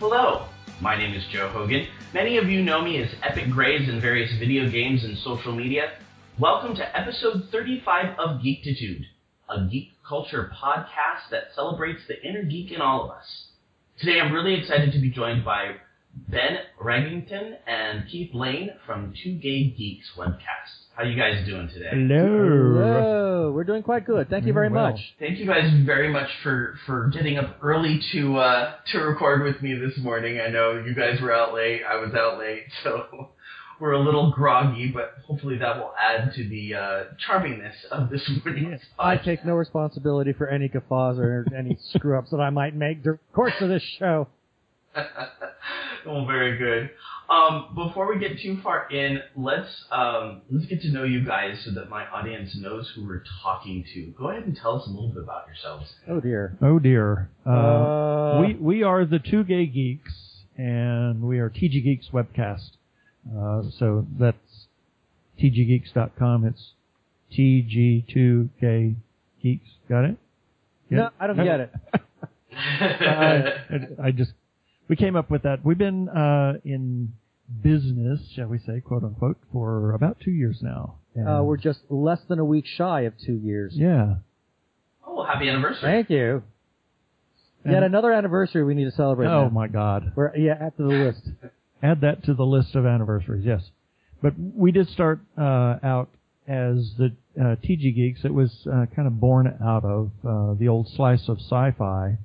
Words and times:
Hello, 0.00 0.46
my 0.80 0.96
name 0.96 1.14
is 1.14 1.26
Joe 1.30 1.48
Hogan. 1.48 1.86
Many 2.14 2.38
of 2.38 2.48
you 2.48 2.62
know 2.62 2.80
me 2.80 3.02
as 3.02 3.10
Epic 3.22 3.50
Grays 3.50 3.86
in 3.86 4.00
various 4.00 4.32
video 4.38 4.66
games 4.66 5.04
and 5.04 5.18
social 5.18 5.54
media. 5.54 5.92
Welcome 6.38 6.74
to 6.76 6.98
episode 6.98 7.48
35 7.52 8.18
of 8.18 8.40
Geektitude, 8.40 9.04
a 9.50 9.66
geek 9.70 9.90
culture 10.02 10.50
podcast 10.56 11.28
that 11.30 11.54
celebrates 11.54 12.00
the 12.08 12.18
inner 12.26 12.44
geek 12.44 12.72
in 12.72 12.80
all 12.80 13.04
of 13.04 13.10
us. 13.10 13.48
Today 13.98 14.18
I'm 14.18 14.32
really 14.32 14.54
excited 14.54 14.90
to 14.92 14.98
be 14.98 15.10
joined 15.10 15.44
by 15.44 15.74
Ben 16.28 16.60
Reggington 16.82 17.58
and 17.66 18.08
Keith 18.08 18.32
Lane 18.32 18.70
from 18.86 19.12
Two 19.22 19.34
Gay 19.34 19.64
Geeks 19.64 20.12
webcast. 20.16 20.79
How 20.94 21.04
you 21.04 21.16
guys 21.16 21.46
doing 21.46 21.68
today? 21.68 21.88
Hello. 21.92 22.74
Hello. 22.74 23.52
We're 23.52 23.64
doing 23.64 23.82
quite 23.82 24.04
good. 24.04 24.28
Thank 24.28 24.44
you 24.44 24.52
very 24.52 24.68
Well. 24.68 24.90
much. 24.92 25.00
Thank 25.18 25.38
you 25.38 25.46
guys 25.46 25.72
very 25.86 26.08
much 26.12 26.28
for, 26.42 26.74
for 26.84 27.08
getting 27.08 27.38
up 27.38 27.56
early 27.62 28.00
to 28.12 28.36
uh, 28.36 28.74
to 28.92 28.98
record 28.98 29.42
with 29.42 29.62
me 29.62 29.74
this 29.74 29.96
morning. 29.98 30.40
I 30.40 30.48
know 30.48 30.82
you 30.84 30.94
guys 30.94 31.20
were 31.20 31.32
out 31.32 31.54
late. 31.54 31.82
I 31.90 31.96
was 31.96 32.12
out 32.14 32.38
late, 32.38 32.64
so 32.84 33.30
we're 33.80 33.92
a 33.92 34.00
little 34.00 34.30
groggy, 34.32 34.88
but 34.92 35.14
hopefully 35.26 35.56
that 35.58 35.76
will 35.78 35.94
add 35.98 36.34
to 36.34 36.46
the 36.48 36.74
uh, 36.74 37.04
charmingness 37.26 37.74
of 37.90 38.10
this 38.10 38.28
morning's 38.44 38.80
I 38.98 39.16
take 39.16 39.44
no 39.44 39.54
responsibility 39.54 40.34
for 40.34 40.48
any 40.48 40.68
guffaws 40.68 41.18
or 41.18 41.46
any 41.56 41.78
screw 41.94 42.18
ups 42.18 42.30
that 42.30 42.40
I 42.40 42.50
might 42.50 42.74
make 42.74 43.02
during 43.02 43.20
the 43.30 43.34
course 43.34 43.54
of 43.60 43.68
this 43.70 43.82
show. 43.98 44.28
well, 46.06 46.26
very 46.26 46.56
good. 46.58 46.90
Um, 47.28 47.68
before 47.76 48.12
we 48.12 48.18
get 48.18 48.40
too 48.40 48.58
far 48.62 48.88
in, 48.90 49.20
let's 49.36 49.84
um, 49.92 50.42
let's 50.50 50.66
get 50.66 50.82
to 50.82 50.88
know 50.90 51.04
you 51.04 51.24
guys 51.24 51.62
so 51.64 51.70
that 51.74 51.88
my 51.88 52.04
audience 52.08 52.56
knows 52.56 52.90
who 52.94 53.06
we're 53.06 53.22
talking 53.42 53.84
to. 53.94 54.06
Go 54.18 54.30
ahead 54.30 54.44
and 54.44 54.56
tell 54.56 54.80
us 54.80 54.86
a 54.86 54.90
little 54.90 55.10
bit 55.10 55.22
about 55.22 55.46
yourselves. 55.46 55.92
Oh 56.08 56.18
dear. 56.20 56.56
Oh 56.60 56.78
dear. 56.80 57.30
Uh, 57.46 57.50
Uh, 57.50 58.40
we 58.40 58.54
we 58.54 58.82
are 58.82 59.04
the 59.04 59.20
two 59.20 59.44
gay 59.44 59.66
geeks, 59.66 60.12
and 60.56 61.22
we 61.22 61.38
are 61.38 61.48
TG 61.48 61.84
Geeks 61.84 62.08
webcast. 62.12 62.70
Uh, 63.36 63.62
so 63.78 64.06
that's 64.18 64.66
tggeeks.com. 65.40 66.44
It's 66.46 66.72
TG2 67.32 68.48
gay 68.60 68.96
geeks. 69.42 69.68
Got 69.88 70.04
it? 70.06 70.16
No, 70.90 71.10
I 71.20 71.26
don't 71.28 71.36
get 71.36 71.60
it. 71.60 71.72
Uh, 72.52 73.42
I 74.02 74.10
just 74.10 74.32
we 74.90 74.96
came 74.96 75.14
up 75.14 75.30
with 75.30 75.44
that. 75.44 75.64
We've 75.64 75.78
been 75.78 76.08
uh, 76.08 76.54
in 76.64 77.12
business, 77.62 78.20
shall 78.34 78.48
we 78.48 78.58
say, 78.58 78.80
quote 78.80 79.04
unquote, 79.04 79.38
for 79.52 79.92
about 79.92 80.18
two 80.22 80.32
years 80.32 80.58
now. 80.62 80.96
Uh, 81.16 81.42
we're 81.44 81.56
just 81.56 81.78
less 81.88 82.18
than 82.28 82.40
a 82.40 82.44
week 82.44 82.64
shy 82.66 83.02
of 83.02 83.12
two 83.24 83.34
years. 83.34 83.72
yeah. 83.76 84.16
oh, 85.06 85.24
happy 85.24 85.48
anniversary! 85.48 85.82
Thank 85.82 86.10
you. 86.10 86.42
And- 87.62 87.72
Yet 87.72 87.82
another 87.84 88.12
anniversary 88.12 88.64
we 88.64 88.74
need 88.74 88.86
to 88.86 88.90
celebrate. 88.90 89.28
oh 89.28 89.44
now. 89.44 89.50
my 89.50 89.68
God. 89.68 90.12
We're 90.16 90.34
yeah, 90.36 90.54
add 90.60 90.76
to 90.76 90.82
the 90.82 90.88
list. 90.88 91.22
add 91.82 92.00
that 92.00 92.24
to 92.24 92.34
the 92.34 92.44
list 92.44 92.74
of 92.74 92.84
anniversaries. 92.84 93.44
Yes, 93.46 93.62
but 94.20 94.34
we 94.38 94.72
did 94.72 94.88
start 94.88 95.20
uh, 95.38 95.76
out 95.84 96.08
as 96.48 96.94
the 96.98 97.12
uh, 97.38 97.54
TG 97.62 97.94
Geeks. 97.94 98.24
It 98.24 98.34
was 98.34 98.66
uh, 98.66 98.86
kind 98.96 99.06
of 99.06 99.20
born 99.20 99.56
out 99.64 99.84
of 99.84 100.10
uh, 100.26 100.54
the 100.54 100.66
old 100.66 100.88
slice 100.88 101.28
of 101.28 101.38
sci-fi, 101.38 102.18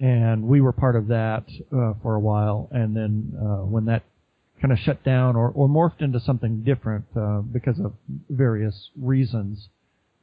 and 0.00 0.44
we 0.44 0.60
were 0.62 0.72
part 0.72 0.96
of 0.96 1.08
that 1.08 1.44
uh, 1.72 1.92
for 2.02 2.14
a 2.14 2.20
while. 2.20 2.68
And 2.72 2.96
then 2.96 3.32
uh, 3.38 3.64
when 3.66 3.84
that 3.84 4.02
kind 4.60 4.72
of 4.72 4.78
shut 4.78 5.04
down 5.04 5.36
or, 5.36 5.50
or 5.50 5.68
morphed 5.68 6.00
into 6.00 6.18
something 6.20 6.62
different 6.62 7.04
uh, 7.16 7.40
because 7.40 7.78
of 7.78 7.92
various 8.30 8.90
reasons, 8.98 9.68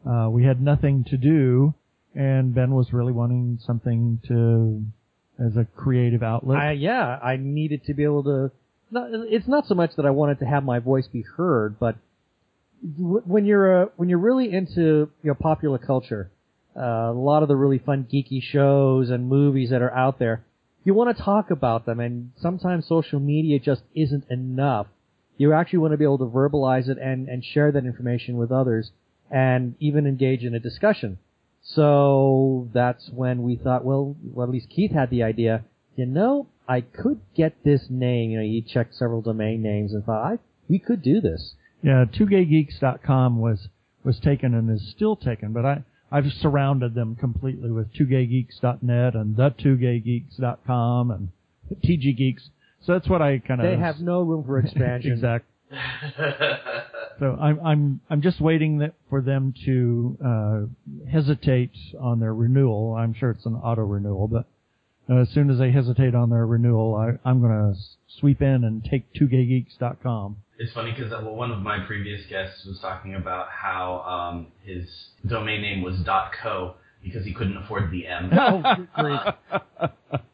uh, 0.09 0.27
we 0.29 0.43
had 0.43 0.61
nothing 0.61 1.03
to 1.05 1.17
do. 1.17 1.73
And 2.15 2.55
Ben 2.55 2.71
was 2.71 2.91
really 2.91 3.13
wanting 3.13 3.59
something 3.61 4.19
to, 4.27 4.83
as 5.43 5.55
a 5.55 5.65
creative 5.75 6.23
outlet. 6.23 6.57
I, 6.57 6.71
yeah, 6.71 7.19
I 7.21 7.37
needed 7.37 7.85
to 7.85 7.93
be 7.93 8.03
able 8.03 8.23
to. 8.23 8.51
Not, 8.89 9.09
it's 9.11 9.47
not 9.47 9.67
so 9.67 9.75
much 9.75 9.91
that 9.97 10.05
I 10.05 10.09
wanted 10.09 10.39
to 10.39 10.45
have 10.45 10.63
my 10.63 10.79
voice 10.79 11.07
be 11.07 11.23
heard, 11.35 11.77
but 11.79 11.97
when 12.97 13.45
you're 13.45 13.83
uh, 13.83 13.85
when 13.97 14.09
you're 14.09 14.19
really 14.19 14.51
into 14.51 15.09
you 15.21 15.29
know 15.29 15.35
popular 15.35 15.77
culture, 15.77 16.31
Uh, 16.77 17.11
a 17.11 17.13
lot 17.13 17.41
of 17.41 17.47
the 17.47 17.55
really 17.55 17.79
fun 17.79 18.07
geeky 18.11 18.41
shows 18.41 19.09
and 19.09 19.27
movies 19.27 19.71
that 19.71 19.81
are 19.81 19.93
out 19.93 20.19
there, 20.19 20.45
you 20.83 20.93
want 20.93 21.15
to 21.15 21.23
talk 21.23 21.49
about 21.49 21.85
them, 21.85 21.99
and 21.99 22.31
sometimes 22.39 22.87
social 22.87 23.19
media 23.19 23.59
just 23.59 23.81
isn't 23.95 24.25
enough. 24.29 24.87
You 25.37 25.53
actually 25.53 25.79
want 25.79 25.93
to 25.93 25.97
be 25.97 26.03
able 26.03 26.19
to 26.19 26.25
verbalize 26.25 26.87
it 26.87 26.97
and 26.97 27.27
and 27.27 27.43
share 27.43 27.71
that 27.71 27.85
information 27.85 28.37
with 28.37 28.51
others, 28.51 28.91
and 29.31 29.75
even 29.79 30.05
engage 30.05 30.43
in 30.43 30.53
a 30.53 30.59
discussion. 30.59 31.17
So 31.61 32.69
that's 32.73 33.09
when 33.09 33.43
we 33.43 33.55
thought, 33.55 33.83
well, 33.83 34.15
well, 34.23 34.47
at 34.47 34.53
least 34.53 34.69
Keith 34.69 34.91
had 34.91 35.09
the 35.09 35.23
idea. 35.23 35.65
You 35.95 36.05
know, 36.05 36.47
I 36.67 36.81
could 36.81 37.19
get 37.35 37.63
this 37.63 37.87
name. 37.89 38.31
You 38.31 38.37
know, 38.37 38.43
he 38.43 38.61
checked 38.61 38.95
several 38.95 39.21
domain 39.21 39.61
names 39.61 39.93
and 39.93 40.03
thought, 40.05 40.33
I 40.33 40.39
we 40.69 40.79
could 40.79 41.01
do 41.01 41.21
this. 41.21 41.55
Yeah, 41.81 42.05
twogaygeeks.com 42.05 43.39
was 43.39 43.67
was 44.03 44.19
taken 44.19 44.53
and 44.53 44.69
is 44.69 44.89
still 44.89 45.15
taken, 45.15 45.53
but 45.53 45.65
I 45.65 45.83
I've 46.11 46.31
surrounded 46.41 46.93
them 46.93 47.15
completely 47.15 47.71
with 47.71 47.93
twogaygeeks.net 47.93 49.15
and 49.15 49.35
the2gaygeeks.com 49.35 51.11
and 51.11 51.29
TG 51.83 52.15
Geeks. 52.17 52.49
So 52.81 52.93
that's 52.93 53.09
what 53.09 53.21
I 53.21 53.39
kind 53.39 53.59
of 53.59 53.67
They 53.67 53.75
have 53.77 53.99
no 53.99 54.21
room 54.21 54.43
for 54.45 54.59
expansion. 54.65 55.11
exact. 55.13 55.45
So 57.19 57.35
I'm 57.41 57.59
I'm 57.65 57.99
I'm 58.11 58.21
just 58.21 58.39
waiting 58.39 58.77
that 58.77 58.93
for 59.09 59.21
them 59.23 59.51
to 59.65 60.17
uh, 60.23 61.09
hesitate 61.11 61.71
on 61.99 62.19
their 62.19 62.31
renewal. 62.35 62.93
I'm 62.93 63.15
sure 63.15 63.31
it's 63.31 63.43
an 63.47 63.55
auto 63.55 63.81
renewal, 63.81 64.27
but 64.27 64.45
uh, 65.09 65.15
as 65.15 65.29
soon 65.29 65.49
as 65.49 65.57
they 65.57 65.71
hesitate 65.71 66.15
on 66.15 66.29
their 66.29 66.45
renewal, 66.45 66.95
I, 66.95 67.29
I'm 67.29 67.39
going 67.41 67.51
to 67.51 67.79
sweep 68.19 68.41
in 68.41 68.63
and 68.63 68.83
take 68.83 69.13
twogaygeeks.com. 69.13 70.37
It's 70.59 70.73
funny 70.73 70.91
because 70.91 71.11
well, 71.11 71.35
one 71.35 71.51
of 71.51 71.59
my 71.59 71.79
previous 71.85 72.25
guests 72.27 72.65
was 72.65 72.79
talking 72.79 73.15
about 73.15 73.47
how 73.49 74.01
um, 74.01 74.47
his 74.63 74.89
domain 75.27 75.61
name 75.61 75.83
was 75.83 75.99
.co 76.41 76.75
because 77.03 77.23
he 77.25 77.33
couldn't 77.33 77.57
afford 77.57 77.91
the 77.91 78.07
M. 78.07 78.31
Oh. 78.97 79.89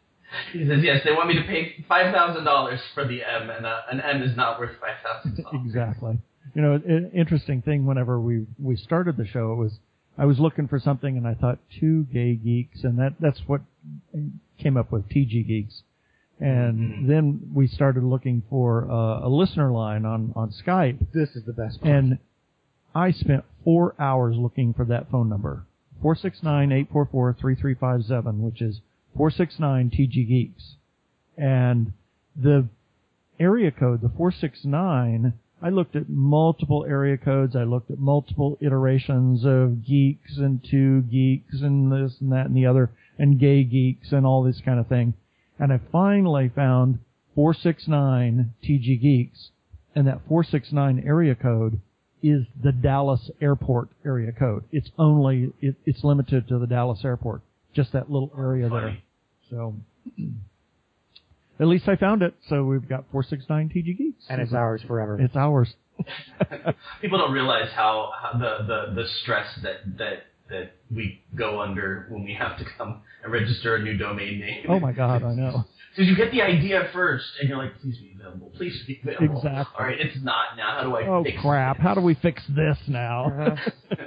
He 0.51 0.67
says, 0.67 0.79
yes, 0.81 1.01
they 1.05 1.11
want 1.11 1.27
me 1.27 1.35
to 1.35 1.43
pay 1.43 1.85
five 1.87 2.13
thousand 2.13 2.43
dollars 2.43 2.79
for 2.93 3.07
the 3.07 3.23
M, 3.23 3.51
and 3.51 3.65
uh, 3.65 3.81
an 3.91 4.01
M 4.01 4.23
is 4.23 4.35
not 4.35 4.59
worth 4.59 4.71
five 4.81 4.95
thousand 5.03 5.43
dollars. 5.43 5.61
exactly. 5.65 6.17
You 6.55 6.61
know, 6.61 6.81
interesting 7.13 7.61
thing. 7.61 7.85
Whenever 7.85 8.19
we 8.19 8.47
we 8.59 8.75
started 8.75 9.17
the 9.17 9.27
show, 9.27 9.53
it 9.53 9.57
was 9.57 9.79
I 10.17 10.25
was 10.25 10.39
looking 10.39 10.67
for 10.67 10.79
something, 10.79 11.17
and 11.17 11.27
I 11.27 11.35
thought 11.35 11.59
two 11.79 12.05
gay 12.11 12.35
geeks, 12.35 12.83
and 12.83 12.97
that 12.99 13.13
that's 13.19 13.41
what 13.45 13.61
came 14.57 14.77
up 14.77 14.91
with 14.91 15.07
TG 15.09 15.43
Geeks. 15.47 15.83
And 16.39 16.79
Mhm. 16.79 17.07
then 17.07 17.51
we 17.53 17.67
started 17.67 18.03
looking 18.03 18.41
for 18.49 18.89
uh, 18.89 19.27
a 19.27 19.29
listener 19.29 19.71
line 19.71 20.05
on 20.05 20.33
on 20.35 20.49
Skype, 20.51 21.11
This 21.11 21.35
is 21.35 21.43
the 21.45 21.53
best 21.53 21.81
part. 21.81 21.93
and 21.93 22.17
I 22.95 23.11
spent 23.11 23.43
four 23.63 23.95
hours 23.99 24.35
looking 24.37 24.73
for 24.73 24.85
that 24.85 25.09
phone 25.09 25.29
number. 25.29 25.65
469-844-3357, 26.01 28.39
which 28.39 28.61
is 28.61 28.81
469 29.15 29.89
TG 29.89 30.25
Geeks. 30.27 30.75
And 31.37 31.93
the 32.35 32.67
area 33.39 33.71
code, 33.71 34.01
the 34.01 34.09
469, 34.09 35.33
I 35.63 35.69
looked 35.69 35.95
at 35.95 36.09
multiple 36.09 36.85
area 36.85 37.17
codes. 37.17 37.55
I 37.55 37.63
looked 37.63 37.89
at 37.89 37.97
multiple 37.97 38.57
iterations 38.59 39.45
of 39.45 39.85
geeks 39.85 40.37
and 40.37 40.61
two 40.61 41.03
geeks 41.03 41.61
and 41.61 41.89
this 41.89 42.17
and 42.19 42.33
that 42.33 42.47
and 42.47 42.57
the 42.57 42.65
other 42.65 42.91
and 43.17 43.39
gay 43.39 43.63
geeks 43.63 44.11
and 44.11 44.25
all 44.25 44.43
this 44.43 44.59
kind 44.59 44.77
of 44.77 44.87
thing. 44.87 45.13
And 45.57 45.71
I 45.71 45.79
finally 45.89 46.51
found 46.53 46.99
469 47.35 48.53
TG 48.61 49.01
Geeks 49.01 49.51
and 49.95 50.05
that 50.07 50.19
469 50.27 51.01
area 51.05 51.33
code 51.33 51.79
is 52.21 52.45
the 52.61 52.71
Dallas 52.71 53.29
airport 53.41 53.89
area 54.05 54.31
code. 54.31 54.63
It's 54.71 54.89
only, 54.97 55.53
it, 55.61 55.75
it's 55.85 56.03
limited 56.03 56.47
to 56.49 56.59
the 56.59 56.67
Dallas 56.67 57.05
airport. 57.05 57.41
Just 57.73 57.93
that 57.93 58.09
little 58.09 58.31
area 58.37 58.69
there. 58.69 58.97
So, 59.49 59.75
at 61.63 61.67
least 61.69 61.87
I 61.87 61.95
found 61.95 62.21
it. 62.21 62.35
So 62.49 62.63
we've 62.65 62.87
got 62.87 63.05
469 63.11 63.69
TG 63.69 63.97
Geeks. 63.97 64.25
and 64.29 64.41
it's 64.41 64.53
ours 64.53 64.81
forever. 64.87 65.19
It's 65.19 65.35
ours. 65.35 65.73
People 67.01 67.17
don't 67.17 67.31
realize 67.31 67.69
how, 67.73 68.11
how 68.21 68.37
the, 68.37 68.65
the, 68.67 69.01
the 69.01 69.07
stress 69.21 69.47
that, 69.63 69.97
that 69.97 70.25
that 70.49 70.73
we 70.93 71.21
go 71.35 71.61
under 71.61 72.05
when 72.09 72.23
we 72.25 72.33
have 72.33 72.57
to 72.57 72.65
come 72.77 73.01
and 73.23 73.31
register 73.31 73.77
a 73.77 73.81
new 73.81 73.97
domain 73.97 74.39
name. 74.41 74.65
Oh 74.67 74.79
my 74.79 74.91
God, 74.91 75.23
I 75.23 75.33
know. 75.33 75.63
Because 75.95 76.09
you 76.09 76.15
get 76.17 76.31
the 76.31 76.41
idea 76.41 76.89
first, 76.91 77.25
and 77.39 77.47
you're 77.47 77.57
like, 77.59 77.79
please 77.79 77.95
be 77.99 78.13
available, 78.19 78.51
please 78.57 78.83
be 78.87 78.99
available. 79.03 79.37
Exactly. 79.37 79.75
All 79.79 79.85
right, 79.85 79.99
it's 79.99 80.17
not 80.23 80.57
now. 80.57 80.77
How 80.79 80.83
do 80.85 80.95
I 80.95 81.07
Oh 81.07 81.23
fix 81.23 81.39
crap! 81.39 81.77
this? 81.77 81.83
How 81.83 81.93
do 81.93 82.01
we 82.01 82.15
fix 82.15 82.41
this 82.49 82.77
now? 82.87 83.55
Uh-huh. 83.91 84.05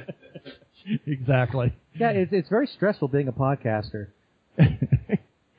exactly. 1.06 1.72
yeah, 1.94 2.10
it's, 2.10 2.32
it's 2.32 2.48
very 2.48 2.66
stressful 2.66 3.06
being 3.06 3.28
a 3.28 3.32
podcaster. 3.32 4.08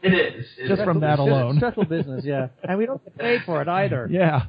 It 0.03 0.13
is. 0.13 0.45
It 0.57 0.67
Just 0.67 0.81
is. 0.81 0.85
from 0.85 0.99
that 1.01 1.19
alone. 1.19 1.55
stressful 1.57 1.85
business, 1.85 2.23
yeah, 2.23 2.47
and 2.63 2.77
we 2.77 2.85
don't 2.85 3.03
get 3.03 3.17
paid 3.17 3.41
for 3.45 3.61
it 3.61 3.67
either. 3.67 4.07
yeah. 4.11 4.45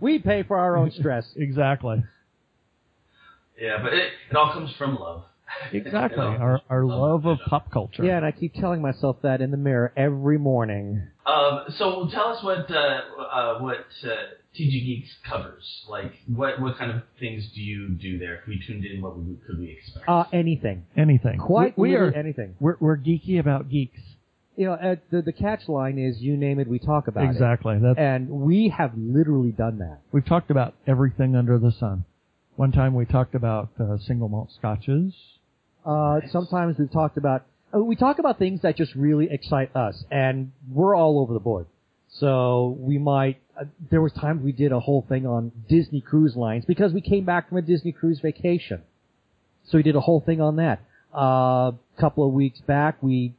We 0.00 0.18
pay 0.18 0.42
for 0.42 0.58
our 0.58 0.76
own 0.76 0.90
stress. 0.92 1.26
Exactly. 1.36 2.02
Yeah, 3.60 3.78
but 3.82 3.92
it, 3.92 4.10
it 4.30 4.36
all 4.36 4.52
comes 4.52 4.72
from 4.76 4.96
love. 4.96 5.24
Exactly. 5.72 6.18
Our 6.24 6.60
our 6.70 6.84
love 6.84 7.24
love 7.24 7.38
of 7.38 7.38
pop 7.46 7.70
culture. 7.70 8.02
Yeah, 8.04 8.16
and 8.16 8.24
I 8.26 8.32
keep 8.32 8.54
telling 8.54 8.80
myself 8.80 9.18
that 9.22 9.40
in 9.42 9.50
the 9.50 9.58
mirror 9.58 9.92
every 9.96 10.38
morning. 10.38 11.06
Um, 11.26 11.64
so 11.76 12.08
tell 12.10 12.28
us 12.28 12.42
what 12.42 12.70
uh, 12.70 13.00
uh, 13.20 13.58
what 13.60 13.84
uh, 14.02 14.08
TG 14.56 14.70
Geeks 14.86 15.10
covers. 15.28 15.62
Like, 15.88 16.12
what 16.26 16.58
what 16.60 16.78
kind 16.78 16.90
of 16.90 17.02
things 17.20 17.48
do 17.54 17.60
you 17.60 17.90
do 17.90 18.18
there? 18.18 18.36
If 18.36 18.48
we 18.48 18.62
tuned 18.66 18.84
in, 18.86 19.02
what 19.02 19.16
would, 19.16 19.38
could 19.46 19.58
we 19.58 19.72
expect? 19.78 20.08
Uh, 20.08 20.24
anything. 20.32 20.86
Anything. 20.96 21.38
Quite 21.38 21.76
we, 21.78 21.90
we 21.90 21.96
are 21.96 22.10
anything. 22.12 22.54
we're, 22.58 22.76
we're 22.80 22.96
geeky 22.96 23.38
about 23.38 23.68
geeks. 23.68 24.00
You 24.56 24.66
know, 24.66 24.72
uh, 24.74 24.96
the, 25.10 25.22
the 25.22 25.32
catch 25.32 25.68
line 25.68 25.98
is 25.98 26.20
you 26.20 26.36
name 26.36 26.60
it, 26.60 26.68
we 26.68 26.78
talk 26.78 27.08
about 27.08 27.24
it. 27.24 27.30
Exactly. 27.30 27.78
And 27.96 28.28
we 28.28 28.68
have 28.76 28.92
literally 28.96 29.52
done 29.52 29.78
that. 29.78 30.00
we've 30.12 30.26
talked 30.26 30.50
about 30.50 30.74
everything 30.86 31.34
under 31.34 31.58
the 31.58 31.72
sun. 31.72 32.04
One 32.56 32.70
time 32.70 32.94
we 32.94 33.06
talked 33.06 33.34
about 33.34 33.70
uh, 33.80 33.96
single 33.98 34.28
malt 34.28 34.50
scotches. 34.56 35.14
Uh, 35.86 36.20
sometimes 36.30 36.76
we've 36.78 36.92
talked 36.92 37.16
about, 37.16 37.46
uh, 37.74 37.78
we 37.78 37.96
talk 37.96 38.18
about 38.18 38.38
things 38.38 38.60
that 38.62 38.76
just 38.76 38.94
really 38.94 39.28
excite 39.30 39.74
us, 39.74 40.04
and 40.10 40.52
we're 40.70 40.94
all 40.94 41.18
over 41.18 41.32
the 41.32 41.40
board. 41.40 41.66
So 42.08 42.76
we 42.78 42.98
might, 42.98 43.40
uh, 43.58 43.64
there 43.90 44.02
was 44.02 44.12
times 44.12 44.42
we 44.42 44.52
did 44.52 44.70
a 44.70 44.80
whole 44.80 45.04
thing 45.08 45.26
on 45.26 45.50
Disney 45.68 46.02
cruise 46.02 46.36
lines 46.36 46.66
because 46.66 46.92
we 46.92 47.00
came 47.00 47.24
back 47.24 47.48
from 47.48 47.56
a 47.58 47.62
Disney 47.62 47.92
cruise 47.92 48.20
vacation. 48.20 48.82
So 49.64 49.78
we 49.78 49.82
did 49.82 49.96
a 49.96 50.00
whole 50.00 50.20
thing 50.20 50.40
on 50.40 50.56
that. 50.56 50.80
Uh, 51.14 51.72
a 51.72 51.74
couple 51.98 52.26
of 52.26 52.32
weeks 52.32 52.60
back, 52.60 53.02
we, 53.02 53.34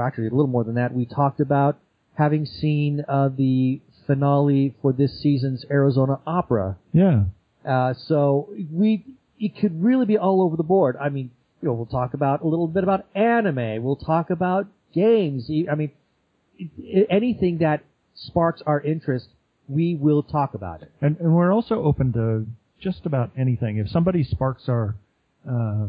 actually 0.00 0.26
a 0.28 0.30
little 0.30 0.46
more 0.46 0.64
than 0.64 0.74
that, 0.76 0.92
we 0.94 1.06
talked 1.06 1.40
about 1.40 1.78
having 2.14 2.46
seen, 2.46 3.04
uh, 3.08 3.28
the 3.28 3.80
finale 4.06 4.74
for 4.82 4.92
this 4.92 5.20
season's 5.20 5.64
Arizona 5.70 6.20
Opera 6.26 6.76
Yeah. 6.92 7.24
uh, 7.64 7.94
so 7.94 8.48
we, 8.70 9.04
it 9.40 9.56
could 9.58 9.82
really 9.82 10.06
be 10.06 10.18
all 10.18 10.42
over 10.42 10.56
the 10.56 10.62
board. 10.62 10.96
I 11.00 11.08
mean, 11.08 11.30
you 11.60 11.68
know, 11.68 11.74
we'll 11.74 11.86
talk 11.86 12.14
about 12.14 12.42
a 12.42 12.46
little 12.46 12.68
bit 12.68 12.84
about 12.84 13.06
anime. 13.14 13.82
We'll 13.82 13.96
talk 13.96 14.30
about 14.30 14.66
games. 14.94 15.50
I 15.50 15.74
mean, 15.74 15.90
anything 17.10 17.58
that 17.58 17.82
sparks 18.14 18.62
our 18.66 18.80
interest, 18.80 19.28
we 19.68 19.94
will 19.94 20.22
talk 20.22 20.54
about 20.54 20.82
it. 20.82 20.92
And, 21.00 21.16
and 21.18 21.34
we're 21.34 21.52
also 21.52 21.82
open 21.82 22.12
to 22.12 22.46
just 22.80 23.06
about 23.06 23.30
anything. 23.36 23.78
If 23.78 23.88
somebody 23.88 24.22
sparks 24.22 24.68
our, 24.68 24.94
uh, 25.48 25.86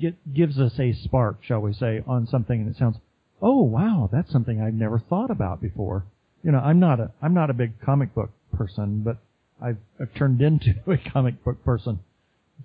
get, 0.00 0.14
gives 0.34 0.58
us 0.58 0.78
a 0.78 0.92
spark, 0.92 1.38
shall 1.42 1.60
we 1.60 1.72
say, 1.72 2.02
on 2.06 2.26
something 2.26 2.60
and 2.60 2.70
it 2.74 2.78
sounds, 2.78 2.96
oh 3.40 3.62
wow, 3.62 4.08
that's 4.12 4.30
something 4.32 4.60
I've 4.60 4.74
never 4.74 4.98
thought 4.98 5.30
about 5.30 5.60
before. 5.60 6.04
You 6.42 6.52
know, 6.52 6.58
I'm 6.58 6.78
not 6.80 7.00
a, 7.00 7.10
I'm 7.22 7.34
not 7.34 7.50
a 7.50 7.54
big 7.54 7.80
comic 7.80 8.14
book 8.14 8.30
person, 8.56 9.02
but 9.02 9.18
I've, 9.62 9.78
I've 10.00 10.14
turned 10.14 10.40
into 10.40 10.74
a 10.86 10.96
comic 11.10 11.42
book 11.44 11.64
person. 11.64 12.00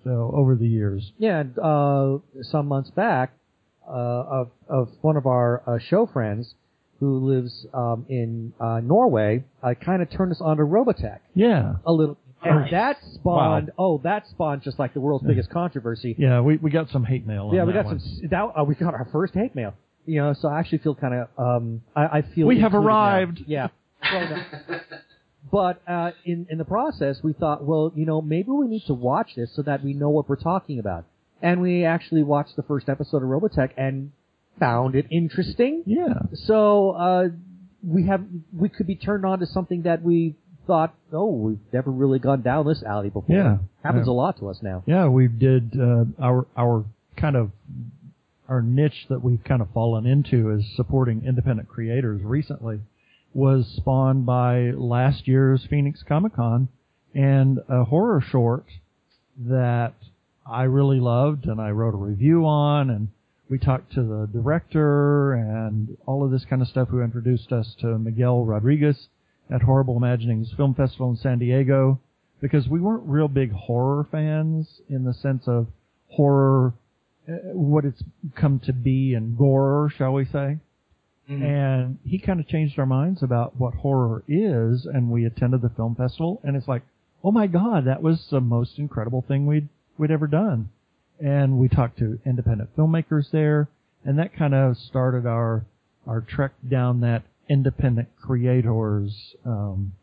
So 0.03 0.31
over 0.35 0.55
the 0.55 0.67
years. 0.67 1.11
Yeah, 1.19 1.41
and, 1.41 1.57
uh, 1.59 2.17
some 2.41 2.67
months 2.67 2.89
back, 2.91 3.33
uh, 3.87 3.91
of, 3.91 4.51
of 4.67 4.89
one 5.01 5.17
of 5.17 5.25
our 5.27 5.61
uh, 5.67 5.77
show 5.79 6.05
friends 6.07 6.55
who 6.99 7.19
lives 7.19 7.65
um, 7.73 8.05
in 8.09 8.53
uh, 8.59 8.79
Norway, 8.81 9.43
uh, 9.61 9.73
kind 9.73 10.01
of 10.01 10.09
turned 10.09 10.31
us 10.31 10.39
on 10.41 10.57
to 10.57 10.63
Robotech 10.63 11.19
Yeah. 11.35 11.75
a 11.85 11.91
little. 11.91 12.17
And 12.45 12.71
that 12.73 12.97
spawned, 13.13 13.71
oh, 13.77 13.99
that 14.03 14.27
spawned 14.27 14.61
just 14.63 14.79
like 14.79 14.93
the 14.93 14.99
world's 14.99 15.25
biggest 15.25 15.49
controversy. 15.49 16.15
Yeah, 16.17 16.41
we, 16.41 16.57
we 16.57 16.69
got 16.71 16.89
some 16.89 17.03
hate 17.03 17.25
mail 17.25 17.47
on 17.47 17.55
Yeah, 17.55 17.63
we 17.63 17.73
that 17.73 17.83
got 17.83 17.85
one. 17.85 17.99
some. 17.99 18.27
That 18.29 18.43
uh, 18.59 18.63
we 18.63 18.75
got 18.75 18.93
our 18.93 19.07
first 19.11 19.33
hate 19.33 19.55
mail. 19.55 19.73
You 20.05 20.21
know, 20.21 20.33
so 20.33 20.49
I 20.49 20.59
actually 20.59 20.79
feel 20.79 20.95
kind 20.95 21.13
of. 21.13 21.27
Um, 21.37 21.81
I, 21.95 22.17
I 22.17 22.21
feel 22.21 22.45
We 22.47 22.59
have 22.59 22.73
included 22.73 22.87
now. 22.87 22.93
arrived. 22.93 23.43
Yeah. 23.47 23.67
Well, 24.11 24.29
no. 24.29 24.79
but 25.51 25.81
uh, 25.87 26.11
in 26.25 26.45
in 26.49 26.57
the 26.57 26.65
process, 26.65 27.19
we 27.23 27.31
thought, 27.33 27.63
well, 27.63 27.91
you 27.95 28.05
know, 28.05 28.21
maybe 28.21 28.49
we 28.51 28.67
need 28.67 28.83
to 28.87 28.93
watch 28.93 29.31
this 29.37 29.49
so 29.55 29.61
that 29.61 29.81
we 29.83 29.93
know 29.93 30.09
what 30.09 30.27
we're 30.27 30.35
talking 30.35 30.77
about. 30.79 31.05
And 31.41 31.61
we 31.61 31.85
actually 31.85 32.23
watched 32.23 32.55
the 32.57 32.63
first 32.63 32.89
episode 32.89 33.17
of 33.23 33.29
Robotech 33.29 33.71
and 33.77 34.11
found 34.59 34.95
it 34.95 35.05
interesting. 35.09 35.83
Yeah. 35.85 36.15
So 36.33 36.91
uh, 36.91 37.27
we 37.81 38.07
have 38.07 38.25
we 38.57 38.67
could 38.69 38.87
be 38.87 38.95
turned 38.95 39.25
on 39.25 39.39
to 39.39 39.45
something 39.45 39.83
that 39.83 40.01
we 40.01 40.35
thought, 40.67 40.93
oh, 41.11 41.31
we've 41.31 41.59
never 41.71 41.91
really 41.91 42.19
gone 42.19 42.41
down 42.41 42.65
this 42.67 42.83
alley 42.83 43.09
before. 43.09 43.35
Yeah. 43.35 43.57
Happens 43.83 44.07
Yeah. 44.07 44.13
a 44.13 44.15
lot 44.15 44.37
to 44.39 44.49
us 44.49 44.61
now. 44.61 44.83
Yeah, 44.85 45.07
we 45.07 45.27
did 45.27 45.79
uh, 45.79 46.05
our 46.21 46.45
our 46.55 46.85
kind 47.17 47.35
of 47.35 47.51
our 48.49 48.61
niche 48.61 49.05
that 49.09 49.23
we've 49.23 49.43
kind 49.43 49.61
of 49.61 49.69
fallen 49.73 50.05
into 50.05 50.51
is 50.51 50.65
supporting 50.75 51.23
independent 51.25 51.67
creators 51.69 52.21
recently 52.23 52.79
was 53.33 53.65
spawned 53.77 54.25
by 54.25 54.71
last 54.71 55.27
year's 55.27 55.65
Phoenix 55.69 56.03
Comic 56.03 56.35
Con 56.35 56.67
and 57.15 57.59
a 57.69 57.85
horror 57.85 58.21
short 58.21 58.65
that 59.39 59.93
I 60.45 60.63
really 60.63 60.99
loved 60.99 61.45
and 61.45 61.59
I 61.59 61.71
wrote 61.71 61.93
a 61.93 61.97
review 61.97 62.45
on 62.45 62.89
and 62.89 63.07
we 63.49 63.57
talked 63.57 63.93
to 63.93 64.03
the 64.03 64.27
director 64.31 65.33
and 65.33 65.97
all 66.05 66.23
of 66.23 66.31
this 66.31 66.45
kind 66.45 66.61
of 66.61 66.67
stuff 66.67 66.89
who 66.89 67.01
introduced 67.01 67.51
us 67.51 67.75
to 67.81 67.97
Miguel 67.97 68.45
Rodriguez 68.45 69.07
at 69.49 69.61
Horrible 69.61 69.97
Imaginings 69.97 70.51
Film 70.55 70.73
Festival 70.73 71.09
in 71.09 71.17
San 71.17 71.39
Diego 71.39 71.99
because 72.41 72.67
we 72.67 72.81
weren't 72.81 73.03
real 73.05 73.27
big 73.27 73.51
horror 73.51 74.05
fans 74.11 74.81
in 74.89 75.05
the 75.05 75.13
sense 75.13 75.47
of 75.47 75.67
horror, 76.09 76.73
uh, 77.27 77.33
what 77.53 77.85
it's 77.85 78.03
come 78.35 78.59
to 78.59 78.73
be 78.73 79.13
and 79.13 79.37
gore, 79.37 79.89
shall 79.97 80.11
we 80.13 80.25
say. 80.25 80.57
And 81.43 81.99
he 82.03 82.19
kind 82.19 82.41
of 82.41 82.47
changed 82.47 82.77
our 82.77 82.85
minds 82.85 83.23
about 83.23 83.55
what 83.57 83.75
horror 83.75 84.23
is, 84.27 84.85
and 84.85 85.09
we 85.09 85.25
attended 85.25 85.61
the 85.61 85.69
film 85.69 85.95
festival, 85.95 86.41
and 86.43 86.57
it's 86.57 86.67
like, 86.67 86.81
oh 87.23 87.31
my 87.31 87.47
god, 87.47 87.85
that 87.85 88.01
was 88.03 88.27
the 88.29 88.41
most 88.41 88.77
incredible 88.77 89.23
thing 89.25 89.45
we'd 89.45 89.69
we'd 89.97 90.11
ever 90.11 90.27
done. 90.27 90.69
And 91.19 91.57
we 91.57 91.69
talked 91.69 91.97
to 91.99 92.19
independent 92.25 92.75
filmmakers 92.75 93.31
there, 93.31 93.69
and 94.03 94.19
that 94.19 94.35
kind 94.35 94.53
of 94.53 94.77
started 94.77 95.25
our 95.25 95.65
our 96.05 96.19
trek 96.19 96.51
down 96.67 96.99
that 97.01 97.23
independent 97.49 98.09
creators 98.21 99.35
um, 99.45 99.93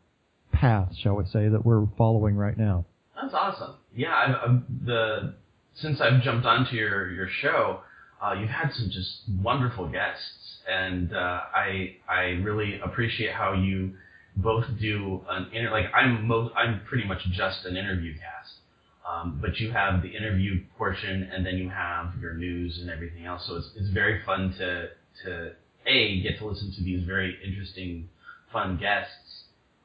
path, 0.51 0.95
shall 0.97 1.15
we 1.15 1.25
say, 1.25 1.47
that 1.47 1.65
we're 1.65 1.85
following 1.97 2.35
right 2.35 2.57
now. 2.57 2.85
That's 3.19 3.33
awesome. 3.33 3.75
Yeah, 3.95 4.15
I've, 4.15 4.49
I've, 4.49 4.85
the 4.85 5.33
since 5.75 6.01
I've 6.01 6.21
jumped 6.21 6.45
onto 6.45 6.75
your 6.75 7.11
your 7.11 7.27
show, 7.41 7.81
uh, 8.21 8.33
you've 8.33 8.49
had 8.49 8.71
some 8.73 8.89
just 8.89 9.21
wonderful 9.41 9.89
guests, 9.89 10.59
and 10.69 11.13
uh, 11.13 11.41
I 11.53 11.95
I 12.09 12.21
really 12.43 12.79
appreciate 12.79 13.33
how 13.33 13.53
you 13.53 13.95
both 14.37 14.65
do 14.79 15.21
an 15.29 15.47
inter 15.53 15.71
like 15.71 15.85
I'm 15.93 16.27
mo- 16.27 16.51
I'm 16.55 16.81
pretty 16.85 17.07
much 17.07 17.19
just 17.31 17.65
an 17.65 17.75
interview 17.75 18.13
cast, 18.13 18.53
um, 19.09 19.39
but 19.41 19.59
you 19.59 19.71
have 19.71 20.01
the 20.01 20.09
interview 20.09 20.63
portion, 20.77 21.29
and 21.33 21.45
then 21.45 21.57
you 21.57 21.69
have 21.69 22.13
your 22.19 22.33
news 22.33 22.79
and 22.81 22.89
everything 22.89 23.25
else. 23.25 23.45
So 23.47 23.57
it's 23.57 23.69
it's 23.75 23.89
very 23.89 24.23
fun 24.25 24.53
to 24.57 24.89
to 25.25 25.51
a 25.91 26.21
get 26.21 26.39
to 26.39 26.47
listen 26.47 26.73
to 26.77 26.83
these 26.83 27.03
very 27.05 27.37
interesting, 27.45 28.09
fun 28.53 28.77
guests 28.77 29.13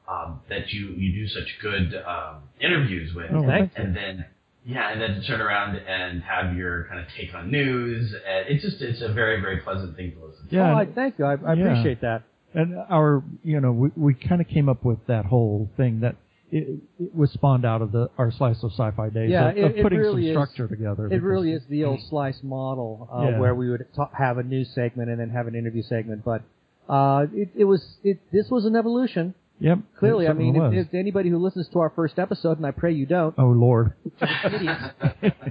um, 0.07 0.41
that 0.49 0.69
you 0.71 0.89
you 0.89 1.11
do 1.21 1.27
such 1.27 1.49
good 1.61 1.93
um, 2.07 2.43
interviews 2.61 3.13
with, 3.13 3.31
Oh, 3.31 3.45
Thank 3.45 3.71
and 3.75 3.95
then 3.95 4.25
yeah, 4.65 4.91
and 4.91 5.01
then 5.01 5.15
to 5.15 5.27
turn 5.27 5.39
around 5.41 5.77
and 5.77 6.21
have 6.23 6.55
your 6.55 6.85
kind 6.89 6.99
of 6.99 7.07
take 7.17 7.33
on 7.33 7.49
news. 7.51 8.13
And 8.13 8.47
it's 8.49 8.63
just 8.63 8.81
it's 8.81 9.01
a 9.01 9.13
very 9.13 9.39
very 9.41 9.57
pleasant 9.61 9.95
thing 9.95 10.11
to 10.13 10.25
listen 10.25 10.47
to. 10.49 10.55
Yeah, 10.55 10.71
oh, 10.71 10.75
I, 10.77 10.85
thank 10.85 11.19
you. 11.19 11.25
I, 11.25 11.33
I 11.33 11.53
Yeah. 11.53 11.65
appreciate 11.65 12.01
that. 12.01 12.23
And 12.53 12.75
our, 12.89 13.23
you 13.43 13.59
know, 13.61 13.71
we, 13.71 13.89
we 13.95 14.13
kind 14.13 14.41
of 14.41 14.47
came 14.47 14.67
up 14.69 14.83
with 14.83 14.99
that 15.07 15.25
whole 15.25 15.69
thing 15.77 15.99
that 15.99 16.15
it, 16.51 16.79
it 16.99 17.13
was 17.15 17.31
spawned 17.31 17.65
out 17.65 17.81
of 17.81 17.91
the 17.91 18.09
our 18.17 18.31
slice 18.31 18.63
of 18.63 18.71
sci-fi 18.71 19.09
days 19.09 19.29
Yeah, 19.31 19.49
of, 19.49 19.57
it- 19.57 19.77
of 19.77 19.83
putting 19.83 19.99
really 19.99 20.21
some 20.33 20.41
is- 20.43 20.49
structure 20.49 20.67
together. 20.67 21.07
It 21.07 21.21
really 21.21 21.51
is 21.51 21.63
the 21.69 21.83
old 21.83 22.01
slice 22.09 22.39
model 22.43 23.09
uh, 23.13 23.29
Yeah. 23.31 23.39
where 23.39 23.53
we 23.55 23.69
would 23.69 23.85
ta- 23.95 24.09
have 24.17 24.37
a 24.37 24.43
news 24.43 24.69
segment 24.73 25.09
and 25.09 25.19
then 25.19 25.29
have 25.29 25.47
an 25.47 25.55
interview 25.55 25.83
segment. 25.83 26.23
But 26.23 26.43
uh, 26.89 27.25
it, 27.33 27.49
it 27.55 27.63
was 27.65 27.97
it 28.03 28.19
this 28.31 28.49
was 28.49 28.65
an 28.65 28.75
evolution. 28.75 29.33
Yep. 29.59 29.79
Clearly, 29.97 30.27
I 30.27 30.33
mean, 30.33 30.55
if, 30.55 30.87
if 30.87 30.93
anybody 30.93 31.29
who 31.29 31.37
listens 31.39 31.67
to 31.69 31.79
our 31.79 31.89
first 31.89 32.19
episode, 32.19 32.57
and 32.57 32.65
I 32.67 32.69
pray 32.71 32.93
you 32.93 33.07
don't, 33.07 33.33
oh 33.39 33.47
Lord. 33.47 33.93
idiots, 34.21 34.83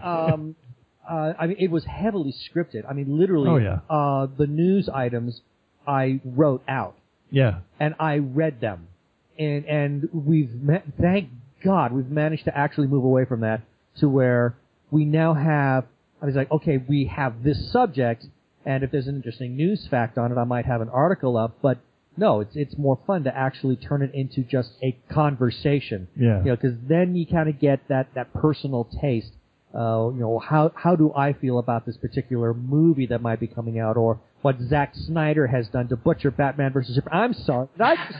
um, 0.02 0.54
uh, 1.10 1.32
I 1.38 1.46
mean, 1.48 1.56
it 1.58 1.70
was 1.70 1.84
heavily 1.84 2.32
scripted. 2.32 2.88
I 2.88 2.92
mean, 2.92 3.18
literally, 3.18 3.48
Oh, 3.50 3.56
yeah. 3.56 3.78
uh, 3.90 4.26
the 4.36 4.46
news 4.46 4.88
items 4.88 5.40
I 5.86 6.20
wrote 6.24 6.62
out 6.68 6.96
Yeah. 7.30 7.58
and 7.80 7.94
I 7.98 8.18
read 8.18 8.60
them, 8.60 8.86
and 9.38 9.64
and 9.66 10.08
we've 10.12 10.50
ma- 10.62 10.78
thank 11.00 11.30
God 11.64 11.92
we've 11.92 12.10
managed 12.10 12.44
to 12.44 12.56
actually 12.56 12.86
move 12.86 13.04
away 13.04 13.24
from 13.24 13.40
that 13.40 13.62
to 13.98 14.08
where 14.08 14.56
we 14.90 15.04
now 15.04 15.34
have. 15.34 15.84
I 16.22 16.26
was 16.26 16.34
like, 16.34 16.50
okay, 16.50 16.78
we 16.78 17.06
have 17.06 17.42
this 17.42 17.70
subject, 17.70 18.26
and 18.64 18.82
if 18.82 18.90
there's 18.90 19.06
an 19.06 19.16
interesting 19.16 19.56
news 19.56 19.86
fact 19.86 20.16
on 20.18 20.32
it, 20.32 20.38
I 20.38 20.44
might 20.44 20.64
have 20.64 20.80
an 20.80 20.88
article 20.88 21.36
up. 21.36 21.58
But 21.60 21.78
no, 22.16 22.40
it's 22.40 22.56
it's 22.56 22.78
more 22.78 22.98
fun 23.06 23.24
to 23.24 23.36
actually 23.36 23.76
turn 23.76 24.02
it 24.02 24.14
into 24.14 24.42
just 24.42 24.70
a 24.82 24.96
conversation. 25.10 26.08
Yeah. 26.16 26.38
You 26.38 26.44
know, 26.46 26.56
because 26.56 26.76
then 26.88 27.14
you 27.14 27.26
kind 27.26 27.48
of 27.48 27.60
get 27.60 27.88
that 27.88 28.14
that 28.14 28.32
personal 28.32 28.88
taste 29.00 29.32
uh, 29.76 30.10
you 30.14 30.20
know, 30.20 30.38
how 30.38 30.72
how 30.74 30.96
do 30.96 31.12
I 31.14 31.34
feel 31.34 31.58
about 31.58 31.84
this 31.84 31.96
particular 31.98 32.54
movie 32.54 33.06
that 33.06 33.20
might 33.20 33.40
be 33.40 33.46
coming 33.46 33.78
out, 33.78 33.96
or 33.96 34.20
what 34.40 34.56
Zack 34.68 34.94
Snyder 34.94 35.46
has 35.46 35.68
done 35.68 35.88
to 35.88 35.96
butcher 35.96 36.30
Batman 36.30 36.72
versus 36.72 36.94
Superman. 36.94 37.20
I'm 37.20 37.34
sorry, 37.34 37.68
did 37.76 37.82
I 37.82 37.96
just 37.96 38.18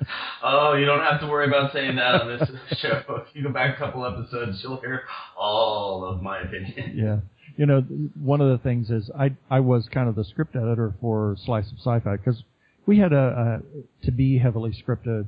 oh, 0.42 0.74
you 0.74 0.84
don't 0.84 1.00
have 1.00 1.20
to 1.20 1.26
worry 1.28 1.46
about 1.46 1.72
saying 1.72 1.94
that 1.96 2.20
on 2.20 2.38
this 2.38 2.48
show. 2.80 3.02
If 3.08 3.34
you 3.34 3.44
go 3.44 3.50
back 3.50 3.76
a 3.76 3.78
couple 3.78 4.04
episodes, 4.04 4.60
you'll 4.62 4.80
hear 4.80 5.02
all 5.36 6.04
of 6.04 6.22
my 6.22 6.40
opinion. 6.40 6.94
Yeah. 6.96 7.18
You 7.56 7.66
know, 7.66 7.80
one 8.20 8.40
of 8.40 8.50
the 8.50 8.58
things 8.58 8.90
is 8.90 9.10
I 9.16 9.36
I 9.48 9.60
was 9.60 9.88
kind 9.92 10.08
of 10.08 10.16
the 10.16 10.24
script 10.24 10.56
editor 10.56 10.94
for 11.00 11.36
Slice 11.44 11.70
of 11.70 11.78
Sci-Fi 11.78 12.16
because 12.16 12.42
we 12.86 12.98
had 12.98 13.12
a, 13.12 13.62
a 14.02 14.06
to 14.06 14.10
be 14.10 14.38
heavily 14.38 14.72
scripted 14.72 15.26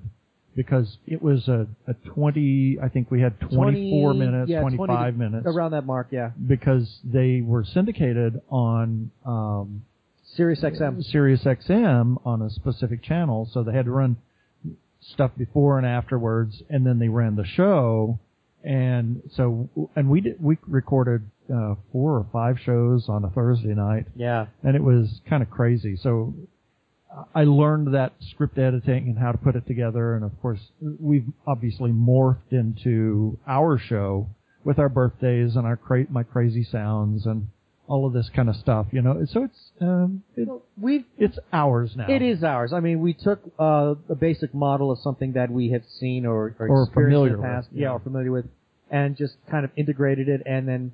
because 0.57 0.99
it 1.07 1.23
was 1.23 1.49
a, 1.49 1.66
a 1.87 1.95
20 1.95 2.78
I 2.83 2.88
think 2.88 3.11
we 3.11 3.21
had 3.21 3.38
24 3.40 4.12
20 4.12 4.19
minutes, 4.19 4.50
yeah, 4.50 4.61
25 4.61 4.87
20 4.87 5.12
minutes 5.19 5.47
around 5.47 5.73
that 5.73 5.87
mark? 5.87 6.09
Yeah, 6.11 6.30
because 6.47 6.99
they 7.04 7.40
were 7.40 7.64
syndicated 7.64 8.40
on 8.50 9.11
um 9.25 9.83
Sirius 10.37 10.61
XM. 10.61 11.04
Sirius 11.04 11.42
XM 11.42 12.21
on 12.25 12.42
a 12.42 12.50
specific 12.50 13.02
channel, 13.02 13.49
so 13.52 13.62
they 13.62 13.73
had 13.73 13.87
to 13.87 13.90
run 13.90 14.16
stuff 15.00 15.33
before 15.37 15.78
and 15.78 15.87
afterwards, 15.87 16.62
and 16.69 16.87
then 16.87 16.99
they 16.99 17.09
ran 17.09 17.37
the 17.37 17.45
show. 17.45 18.19
And 18.62 19.23
so, 19.35 19.69
and 19.97 20.11
we 20.11 20.21
did, 20.21 20.42
we 20.42 20.59
recorded 20.69 21.23
uh, 21.52 21.75
four 21.90 22.12
or 22.19 22.26
five 22.33 22.59
shows 22.64 23.09
on 23.09 23.25
a 23.25 23.30
Thursday 23.30 23.75
night, 23.75 24.07
Yeah, 24.14 24.47
and 24.62 24.76
it 24.76 24.83
was 24.83 25.21
kind 25.28 25.42
of 25.42 25.50
crazy. 25.50 25.97
So 25.97 26.35
I 27.34 27.44
learned 27.44 27.94
that 27.94 28.12
script 28.30 28.58
editing 28.58 29.08
and 29.08 29.18
how 29.18 29.32
to 29.32 29.38
put 29.38 29.56
it 29.56 29.66
together, 29.66 30.14
and 30.14 30.24
of 30.24 30.40
course, 30.40 30.60
we've 30.80 31.26
obviously 31.46 31.90
morphed 31.90 32.52
into 32.52 33.38
our 33.46 33.78
show 33.78 34.28
with 34.64 34.78
our 34.78 34.88
birthdays 34.88 35.56
and 35.56 35.66
our 35.66 35.76
cra- 35.76 36.06
my 36.10 36.22
crazy 36.22 36.62
sounds 36.62 37.26
and 37.26 37.48
all 37.88 38.06
of 38.06 38.12
this 38.12 38.30
kind 38.34 38.48
of 38.48 38.54
stuff. 38.56 38.86
You 38.92 39.02
know, 39.02 39.24
so 39.26 39.44
it's 39.44 39.70
um, 39.80 40.22
it, 40.36 40.48
we've 40.80 41.04
it's 41.18 41.38
ours 41.52 41.92
now. 41.96 42.06
It 42.08 42.22
is 42.22 42.44
ours. 42.44 42.72
I 42.72 42.80
mean, 42.80 43.00
we 43.00 43.12
took 43.12 43.40
uh, 43.58 43.94
a 44.08 44.14
basic 44.14 44.54
model 44.54 44.92
of 44.92 45.00
something 45.00 45.32
that 45.32 45.50
we 45.50 45.70
have 45.70 45.82
seen 45.98 46.26
or, 46.26 46.54
or, 46.58 46.68
Or 46.68 46.82
experienced 46.84 46.94
familiar 46.94 47.34
in 47.34 47.40
the 47.40 47.46
past, 47.46 47.70
with, 47.70 47.80
yeah. 47.80 47.88
yeah. 47.88 47.92
or 47.92 48.00
familiar 48.00 48.30
with, 48.30 48.46
and 48.90 49.16
just 49.16 49.34
kind 49.50 49.64
of 49.64 49.72
integrated 49.76 50.28
it, 50.28 50.42
and 50.46 50.68
then 50.68 50.92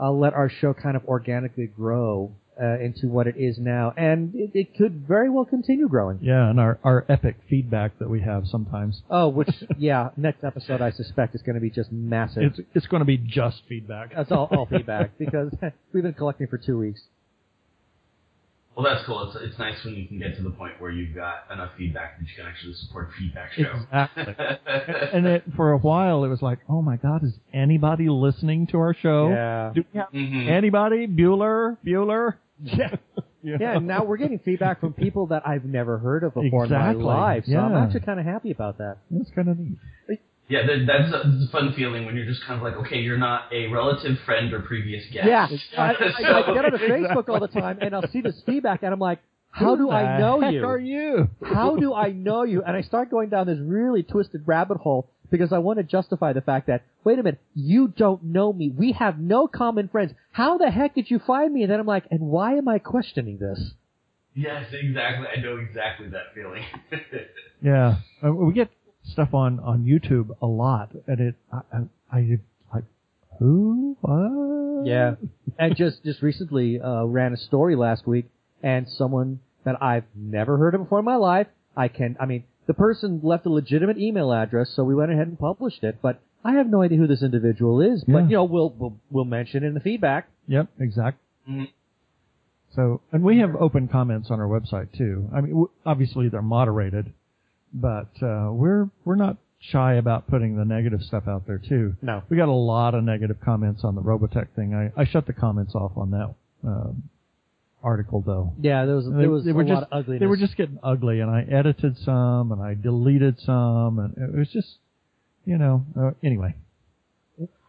uh, 0.00 0.12
let 0.12 0.32
our 0.34 0.48
show 0.48 0.74
kind 0.74 0.96
of 0.96 1.04
organically 1.06 1.66
grow 1.66 2.32
uh, 2.60 2.78
into 2.78 3.08
what 3.08 3.26
it 3.26 3.36
is 3.36 3.58
now, 3.58 3.92
and 3.96 4.34
it, 4.34 4.50
it 4.54 4.76
could 4.76 5.06
very 5.06 5.28
well 5.28 5.44
continue 5.44 5.88
growing. 5.88 6.18
Yeah, 6.22 6.48
and 6.48 6.58
our, 6.58 6.78
our 6.84 7.04
epic 7.08 7.36
feedback 7.50 7.98
that 7.98 8.08
we 8.08 8.20
have 8.22 8.46
sometimes. 8.46 9.02
Oh, 9.10 9.28
which 9.28 9.50
yeah, 9.78 10.10
next 10.16 10.42
episode 10.44 10.80
I 10.80 10.90
suspect 10.90 11.34
is 11.34 11.42
going 11.42 11.56
to 11.56 11.60
be 11.60 11.70
just 11.70 11.92
massive. 11.92 12.42
It's 12.44 12.60
it's 12.74 12.86
going 12.86 13.00
to 13.00 13.04
be 13.06 13.18
just 13.18 13.62
feedback. 13.68 14.14
That's 14.14 14.32
all, 14.32 14.48
all 14.50 14.66
feedback 14.66 15.18
because 15.18 15.52
we've 15.92 16.02
been 16.02 16.14
collecting 16.14 16.46
for 16.46 16.58
two 16.58 16.78
weeks. 16.78 17.02
Well, 18.74 18.84
that's 18.84 19.06
cool. 19.06 19.22
It's, 19.32 19.36
it's 19.42 19.58
nice 19.58 19.82
when 19.86 19.94
you 19.94 20.06
can 20.06 20.18
get 20.18 20.36
to 20.36 20.42
the 20.42 20.50
point 20.50 20.74
where 20.78 20.90
you've 20.90 21.14
got 21.14 21.44
enough 21.50 21.70
feedback 21.78 22.18
that 22.18 22.26
you 22.28 22.34
can 22.36 22.44
actually 22.46 22.74
support 22.74 23.08
a 23.08 23.18
feedback 23.18 23.52
show. 23.54 23.72
Exactly. 23.84 24.34
and 25.14 25.26
it, 25.26 25.44
for 25.56 25.72
a 25.72 25.78
while, 25.78 26.24
it 26.24 26.28
was 26.28 26.42
like, 26.42 26.58
oh 26.68 26.82
my 26.82 26.96
God, 26.96 27.24
is 27.24 27.32
anybody 27.54 28.10
listening 28.10 28.66
to 28.68 28.78
our 28.78 28.92
show? 28.94 29.30
Yeah. 29.30 29.72
Do 29.74 29.84
we 29.94 29.98
have 29.98 30.10
Mhm. 30.12 30.50
anybody? 30.50 31.06
Bueller? 31.06 31.78
Bueller? 31.86 32.34
Yeah. 32.62 32.96
You 33.42 33.58
Yeah, 33.60 33.74
know? 33.74 33.78
now 33.80 34.04
we're 34.04 34.16
getting 34.16 34.38
feedback 34.40 34.80
from 34.80 34.92
people 34.92 35.26
that 35.28 35.46
I've 35.46 35.64
never 35.64 35.98
heard 35.98 36.24
of 36.24 36.34
before 36.34 36.64
Exactly. 36.64 37.00
in 37.00 37.06
my 37.06 37.14
life, 37.34 37.44
so 37.46 37.56
I'm 37.56 37.72
Yeah. 37.72 37.84
actually 37.84 38.00
kind 38.00 38.18
of 38.18 38.26
happy 38.26 38.50
about 38.50 38.78
that. 38.78 38.96
That's 39.10 39.30
kind 39.30 39.48
of 39.48 39.58
neat. 39.58 39.78
Yeah, 40.48 40.64
that, 40.66 40.84
that's, 40.86 41.08
a, 41.12 41.28
that's 41.28 41.48
a 41.48 41.52
fun 41.52 41.72
feeling 41.76 42.06
when 42.06 42.16
you're 42.16 42.24
just 42.26 42.44
kind 42.44 42.56
of 42.58 42.62
like, 42.64 42.74
okay, 42.86 42.98
you're 42.98 43.18
not 43.18 43.52
a 43.52 43.66
relative, 43.68 44.16
friend, 44.24 44.52
or 44.52 44.60
previous 44.60 45.04
guest. 45.12 45.26
Yeah, 45.28 45.48
I, 45.78 45.82
I, 45.82 45.92
I 45.92 46.54
get 46.54 46.64
on 46.64 46.72
So- 46.72 46.86
Facebook 46.88 47.28
all 47.28 47.40
the 47.40 47.48
time, 47.48 47.78
and 47.80 47.94
I'll 47.94 48.08
see 48.08 48.20
this 48.20 48.40
feedback, 48.46 48.82
and 48.82 48.92
I'm 48.92 49.00
like, 49.00 49.18
how 49.50 49.74
do 49.76 49.84
Who 49.84 49.90
I 49.90 50.18
know 50.18 50.40
heck 50.40 50.52
you? 50.52 50.64
are 50.66 50.78
you? 50.78 51.28
How 51.44 51.76
do 51.76 51.94
I 51.94 52.10
know 52.10 52.42
you? 52.42 52.62
And 52.62 52.76
I 52.76 52.82
start 52.82 53.10
going 53.10 53.28
down 53.30 53.46
this 53.46 53.58
really 53.60 54.02
twisted 54.02 54.42
rabbit 54.46 54.76
hole 54.78 55.08
because 55.30 55.52
I 55.52 55.58
want 55.58 55.78
to 55.78 55.82
justify 55.82 56.32
the 56.32 56.40
fact 56.40 56.66
that, 56.68 56.82
wait 57.04 57.18
a 57.18 57.22
minute, 57.22 57.40
you 57.54 57.88
don't 57.88 58.22
know 58.22 58.52
me. 58.52 58.70
We 58.70 58.92
have 58.92 59.18
no 59.18 59.46
common 59.46 59.88
friends. 59.88 60.12
How 60.32 60.58
the 60.58 60.70
heck 60.70 60.94
did 60.94 61.10
you 61.10 61.18
find 61.18 61.52
me? 61.52 61.62
And 61.62 61.70
then 61.70 61.80
I'm 61.80 61.86
like, 61.86 62.04
and 62.10 62.20
why 62.20 62.54
am 62.54 62.68
I 62.68 62.78
questioning 62.78 63.38
this? 63.38 63.72
Yes, 64.34 64.66
exactly. 64.72 65.26
I 65.34 65.40
know 65.40 65.56
exactly 65.56 66.08
that 66.08 66.34
feeling. 66.34 66.64
Yeah, 67.62 67.96
uh, 68.24 68.32
we 68.32 68.52
get 68.52 68.70
stuff 69.02 69.32
on 69.32 69.60
on 69.60 69.84
YouTube 69.84 70.36
a 70.42 70.46
lot, 70.46 70.90
and 71.06 71.20
it 71.20 71.34
I, 71.50 71.60
I, 71.72 72.18
I 72.18 72.38
like 72.72 72.84
who 73.38 73.96
what? 74.02 74.86
Yeah. 74.86 75.14
and 75.58 75.74
just 75.74 76.04
just 76.04 76.20
recently 76.20 76.78
uh, 76.78 77.04
ran 77.04 77.32
a 77.32 77.38
story 77.38 77.74
last 77.74 78.06
week, 78.06 78.26
and 78.62 78.86
someone 78.88 79.40
that 79.64 79.82
I've 79.82 80.04
never 80.14 80.58
heard 80.58 80.74
of 80.74 80.82
before 80.82 80.98
in 80.98 81.06
my 81.06 81.16
life. 81.16 81.46
I 81.76 81.88
can, 81.88 82.16
I 82.20 82.26
mean, 82.26 82.44
the 82.66 82.74
person 82.74 83.20
left 83.22 83.46
a 83.46 83.50
legitimate 83.50 83.98
email 83.98 84.32
address, 84.32 84.70
so 84.74 84.84
we 84.84 84.94
went 84.94 85.12
ahead 85.12 85.28
and 85.28 85.38
published 85.38 85.84
it. 85.84 85.98
But 86.02 86.20
I 86.44 86.52
have 86.54 86.68
no 86.68 86.82
idea 86.82 86.98
who 86.98 87.06
this 87.06 87.22
individual 87.22 87.80
is. 87.80 88.04
Yeah. 88.06 88.14
But 88.14 88.30
you 88.30 88.36
know, 88.36 88.44
we'll 88.44 88.70
we'll, 88.76 88.96
we'll 89.10 89.24
mention 89.24 89.64
in 89.64 89.74
the 89.74 89.80
feedback. 89.80 90.28
Yep, 90.48 90.68
exact. 90.80 91.18
Mhm. 91.48 91.68
So, 92.74 93.00
and 93.12 93.22
we 93.22 93.38
have 93.38 93.54
open 93.56 93.88
comments 93.88 94.30
on 94.30 94.38
our 94.40 94.46
website 94.46 94.92
too. 94.96 95.28
I 95.32 95.40
mean, 95.40 95.50
w- 95.52 95.70
obviously 95.86 96.28
they're 96.28 96.42
moderated, 96.42 97.12
but 97.72 98.10
uh, 98.22 98.50
we're 98.52 98.90
we're 99.04 99.16
not 99.16 99.38
shy 99.58 99.94
about 99.94 100.28
putting 100.28 100.56
the 100.56 100.64
negative 100.64 101.02
stuff 101.02 101.26
out 101.26 101.46
there 101.46 101.58
too. 101.58 101.94
No. 102.02 102.22
We 102.28 102.36
got 102.36 102.48
a 102.48 102.52
lot 102.52 102.94
of 102.94 103.02
negative 103.04 103.38
comments 103.42 103.82
on 103.84 103.94
the 103.94 104.02
Robotech 104.02 104.48
thing. 104.54 104.74
I, 104.74 105.00
I 105.00 105.04
shut 105.06 105.26
the 105.26 105.32
comments 105.32 105.74
off 105.74 105.92
on 105.96 106.10
that 106.10 106.34
um, 106.64 107.04
article 107.86 108.20
though. 108.20 108.52
Yeah, 108.60 108.84
there 108.84 108.96
was 108.96 109.06
They, 109.06 109.12
there 109.12 109.30
was 109.30 109.44
they 109.44 109.52
a 109.52 109.54
were 109.54 109.64
lot 109.64 109.80
just 109.80 109.92
of 109.92 109.98
ugliness. 110.00 110.20
they 110.20 110.26
were 110.26 110.36
just 110.36 110.56
getting 110.56 110.78
ugly, 110.82 111.20
and 111.20 111.30
I 111.30 111.42
edited 111.42 111.96
some 111.98 112.50
and 112.52 112.60
I 112.60 112.74
deleted 112.74 113.38
some, 113.40 113.98
and 114.00 114.16
it 114.18 114.36
was 114.36 114.48
just, 114.50 114.76
you 115.44 115.56
know. 115.56 115.84
Uh, 115.98 116.10
anyway, 116.22 116.54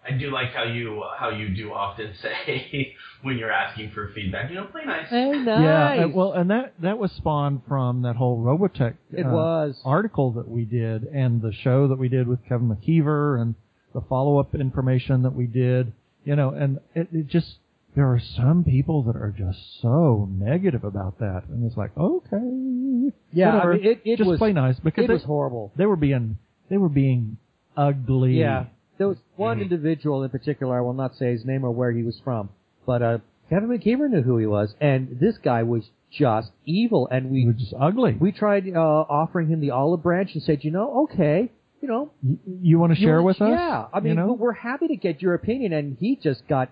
I 0.07 0.11
do 0.17 0.31
like 0.31 0.53
how 0.53 0.63
you 0.63 1.03
how 1.19 1.29
you 1.29 1.49
do 1.49 1.71
often 1.73 2.13
say 2.21 2.95
when 3.21 3.37
you're 3.37 3.51
asking 3.51 3.91
for 3.91 4.09
feedback, 4.15 4.49
you 4.49 4.55
know, 4.55 4.65
play 4.65 4.85
nice. 4.85 5.07
Hey, 5.09 5.31
nice. 5.31 5.61
Yeah, 5.99 6.05
uh, 6.05 6.07
well, 6.07 6.31
and 6.33 6.49
that 6.49 6.73
that 6.81 6.97
was 6.97 7.11
spawned 7.11 7.61
from 7.67 8.01
that 8.03 8.15
whole 8.15 8.41
Robotech 8.41 8.95
It 9.11 9.25
uh, 9.25 9.29
was. 9.29 9.79
article 9.85 10.31
that 10.33 10.47
we 10.47 10.63
did, 10.65 11.03
and 11.03 11.41
the 11.41 11.51
show 11.53 11.87
that 11.89 11.97
we 11.99 12.09
did 12.09 12.27
with 12.27 12.39
Kevin 12.47 12.69
McKeever, 12.75 13.39
and 13.41 13.55
the 13.93 14.01
follow 14.01 14.39
up 14.39 14.55
information 14.55 15.21
that 15.23 15.33
we 15.33 15.45
did. 15.45 15.93
You 16.25 16.35
know, 16.35 16.49
and 16.49 16.79
it, 16.95 17.07
it 17.13 17.27
just 17.27 17.55
there 17.97 18.05
are 18.13 18.19
some 18.19 18.63
people 18.63 19.01
that 19.03 19.15
are 19.15 19.33
just 19.35 19.57
so 19.81 20.29
negative 20.31 20.83
about 20.83 21.17
that, 21.17 21.41
and 21.49 21.65
it's 21.65 21.75
like, 21.75 21.89
okay, 21.97 23.11
Yeah, 23.33 23.49
I 23.49 23.53
whatever, 23.55 23.73
mean, 23.73 23.85
it- 23.85 24.01
it 24.05 24.17
just 24.17 24.29
was- 24.29 24.37
play 24.37 24.53
nice 24.53 24.79
because 24.79 25.05
it 25.05 25.07
they, 25.07 25.13
was 25.15 25.23
horrible. 25.23 25.71
they 25.75 25.85
were 25.87 25.95
being 25.95 26.37
they 26.69 26.77
were 26.77 26.89
being 26.89 27.37
ugly. 27.75 28.39
Yeah, 28.39 28.65
there 28.97 29.07
was 29.07 29.17
one 29.35 29.57
Mhm. 29.59 29.63
individual 29.63 30.23
in 30.23 30.29
particular. 30.29 30.77
I 30.77 30.81
will 30.81 30.93
not 30.93 31.15
say 31.15 31.31
his 31.31 31.43
name 31.45 31.63
or 31.63 31.71
where 31.71 31.91
he 31.91 32.03
was 32.03 32.19
from, 32.19 32.49
but 32.85 33.01
uh, 33.01 33.17
Kevin 33.49 33.69
McKeever 33.69 34.09
knew 34.09 34.21
who 34.21 34.37
he 34.37 34.45
was, 34.45 34.75
and 34.79 35.17
this 35.19 35.37
guy 35.39 35.63
was 35.63 35.89
just 36.11 36.51
evil. 36.65 37.07
And 37.09 37.31
we 37.31 37.45
were 37.47 37.53
just 37.53 37.73
ugly. 37.79 38.13
we 38.19 38.31
tried 38.31 38.67
uh, 38.73 38.79
offering 39.09 39.47
him 39.47 39.59
the 39.59 39.71
olive 39.71 40.03
branch 40.03 40.33
and 40.35 40.43
said, 40.43 40.63
you 40.63 40.71
know, 40.71 41.03
okay, 41.05 41.49
you 41.81 41.87
know, 41.87 42.11
you, 42.21 42.37
you 42.61 42.79
want 42.79 42.93
to 42.93 42.99
share 42.99 43.15
wanna- 43.21 43.25
with 43.25 43.41
us? 43.41 43.49
Yeah, 43.49 43.85
I 43.93 43.99
mean, 44.01 44.09
you 44.11 44.15
know? 44.19 44.33
we're 44.33 44.53
happy 44.53 44.87
to 44.89 44.95
get 44.95 45.21
your 45.21 45.33
opinion, 45.33 45.73
and 45.73 45.97
he 45.99 46.15
just 46.15 46.47
got 46.47 46.69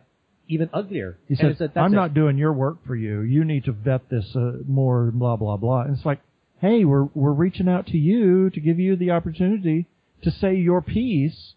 even 0.47 0.69
uglier. 0.73 1.17
He 1.27 1.35
And 1.39 1.57
said, 1.57 1.69
it's 1.69 1.77
"I'm 1.77 1.93
it. 1.93 1.95
not 1.95 2.13
doing 2.13 2.37
your 2.37 2.53
work 2.53 2.85
for 2.85 2.95
you. 2.95 3.21
You 3.21 3.43
need 3.43 3.65
to 3.65 3.71
vet 3.71 4.09
this 4.09 4.35
uh, 4.35 4.53
more." 4.67 5.11
Blah 5.11 5.35
blah 5.37 5.57
blah. 5.57 5.81
And 5.81 5.95
it's 5.97 6.05
like, 6.05 6.19
hey, 6.61 6.85
we're 6.85 7.05
we're 7.13 7.31
reaching 7.33 7.67
out 7.69 7.87
to 7.87 7.97
you 7.97 8.49
to 8.51 8.59
give 8.59 8.79
you 8.79 8.95
the 8.95 9.11
opportunity 9.11 9.87
to 10.23 10.31
say 10.31 10.55
your 10.55 10.81
piece, 10.81 11.53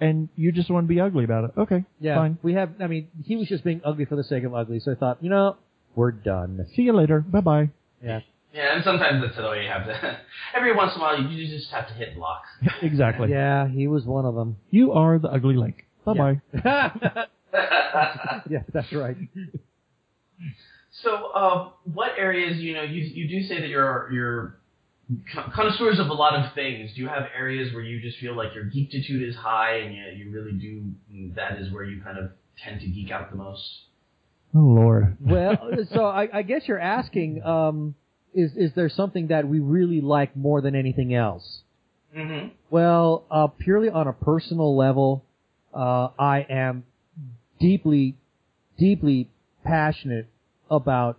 and 0.00 0.28
you 0.36 0.52
just 0.52 0.70
want 0.70 0.84
to 0.84 0.88
be 0.88 1.00
ugly 1.00 1.24
about 1.24 1.44
it. 1.44 1.50
Okay, 1.56 1.84
Yeah, 2.00 2.16
fine. 2.16 2.38
we 2.42 2.54
have. 2.54 2.70
I 2.80 2.86
mean, 2.86 3.08
he 3.24 3.36
was 3.36 3.48
just 3.48 3.64
being 3.64 3.80
ugly 3.84 4.04
for 4.04 4.16
the 4.16 4.24
sake 4.24 4.44
of 4.44 4.54
ugly. 4.54 4.80
So 4.80 4.92
I 4.92 4.94
thought, 4.94 5.18
you 5.22 5.30
know, 5.30 5.56
we're 5.94 6.12
done. 6.12 6.66
See 6.76 6.82
you 6.82 6.92
later. 6.92 7.20
Bye 7.20 7.40
bye. 7.40 7.70
Yeah. 8.02 8.20
Yeah, 8.52 8.74
and 8.74 8.82
sometimes 8.82 9.22
that's 9.22 9.36
the 9.36 9.42
way 9.48 9.62
you 9.62 9.68
have 9.70 9.86
to. 9.86 10.18
Every 10.56 10.74
once 10.74 10.92
in 10.96 11.00
a 11.00 11.04
while, 11.04 11.22
you 11.22 11.46
just 11.46 11.70
have 11.70 11.86
to 11.86 11.94
hit 11.94 12.16
blocks. 12.16 12.48
exactly. 12.82 13.30
Yeah, 13.30 13.68
he 13.68 13.86
was 13.86 14.04
one 14.04 14.24
of 14.26 14.34
them. 14.34 14.56
You 14.70 14.90
are 14.90 15.20
the 15.20 15.28
ugly 15.28 15.54
link. 15.54 15.86
Bye 16.04 16.14
bye. 16.14 16.40
yeah, 16.52 16.90
that's 18.72 18.92
right. 18.92 19.16
So, 21.02 21.30
uh, 21.34 21.68
what 21.84 22.12
areas 22.18 22.58
you 22.58 22.74
know 22.74 22.82
you 22.82 23.02
you 23.02 23.28
do 23.28 23.46
say 23.46 23.60
that 23.60 23.68
you're 23.68 24.10
you're 24.12 24.60
connoisseurs 25.54 25.98
of 25.98 26.08
a 26.08 26.12
lot 26.12 26.34
of 26.34 26.54
things. 26.54 26.92
Do 26.94 27.00
you 27.00 27.08
have 27.08 27.24
areas 27.36 27.72
where 27.72 27.82
you 27.82 28.00
just 28.00 28.18
feel 28.18 28.36
like 28.36 28.54
your 28.54 28.64
geektitude 28.64 29.26
is 29.26 29.34
high, 29.36 29.78
and 29.78 29.94
you 29.94 30.24
you 30.24 30.32
really 30.32 30.52
do 30.52 31.32
that 31.34 31.58
is 31.58 31.72
where 31.72 31.84
you 31.84 32.02
kind 32.02 32.18
of 32.18 32.30
tend 32.62 32.80
to 32.80 32.86
geek 32.86 33.10
out 33.10 33.30
the 33.30 33.36
most? 33.36 33.82
Oh 34.54 34.58
Lord. 34.58 35.16
Well, 35.20 35.56
so 35.92 36.04
I, 36.04 36.28
I 36.32 36.42
guess 36.42 36.62
you're 36.66 36.78
asking, 36.78 37.42
um, 37.44 37.94
is 38.34 38.52
is 38.56 38.72
there 38.74 38.88
something 38.88 39.28
that 39.28 39.46
we 39.46 39.58
really 39.58 40.00
like 40.00 40.36
more 40.36 40.60
than 40.60 40.74
anything 40.74 41.14
else? 41.14 41.62
Mm-hmm. 42.16 42.48
Well, 42.70 43.24
uh, 43.30 43.46
purely 43.46 43.88
on 43.88 44.08
a 44.08 44.12
personal 44.12 44.76
level, 44.76 45.24
uh, 45.72 46.08
I 46.18 46.46
am 46.48 46.84
deeply, 47.60 48.16
deeply 48.78 49.28
passionate 49.64 50.26
about 50.70 51.18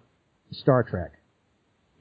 Star 0.52 0.84
Trek. 0.84 1.12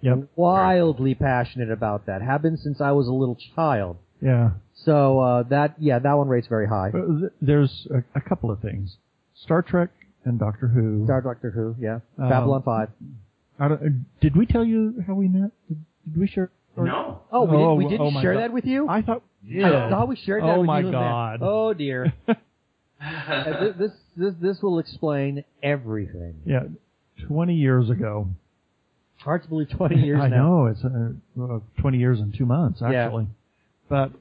Yep. 0.03 0.29
Wildly 0.35 1.15
passionate 1.15 1.71
about 1.71 2.07
that. 2.07 2.23
Have 2.23 2.43
been 2.43 2.57
since 2.57 2.81
I 2.81 2.93
was 2.93 3.07
a 3.07 3.13
little 3.13 3.37
child. 3.55 3.99
Yeah. 4.23 4.51
So 4.75 5.21
uh, 5.21 5.43
that 5.45 5.75
yeah, 5.79 5.99
that 5.99 6.15
one 6.15 6.29
rates 6.29 6.47
very 6.49 6.67
high. 6.67 6.89
Uh, 6.89 7.21
th- 7.21 7.33
There's 7.43 7.87
a, 7.91 8.19
a 8.19 8.21
couple 8.23 8.51
of 8.51 8.61
things. 8.61 8.97
Star 9.35 9.61
Trek 9.63 9.91
and 10.25 10.39
Doctor 10.39 10.69
Who. 10.69 11.05
Star 11.05 11.21
Doctor 11.21 11.51
Who, 11.51 11.77
yeah. 11.79 12.01
Um, 12.19 12.29
Babylon 12.31 12.63
Five. 12.63 12.89
I 13.59 13.69
don't, 13.69 13.83
uh, 13.83 13.89
did 14.23 14.37
we 14.37 14.47
tell 14.47 14.65
you 14.65 15.05
how 15.07 15.13
we 15.15 15.29
met? 15.29 15.51
Did, 15.69 15.85
did 16.13 16.21
we 16.21 16.27
share? 16.27 16.51
or- 16.77 16.87
No. 16.87 17.21
Oh, 17.31 17.45
we, 17.45 17.57
oh, 17.57 17.79
did, 17.79 17.85
we 17.85 17.91
didn't 17.91 18.17
oh 18.17 18.21
share 18.23 18.35
God. 18.35 18.41
that 18.41 18.53
with 18.55 18.65
you. 18.65 18.89
I 18.89 19.03
thought. 19.03 19.23
Yeah. 19.45 19.87
I 19.87 19.91
thought 19.91 20.09
we 20.09 20.17
shared 20.17 20.43
that 20.45 20.49
Oh 20.57 20.59
with 20.61 20.67
my 20.67 20.81
you. 20.81 20.87
and 20.87 20.93
Matt. 20.95 21.03
God. 21.03 21.39
Oh 21.43 21.75
dear. 21.75 22.13
Uh, 23.03 23.73
this 23.79 23.93
this 24.21 24.35
this 24.41 24.63
will 24.63 24.79
explain 24.79 25.45
everything. 25.63 26.35
Yeah. 26.45 26.65
Twenty 27.27 27.55
years 27.55 27.91
ago. 27.91 28.29
Hard 29.19 29.43
to 29.43 29.49
believe 29.49 29.71
twenty 29.71 30.01
years 30.01 30.21
I 30.23 30.29
now. 30.29 30.37
know 30.43 30.67
it's 30.67 30.85
uh, 30.85 31.59
twenty 31.81 31.99
years 31.99 32.21
and 32.21 32.35
two 32.37 32.47
months 32.47 32.81
actually, 32.83 33.25
Yeah. 33.25 33.29
but 33.89 34.13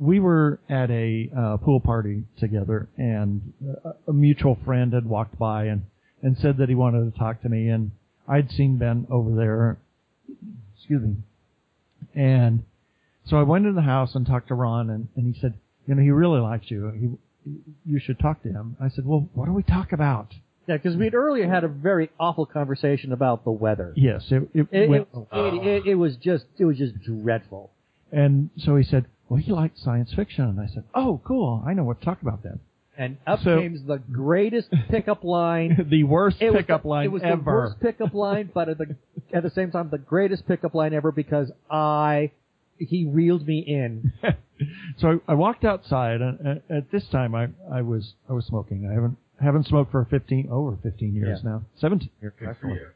we 0.00 0.20
were 0.20 0.60
at 0.68 0.90
a 0.90 1.28
uh, 1.36 1.56
pool 1.58 1.80
party 1.80 2.24
together, 2.38 2.88
and 2.96 3.52
uh, 3.84 3.90
a 4.06 4.12
mutual 4.12 4.56
friend 4.64 4.92
had 4.92 5.06
walked 5.06 5.38
by 5.38 5.64
and 5.64 5.82
and 6.22 6.36
said 6.38 6.56
that 6.58 6.68
he 6.68 6.74
wanted 6.74 7.12
to 7.12 7.18
talk 7.18 7.42
to 7.42 7.48
me, 7.48 7.68
and 7.68 7.90
I'd 8.28 8.50
seen 8.50 8.78
Ben 8.78 9.06
over 9.10 9.34
there. 9.34 9.78
Excuse 10.76 11.02
me, 11.02 11.16
and 12.14 12.62
so 13.26 13.36
I 13.38 13.42
went 13.42 13.66
into 13.66 13.74
the 13.76 13.82
house 13.82 14.14
and 14.14 14.26
talked 14.26 14.48
to 14.48 14.54
Ron, 14.54 14.88
and, 14.90 15.08
and 15.16 15.32
he 15.34 15.40
said, 15.40 15.54
you 15.86 15.94
know, 15.94 16.02
he 16.02 16.10
really 16.10 16.40
likes 16.40 16.70
you. 16.70 17.18
You 17.84 17.98
should 18.00 18.18
talk 18.18 18.42
to 18.42 18.48
him. 18.48 18.76
I 18.80 18.88
said, 18.88 19.06
well, 19.06 19.28
what 19.34 19.46
do 19.46 19.52
we 19.52 19.62
talk 19.62 19.92
about? 19.92 20.34
Yeah, 20.66 20.76
because 20.76 20.96
we 20.96 21.04
had 21.06 21.14
earlier 21.14 21.48
had 21.48 21.64
a 21.64 21.68
very 21.68 22.10
awful 22.20 22.44
conversation 22.44 23.12
about 23.12 23.44
the 23.44 23.50
weather. 23.50 23.92
Yes, 23.96 24.24
it, 24.30 24.48
it, 24.52 24.66
It, 24.70 24.88
went, 24.90 25.08
it, 25.14 25.26
it, 25.32 25.66
it, 25.66 25.86
it 25.86 25.94
was 25.94 26.16
just 26.16 26.44
it 26.58 26.64
was 26.66 26.76
just 26.76 26.94
dreadful. 27.02 27.70
And 28.12 28.50
so 28.58 28.76
he 28.76 28.84
said, 28.84 29.06
well, 29.28 29.40
he 29.40 29.50
liked 29.52 29.78
science 29.78 30.12
fiction. 30.14 30.44
And 30.44 30.60
I 30.60 30.66
said, 30.66 30.84
oh, 30.94 31.20
cool. 31.24 31.62
I 31.66 31.72
know 31.74 31.84
what 31.84 32.00
to 32.00 32.04
talk 32.04 32.20
about 32.22 32.42
then. 32.42 32.60
And 32.98 33.16
up 33.26 33.40
So- 33.44 33.60
came 33.60 33.86
the 33.86 33.98
greatest 34.12 34.68
pickup 34.90 35.22
line. 35.24 35.86
the 35.90 36.02
worst 36.04 36.38
was 36.42 36.54
pickup 36.54 36.82
the, 36.82 36.88
line 36.88 37.04
It 37.06 37.12
was 37.12 37.22
the 37.22 37.28
ever. 37.28 37.42
worst 37.44 37.80
pickup 37.80 38.12
line, 38.12 38.50
but 38.52 38.68
at 38.68 38.78
the 38.78 38.96
at 39.32 39.42
the 39.42 39.50
same 39.50 39.70
time 39.70 39.88
the 39.90 39.98
greatest 39.98 40.46
pickup 40.48 40.74
line 40.74 40.92
ever 40.92 41.12
because 41.12 41.50
I 41.70 42.32
he 42.78 43.04
reeled 43.06 43.46
me 43.46 43.58
in. 43.60 44.12
so 44.98 45.20
I, 45.28 45.32
I 45.32 45.34
walked 45.34 45.64
outside, 45.64 46.20
and 46.20 46.46
at, 46.46 46.62
at 46.70 46.90
this 46.90 47.06
time 47.08 47.34
I, 47.34 47.48
I 47.72 47.82
was 47.82 48.14
I 48.28 48.32
was 48.32 48.44
smoking. 48.46 48.88
I 48.90 48.94
haven't 48.94 49.16
haven't 49.40 49.66
smoked 49.66 49.92
for 49.92 50.04
15 50.10 50.48
over 50.50 50.76
15 50.82 51.14
years 51.14 51.40
Yeah. 51.44 51.50
now, 51.50 51.62
17 51.80 52.10
years 52.20 52.32
Good 52.38 52.44
for 52.46 52.50
actually. 52.50 52.72
you. 52.74 52.86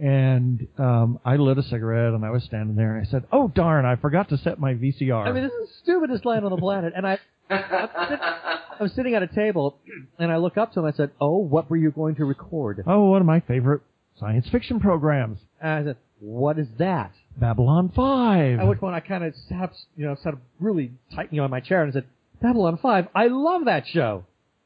And 0.00 0.68
um, 0.78 1.18
I 1.24 1.36
lit 1.36 1.58
a 1.58 1.62
cigarette, 1.64 2.12
and 2.14 2.24
I 2.24 2.30
was 2.30 2.44
standing 2.44 2.76
there, 2.76 2.96
and 2.96 3.06
I 3.06 3.10
said, 3.10 3.24
"Oh 3.32 3.48
darn! 3.48 3.84
I 3.84 3.96
forgot 3.96 4.28
to 4.28 4.38
set 4.38 4.60
my 4.60 4.74
VCR." 4.74 5.26
I 5.26 5.32
mean, 5.32 5.42
this 5.42 5.52
is 5.52 5.68
the 5.68 5.74
stupidest 5.82 6.24
line 6.24 6.44
on 6.44 6.50
the 6.50 6.56
planet. 6.56 6.92
And 6.94 7.04
I 7.06 7.18
I 7.50 8.76
was 8.80 8.92
sitting 8.92 9.14
at 9.14 9.22
a 9.22 9.26
table, 9.26 9.78
and 10.18 10.30
I 10.30 10.36
look 10.36 10.56
up 10.56 10.72
to 10.74 10.80
him. 10.80 10.84
And 10.86 10.94
I 10.94 10.96
said, 10.96 11.10
"Oh, 11.20 11.38
what 11.38 11.68
were 11.68 11.76
you 11.76 11.90
going 11.90 12.14
to 12.16 12.24
record?" 12.24 12.84
oh, 12.86 13.06
one 13.10 13.20
of 13.20 13.26
my 13.26 13.40
favorite 13.40 13.82
science 14.20 14.48
fiction 14.50 14.78
programs, 14.80 15.38
And 15.60 15.70
I 15.70 15.84
said, 15.90 15.96
"What 16.20 16.58
is 16.58 16.68
that?" 16.78 17.12
Babylon 17.36 17.90
Five. 17.94 18.58
At 18.60 18.66
which 18.66 18.78
point 18.80 18.94
I 18.94 19.00
kind 19.00 19.24
of 19.24 19.34
sat, 19.36 19.72
you 19.96 20.04
know, 20.06 20.14
sat 20.16 20.34
really 20.60 20.92
tight, 21.14 21.28
you 21.32 21.38
know, 21.38 21.44
in 21.44 21.50
my 21.50 21.60
chair 21.60 21.82
and 21.82 21.92
said, 21.92 22.04
"Babylon 22.42 22.76
5, 22.78 23.08
I 23.14 23.26
love 23.28 23.64
that 23.66 23.86
show." 23.86 24.24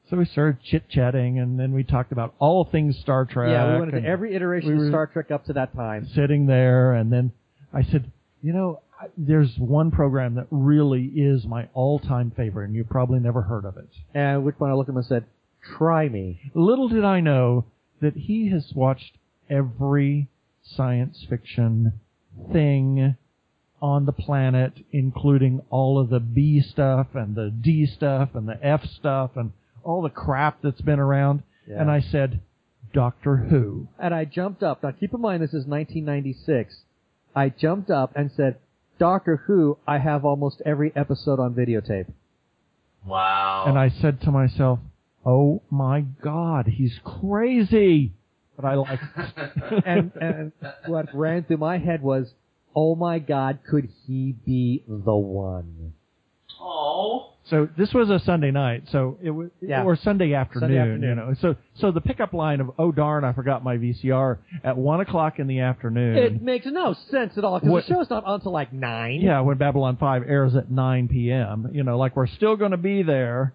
So 0.09 0.17
we 0.19 0.25
started 0.27 0.63
chit 0.63 0.89
chatting, 0.89 1.39
and 1.39 1.59
then 1.59 1.73
we 1.73 1.85
talked 1.85 2.13
about 2.13 2.35
all 2.39 2.65
things 2.65 2.99
Star 2.99 3.25
Trek. 3.25 3.51
yeah, 3.51 3.73
we 3.75 3.81
went 3.81 3.95
into 3.95 4.07
every 4.09 4.35
iteration 4.35 4.77
we 4.77 4.85
of 4.87 4.91
Star 4.91 5.07
Trek 5.07 5.31
up 5.31 5.45
to 5.47 5.53
that 5.55 5.75
time. 5.75 6.07
sitting 6.07 6.47
there, 6.47 6.93
and 6.93 7.11
then 7.13 7.33
I 7.73 7.83
said, 7.83 8.11
you 8.43 8.53
know, 8.53 8.81
I- 9.01 9.09
there's 9.17 9.59
one 9.59 9.91
program 9.91 10.35
that 10.35 10.47
really 10.51 11.05
is 11.07 11.47
my 11.47 11.69
all-time 11.75 12.31
favorite, 12.31 12.67
and 12.67 12.75
you've 12.75 12.89
probably 12.91 13.21
never 13.21 13.43
heard 13.43 13.65
of 13.65 13.77
it. 13.77 13.89
And 14.15 14.37
at 14.39 14.43
which 14.43 14.57
point 14.59 14.71
I 14.71 14.75
looked 14.75 14.89
at 14.89 14.93
him 14.93 14.97
and 14.99 15.07
said, 15.07 15.25
"Try 15.63 16.09
me." 16.09 16.41
Little 16.55 16.89
did 16.89 17.05
I 17.05 17.21
know 17.21 17.65
that 18.01 18.15
he 18.17 18.49
has 18.49 18.75
watched 18.75 19.17
every 19.49 20.29
science 20.63 21.25
fiction 21.29 22.01
thing 22.53 23.17
on 23.81 24.07
the 24.07 24.13
planet, 24.13 24.73
including 24.93 25.61
all 25.69 25.99
of 25.99 26.09
the 26.09 26.21
B 26.21 26.61
stuff 26.61 27.09
and 27.15 27.35
the 27.35 27.51
D 27.51 27.87
stuff 27.87 28.31
and 28.35 28.49
the 28.49 28.59
F 28.65 28.85
stuff 28.85 29.33
and 29.37 29.53
all 29.83 30.03
the 30.03 30.11
crap 30.11 30.63
that's 30.63 30.81
been 30.81 31.01
around. 31.01 31.43
Yeah. 31.69 31.81
And 31.81 31.91
I 31.91 32.01
said, 32.01 32.41
Doctor 32.93 33.37
Who. 33.37 33.89
And 33.99 34.15
I 34.15 34.25
jumped 34.25 34.63
up. 34.63 34.83
Now 34.83 34.93
keep 34.93 35.13
in 35.13 35.21
mind 35.21 35.43
this 35.43 35.51
is 35.51 35.67
1996. 35.67 36.83
I 37.35 37.49
jumped 37.49 37.91
up 37.91 38.13
and 38.15 38.31
said, 38.31 38.59
"Doctor 38.99 39.37
Who, 39.47 39.79
I 39.87 39.99
have 39.99 40.25
almost 40.25 40.61
every 40.67 40.93
episode 40.95 41.41
on 41.41 41.55
videotape." 41.55 42.13
Wow. 43.07 43.65
And 43.67 43.79
I 43.79 43.89
said 43.89 44.21
to 44.23 44.31
myself, 44.31 44.81
"Oh 45.25 45.63
my 45.71 46.03
God, 46.23 46.67
he's 46.67 47.01
crazy!" 47.03 48.13
But 48.57 48.65
I 48.65 48.75
like. 48.75 49.01
and 49.87 50.13
and 50.21 50.53
what 50.87 51.07
ran 51.15 51.45
through 51.45 51.57
my 51.59 51.79
head 51.79 52.03
was, 52.03 52.33
"Oh 52.77 52.95
my 52.95 53.19
God, 53.19 53.61
could 53.69 53.89
he 54.07 54.35
be 54.45 54.83
the 54.87 55.15
one?" 55.17 55.95
oh. 56.61 57.33
so 57.45 57.69
this 57.77 57.93
was 57.93 58.09
a 58.09 58.21
Sunday 58.21 58.51
night, 58.53 58.85
so 58.93 59.17
it 59.23 59.31
was 59.31 59.51
Yeah. 59.61 59.83
or 59.85 59.97
Sunday 59.97 60.33
afternoon, 60.35 60.61
Sunday 60.69 60.79
afternoon. 60.79 61.09
you 61.09 61.15
know. 61.15 61.35
So 61.41 61.57
so 61.75 61.91
the 61.91 62.01
pickup 62.01 62.33
line 62.35 62.61
of 62.61 62.71
"Oh 62.79 62.93
darn, 62.93 63.25
I 63.25 63.33
forgot 63.33 63.65
my 63.65 63.79
VCR" 63.79 64.39
at 64.63 64.77
one 64.77 65.01
o'clock 65.01 65.39
in 65.39 65.47
the 65.49 65.61
afternoon. 65.61 66.17
It 66.17 66.43
makes 66.43 66.67
no 66.67 66.95
sense 67.11 67.37
at 67.39 67.45
all 67.45 67.59
because 67.59 67.71
What- 67.73 67.87
the 67.87 67.95
show's 67.95 68.11
not 68.11 68.25
on 68.25 68.35
until 68.35 68.53
like 68.53 68.73
nine. 68.73 69.21
yeah, 69.23 69.41
when 69.41 69.57
Babylon 69.57 69.97
Five 69.97 70.23
airs 70.29 70.55
at 70.55 70.71
9 70.71 71.09
p.m., 71.09 71.71
you 71.73 71.83
know, 71.85 71.99
like 71.99 72.15
we're 72.17 72.27
still 72.29 72.57
going 72.57 72.71
to 72.73 72.77
be 72.77 73.03
there. 73.03 73.55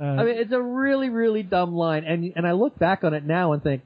Uh, 0.00 0.04
I 0.04 0.24
mean, 0.24 0.36
it's 0.38 0.52
a 0.52 0.62
really, 0.62 1.08
really 1.10 1.42
dumb 1.42 1.74
line, 1.74 2.04
and 2.04 2.32
and 2.36 2.46
I 2.46 2.52
look 2.52 2.78
back 2.78 3.02
on 3.04 3.12
it 3.14 3.24
now 3.24 3.52
and 3.52 3.62
think, 3.62 3.82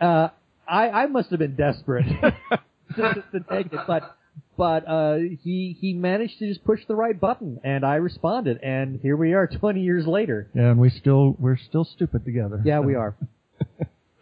uh, 0.00 0.28
I 0.68 0.88
I 0.90 1.06
must 1.06 1.30
have 1.30 1.38
been 1.38 1.56
desperate 1.56 2.06
to, 2.96 3.24
to 3.32 3.40
take 3.50 3.72
it, 3.72 3.80
but 3.86 4.16
but 4.56 4.86
uh, 4.88 5.16
he 5.42 5.76
he 5.80 5.92
managed 5.94 6.38
to 6.38 6.48
just 6.48 6.64
push 6.64 6.80
the 6.86 6.94
right 6.96 7.18
button, 7.18 7.60
and 7.64 7.84
I 7.84 7.96
responded, 7.96 8.60
and 8.62 9.00
here 9.00 9.16
we 9.16 9.32
are, 9.34 9.46
twenty 9.60 9.80
years 9.82 10.06
later. 10.06 10.48
yeah, 10.54 10.70
and 10.70 10.78
we 10.80 10.90
still 10.90 11.36
we're 11.38 11.56
still 11.58 11.84
stupid 11.84 12.24
together. 12.24 12.60
Yeah, 12.64 12.78
So- 12.78 12.82
we 12.82 12.94
are. 12.94 13.14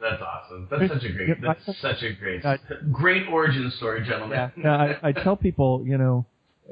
That's 0.00 0.22
awesome. 0.22 0.68
That's 0.70 0.92
such 0.92 1.02
a 1.04 1.12
great. 1.12 1.28
Yeah, 1.28 1.34
That's 1.42 1.80
such 1.80 2.02
a 2.04 2.12
great, 2.12 2.42
great 2.92 3.26
origin 3.28 3.68
story, 3.76 4.04
gentlemen. 4.06 4.38
Yeah. 4.56 4.62
Yeah, 4.62 4.94
I, 5.02 5.08
I 5.08 5.12
tell 5.12 5.34
people, 5.34 5.82
you 5.84 5.98
know, 5.98 6.24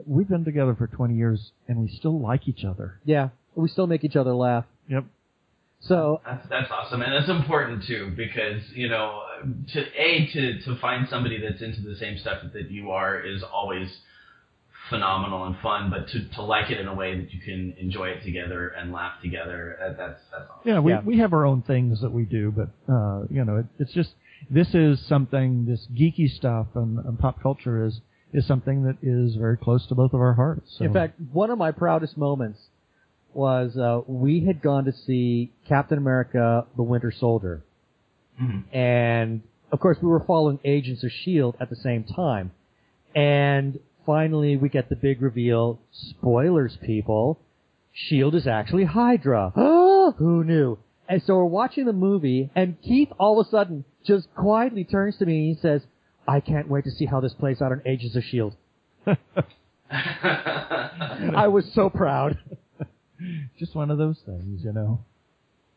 we've 0.06 0.28
been 0.28 0.44
together 0.44 0.76
for 0.76 0.86
20 0.86 1.14
years 1.16 1.50
and 1.66 1.78
we 1.78 1.88
still 1.88 2.20
like 2.20 2.46
each 2.46 2.64
other. 2.64 3.00
Yeah, 3.04 3.30
we 3.56 3.68
still 3.68 3.88
make 3.88 4.04
each 4.04 4.14
other 4.14 4.32
laugh. 4.32 4.64
Yep. 4.88 5.06
So 5.88 6.20
That's 6.24 6.48
that's 6.48 6.70
awesome, 6.70 7.02
and 7.02 7.12
that's 7.12 7.30
important 7.30 7.84
too 7.84 8.12
because 8.16 8.62
you 8.74 8.88
know 8.88 9.22
to 9.72 9.80
a 10.00 10.26
to 10.32 10.60
to 10.62 10.76
find 10.80 11.08
somebody 11.08 11.40
that's 11.40 11.62
into 11.62 11.80
the 11.82 11.96
same 11.96 12.18
stuff 12.18 12.38
that 12.52 12.70
you 12.70 12.90
are 12.90 13.20
is 13.20 13.42
always 13.42 13.88
phenomenal 14.90 15.44
and 15.46 15.56
fun, 15.58 15.90
but 15.90 16.08
to 16.08 16.28
to 16.36 16.42
like 16.42 16.70
it 16.70 16.80
in 16.80 16.86
a 16.86 16.94
way 16.94 17.20
that 17.20 17.32
you 17.32 17.40
can 17.40 17.74
enjoy 17.78 18.06
it 18.08 18.22
together 18.24 18.68
and 18.68 18.92
laugh 18.92 19.20
together, 19.22 19.76
that, 19.80 19.96
that's 19.96 20.20
that's 20.30 20.48
awesome. 20.50 20.68
Yeah, 20.70 20.78
we, 20.80 20.92
Yeah. 20.92 21.00
we 21.04 21.18
have 21.18 21.32
our 21.32 21.44
own 21.44 21.62
things 21.62 22.00
that 22.02 22.10
we 22.12 22.24
do, 22.24 22.52
but, 22.52 22.68
uh, 22.92 23.24
you 23.28 23.44
know, 23.44 23.56
it, 23.56 23.66
it's 23.80 23.92
just, 23.92 24.10
this 24.48 24.74
is 24.74 25.04
something, 25.06 25.66
this 25.66 25.86
geeky 25.92 26.30
stuff 26.30 26.68
and, 26.76 26.98
and 27.04 27.18
pop 27.18 27.42
culture 27.42 27.84
is, 27.84 28.00
is 28.32 28.46
something 28.46 28.84
that 28.84 28.96
is 29.02 29.34
very 29.34 29.56
close 29.56 29.86
to 29.88 29.94
both 29.96 30.12
of 30.12 30.20
our 30.20 30.34
hearts. 30.34 30.76
So. 30.78 30.84
In 30.84 30.92
fact, 30.92 31.18
one 31.32 31.50
of 31.50 31.58
my 31.58 31.72
proudest 31.72 32.16
moments 32.16 32.60
was 33.36 33.76
uh, 33.76 34.00
we 34.06 34.44
had 34.44 34.62
gone 34.62 34.84
to 34.86 34.92
see 34.92 35.52
Captain 35.68 35.98
America: 35.98 36.66
The 36.76 36.82
Winter 36.82 37.10
Soldier, 37.12 37.62
Mhm. 38.40 38.64
and 38.72 39.42
of 39.72 39.80
course 39.80 39.98
we 40.00 40.08
were 40.08 40.20
following 40.20 40.58
Agents 40.64 41.02
of 41.04 41.10
Shield 41.10 41.56
at 41.60 41.68
the 41.70 41.76
same 41.76 42.04
time. 42.04 42.52
And 43.14 43.78
finally, 44.04 44.56
we 44.56 44.68
get 44.68 44.88
the 44.88 44.96
big 44.96 45.22
reveal. 45.22 45.78
Spoilers, 45.90 46.76
people. 46.78 47.38
Shield 47.92 48.34
is 48.34 48.46
actually 48.46 48.84
Hydra. 48.84 49.50
Who 50.18 50.44
knew? 50.44 50.78
And 51.08 51.22
so 51.22 51.36
we're 51.36 51.44
watching 51.44 51.84
the 51.86 51.92
movie, 51.92 52.50
and 52.54 52.80
Keith 52.82 53.10
all 53.18 53.40
of 53.40 53.46
a 53.46 53.50
sudden 53.50 53.84
just 54.04 54.28
quietly 54.34 54.84
turns 54.84 55.16
to 55.18 55.26
me 55.26 55.38
and 55.38 55.56
he 55.56 55.60
says, 55.60 55.86
"I 56.28 56.40
can't 56.40 56.68
wait 56.68 56.84
to 56.84 56.90
see 56.90 57.06
how 57.06 57.20
this 57.20 57.32
plays 57.34 57.62
out 57.62 57.72
on 57.72 57.80
Agents 57.86 58.16
of 58.16 58.24
Shield." 58.24 58.54
I 59.90 61.48
was 61.48 61.64
so 61.72 61.88
proud. 61.90 62.38
just 63.58 63.74
one 63.74 63.90
of 63.90 63.98
those 63.98 64.18
things, 64.24 64.62
you 64.64 64.72
know. 64.72 65.00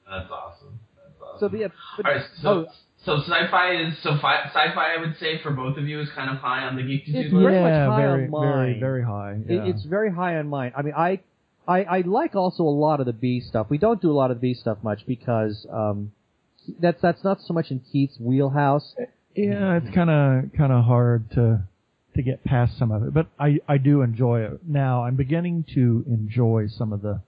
That's 0.10 0.30
awesome. 0.32 0.80
That's 0.96 1.22
awesome. 1.22 1.40
So 1.40 1.48
the 1.48 1.72
but, 1.98 2.06
All 2.06 2.14
right, 2.14 2.26
so 2.42 2.50
oh, 2.50 2.66
so 3.06 3.18
sci-fi 3.22 3.82
is 3.82 3.94
so 4.04 4.18
fi- 4.22 4.46
sci-fi. 4.48 4.96
I 4.96 5.00
would 5.00 5.16
say 5.20 5.42
for 5.42 5.52
both 5.52 5.78
of 5.78 5.88
you 5.88 6.02
is 6.02 6.10
kind 6.16 6.30
of 6.30 6.38
high 6.38 6.64
on 6.64 6.76
the 6.76 6.84
geek 6.84 7.06
to 7.06 7.12
It's 7.12 7.30
do 7.30 7.38
list. 7.38 7.50
very 7.50 7.62
much 7.62 7.72
yeah, 7.72 7.90
high 7.90 8.02
very, 8.02 8.24
on 8.26 8.32
mine. 8.32 8.52
very, 8.52 8.80
very 8.80 9.04
high. 9.04 9.32
it, 9.48 9.76
it's 9.76 9.84
very 9.86 10.12
high 10.12 10.36
on 10.38 10.50
mine. 10.50 10.74
I 10.76 10.82
mean, 10.82 10.94
I 10.96 11.20
I, 11.68 11.84
I 11.84 12.02
like 12.02 12.36
also 12.36 12.64
a 12.64 12.66
lot 12.66 13.00
of 13.00 13.06
the 13.06 13.14
B 13.14 13.40
stuff. 13.40 13.68
We 13.70 13.78
don't 13.78 14.02
do 14.02 14.12
a 14.12 14.14
lot 14.14 14.32
of 14.32 14.38
the 14.38 14.42
B 14.42 14.54
stuff 14.56 14.80
much 14.82 15.06
because 15.06 15.68
um, 15.72 16.12
that's 16.80 17.00
that's 17.02 17.24
not 17.24 17.42
so 17.42 17.54
much 17.54 17.70
in 17.70 17.80
Keith's 17.92 18.20
wheelhouse. 18.20 18.96
Yeah, 19.36 19.78
it's 19.78 19.94
kind 19.94 20.10
of 20.10 20.52
kind 20.58 20.74
of 20.74 20.84
hard 20.86 21.30
to 21.32 21.62
to 22.16 22.22
get 22.22 22.44
past 22.44 22.78
some 22.78 22.92
of 22.92 23.04
it, 23.04 23.14
but 23.14 23.28
I 23.40 23.60
I 23.68 23.78
do 23.78 24.02
enjoy 24.02 24.42
it. 24.42 24.60
Now 24.68 25.04
I'm 25.04 25.16
beginning 25.16 25.64
to 25.76 26.04
enjoy 26.08 26.68
some 26.68 26.92
of 26.92 27.02
the 27.02 27.22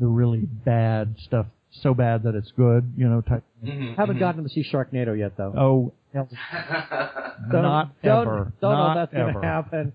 the 0.00 0.06
really 0.06 0.40
bad 0.40 1.16
stuff, 1.24 1.46
so 1.82 1.94
bad 1.94 2.22
that 2.24 2.34
it's 2.34 2.50
good. 2.52 2.92
You 2.96 3.08
know, 3.08 3.20
type. 3.20 3.42
Mhm, 3.64 3.96
Haven't 3.96 4.16
mhm. 4.16 4.20
gotten 4.20 4.42
to 4.44 4.48
see 4.48 4.62
Sharknado 4.64 5.16
yet 5.18 5.36
though. 5.36 5.52
Oh, 5.56 5.92
Don't- 6.14 6.30
not 7.50 8.00
don't, 8.02 8.22
ever. 8.22 8.52
Don't 8.60 8.72
not 8.72 8.94
know 8.94 9.02
if 9.02 9.10
that's 9.10 9.20
going 9.20 9.34
to 9.34 9.40
happen. 9.40 9.92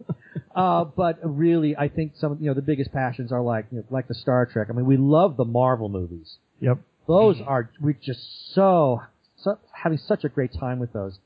uh, 0.55 0.83
but 0.83 1.19
really, 1.23 1.75
I 1.77 1.87
think 1.87 2.13
some 2.17 2.33
of 2.33 2.41
you 2.41 2.47
know 2.47 2.53
the 2.53 2.61
biggest 2.61 2.91
passions 2.91 3.31
are 3.31 3.41
like 3.41 3.65
you 3.71 3.77
know, 3.79 3.83
like 3.89 4.07
the 4.07 4.13
Star 4.15 4.45
Trek. 4.45 4.67
I 4.69 4.73
mean, 4.73 4.85
we 4.85 4.97
love 4.97 5.37
the 5.37 5.45
Marvel 5.45 5.87
movies. 5.89 6.37
Yep. 6.59 6.79
Those 7.07 7.37
are 7.45 7.69
we 7.81 7.93
just 7.95 8.19
so, 8.53 9.01
so 9.37 9.57
having 9.71 9.97
such 9.97 10.23
a 10.25 10.29
great 10.29 10.51
time 10.59 10.79
with 10.79 10.91
those. 10.93 11.17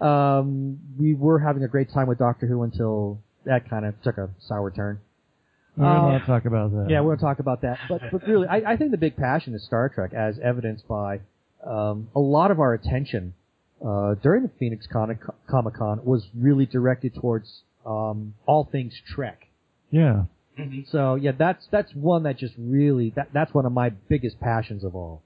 Um, 0.00 0.78
we 0.98 1.14
were 1.14 1.38
having 1.38 1.62
a 1.64 1.68
great 1.68 1.90
time 1.92 2.06
with 2.06 2.18
Doctor 2.18 2.46
Who 2.46 2.62
until 2.62 3.18
that 3.46 3.68
kind 3.68 3.84
of 3.86 4.00
took 4.02 4.18
a 4.18 4.28
sour 4.40 4.70
turn. 4.70 5.00
We're 5.76 5.86
Uh, 5.86 6.18
not 6.18 6.26
talk 6.26 6.44
about 6.44 6.70
that. 6.72 6.86
Yeah, 6.88 7.00
we're 7.00 7.16
gonna 7.16 7.28
talk 7.28 7.40
about 7.40 7.62
that. 7.62 7.78
But 7.88 8.02
but 8.12 8.26
really, 8.26 8.46
I, 8.46 8.72
I 8.72 8.76
think 8.76 8.90
the 8.92 8.96
big 8.96 9.16
passion 9.16 9.54
is 9.54 9.64
Star 9.64 9.88
Trek, 9.88 10.12
as 10.14 10.38
evidenced 10.38 10.86
by 10.86 11.20
um, 11.64 12.08
a 12.14 12.20
lot 12.20 12.50
of 12.50 12.60
our 12.60 12.74
attention 12.74 13.34
uh, 13.84 14.14
during 14.14 14.42
the 14.42 14.50
Phoenix 14.58 14.86
Con- 14.86 15.18
Comic 15.48 15.74
Con 15.74 16.00
was 16.04 16.28
really 16.38 16.66
directed 16.66 17.14
towards 17.14 17.62
um, 17.84 18.34
all 18.46 18.64
things 18.70 18.94
Trek. 19.06 19.48
Yeah. 19.90 20.24
Mhm. 20.58 20.88
So 20.88 21.16
yeah, 21.16 21.32
that's 21.36 21.66
that's 21.70 21.92
one 21.94 22.22
that 22.22 22.38
just 22.38 22.54
really 22.56 23.10
that 23.16 23.28
that's 23.32 23.52
one 23.52 23.66
of 23.66 23.72
my 23.72 23.90
biggest 23.90 24.38
passions 24.40 24.84
of 24.84 24.94
all. 24.94 25.22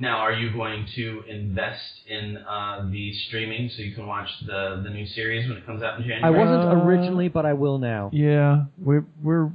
Now, 0.00 0.16
are 0.18 0.32
you 0.32 0.50
going 0.52 0.86
to 0.96 1.22
invest 1.28 2.00
in 2.08 2.38
uh, 2.38 2.88
the 2.90 3.12
streaming 3.26 3.68
so 3.68 3.82
you 3.82 3.94
can 3.94 4.06
watch 4.06 4.28
the, 4.46 4.80
the 4.82 4.88
new 4.90 5.06
series 5.06 5.46
when 5.48 5.58
it 5.58 5.66
comes 5.66 5.82
out 5.82 5.98
in 6.00 6.06
January? 6.08 6.24
I 6.24 6.30
wasn't 6.30 6.64
Uh, 6.64 6.82
originally, 6.84 7.28
but 7.28 7.44
I 7.44 7.52
will 7.52 7.78
now. 7.78 8.10
Yeah, 8.12 8.64
we're 8.78 9.04
we're 9.22 9.50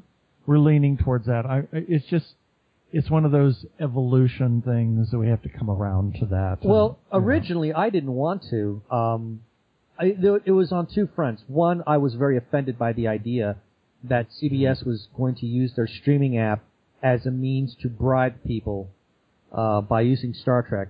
we're 0.45 0.59
leaning 0.59 0.97
towards 0.97 1.25
that. 1.25 1.45
I 1.47 1.63
it's 1.71 2.05
just 2.05 2.35
it's 2.93 3.09
one 3.09 3.25
of 3.25 3.31
those 3.31 3.65
evolution 3.79 4.61
things 4.61 5.09
that 5.11 5.17
we 5.17 5.27
have 5.27 5.41
to 5.41 5.49
come 5.49 5.69
around 5.69 6.15
to 6.19 6.25
that. 6.27 6.59
Well, 6.63 6.99
And, 7.11 7.21
you 7.23 7.27
know. 7.27 7.27
originally 7.27 7.73
I 7.73 7.89
didn't 7.89 8.13
want 8.13 8.43
to. 8.51 8.81
Um, 8.91 9.41
I, 9.99 10.15
it 10.45 10.51
was 10.51 10.71
on 10.71 10.85
two 10.87 11.09
fronts. 11.15 11.43
One, 11.47 11.81
I 11.87 11.97
was 11.97 12.13
very 12.15 12.37
offended 12.37 12.77
by 12.77 12.93
the 12.93 13.07
idea 13.07 13.57
that 14.03 14.27
CBS 14.29 14.85
was 14.85 15.07
going 15.17 15.35
to 15.35 15.45
use 15.47 15.73
their 15.75 15.87
streaming 15.87 16.37
app 16.37 16.61
as 17.01 17.25
a 17.25 17.31
means 17.31 17.75
to 17.81 17.87
bribe 17.89 18.35
people 18.45 18.89
uh, 19.55 19.81
by 19.81 20.01
using 20.01 20.33
Star 20.33 20.61
Trek. 20.61 20.89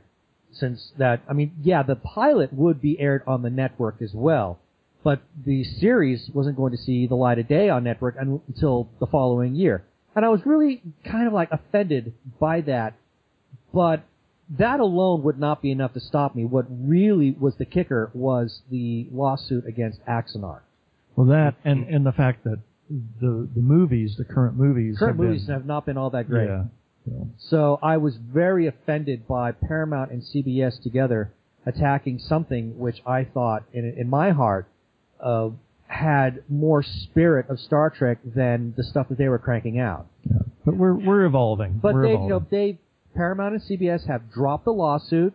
Since 0.52 0.92
that, 0.98 1.22
I 1.30 1.34
mean, 1.34 1.52
yeah, 1.62 1.84
the 1.84 1.96
pilot 1.96 2.52
would 2.54 2.82
be 2.82 3.00
aired 3.00 3.24
on 3.28 3.42
the 3.42 3.50
network 3.50 4.02
as 4.02 4.12
well, 4.14 4.60
but 5.04 5.22
the 5.46 5.64
series 5.64 6.30
wasn't 6.34 6.56
going 6.58 6.72
to 6.72 6.78
see 6.78 7.08
the 7.08 7.16
light 7.16 7.40
of 7.40 7.48
day 7.48 7.70
on 7.70 7.84
network 7.84 8.16
until 8.20 8.90
the 9.00 9.06
following 9.08 9.56
year. 9.56 9.84
And 10.16 10.24
I 10.24 10.30
was 10.30 10.40
really 10.46 10.82
kind 11.04 11.28
of 11.28 11.34
like 11.34 11.50
offended 11.52 12.14
by 12.40 12.62
that, 12.62 12.94
but 13.74 14.04
that 14.58 14.80
alone 14.80 15.24
would 15.24 15.38
not 15.40 15.62
be 15.62 15.72
enough 15.72 15.94
to 15.94 16.00
stop 16.00 16.36
me. 16.36 16.46
What 16.46 16.66
really 16.70 17.32
was 17.38 17.56
the 17.58 17.66
kicker 17.66 18.12
was 18.14 18.62
the 18.72 19.08
lawsuit 19.12 19.66
against 19.68 20.00
Axanar. 20.06 20.60
well 21.18 21.28
that 21.28 21.56
and 21.66 21.86
and 21.90 22.06
the 22.06 22.12
fact 22.14 22.44
that 22.46 22.60
the 23.20 23.50
the 23.54 23.62
movies, 23.62 24.16
the 24.18 24.24
current 24.24 24.56
movies, 24.56 24.98
Current 25.00 25.14
have 25.14 25.18
been- 25.18 25.28
movies 25.28 25.48
have 25.48 25.66
not 25.66 25.86
been 25.86 25.98
all 25.98 26.12
that 26.12 26.30
great. 26.30 26.48
Yeah. 26.48 26.64
So, 27.06 27.30
So 27.38 27.80
I 27.82 27.98
was 27.98 28.16
very 28.18 28.68
offended 28.68 29.28
by 29.28 29.52
Paramount 29.52 30.12
and 30.12 30.22
CBS 30.22 30.82
together 30.82 31.32
attacking 31.66 32.20
something 32.20 32.78
which 32.78 33.02
I 33.06 33.24
thought, 33.24 33.64
in, 33.74 33.96
in 33.98 34.10
my 34.10 34.32
heart, 34.32 34.68
uh, 35.20 35.50
had 35.88 36.44
more 36.50 36.84
spirit 36.84 37.48
of 37.50 37.60
Star 37.60 37.90
Trek 37.90 38.20
than 38.24 38.74
the 38.76 38.84
stuff 38.84 39.10
that 39.10 39.18
they 39.18 39.30
were 39.30 39.40
cranking 39.40 39.80
out. 39.80 40.08
yeah. 40.24 40.40
But 40.66 40.78
we're 40.78 40.96
we're 40.96 41.26
evolving. 41.26 41.80
But 41.82 41.94
we're 41.94 42.08
they, 42.08 42.14
you 42.14 42.28
know, 42.28 42.46
they 42.50 42.80
Paramount 43.16 43.54
and 43.54 43.62
CBS 43.64 44.08
have 44.08 44.32
dropped 44.32 44.66
the 44.66 44.74
lawsuit, 44.74 45.34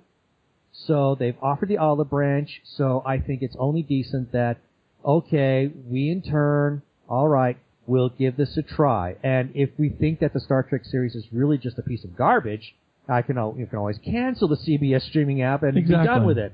so 0.72 1.14
they've 1.14 1.36
offered 1.40 1.68
the 1.68 1.78
olive 1.78 2.10
branch. 2.10 2.60
So 2.64 3.02
I 3.06 3.18
think 3.18 3.42
it's 3.42 3.56
only 3.58 3.82
decent 3.82 4.32
that 4.32 4.58
okay, 5.04 5.70
we 5.88 6.10
in 6.10 6.22
turn, 6.22 6.82
all 7.08 7.28
right, 7.28 7.56
we'll 7.90 8.08
give 8.10 8.36
this 8.36 8.56
a 8.56 8.62
try. 8.62 9.16
And 9.22 9.50
if 9.54 9.70
we 9.78 9.88
think 9.90 10.20
that 10.20 10.32
the 10.32 10.40
Star 10.40 10.62
Trek 10.62 10.84
series 10.84 11.14
is 11.14 11.24
really 11.32 11.58
just 11.58 11.78
a 11.78 11.82
piece 11.82 12.04
of 12.04 12.16
garbage, 12.16 12.74
I 13.08 13.22
can 13.22 13.36
you 13.58 13.66
can 13.66 13.78
always 13.78 13.98
cancel 13.98 14.46
the 14.48 14.56
CBS 14.56 15.02
streaming 15.02 15.42
app 15.42 15.62
and 15.64 15.74
be 15.74 15.80
done 16.06 16.24
with 16.26 16.38
it. 16.38 16.52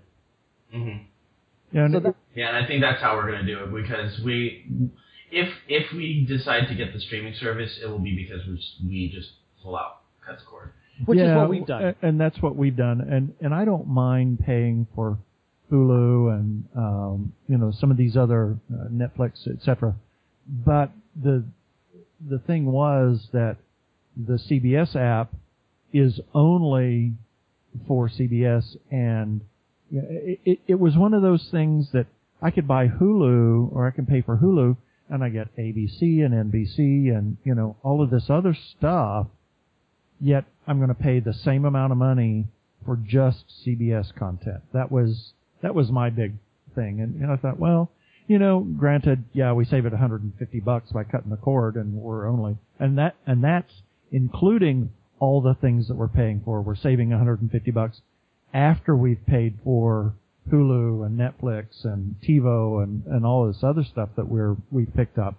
hmm 0.72 0.88
Yeah, 1.72 1.84
and 1.84 1.94
So 1.94 2.00
that- 2.00 2.14
Yeah, 2.34 2.48
and 2.48 2.56
I 2.64 2.66
think 2.66 2.80
that's 2.80 3.00
how 3.02 3.16
we're 3.16 3.30
going 3.30 3.44
to 3.44 3.54
do 3.54 3.62
it 3.64 3.82
because 3.82 4.18
we, 4.20 4.64
if 5.30 5.48
if 5.68 5.92
we 5.92 6.24
decide 6.26 6.68
to 6.68 6.74
get 6.74 6.92
the 6.94 7.00
streaming 7.00 7.34
service, 7.34 7.78
it 7.82 7.86
will 7.88 7.98
be 7.98 8.14
because 8.16 8.46
we 8.46 8.56
just, 8.56 8.74
we 8.84 9.10
just 9.14 9.30
pull 9.62 9.76
out 9.76 10.00
cut 10.26 10.38
the 10.38 10.44
cord. 10.44 10.72
Which 11.04 11.18
is 11.18 11.36
what 11.36 11.50
we've 11.50 11.66
done. 11.66 11.94
and 12.00 12.18
that's 12.18 12.40
what 12.40 12.56
we've 12.56 12.76
done. 12.76 13.00
And 13.02 13.34
and 13.42 13.54
I 13.54 13.64
don't 13.66 13.86
mind 13.86 14.40
paying 14.40 14.86
for 14.94 15.18
Hulu 15.70 16.32
and 16.34 16.64
um, 16.74 17.32
you 17.48 17.58
know 17.58 17.70
some 17.72 17.90
of 17.90 17.96
these 17.98 18.16
other 18.16 18.56
uh, 18.72 18.88
Netflix, 18.88 19.46
etc. 19.46 19.94
But 20.48 20.90
the 21.20 21.44
the 22.28 22.38
thing 22.38 22.66
was 22.66 23.28
that 23.32 23.56
the 24.16 24.34
CBS 24.34 24.96
app 24.96 25.34
is 25.92 26.20
only 26.34 27.12
for 27.86 28.08
CBS, 28.08 28.76
and 28.90 29.42
it, 29.90 30.40
it, 30.44 30.58
it 30.66 30.80
was 30.80 30.96
one 30.96 31.14
of 31.14 31.22
those 31.22 31.48
things 31.50 31.90
that 31.92 32.06
I 32.40 32.50
could 32.50 32.66
buy 32.66 32.88
Hulu 32.88 33.72
or 33.72 33.86
I 33.86 33.90
can 33.90 34.06
pay 34.06 34.22
for 34.22 34.38
Hulu, 34.38 34.76
and 35.08 35.22
I 35.22 35.28
get 35.28 35.54
ABC 35.56 36.24
and 36.24 36.52
NBC 36.52 37.16
and 37.16 37.36
you 37.44 37.54
know 37.54 37.76
all 37.82 38.02
of 38.02 38.10
this 38.10 38.30
other 38.30 38.54
stuff 38.54 39.26
yet 40.20 40.44
I'm 40.66 40.78
going 40.78 40.88
to 40.88 40.94
pay 40.94 41.20
the 41.20 41.34
same 41.34 41.64
amount 41.64 41.92
of 41.92 41.98
money 41.98 42.46
for 42.84 42.96
just 42.96 43.44
CBS 43.64 44.14
content. 44.14 44.62
That 44.72 44.90
was 44.90 45.32
that 45.62 45.74
was 45.74 45.90
my 45.90 46.10
big 46.10 46.34
thing, 46.74 47.00
and, 47.00 47.20
and 47.22 47.32
I 47.32 47.36
thought, 47.36 47.58
well, 47.58 47.90
you 48.26 48.38
know, 48.38 48.60
granted, 48.60 49.24
yeah, 49.32 49.52
we 49.52 49.64
save 49.64 49.86
it 49.86 49.92
150 49.92 50.60
bucks 50.60 50.90
by 50.92 51.04
cutting 51.04 51.30
the 51.30 51.36
cord, 51.36 51.76
and 51.76 51.94
we're 51.94 52.26
only 52.26 52.56
and 52.78 52.98
that 52.98 53.16
and 53.26 53.42
that's 53.42 53.82
including 54.10 54.90
all 55.18 55.40
the 55.40 55.54
things 55.54 55.88
that 55.88 55.96
we're 55.96 56.08
paying 56.08 56.42
for. 56.44 56.60
We're 56.60 56.76
saving 56.76 57.10
150 57.10 57.70
bucks 57.70 58.00
after 58.52 58.96
we've 58.96 59.24
paid 59.26 59.58
for 59.64 60.14
Hulu 60.50 61.04
and 61.04 61.18
Netflix 61.18 61.84
and 61.84 62.16
TiVo 62.26 62.82
and 62.82 63.04
and 63.06 63.24
all 63.24 63.46
this 63.46 63.62
other 63.62 63.84
stuff 63.84 64.10
that 64.16 64.28
we're 64.28 64.56
we 64.70 64.86
picked 64.86 65.18
up. 65.18 65.36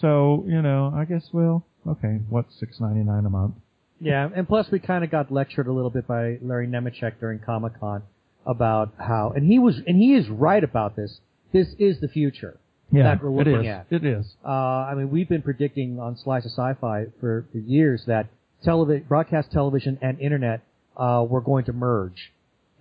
So 0.00 0.44
you 0.46 0.62
know, 0.62 0.92
I 0.94 1.04
guess 1.04 1.28
well, 1.32 1.64
okay, 1.86 2.20
what's 2.28 2.54
6.99 2.60 3.26
a 3.26 3.30
month? 3.30 3.54
Yeah, 4.00 4.28
and 4.34 4.48
plus 4.48 4.70
we 4.70 4.78
kind 4.78 5.04
of 5.04 5.10
got 5.10 5.30
lectured 5.30 5.66
a 5.66 5.72
little 5.72 5.90
bit 5.90 6.06
by 6.06 6.38
Larry 6.40 6.66
Nemecek 6.66 7.20
during 7.20 7.38
Comic 7.38 7.78
Con 7.78 8.02
about 8.46 8.94
how, 8.98 9.32
and 9.36 9.46
he 9.46 9.58
was, 9.58 9.76
and 9.86 9.96
he 9.96 10.14
is 10.14 10.28
right 10.28 10.64
about 10.64 10.96
this. 10.96 11.20
This 11.52 11.68
is 11.78 12.00
the 12.00 12.08
future 12.08 12.58
that 12.92 13.22
we're 13.22 13.28
it 13.28 13.46
looking 13.46 13.64
is. 13.64 13.74
at. 13.74 13.86
It 13.90 14.04
is. 14.04 14.34
Uh, 14.44 14.48
I 14.48 14.94
mean, 14.96 15.10
we've 15.10 15.28
been 15.28 15.42
predicting 15.42 15.98
on 16.00 16.16
Slice 16.16 16.44
of 16.44 16.50
Sci-Fi 16.52 17.06
for, 17.20 17.46
for 17.52 17.58
years 17.58 18.04
that 18.06 18.26
television, 18.64 19.04
broadcast 19.08 19.50
television 19.52 19.98
and 20.02 20.20
internet 20.20 20.62
uh, 20.96 21.24
were 21.28 21.40
going 21.40 21.64
to 21.66 21.72
merge, 21.72 22.32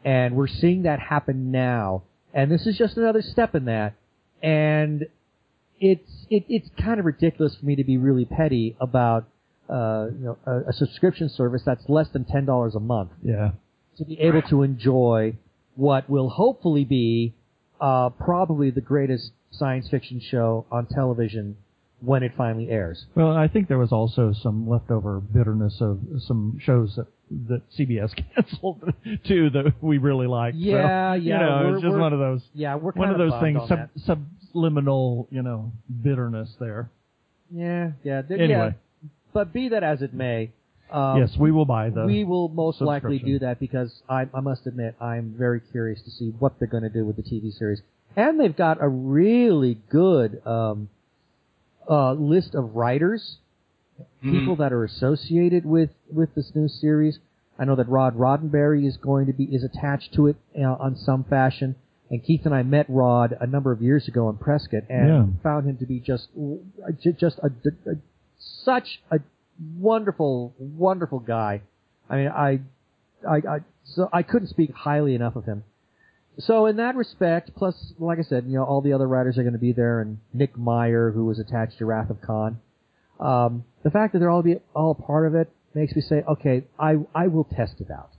and 0.03 0.35
we're 0.35 0.47
seeing 0.47 0.83
that 0.83 0.99
happen 0.99 1.51
now. 1.51 2.03
And 2.33 2.51
this 2.51 2.65
is 2.67 2.77
just 2.77 2.97
another 2.97 3.21
step 3.21 3.55
in 3.55 3.65
that. 3.65 3.93
And 4.41 5.05
it's 5.79 6.25
it, 6.29 6.43
it's 6.49 6.69
kind 6.81 6.99
of 6.99 7.05
ridiculous 7.05 7.55
for 7.55 7.65
me 7.65 7.75
to 7.75 7.83
be 7.83 7.97
really 7.97 8.25
petty 8.25 8.75
about 8.79 9.25
uh, 9.69 10.07
you 10.11 10.25
know 10.25 10.37
a, 10.45 10.69
a 10.69 10.73
subscription 10.73 11.29
service 11.29 11.61
that's 11.65 11.83
less 11.87 12.07
than 12.09 12.25
ten 12.25 12.45
dollars 12.45 12.75
a 12.75 12.79
month 12.79 13.11
Yeah. 13.23 13.51
to 13.97 14.05
be 14.05 14.19
able 14.19 14.41
to 14.43 14.63
enjoy 14.63 15.35
what 15.75 16.09
will 16.09 16.29
hopefully 16.29 16.83
be 16.85 17.33
uh, 17.79 18.09
probably 18.09 18.69
the 18.71 18.81
greatest 18.81 19.31
science 19.51 19.89
fiction 19.89 20.19
show 20.19 20.65
on 20.71 20.85
television 20.85 21.57
when 22.01 22.23
it 22.23 22.31
finally 22.37 22.69
airs. 22.69 23.05
Well, 23.15 23.35
I 23.35 23.47
think 23.47 23.67
there 23.67 23.77
was 23.77 23.91
also 23.91 24.33
some 24.41 24.69
leftover 24.69 25.19
bitterness 25.19 25.81
of 25.81 25.99
some 26.25 26.57
shows 26.61 26.95
that 26.95 27.07
that 27.47 27.61
CBS 27.77 28.11
canceled 28.35 28.93
too 29.25 29.49
that 29.51 29.73
we 29.81 29.97
really 29.97 30.27
liked. 30.27 30.55
So, 30.55 30.61
Yeah, 30.61 31.13
You 31.13 31.29
yeah, 31.29 31.39
know, 31.39 31.73
it's 31.73 31.83
just 31.83 31.95
one 31.95 32.13
of 32.13 32.19
those 32.19 32.41
Yeah, 32.53 32.75
we're 32.75 32.91
one 32.91 33.09
kind 33.09 33.21
of 33.21 33.29
those 33.31 33.41
things 33.41 33.59
on 33.69 33.89
sub, 34.05 34.19
subliminal, 34.51 35.27
you 35.29 35.41
know, 35.41 35.71
bitterness 36.01 36.49
there. 36.59 36.89
Yeah, 37.51 37.91
yeah. 38.03 38.21
Anyway. 38.29 38.47
yeah. 38.49 38.71
But 39.33 39.53
be 39.53 39.69
that 39.69 39.83
as 39.83 40.01
it 40.01 40.13
may, 40.13 40.51
um, 40.91 41.19
yes, 41.19 41.35
we 41.37 41.51
will 41.51 41.65
buy 41.65 41.89
the. 41.89 42.05
we 42.05 42.23
will 42.23 42.49
most 42.49 42.81
likely 42.81 43.19
do 43.19 43.39
that 43.39 43.59
because 43.59 44.01
I, 44.09 44.27
I 44.33 44.39
must 44.41 44.65
admit 44.67 44.95
I'm 45.01 45.35
very 45.37 45.59
curious 45.59 46.01
to 46.03 46.11
see 46.11 46.33
what 46.39 46.57
they're 46.59 46.67
going 46.67 46.83
to 46.83 46.89
do 46.89 47.05
with 47.05 47.15
the 47.15 47.23
TV 47.23 47.51
series. 47.57 47.81
And 48.15 48.39
they've 48.39 48.55
got 48.55 48.81
a 48.81 48.87
really 48.87 49.79
good 49.89 50.41
um, 50.45 50.89
uh, 51.89 52.13
list 52.13 52.55
of 52.55 52.75
writers 52.75 53.37
people 54.23 54.55
that 54.57 54.71
are 54.73 54.83
associated 54.83 55.65
with 55.65 55.89
with 56.11 56.33
this 56.35 56.51
new 56.55 56.67
series. 56.67 57.19
I 57.57 57.65
know 57.65 57.75
that 57.75 57.89
Rod 57.89 58.15
Roddenberry 58.17 58.85
is 58.87 58.97
going 58.97 59.27
to 59.27 59.33
be 59.33 59.43
is 59.45 59.63
attached 59.63 60.13
to 60.13 60.27
it 60.27 60.37
uh, 60.57 60.63
on 60.63 60.95
some 60.95 61.23
fashion. 61.25 61.75
And 62.09 62.23
Keith 62.23 62.41
and 62.45 62.55
I 62.55 62.63
met 62.63 62.85
Rod 62.89 63.37
a 63.39 63.45
number 63.45 63.71
of 63.71 63.81
years 63.81 64.07
ago 64.07 64.29
in 64.29 64.37
Prescott 64.37 64.83
and 64.89 65.07
Yeah. 65.09 65.25
found 65.43 65.67
him 65.69 65.77
to 65.77 65.85
be 65.85 65.99
just 65.99 66.29
ju- 67.03 67.13
just 67.13 67.37
a, 67.39 67.47
a 67.89 67.95
such 68.39 69.01
a 69.11 69.19
wonderful 69.77 70.53
wonderful 70.57 71.19
guy. 71.19 71.61
I 72.09 72.15
mean, 72.17 72.27
I 72.27 72.59
I 73.27 73.35
I 73.37 73.59
so 73.83 74.09
I 74.11 74.23
couldn't 74.23 74.47
speak 74.47 74.73
highly 74.73 75.15
enough 75.15 75.35
of 75.35 75.45
him. 75.45 75.63
So 76.39 76.67
in 76.67 76.77
that 76.77 76.95
respect, 76.95 77.51
plus 77.55 77.93
like 77.99 78.17
I 78.19 78.21
said, 78.21 78.45
you 78.45 78.53
know, 78.53 78.63
all 78.63 78.81
the 78.81 78.93
other 78.93 79.07
writers 79.07 79.37
are 79.37 79.43
going 79.43 79.53
to 79.53 79.59
be 79.59 79.73
there, 79.73 79.99
and 80.01 80.19
Nick 80.33 80.57
Meyer, 80.57 81.11
who 81.11 81.25
was 81.25 81.37
attached 81.39 81.77
to 81.79 81.85
Wrath 81.85 82.09
of 82.09 82.21
Khan. 82.21 82.59
Um, 83.19 83.65
the 83.83 83.91
fact 83.91 84.13
that 84.13 84.19
they're 84.19 84.29
all 84.29 84.41
be 84.41 84.55
all 84.73 84.95
part 84.95 85.27
of 85.27 85.35
it 85.35 85.49
makes 85.73 85.93
me 85.95 86.01
say, 86.01 86.23
okay, 86.27 86.63
I 86.79 86.97
I 87.13 87.27
will 87.27 87.43
test 87.43 87.81
it 87.81 87.91
out. 87.91 88.11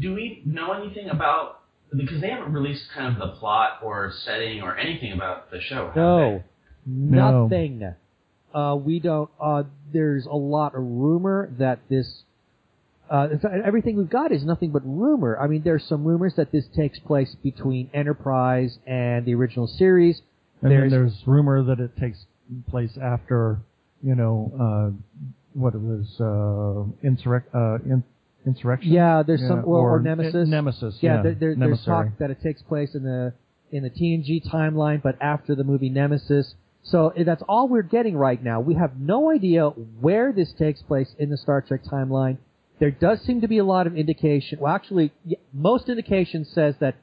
Do 0.00 0.14
we 0.14 0.42
know 0.44 0.72
anything 0.72 1.08
about 1.08 1.60
because 1.96 2.20
they 2.20 2.30
haven't 2.30 2.52
released 2.52 2.84
kind 2.94 3.14
of 3.14 3.18
the 3.28 3.36
plot 3.36 3.78
or 3.82 4.12
setting 4.24 4.62
or 4.62 4.76
anything 4.76 5.12
about 5.12 5.50
the 5.50 5.60
show? 5.60 5.92
No, 5.94 6.42
No. 6.86 7.42
nothing. 7.44 7.94
Uh, 8.54 8.76
we 8.76 9.00
don't. 9.00 9.30
Uh, 9.40 9.64
there's 9.92 10.26
a 10.26 10.34
lot 10.36 10.74
of 10.74 10.82
rumor 10.82 11.50
that 11.58 11.80
this. 11.88 12.22
Uh, 13.10 13.28
everything 13.64 13.96
we've 13.96 14.08
got 14.08 14.32
is 14.32 14.42
nothing 14.44 14.70
but 14.70 14.80
rumor. 14.86 15.38
I 15.38 15.46
mean, 15.46 15.62
there's 15.62 15.84
some 15.84 16.02
rumors 16.04 16.34
that 16.36 16.50
this 16.50 16.64
takes 16.74 16.98
place 16.98 17.34
between 17.42 17.90
Enterprise 17.92 18.78
and 18.86 19.26
the 19.26 19.34
original 19.34 19.66
series. 19.66 20.22
And 20.62 20.70
There's- 20.70 20.90
then 20.90 21.00
there's 21.00 21.22
rumor 21.26 21.62
that 21.62 21.78
it 21.78 21.94
takes 21.98 22.24
place 22.68 22.96
after, 22.96 23.58
you 24.02 24.14
know, 24.14 24.50
uh, 24.58 24.90
what 25.52 25.74
it 25.74 25.82
was, 25.82 26.18
uh, 26.20 27.06
insurrec- 27.06 27.52
uh, 27.52 27.82
in- 27.84 28.04
insurrection. 28.46 28.92
Yeah, 28.92 29.22
there's 29.22 29.42
Yeah, 29.42 29.48
some 29.48 29.62
well, 29.64 29.80
or, 29.80 29.96
or 29.96 30.00
Nemesis. 30.00 30.48
Nemesis, 30.48 31.02
Yeah, 31.02 31.16
yeah, 31.16 31.22
there, 31.22 31.34
there, 31.34 31.54
there's 31.56 31.84
talk 31.84 32.06
that 32.18 32.30
it 32.30 32.40
takes 32.40 32.62
place 32.62 32.94
in 32.94 33.02
the 33.02 33.34
in 33.70 33.82
the 33.82 33.90
TNG 33.90 34.40
timeline, 34.46 35.02
but 35.02 35.16
after 35.20 35.54
the 35.54 35.64
movie 35.64 35.88
Nemesis. 35.90 36.54
So 36.82 37.12
that's 37.16 37.42
all 37.48 37.68
we're 37.68 37.82
getting 37.82 38.16
right 38.16 38.42
now. 38.42 38.60
We 38.60 38.74
have 38.74 38.98
no 38.98 39.30
idea 39.30 39.68
where 39.68 40.32
this 40.32 40.52
takes 40.52 40.82
place 40.82 41.14
in 41.18 41.30
the 41.30 41.36
Star 41.36 41.62
Trek 41.62 41.84
timeline. 41.84 42.38
There 42.80 42.90
does 42.90 43.20
seem 43.22 43.40
to 43.42 43.48
be 43.48 43.58
a 43.58 43.64
lot 43.64 43.86
of 43.86 43.96
indication. 43.96 44.58
Well, 44.60 44.74
actually, 44.74 45.12
most 45.52 45.88
indication 45.88 46.44
says 46.44 46.74
that 46.80 46.96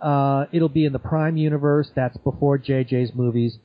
uh, 0.00 0.46
it'll 0.52 0.70
be 0.70 0.86
in 0.86 0.94
the 0.94 0.98
Prime 0.98 1.36
universe. 1.36 1.90
That's 1.94 2.16
before 2.18 2.58
JJ's 2.58 3.14
movies. 3.14 3.58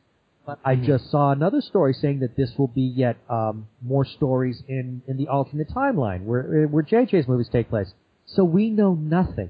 But 0.45 0.59
I 0.63 0.75
just 0.75 1.09
saw 1.09 1.31
another 1.31 1.59
story 1.61 1.93
saying 1.93 2.19
that 2.19 2.35
this 2.35 2.51
will 2.57 2.67
be 2.67 2.81
yet 2.81 3.17
um, 3.29 3.67
more 3.81 4.05
stories 4.05 4.61
in, 4.67 5.01
in 5.07 5.17
the 5.17 5.27
alternate 5.27 5.69
timeline 5.69 6.25
where 6.25 6.67
where 6.67 6.83
JJ's 6.83 7.27
movies 7.27 7.49
take 7.51 7.69
place. 7.69 7.93
So 8.27 8.43
we 8.43 8.69
know 8.69 8.93
nothing. 8.93 9.49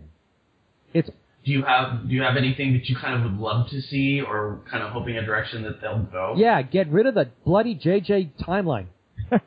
It's 0.94 1.10
Do 1.46 1.52
you 1.52 1.64
have 1.64 2.08
do 2.08 2.16
you 2.16 2.24
have 2.24 2.38
anything 2.38 2.74
that 2.74 2.90
you 2.90 2.96
kind 2.96 3.14
of 3.14 3.32
would 3.32 3.40
love 3.40 3.70
to 3.70 3.82
see 3.82 4.22
or 4.22 4.62
kind 4.70 4.84
of 4.84 4.92
hoping 4.92 5.18
a 5.18 5.26
direction 5.26 5.64
that 5.64 5.80
they'll 5.82 6.00
go? 6.00 6.34
yeah, 6.38 6.62
get 6.62 6.90
rid 6.90 7.06
of 7.06 7.14
the 7.14 7.30
bloody 7.46 7.76
JJ 7.76 8.32
timeline. 8.42 8.88
So, 9.30 9.40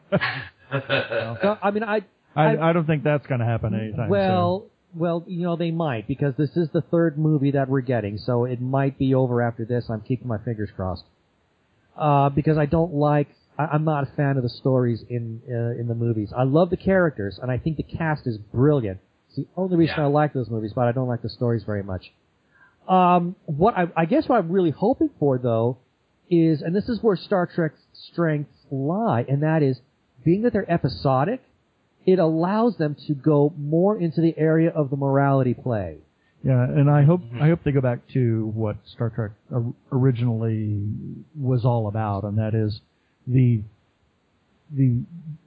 I 1.63 1.71
mean, 1.71 1.83
I 1.83 2.03
I, 2.37 2.71
I 2.71 2.73
don't 2.73 2.87
think 2.87 3.03
that's 3.03 3.27
going 3.27 3.41
to 3.41 3.47
happen 3.47 3.75
anytime 3.75 4.09
well, 4.09 4.67
well, 4.95 5.25
you 5.27 5.43
know 5.43 5.57
they 5.57 5.71
might 5.71 6.07
because 6.07 6.35
this 6.37 6.51
is 6.57 6.69
the 6.73 6.83
third 6.83 7.19
movie 7.19 7.51
that 7.53 7.69
we're 7.69 7.81
getting, 7.81 8.19
so 8.19 8.45
it 8.45 8.61
might 8.61 8.99
be 8.99 9.15
over 9.15 9.43
after 9.43 9.65
this. 9.65 9.87
I'm 9.91 10.01
keeping 10.01 10.29
my 10.29 10.39
fingers 10.39 10.71
crossed. 10.75 11.05
Uh, 11.97 12.29
because 12.29 12.57
I 12.57 12.67
don't 12.67 12.95
like, 12.95 13.27
I, 13.59 13.65
I'm 13.65 13.85
not 13.85 14.05
a 14.05 14.11
fan 14.17 14.37
of 14.37 14.45
the 14.45 14.49
stories 14.49 15.03
in 15.09 15.43
uh, 15.51 15.81
in 15.81 15.89
the 15.89 15.95
movies. 15.95 16.33
I 16.37 16.45
love 16.45 16.71
the 16.71 16.77
characters, 16.77 17.39
and 17.43 17.51
I 17.51 17.59
think 17.59 17.77
the 17.77 17.83
cast 17.83 18.27
is 18.27 18.39
brilliant. 18.39 19.01
It's 19.29 19.37
the 19.37 19.47
only 19.57 19.77
reason 19.77 19.95
Yeah. 19.99 20.05
I 20.05 20.07
like 20.09 20.33
those 20.33 20.51
movies, 20.51 20.73
but 20.75 20.89
I 20.89 20.93
don't 20.93 21.09
like 21.09 21.23
the 21.23 21.29
stories 21.29 21.65
very 21.65 21.83
much. 21.83 22.13
Um, 22.89 23.37
what 23.45 23.77
I, 23.77 23.89
I 23.97 24.05
guess 24.07 24.29
what 24.29 24.39
I'm 24.39 24.51
really 24.51 24.71
hoping 24.71 25.11
for 25.19 25.39
though 25.39 25.79
is, 26.31 26.63
and 26.63 26.75
this 26.75 26.89
is 26.89 27.03
where 27.03 27.17
Star 27.17 27.47
Trek's 27.47 27.81
strengths 27.93 28.67
lie, 28.71 29.25
and 29.29 29.43
that 29.43 29.63
is 29.63 29.81
being 30.25 30.43
that 30.43 30.53
they're 30.53 30.71
episodic, 30.71 31.43
it 32.07 32.19
allows 32.19 32.77
them 32.79 32.97
to 33.07 33.15
go 33.15 33.53
more 33.59 33.99
into 34.01 34.21
the 34.21 34.35
area 34.39 34.71
of 34.71 34.91
the 34.91 34.97
morality 34.97 35.55
play. 35.55 35.99
Yeah, 36.43 36.63
and 36.63 36.89
I 36.89 37.03
hope 37.03 37.21
I 37.41 37.49
hope 37.49 37.65
they 37.65 37.73
go 37.73 37.81
back 37.81 37.99
to 38.15 38.47
what 38.55 38.77
Star 38.87 39.11
Trek 39.11 39.33
originally 39.93 40.83
was 41.39 41.65
all 41.65 41.89
about, 41.89 42.25
and 42.25 42.39
that 42.39 42.55
is 42.55 42.81
the 43.27 43.63
the 44.75 45.03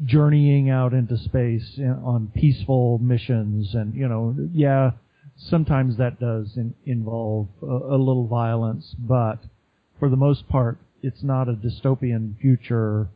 journeying 0.06 0.70
out 0.70 0.94
into 0.94 1.18
space 1.18 1.80
on 1.80 2.32
peaceful 2.36 2.98
missions, 3.00 3.74
and 3.76 3.94
you 3.94 4.08
know, 4.08 4.36
yeah, 4.54 4.92
sometimes 5.38 5.98
that 5.98 6.20
does 6.20 6.52
in, 6.56 6.74
involve 6.86 7.48
a, 7.62 7.66
a 7.66 7.98
little 7.98 8.28
violence, 8.28 8.96
but 8.98 9.38
for 10.00 10.10
the 10.10 10.16
most 10.16 10.48
part, 10.50 10.78
it's 11.04 11.24
not 11.24 11.48
a 11.48 11.54
dystopian 11.54 12.40
future. 12.40 13.10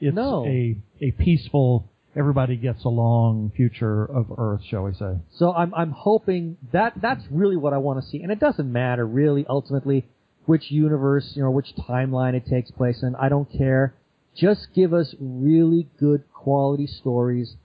It's 0.00 0.14
No. 0.14 0.44
a 0.46 0.76
a 1.00 1.10
peaceful, 1.12 1.90
everybody 2.14 2.56
gets 2.56 2.84
along 2.84 3.52
future 3.56 4.04
of 4.04 4.26
Earth, 4.36 4.62
shall 4.68 4.84
we 4.84 4.92
say? 4.94 5.16
So 5.36 5.52
I'm 5.52 5.74
I'm 5.74 5.90
hoping 5.92 6.56
that 6.72 6.92
that's 7.00 7.24
really 7.30 7.56
what 7.56 7.72
I 7.72 7.78
want 7.78 8.02
to 8.02 8.08
see, 8.10 8.22
and 8.22 8.30
it 8.30 8.38
doesn't 8.40 8.70
matter 8.70 9.06
really 9.06 9.44
ultimately 9.48 10.04
which 10.46 10.70
universe 10.70 11.32
you 11.34 11.42
know 11.42 11.50
which 11.50 11.74
timeline 11.88 12.34
it 12.34 12.46
takes 12.46 12.70
place 12.70 13.02
in. 13.02 13.14
I 13.16 13.28
don't 13.28 13.50
care. 13.50 13.94
Just 14.38 14.68
give 14.74 14.94
us 14.94 15.14
really 15.18 15.88
good 15.98 16.22
quality 16.32 16.86
stories 16.86 17.56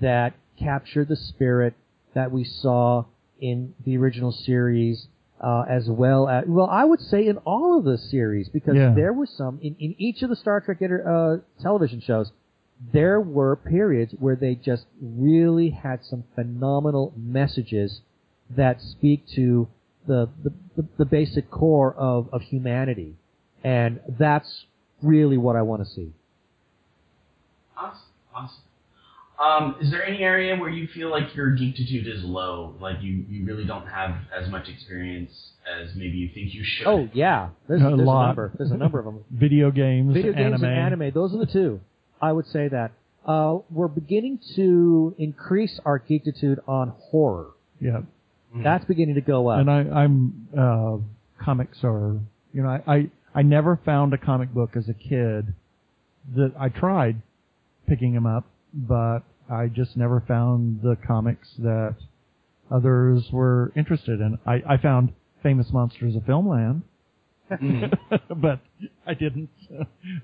that 0.00 0.32
capture 0.58 1.04
the 1.04 1.16
spirit 1.16 1.74
that 2.14 2.32
we 2.32 2.44
saw 2.44 3.04
in 3.40 3.74
the 3.84 3.96
original 3.98 4.32
series, 4.32 5.08
uh, 5.40 5.64
as 5.68 5.88
well 5.88 6.28
as 6.28 6.44
well 6.46 6.68
I 6.70 6.84
would 6.84 7.00
say 7.00 7.26
in 7.26 7.36
all 7.38 7.78
of 7.78 7.84
the 7.84 7.98
series 7.98 8.48
because 8.48 8.76
Yeah. 8.76 8.94
there 8.94 9.12
were 9.12 9.26
some 9.26 9.58
in, 9.60 9.74
in 9.78 9.94
each 9.98 10.22
of 10.22 10.30
the 10.30 10.36
Star 10.36 10.60
Trek 10.60 10.78
inter, 10.80 11.02
uh, 11.06 11.62
television 11.62 12.00
shows 12.00 12.30
there 12.92 13.20
were 13.20 13.54
periods 13.56 14.14
where 14.18 14.36
they 14.36 14.54
just 14.54 14.86
really 15.00 15.70
had 15.70 16.04
some 16.04 16.24
phenomenal 16.34 17.12
messages 17.16 18.00
that 18.50 18.80
speak 18.80 19.26
to 19.34 19.68
the 20.06 20.28
the, 20.42 20.52
the, 20.76 20.84
the 20.98 21.04
basic 21.04 21.50
core 21.50 21.92
of, 21.94 22.28
of 22.32 22.42
humanity. 22.42 23.16
And 23.64 24.00
that's 24.18 24.64
really 25.02 25.36
what 25.36 25.56
I 25.56 25.62
want 25.62 25.82
to 25.84 25.88
see. 25.88 26.12
Awesome. 28.42 28.56
Awesome. 29.38 29.66
Um, 29.68 29.76
is 29.80 29.90
there 29.90 30.04
any 30.04 30.18
area 30.22 30.56
where 30.56 30.68
you 30.70 30.86
feel 30.88 31.10
like 31.10 31.34
your 31.34 31.50
geektitude 31.50 32.06
is 32.06 32.22
low? 32.22 32.74
Like 32.80 33.02
you, 33.02 33.24
you 33.28 33.44
really 33.44 33.64
don't 33.64 33.86
have 33.86 34.14
as 34.38 34.48
much 34.50 34.68
experience 34.68 35.32
as 35.66 35.94
maybe 35.96 36.16
you 36.18 36.28
think 36.32 36.54
you 36.54 36.62
should? 36.64 36.86
Oh 36.86 37.08
yeah, 37.12 37.48
there's, 37.66 37.80
A 37.80 37.84
there's 37.84 38.00
lot. 38.00 38.24
a 38.24 38.26
number. 38.28 38.52
There's 38.58 38.70
a 38.70 38.76
number 38.76 38.98
of 38.98 39.04
them. 39.06 39.24
Video 39.30 39.70
games, 39.70 40.12
Video 40.14 40.32
games 40.32 40.62
anime. 40.62 40.64
and 40.64 40.78
anime, 40.94 41.10
those 41.14 41.34
are 41.34 41.38
the 41.38 41.46
two. 41.50 41.80
I 42.20 42.30
would 42.32 42.46
say 42.46 42.68
that. 42.68 42.92
Uh, 43.26 43.58
we're 43.70 43.88
beginning 43.88 44.38
to 44.56 45.14
increase 45.18 45.78
our 45.84 45.98
geektitude 45.98 46.58
on 46.68 46.88
horror. 47.10 47.50
Yeah, 47.80 48.00
That's 48.54 48.84
beginning 48.84 49.14
to 49.14 49.20
go 49.20 49.48
up. 49.48 49.60
and 49.60 49.70
I, 49.70 49.78
I'm 50.02 50.48
uh, 50.56 51.42
comics 51.44 51.78
are 51.84 52.18
you 52.52 52.62
know 52.62 52.68
I, 52.68 52.92
I 52.94 53.10
I 53.34 53.42
never 53.42 53.78
found 53.84 54.12
a 54.12 54.18
comic 54.18 54.52
book 54.52 54.76
as 54.76 54.88
a 54.88 54.94
kid 54.94 55.54
that 56.36 56.52
I 56.58 56.68
tried 56.68 57.22
picking 57.92 58.14
them 58.14 58.24
up, 58.26 58.46
but 58.72 59.20
I 59.50 59.66
just 59.68 59.98
never 59.98 60.22
found 60.26 60.80
the 60.82 60.96
comics 61.06 61.48
that 61.58 61.94
others 62.70 63.28
were 63.30 63.70
interested 63.76 64.18
in. 64.20 64.38
I, 64.46 64.62
I 64.66 64.76
found 64.78 65.12
Famous 65.42 65.66
Monsters 65.72 66.16
of 66.16 66.22
Filmland, 66.22 66.82
Mhm. 67.50 67.92
but 68.40 68.60
I 69.06 69.12
didn't. 69.12 69.50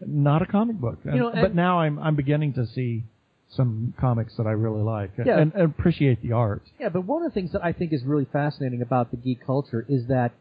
not 0.06 0.40
a 0.40 0.46
comic 0.46 0.76
book. 0.76 0.98
And- 1.04 1.16
know, 1.16 1.28
and- 1.28 1.42
but 1.42 1.54
now 1.54 1.80
I'm 1.80 1.98
I'm 1.98 2.16
beginning 2.16 2.54
to 2.54 2.64
see 2.66 3.04
some 3.50 3.92
comics 4.00 4.34
that 4.38 4.46
I 4.46 4.52
really 4.52 4.80
like 4.82 5.10
Yeah. 5.18 5.38
and, 5.40 5.52
and 5.52 5.64
appreciate 5.64 6.22
the 6.22 6.32
art. 6.32 6.62
Yeah, 6.80 6.88
but 6.88 7.02
one 7.04 7.22
of 7.22 7.30
the 7.30 7.34
things 7.34 7.52
that 7.52 7.62
I 7.62 7.72
think 7.72 7.92
is 7.92 8.02
really 8.04 8.26
fascinating 8.32 8.80
about 8.80 9.10
the 9.10 9.18
geek 9.18 9.44
culture 9.44 9.84
is 9.90 10.06
that 10.06 10.32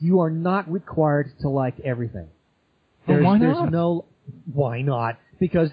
you 0.00 0.18
are 0.20 0.30
not 0.30 0.68
required 0.70 1.30
to 1.42 1.48
like 1.48 1.78
everything. 1.80 2.26
Well, 3.06 3.16
There's, 3.18 3.24
why 3.24 3.38
there's 3.38 3.70
no 3.70 4.04
why 4.52 4.82
not? 4.82 5.16
Because 5.38 5.70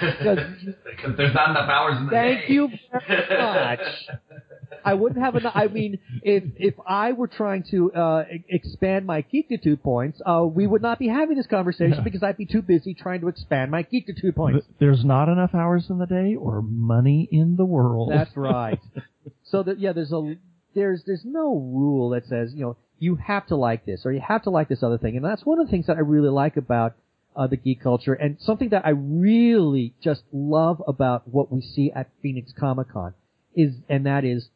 because 0.00 0.38
Because 0.96 1.16
there's 1.16 1.34
not 1.34 1.50
enough 1.50 1.68
hours 1.68 1.98
in 1.98 2.04
the 2.06 2.10
day. 2.10 2.34
thank 2.36 2.50
you 2.50 2.68
very 2.92 3.42
much. 3.42 3.80
I 4.86 4.94
wouldn't 4.94 5.20
have 5.24 5.34
enough. 5.34 5.52
I 5.56 5.66
mean, 5.68 5.98
if 6.22 6.44
if 6.56 6.74
I 6.86 7.12
were 7.12 7.26
trying 7.26 7.64
to 7.70 7.90
uh, 7.92 8.24
e- 8.30 8.44
expand 8.50 9.06
my 9.06 9.22
geektitude 9.22 9.82
points, 9.82 10.20
uh, 10.26 10.44
we 10.44 10.66
would 10.66 10.82
not 10.82 10.98
be 10.98 11.08
having 11.08 11.36
this 11.36 11.46
conversation 11.46 11.94
Yeah. 11.98 12.02
because 12.04 12.22
I'd 12.22 12.36
be 12.36 12.44
too 12.44 12.60
busy 12.60 12.92
trying 12.92 13.20
to 13.22 13.28
expand 13.28 13.70
my 13.70 13.82
geektitude 13.82 14.34
points. 14.34 14.66
Th- 14.66 14.76
There's 14.78 15.04
not 15.04 15.28
enough 15.30 15.54
hours 15.54 15.86
in 15.88 15.98
the 15.98 16.06
day 16.06 16.34
or 16.34 16.60
money 16.62 17.28
in 17.32 17.56
the 17.56 17.64
world. 17.64 18.10
That's 18.12 18.36
right. 18.36 18.78
so 19.44 19.62
that 19.62 19.78
yeah, 19.80 19.92
there's 19.92 20.12
a 20.12 20.34
there's 20.74 21.02
there's 21.06 21.22
no 21.24 21.56
rule 21.56 22.10
that 22.10 22.26
says 22.26 22.52
you 22.54 22.60
know 22.64 22.76
you 22.98 23.16
have 23.16 23.46
to 23.46 23.56
like 23.56 23.86
this 23.86 24.02
or 24.04 24.12
you 24.12 24.20
have 24.20 24.42
to 24.42 24.50
like 24.50 24.68
this 24.68 24.82
other 24.82 24.98
thing, 24.98 25.16
and 25.16 25.24
that's 25.24 25.46
one 25.46 25.58
of 25.60 25.66
the 25.66 25.70
things 25.70 25.86
that 25.86 25.96
I 25.96 26.00
really 26.00 26.30
like 26.30 26.56
about 26.58 26.94
uh, 27.36 27.46
the 27.46 27.56
geek 27.56 27.82
culture. 27.82 28.14
And 28.14 28.36
something 28.40 28.70
that 28.70 28.86
I 28.86 28.90
really 28.90 29.94
just 30.02 30.22
love 30.32 30.82
about 30.86 31.28
what 31.28 31.50
we 31.52 31.60
see 31.60 31.90
at 31.94 32.10
Phoenix 32.22 32.52
Comic 32.58 32.92
Con 32.92 33.14
is, 33.54 33.74
and 33.88 34.06
that 34.06 34.24
is, 34.24 34.48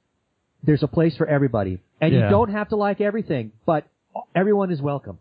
there's 0.62 0.82
a 0.82 0.88
place 0.88 1.16
for 1.16 1.26
everybody. 1.26 1.80
And 2.00 2.12
you 2.12 2.20
don't 2.20 2.50
have 2.50 2.68
to 2.70 2.76
like 2.76 3.00
everything, 3.00 3.52
but 3.66 3.86
everyone 4.34 4.70
is 4.70 4.80
welcome. 4.80 5.18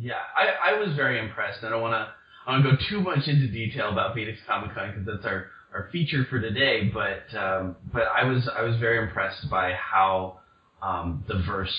Yeah, 0.00 0.14
I, 0.36 0.72
I 0.72 0.78
was 0.78 0.94
very 0.94 1.18
impressed. 1.18 1.64
I 1.64 1.70
don't 1.70 1.82
want 1.82 1.92
to 1.92 2.12
I 2.46 2.54
don't 2.54 2.64
want 2.64 2.80
to 2.80 2.84
go 2.84 2.88
too 2.88 3.00
much 3.02 3.28
into 3.28 3.46
detail 3.48 3.90
about 3.90 4.14
Phoenix 4.14 4.38
Comic 4.46 4.74
Con 4.74 4.90
because 4.90 5.06
that's 5.06 5.26
our, 5.26 5.46
our 5.74 5.88
feature 5.92 6.24
for 6.30 6.40
today. 6.40 6.90
But 6.92 7.36
um, 7.36 7.76
but 7.92 8.04
I 8.04 8.24
was 8.24 8.48
I 8.48 8.62
was 8.62 8.76
very 8.78 9.06
impressed 9.06 9.50
by 9.50 9.72
how 9.72 10.40
um, 10.82 11.24
diverse 11.28 11.74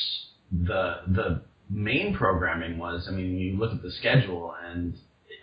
the 0.51 0.97
the 1.07 1.41
main 1.69 2.15
programming 2.15 2.77
was. 2.77 3.07
I 3.07 3.11
mean, 3.11 3.37
you 3.37 3.57
look 3.57 3.71
at 3.71 3.81
the 3.81 3.91
schedule 3.91 4.55
and 4.65 4.95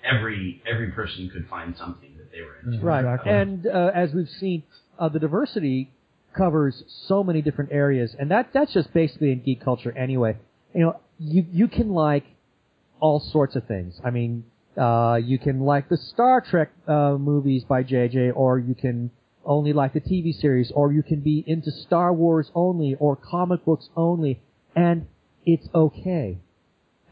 every 0.04 0.62
every 0.70 0.90
person 0.92 1.30
could 1.30 1.48
find 1.48 1.76
something 1.76 2.16
that 2.18 2.30
they 2.32 2.42
were 2.42 2.56
into. 2.64 2.84
Right. 2.84 3.00
Exactly. 3.04 3.32
And 3.32 3.66
uh, 3.66 3.90
as 3.94 4.12
we've 4.12 4.28
seen, 4.28 4.62
uh, 4.98 5.08
the 5.08 5.18
diversity 5.18 5.90
covers 6.36 6.84
so 7.06 7.24
many 7.24 7.42
different 7.42 7.72
areas, 7.72 8.14
and 8.18 8.30
that 8.30 8.50
that's 8.52 8.72
just 8.72 8.92
basically 8.92 9.32
in 9.32 9.42
geek 9.42 9.62
culture 9.64 9.96
anyway. 9.96 10.36
You 10.74 10.80
know, 10.80 11.00
you 11.18 11.46
you 11.50 11.68
can 11.68 11.90
like 11.90 12.24
all 13.00 13.20
sorts 13.20 13.56
of 13.56 13.66
things. 13.66 14.00
I 14.04 14.10
mean, 14.10 14.44
uh, 14.76 15.18
you 15.22 15.38
can 15.38 15.60
like 15.60 15.88
the 15.88 15.96
Star 15.96 16.40
Trek 16.40 16.70
uh, 16.86 17.16
movies 17.18 17.64
by 17.64 17.82
JJ, 17.82 18.32
or 18.34 18.58
you 18.58 18.74
can 18.74 19.10
only 19.44 19.72
like 19.72 19.92
the 19.92 20.00
TV 20.00 20.34
series, 20.38 20.72
or 20.74 20.92
you 20.92 21.02
can 21.02 21.20
be 21.20 21.44
into 21.46 21.70
Star 21.70 22.12
Wars 22.12 22.50
only, 22.54 22.96
or 22.98 23.16
comic 23.16 23.64
books 23.64 23.88
only, 23.96 24.40
and 24.74 25.06
it's 25.46 25.66
okay. 25.74 26.38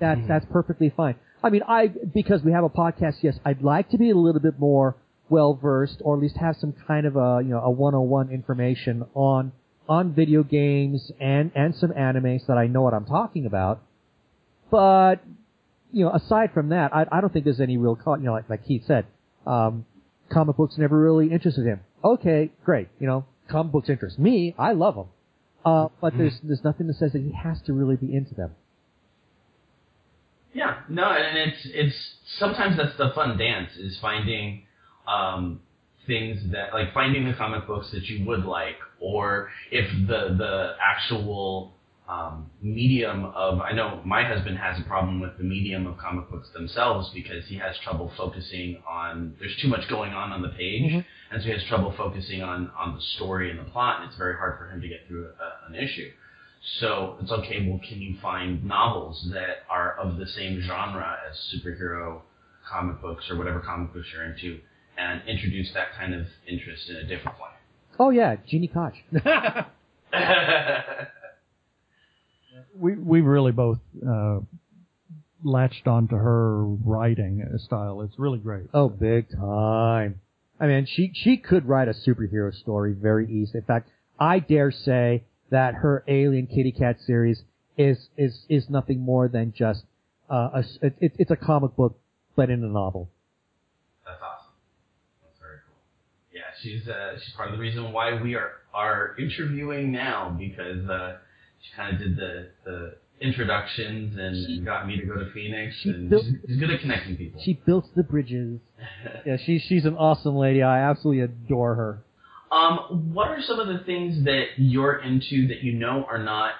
That's 0.01 0.21
that's 0.29 0.47
perfectly 0.51 0.93
fine. 0.95 1.15
I 1.43 1.51
mean, 1.51 1.63
I 1.67 1.87
because 1.89 2.43
we 2.43 2.53
have 2.53 2.65
a 2.65 2.69
podcast. 2.69 3.23
Yes, 3.23 3.39
I'd 3.45 3.63
like 3.63 3.91
to 3.91 3.99
be 3.99 4.11
a 4.11 4.17
little 4.17 4.41
bit 4.41 4.59
more 4.59 4.97
well 5.29 5.55
versed, 5.55 6.03
or 6.05 6.17
at 6.17 6.21
least 6.21 6.37
have 6.37 6.57
some 6.57 6.75
kind 6.87 7.07
of 7.07 7.17
a 7.17 7.41
you 7.43 7.51
know 7.51 7.61
a 7.61 7.71
101 7.71 8.31
information 8.31 9.07
on 9.15 9.53
on 9.89 10.13
video 10.13 10.43
games 10.43 11.13
and 11.21 11.53
and 11.55 11.75
some 11.77 11.93
anime 11.97 12.39
so 12.41 12.47
that 12.49 12.59
I 12.59 12.67
know 12.67 12.83
what 12.83 12.93
I'm 12.93 13.07
talking 13.07 13.47
about. 13.47 13.83
But 14.71 15.17
you 15.93 16.05
know, 16.05 16.13
aside 16.13 16.53
from 16.53 16.71
that, 16.71 16.95
I, 16.95 17.07
I 17.13 17.21
don't 17.21 17.33
think 17.33 17.45
there's 17.45 17.61
any 17.61 17.77
real 17.77 17.99
you 18.05 18.27
know 18.27 18.33
like, 18.33 18.51
like 18.51 18.67
Keith 18.67 18.83
said, 18.87 19.07
um, 19.47 19.87
comic 20.31 20.57
books 20.57 20.77
never 20.77 20.99
really 20.99 21.31
interested 21.31 21.65
him. 21.65 21.81
Okay, 22.03 22.51
great. 22.65 22.89
You 22.99 23.07
know, 23.07 23.27
comic 23.49 23.73
books 23.73 23.89
interest 23.89 24.19
me. 24.19 24.55
I 24.59 24.73
love 24.73 24.97
them. 24.97 25.07
Uh, 25.65 25.89
but 26.01 26.17
there's 26.17 26.39
there's 26.43 26.63
nothing 26.63 26.87
that 26.87 26.95
says 26.95 27.13
that 27.13 27.23
he 27.23 27.33
has 27.33 27.61
to 27.63 27.73
really 27.73 27.97
be 27.97 28.15
into 28.15 28.35
them. 28.35 28.51
Yeah, 30.53 30.81
no, 30.89 31.11
and 31.11 31.37
it's 31.37 31.61
it's 31.65 32.15
sometimes 32.39 32.77
that's 32.77 32.97
the 32.97 33.11
fun 33.15 33.37
dance 33.39 33.71
is 33.77 33.99
finding 33.99 34.63
um, 35.09 35.61
things 36.07 36.41
that 36.53 36.73
like 36.73 36.93
finding 36.93 37.25
the 37.25 37.33
comic 37.33 37.67
books 37.67 37.91
that 37.93 38.05
you 38.09 38.25
would 38.27 38.45
like, 38.45 38.77
or 39.01 39.51
if 39.71 39.91
the 40.07 40.35
the 40.37 40.77
actual 40.81 41.75
um, 42.09 42.51
medium 42.61 43.25
of 43.25 43.61
I 43.61 43.73
know 43.73 44.03
my 44.05 44.25
husband 44.25 44.59
has 44.59 44.79
a 44.79 44.83
problem 44.83 45.21
with 45.21 45.39
the 45.39 45.45
medium 45.45 45.87
of 45.87 45.97
comic 45.97 46.31
books 46.31 46.49
themselves 46.53 47.11
because 47.15 47.47
he 47.47 47.57
has 47.57 47.77
trouble 47.79 48.13
focusing 48.17 48.83
on 48.87 49.35
there's 49.39 49.57
too 49.63 49.69
much 49.69 49.89
going 49.89 50.13
on 50.13 50.31
on 50.31 50.43
the 50.43 50.51
page, 50.51 50.93
and 50.93 51.41
so 51.41 51.47
he 51.47 51.51
has 51.51 51.65
trouble 51.65 51.95
focusing 51.97 52.43
on 52.43 52.71
on 52.79 52.95
the 52.95 53.01
story 53.17 53.51
and 53.51 53.59
the 53.59 53.65
plot, 53.65 54.01
and 54.01 54.09
it's 54.09 54.19
very 54.19 54.37
hard 54.37 54.59
for 54.59 54.71
him 54.71 54.83
to 54.83 54.89
get 54.89 55.09
through 55.09 55.29
a, 55.29 55.71
an 55.71 55.75
issue. 55.77 56.11
So 56.79 57.17
it's 57.23 57.31
okay. 57.31 57.67
Well, 57.67 57.81
can 57.87 58.01
you 58.01 58.19
find 58.21 58.65
novels 58.65 59.27
that 59.33 59.65
are 59.71 59.97
of 59.97 60.19
the 60.19 60.27
same 60.27 60.61
genre 60.61 61.17
as 61.31 61.37
superhero 61.55 62.21
comic 62.71 63.01
books 63.01 63.31
or 63.31 63.39
whatever 63.39 63.61
comic 63.61 63.95
books 63.95 64.09
you're 64.13 64.25
into, 64.25 64.61
and 64.99 65.23
introduce 65.27 65.73
that 65.73 65.95
kind 65.99 66.15
of 66.15 66.27
interest 66.47 66.91
in 66.91 66.97
a 66.97 67.05
different 67.05 67.39
way? 67.39 67.49
Oh 67.99 68.11
yeah, 68.11 68.37
Gini 68.37 68.71
Koch. 68.71 68.95
we 72.77 72.95
we 72.95 73.21
really 73.21 73.53
both 73.53 73.79
uh, 74.07 74.41
latched 75.43 75.87
onto 75.87 76.17
her 76.17 76.65
writing 76.65 77.47
style. 77.59 78.01
It's 78.03 78.19
really 78.19 78.39
great. 78.39 78.67
Oh, 78.73 78.89
big 78.89 79.31
time. 79.31 80.21
I 80.61 80.67
mean, 80.67 80.87
she 80.87 81.13
she 81.15 81.37
could 81.37 81.69
write 81.69 81.89
a 81.89 81.93
superhero 81.93 82.55
story 82.55 82.93
very 82.95 83.27
easily. 83.27 83.59
In 83.59 83.65
fact, 83.65 83.91
I 84.19 84.39
dare 84.39 84.71
say 84.71 85.25
that 85.51 85.75
her 85.75 86.05
Alien 86.09 86.47
Kitty 86.47 86.73
Cat 86.73 86.97
series 87.07 87.43
is 87.77 88.09
is 88.17 88.45
is 88.49 88.71
nothing 88.71 89.01
more 89.01 89.29
than 89.29 89.53
just 89.57 89.85
uh, 90.31 90.51
a 90.55 90.59
s- 90.59 90.79
it, 90.81 91.13
it's 91.19 91.31
a 91.31 91.37
comic 91.37 91.77
book 91.77 91.99
but 92.37 92.51
in 92.51 92.63
a 92.65 92.69
novel. 92.69 93.09
That's 94.07 94.21
awesome. 94.23 94.53
That's 95.23 95.39
very 95.41 95.59
cool. 95.67 95.77
Yeah, 96.33 96.43
she's 96.63 96.89
uh, 96.89 97.19
she's 97.23 97.35
part 97.35 97.49
of 97.51 97.55
the 97.57 97.61
reason 97.61 97.93
why 97.93 98.21
we 98.21 98.35
are 98.37 98.53
are 98.73 99.15
interviewing 99.19 99.93
now 99.93 100.35
because 100.39 100.89
uh, 100.89 101.19
she 101.65 101.77
kind 101.77 101.95
of 101.95 101.99
did 102.01 102.17
the 102.17 102.49
the 102.65 102.97
introductions 103.21 104.17
and, 104.19 104.37
She- 104.47 104.57
and 104.57 104.65
got 104.67 104.87
me 104.87 104.97
to 104.99 105.07
go 105.07 105.15
to 105.17 105.31
Phoenix, 105.33 105.75
she 105.77 105.89
and 105.91 106.11
built- 106.11 106.25
she's, 106.25 106.35
she's 106.47 106.57
good 106.59 106.71
at 106.71 106.81
connecting 106.81 107.17
people. 107.17 107.41
She 107.43 107.55
built 107.67 107.87
the 107.97 108.03
bridges. 108.03 108.61
Yeah, 109.27 109.37
she 109.39 109.59
she's 109.59 109.85
an 109.87 109.97
awesome 109.97 110.37
lady. 110.37 110.63
I 110.63 110.81
absolutely 110.91 111.23
adore 111.23 111.75
her. 111.75 112.05
Um, 112.53 113.13
what 113.15 113.29
are 113.29 113.41
some 113.43 113.59
of 113.59 113.67
the 113.69 113.79
things 113.85 114.25
that 114.25 114.45
you're 114.59 114.99
into 114.99 115.49
that 115.49 115.63
you 115.63 115.73
know 115.73 116.05
are 116.09 116.23
not 116.23 116.53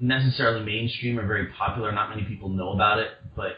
necessarily 0.00 0.64
mainstream 0.64 1.18
or 1.18 1.26
very 1.26 1.46
popular? 1.48 1.90
Not 1.92 2.10
many 2.10 2.24
people 2.24 2.48
know 2.48 2.72
about 2.72 2.98
it, 2.98 3.08
but 3.34 3.56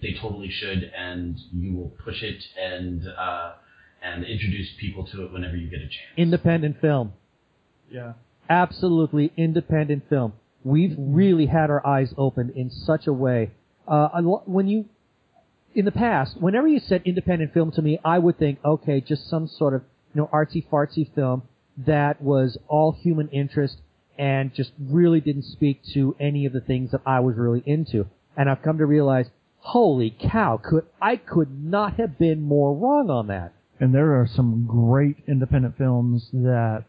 they 0.00 0.14
totally 0.20 0.50
should, 0.50 0.90
and 0.96 1.36
you 1.52 1.74
will 1.76 1.92
push 2.04 2.22
it 2.22 2.42
and 2.60 3.02
uh, 3.08 3.54
and 4.02 4.24
introduce 4.24 4.68
people 4.78 5.04
to 5.08 5.24
it 5.24 5.32
whenever 5.32 5.56
you 5.56 5.68
get 5.68 5.80
a 5.80 5.88
chance. 5.88 6.14
Independent 6.16 6.80
film. 6.80 7.12
Yeah. 7.90 8.12
Absolutely 8.48 9.32
independent 9.36 10.08
film. 10.08 10.32
We've 10.64 10.94
really 10.98 11.46
had 11.46 11.70
our 11.70 11.86
eyes 11.86 12.12
opened 12.16 12.50
in 12.50 12.70
such 12.70 13.06
a 13.06 13.12
way. 13.12 13.52
Uh, 13.86 14.08
when 14.44 14.68
you, 14.68 14.86
in 15.74 15.84
the 15.84 15.92
past, 15.92 16.36
whenever 16.40 16.66
you 16.66 16.80
said 16.80 17.02
independent 17.04 17.54
film 17.54 17.70
to 17.72 17.82
me, 17.82 17.98
I 18.04 18.18
would 18.18 18.38
think, 18.38 18.58
okay, 18.64 19.00
just 19.00 19.28
some 19.30 19.48
sort 19.48 19.74
of, 19.74 19.82
you 20.14 20.20
know, 20.20 20.30
artsy 20.32 20.66
fartsy 20.68 21.12
film 21.14 21.42
that 21.86 22.20
was 22.20 22.58
all 22.66 22.92
human 22.92 23.28
interest 23.28 23.78
and 24.18 24.52
just 24.52 24.72
really 24.80 25.20
didn't 25.20 25.44
speak 25.44 25.80
to 25.94 26.16
any 26.18 26.44
of 26.44 26.52
the 26.52 26.60
things 26.60 26.90
that 26.90 27.00
I 27.06 27.20
was 27.20 27.36
really 27.36 27.62
into. 27.64 28.06
And 28.36 28.50
I've 28.50 28.62
come 28.62 28.78
to 28.78 28.86
realize, 28.86 29.26
holy 29.60 30.10
cow, 30.10 30.60
could, 30.62 30.86
I 31.00 31.16
could 31.16 31.64
not 31.64 31.94
have 31.94 32.18
been 32.18 32.42
more 32.42 32.74
wrong 32.74 33.10
on 33.10 33.28
that. 33.28 33.52
And 33.80 33.94
there 33.94 34.20
are 34.20 34.26
some 34.26 34.66
great 34.66 35.16
independent 35.28 35.78
films 35.78 36.28
that 36.32 36.84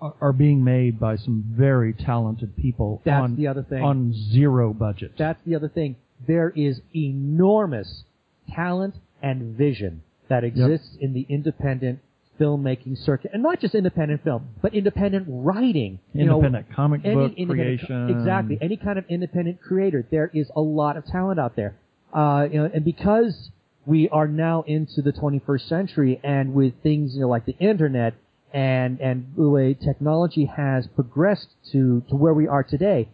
are- 0.00 0.14
are 0.20 0.32
being 0.32 0.62
made 0.64 0.98
by 1.00 1.16
some 1.16 1.44
very 1.48 1.92
talented 1.92 2.56
people 2.56 3.00
That's 3.04 3.22
on 3.22 3.36
the 3.36 3.46
other 3.48 3.62
thing. 3.62 3.82
on 3.82 4.12
zero 4.12 4.72
budget. 4.72 5.12
That's 5.16 5.42
the 5.44 5.54
other 5.54 5.68
thing. 5.68 5.96
There 6.26 6.50
is 6.54 6.80
enormous 6.94 8.04
talent 8.50 8.94
and 9.22 9.56
vision 9.56 10.02
that 10.28 10.44
exists 10.44 10.96
in 11.00 11.12
the 11.12 11.26
independent 11.28 11.98
filmmaking 12.40 12.98
circuit, 12.98 13.30
and 13.32 13.42
not 13.42 13.60
just 13.60 13.74
independent 13.74 14.22
film, 14.24 14.48
but 14.60 14.74
independent 14.74 15.24
writing. 15.28 15.98
You 16.12 16.26
know, 16.26 16.36
independent 16.36 16.70
comic 16.72 17.02
book 17.02 17.32
independent- 17.36 17.80
creation. 17.80 18.10
exactly. 18.10 18.58
Any 18.60 18.76
kind 18.76 18.98
of 18.98 19.04
independent 19.08 19.60
creator. 19.60 20.04
There 20.10 20.30
is 20.34 20.50
a 20.56 20.60
lot 20.60 20.96
of 20.96 21.04
talent 21.06 21.38
out 21.38 21.54
there. 21.56 21.74
Uh, 22.12 22.48
you 22.50 22.58
know, 22.58 22.70
and 22.72 22.84
because 22.84 23.50
we 23.86 24.08
are 24.08 24.26
now 24.26 24.62
into 24.66 25.00
the 25.02 25.12
21st 25.12 25.68
century, 25.68 26.20
and 26.24 26.54
with 26.54 26.74
things 26.82 27.14
you 27.14 27.20
know 27.20 27.28
like 27.28 27.44
the 27.44 27.56
internet 27.58 28.14
and 28.54 29.00
and 29.00 29.32
the 29.36 29.48
way 29.48 29.74
technology 29.74 30.44
has 30.44 30.86
progressed 30.86 31.48
to 31.72 32.02
to 32.08 32.14
where 32.14 32.32
we 32.32 32.46
are 32.46 32.62
today, 32.62 33.08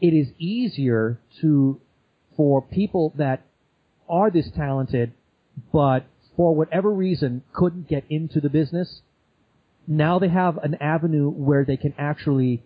it 0.00 0.14
is 0.14 0.28
easier 0.38 1.20
to 1.40 1.80
for 2.36 2.62
people 2.62 3.12
that 3.16 3.42
are 4.08 4.30
this 4.30 4.50
talented, 4.56 5.12
but 5.72 6.06
for 6.36 6.54
whatever 6.54 6.90
reason 6.92 7.42
couldn't 7.52 7.88
get 7.88 8.04
into 8.08 8.40
the 8.40 8.48
business. 8.48 9.02
Now 9.86 10.18
they 10.18 10.28
have 10.28 10.58
an 10.58 10.76
avenue 10.76 11.28
where 11.28 11.64
they 11.64 11.76
can 11.76 11.94
actually 11.98 12.62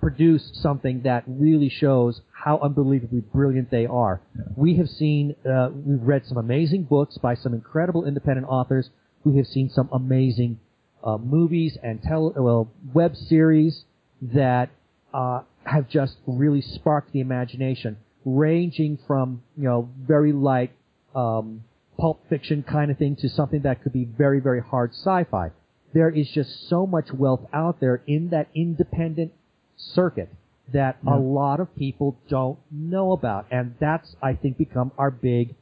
produce 0.00 0.50
something 0.54 1.02
that 1.02 1.22
really 1.26 1.68
shows 1.68 2.22
how 2.32 2.58
unbelievably 2.58 3.20
brilliant 3.32 3.70
they 3.70 3.86
are. 3.86 4.20
We 4.56 4.76
have 4.78 4.88
seen, 4.88 5.36
uh, 5.48 5.70
we've 5.72 6.02
read 6.02 6.26
some 6.26 6.38
amazing 6.38 6.84
books 6.84 7.18
by 7.18 7.34
some 7.36 7.54
incredible 7.54 8.04
independent 8.04 8.48
authors. 8.48 8.90
We 9.22 9.36
have 9.36 9.46
seen 9.46 9.70
some 9.70 9.88
amazing 9.92 10.58
uh, 11.04 11.18
movies 11.18 11.76
and 11.82 12.02
tele, 12.02 12.32
well, 12.36 12.68
web 12.94 13.16
series 13.16 13.84
that 14.20 14.70
uh, 15.12 15.42
have 15.64 15.88
just 15.88 16.16
really 16.26 16.60
sparked 16.60 17.12
the 17.12 17.20
imagination, 17.20 17.96
ranging 18.24 18.98
from 19.06 19.42
you 19.56 19.64
know 19.64 19.88
very 20.06 20.32
light 20.32 20.72
um, 21.14 21.62
pulp 21.98 22.20
fiction 22.28 22.62
kind 22.62 22.90
of 22.90 22.98
thing 22.98 23.16
to 23.16 23.28
something 23.28 23.62
that 23.62 23.82
could 23.82 23.92
be 23.92 24.04
very 24.04 24.40
very 24.40 24.60
hard 24.60 24.92
sci-fi. 24.92 25.50
There 25.94 26.08
is 26.10 26.28
just 26.30 26.68
so 26.68 26.86
much 26.86 27.12
wealth 27.12 27.42
out 27.52 27.80
there 27.80 28.02
in 28.06 28.30
that 28.30 28.48
independent 28.54 29.32
circuit 29.76 30.30
that 30.72 30.96
Yeah. 31.04 31.16
a 31.16 31.18
lot 31.18 31.60
of 31.60 31.74
people 31.76 32.16
don't 32.28 32.58
know 32.70 33.12
about, 33.12 33.46
and 33.50 33.74
that's 33.78 34.16
I 34.22 34.34
think 34.34 34.56
become 34.56 34.92
our 34.96 35.10
big 35.10 35.54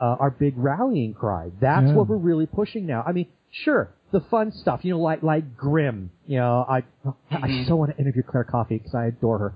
uh, 0.00 0.16
our 0.20 0.30
big 0.30 0.54
rallying 0.56 1.14
cry. 1.14 1.50
That's 1.60 1.88
Yeah. 1.88 1.94
what 1.96 2.08
we're 2.08 2.16
really 2.16 2.46
pushing 2.46 2.86
now. 2.86 3.02
I 3.06 3.12
mean, 3.12 3.26
sure, 3.50 3.90
the 4.10 4.20
fun 4.30 4.52
stuff, 4.52 4.80
you 4.84 4.92
know, 4.92 5.00
like 5.00 5.22
like 5.22 5.56
Grimm. 5.56 6.10
You 6.26 6.38
know, 6.38 6.64
I 6.68 6.82
I 7.30 7.64
so 7.66 7.76
want 7.76 7.94
to 7.94 7.98
interview 7.98 8.22
Claire 8.22 8.44
Coffee 8.44 8.78
because 8.78 8.94
I 8.94 9.06
adore 9.06 9.38
her. 9.38 9.54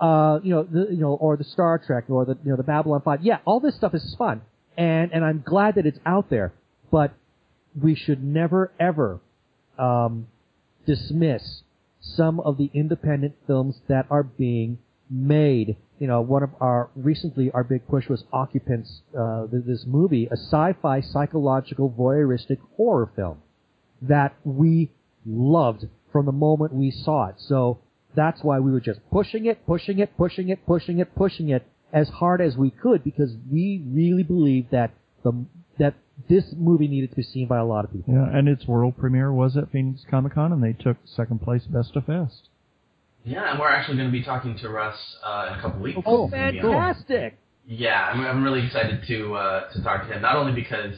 Uh, 0.00 0.40
you 0.42 0.50
know, 0.50 0.64
the, 0.64 0.88
you 0.90 1.00
know, 1.00 1.14
or 1.14 1.36
the 1.36 1.44
Star 1.44 1.78
Trek, 1.78 2.04
or 2.08 2.24
the 2.24 2.36
you 2.44 2.50
know 2.50 2.56
the 2.56 2.62
Babylon 2.62 3.02
Five. 3.04 3.22
Yeah, 3.22 3.38
all 3.44 3.60
this 3.60 3.74
stuff 3.76 3.94
is 3.94 4.14
fun, 4.18 4.42
and 4.76 5.12
and 5.12 5.24
I'm 5.24 5.42
glad 5.46 5.76
that 5.76 5.86
it's 5.86 5.98
out 6.04 6.30
there. 6.30 6.52
But 6.90 7.14
we 7.80 7.94
should 7.94 8.22
never 8.22 8.72
ever 8.78 9.20
um, 9.78 10.26
dismiss 10.86 11.62
some 12.00 12.40
of 12.40 12.58
the 12.58 12.70
independent 12.74 13.34
films 13.46 13.80
that 13.88 14.06
are 14.10 14.22
being 14.22 14.78
made. 15.08 15.76
You 15.98 16.08
know, 16.08 16.20
one 16.20 16.42
of 16.42 16.50
our 16.60 16.90
recently 16.94 17.50
our 17.52 17.64
big 17.64 17.86
push 17.88 18.08
was 18.08 18.24
Occupants, 18.32 19.00
uh, 19.18 19.46
this 19.50 19.84
movie, 19.86 20.26
a 20.26 20.36
sci-fi 20.36 21.00
psychological 21.00 21.88
voyeuristic 21.90 22.58
horror 22.76 23.10
film 23.16 23.38
that 24.08 24.34
we 24.44 24.90
loved 25.26 25.86
from 26.12 26.26
the 26.26 26.32
moment 26.32 26.72
we 26.72 26.90
saw 26.90 27.26
it. 27.28 27.36
So 27.38 27.78
that's 28.14 28.42
why 28.42 28.60
we 28.60 28.70
were 28.70 28.80
just 28.80 29.00
pushing 29.10 29.46
it, 29.46 29.66
pushing 29.66 29.98
it, 29.98 30.16
pushing 30.16 30.48
it, 30.48 30.64
pushing 30.66 30.98
it, 30.98 31.14
pushing 31.14 31.48
it 31.48 31.66
as 31.92 32.08
hard 32.08 32.40
as 32.40 32.56
we 32.56 32.70
could 32.70 33.02
because 33.04 33.34
we 33.50 33.82
really 33.86 34.22
believed 34.22 34.70
that 34.70 34.90
the 35.22 35.32
that 35.78 35.94
this 36.28 36.44
movie 36.56 36.86
needed 36.86 37.10
to 37.10 37.16
be 37.16 37.22
seen 37.22 37.48
by 37.48 37.58
a 37.58 37.64
lot 37.64 37.84
of 37.84 37.92
people. 37.92 38.14
Yeah, 38.14 38.38
and 38.38 38.48
its 38.48 38.66
world 38.66 38.96
premiere 38.96 39.32
was 39.32 39.56
at 39.56 39.72
Phoenix 39.72 40.04
Comic 40.08 40.34
Con, 40.34 40.52
and 40.52 40.62
they 40.62 40.72
took 40.72 40.96
second 41.04 41.42
place 41.42 41.64
Best 41.64 41.96
of 41.96 42.04
Fest. 42.06 42.48
Yeah, 43.24 43.50
and 43.50 43.58
we're 43.58 43.68
actually 43.70 43.96
going 43.96 44.08
to 44.08 44.12
be 44.12 44.22
talking 44.22 44.56
to 44.58 44.68
Russ 44.68 44.96
uh, 45.24 45.48
in 45.52 45.58
a 45.58 45.62
couple 45.62 45.80
weeks. 45.80 45.98
Oh, 46.06 46.26
We'll 46.26 46.28
be 46.28 46.36
on- 46.36 46.54
fantastic! 46.62 47.38
Yeah, 47.66 48.10
I'm, 48.12 48.20
I'm 48.20 48.44
really 48.44 48.64
excited 48.66 49.00
to 49.08 49.34
uh, 49.34 49.72
to 49.72 49.82
talk 49.82 50.06
to 50.06 50.12
him. 50.14 50.22
Not 50.22 50.36
only 50.36 50.52
because 50.52 50.94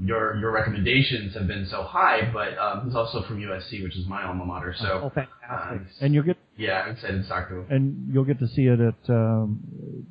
your 0.00 0.36
your 0.36 0.50
recommendations 0.50 1.34
have 1.34 1.46
been 1.46 1.66
so 1.70 1.82
high, 1.82 2.30
but 2.32 2.58
um, 2.58 2.86
he's 2.86 2.94
also 2.94 3.22
from 3.22 3.40
USC, 3.40 3.82
which 3.82 3.96
is 3.96 4.06
my 4.06 4.22
alma 4.24 4.44
mater. 4.44 4.74
Oh, 4.80 4.82
So, 4.82 4.88
uh, 4.88 5.10
fantastic! 5.10 5.86
And 6.00 6.14
you'll 6.14 6.24
get 6.24 6.36
yeah, 6.56 6.82
I'm 6.82 6.92
excited 6.94 7.22
to 7.22 7.28
talk 7.28 7.48
to 7.48 7.56
him. 7.60 7.66
and 7.70 8.14
you'll 8.14 8.24
get 8.24 8.38
to 8.40 8.48
see 8.48 8.66
it 8.66 8.80
at 8.80 9.10
um, 9.10 10.06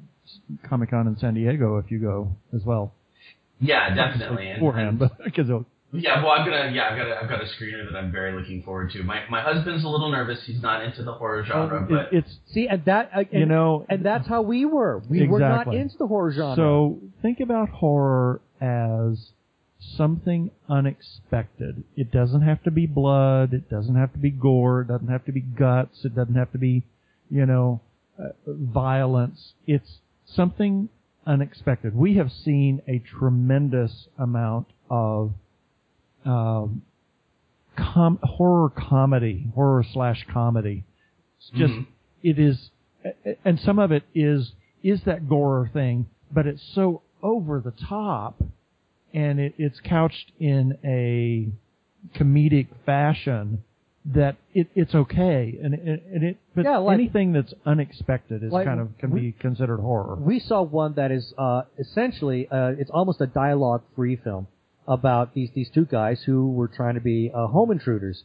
Comic 0.68 0.90
Con 0.90 1.08
in 1.08 1.18
San 1.18 1.34
Diego 1.36 1.78
if 1.78 1.92
you 1.92 2.00
go 2.00 2.36
as 2.54 2.62
well. 2.64 2.94
Yeah, 3.60 3.94
definitely. 3.94 4.50
And, 4.50 4.60
beforehand, 4.60 5.00
but 5.00 5.18
because 5.24 5.48
yeah, 5.92 6.22
well, 6.24 6.32
I'm 6.32 6.46
gonna 6.46 6.72
yeah, 6.74 6.90
I've 6.92 6.98
got 6.98 7.08
a, 7.08 7.24
I've 7.24 7.30
got 7.30 7.42
a 7.42 7.46
screener 7.46 7.90
that 7.90 7.98
I'm 7.98 8.12
very 8.12 8.38
looking 8.38 8.64
forward 8.64 8.92
to. 8.92 9.04
My 9.04 9.22
my 9.30 9.42
husband's 9.42 9.84
a 9.84 9.88
little 9.88 10.12
nervous. 10.12 10.40
He's 10.46 10.62
not 10.62 10.84
into 10.84 11.04
the 11.04 11.14
horror 11.14 11.46
genre, 11.46 11.86
but 11.90 12.12
it's 12.12 12.38
See, 12.52 12.68
and 12.68 12.84
that 12.86 13.12
uh, 13.16 13.20
and, 13.20 13.28
you 13.32 13.46
know 13.46 13.86
and 13.88 14.04
that's 14.06 14.28
how 14.28 14.42
we 14.42 14.66
were. 14.66 15.02
We 15.10 15.28
were 15.28 15.40
not 15.40 15.74
into 15.74 15.96
the 15.98 16.08
horror 16.08 16.34
genre. 16.34 16.56
So 16.56 17.00
think 17.22 17.40
about 17.40 17.70
horror 17.70 18.42
as 18.60 19.32
something 19.96 20.52
unexpected. 20.70 21.84
It 21.96 22.12
doesn't 22.12 22.42
have 22.42 22.64
to 22.64 22.72
be 22.72 22.86
blood. 22.86 23.54
It 23.54 23.70
doesn't 23.70 23.96
have 23.96 24.12
to 24.14 24.20
be 24.20 24.32
gore. 24.32 24.82
It 24.82 24.88
doesn't 24.88 25.08
have 25.08 25.26
to 25.26 25.32
be 25.32 25.42
guts. 25.42 26.04
It 26.06 26.16
doesn't 26.16 26.36
have 26.36 26.52
to 26.52 26.58
be, 26.58 26.84
you 27.30 27.46
know, 27.46 27.82
uh, 28.20 28.30
violence. 28.48 29.54
It's 29.68 30.00
something 30.26 30.90
unexpected. 31.26 31.96
We 31.96 32.16
have 32.16 32.32
seen 32.32 32.82
a 32.88 33.00
tremendous 33.00 34.08
amount 34.18 34.68
of 34.90 35.34
um, 36.26 36.82
com- 37.76 38.20
horror 38.24 38.70
comedy, 38.70 39.48
horror 39.54 39.84
slash 39.94 40.26
comedy. 40.32 40.84
It's 41.38 41.50
just 41.52 41.74
Mhm. 41.74 41.88
it 42.24 42.40
is, 42.40 42.72
and 43.44 43.60
some 43.60 43.80
of 43.80 43.92
it 43.92 44.04
is 44.14 44.54
is 44.84 45.04
that 45.04 45.28
gore 45.28 45.70
thing, 45.74 46.06
but 46.32 46.46
it's 46.48 46.62
so 46.74 47.02
over 47.24 47.60
the 47.60 47.72
top, 47.72 48.42
and 49.16 49.40
it, 49.40 49.54
it's 49.58 49.80
couched 49.84 50.32
in 50.40 50.78
a 50.84 51.48
comedic 52.18 52.68
fashion 52.86 53.64
that 54.06 54.36
it, 54.54 54.68
it's 54.76 54.94
okay, 54.94 55.58
and 55.64 55.74
it, 55.74 56.04
and 56.14 56.24
it 56.24 56.38
but 56.54 56.64
Yeah, 56.66 56.78
like- 56.78 56.94
anything 57.00 57.34
that's 57.34 57.54
unexpected 57.66 58.44
is 58.44 58.52
Like, 58.52 58.68
kind 58.68 58.80
of 58.80 58.96
can 59.00 59.10
we- 59.10 59.22
be 59.22 59.32
considered 59.32 59.80
horror. 59.80 60.16
we 60.16 60.40
saw 60.40 60.62
one 60.62 60.94
that 60.94 61.12
is 61.12 61.34
uh, 61.40 61.64
essentially 61.80 62.48
uh, 62.52 62.74
it's 62.78 62.92
almost 62.92 63.20
a 63.22 63.26
dialogue-free 63.28 64.18
film 64.18 64.46
about 64.88 65.34
these 65.34 65.50
these 65.56 65.70
two 65.72 65.86
guys 65.86 66.22
who 66.28 66.52
were 66.52 66.68
trying 66.68 66.94
to 66.94 67.02
be 67.02 67.32
uh, 67.34 67.48
home 67.48 67.72
intruders, 67.72 68.24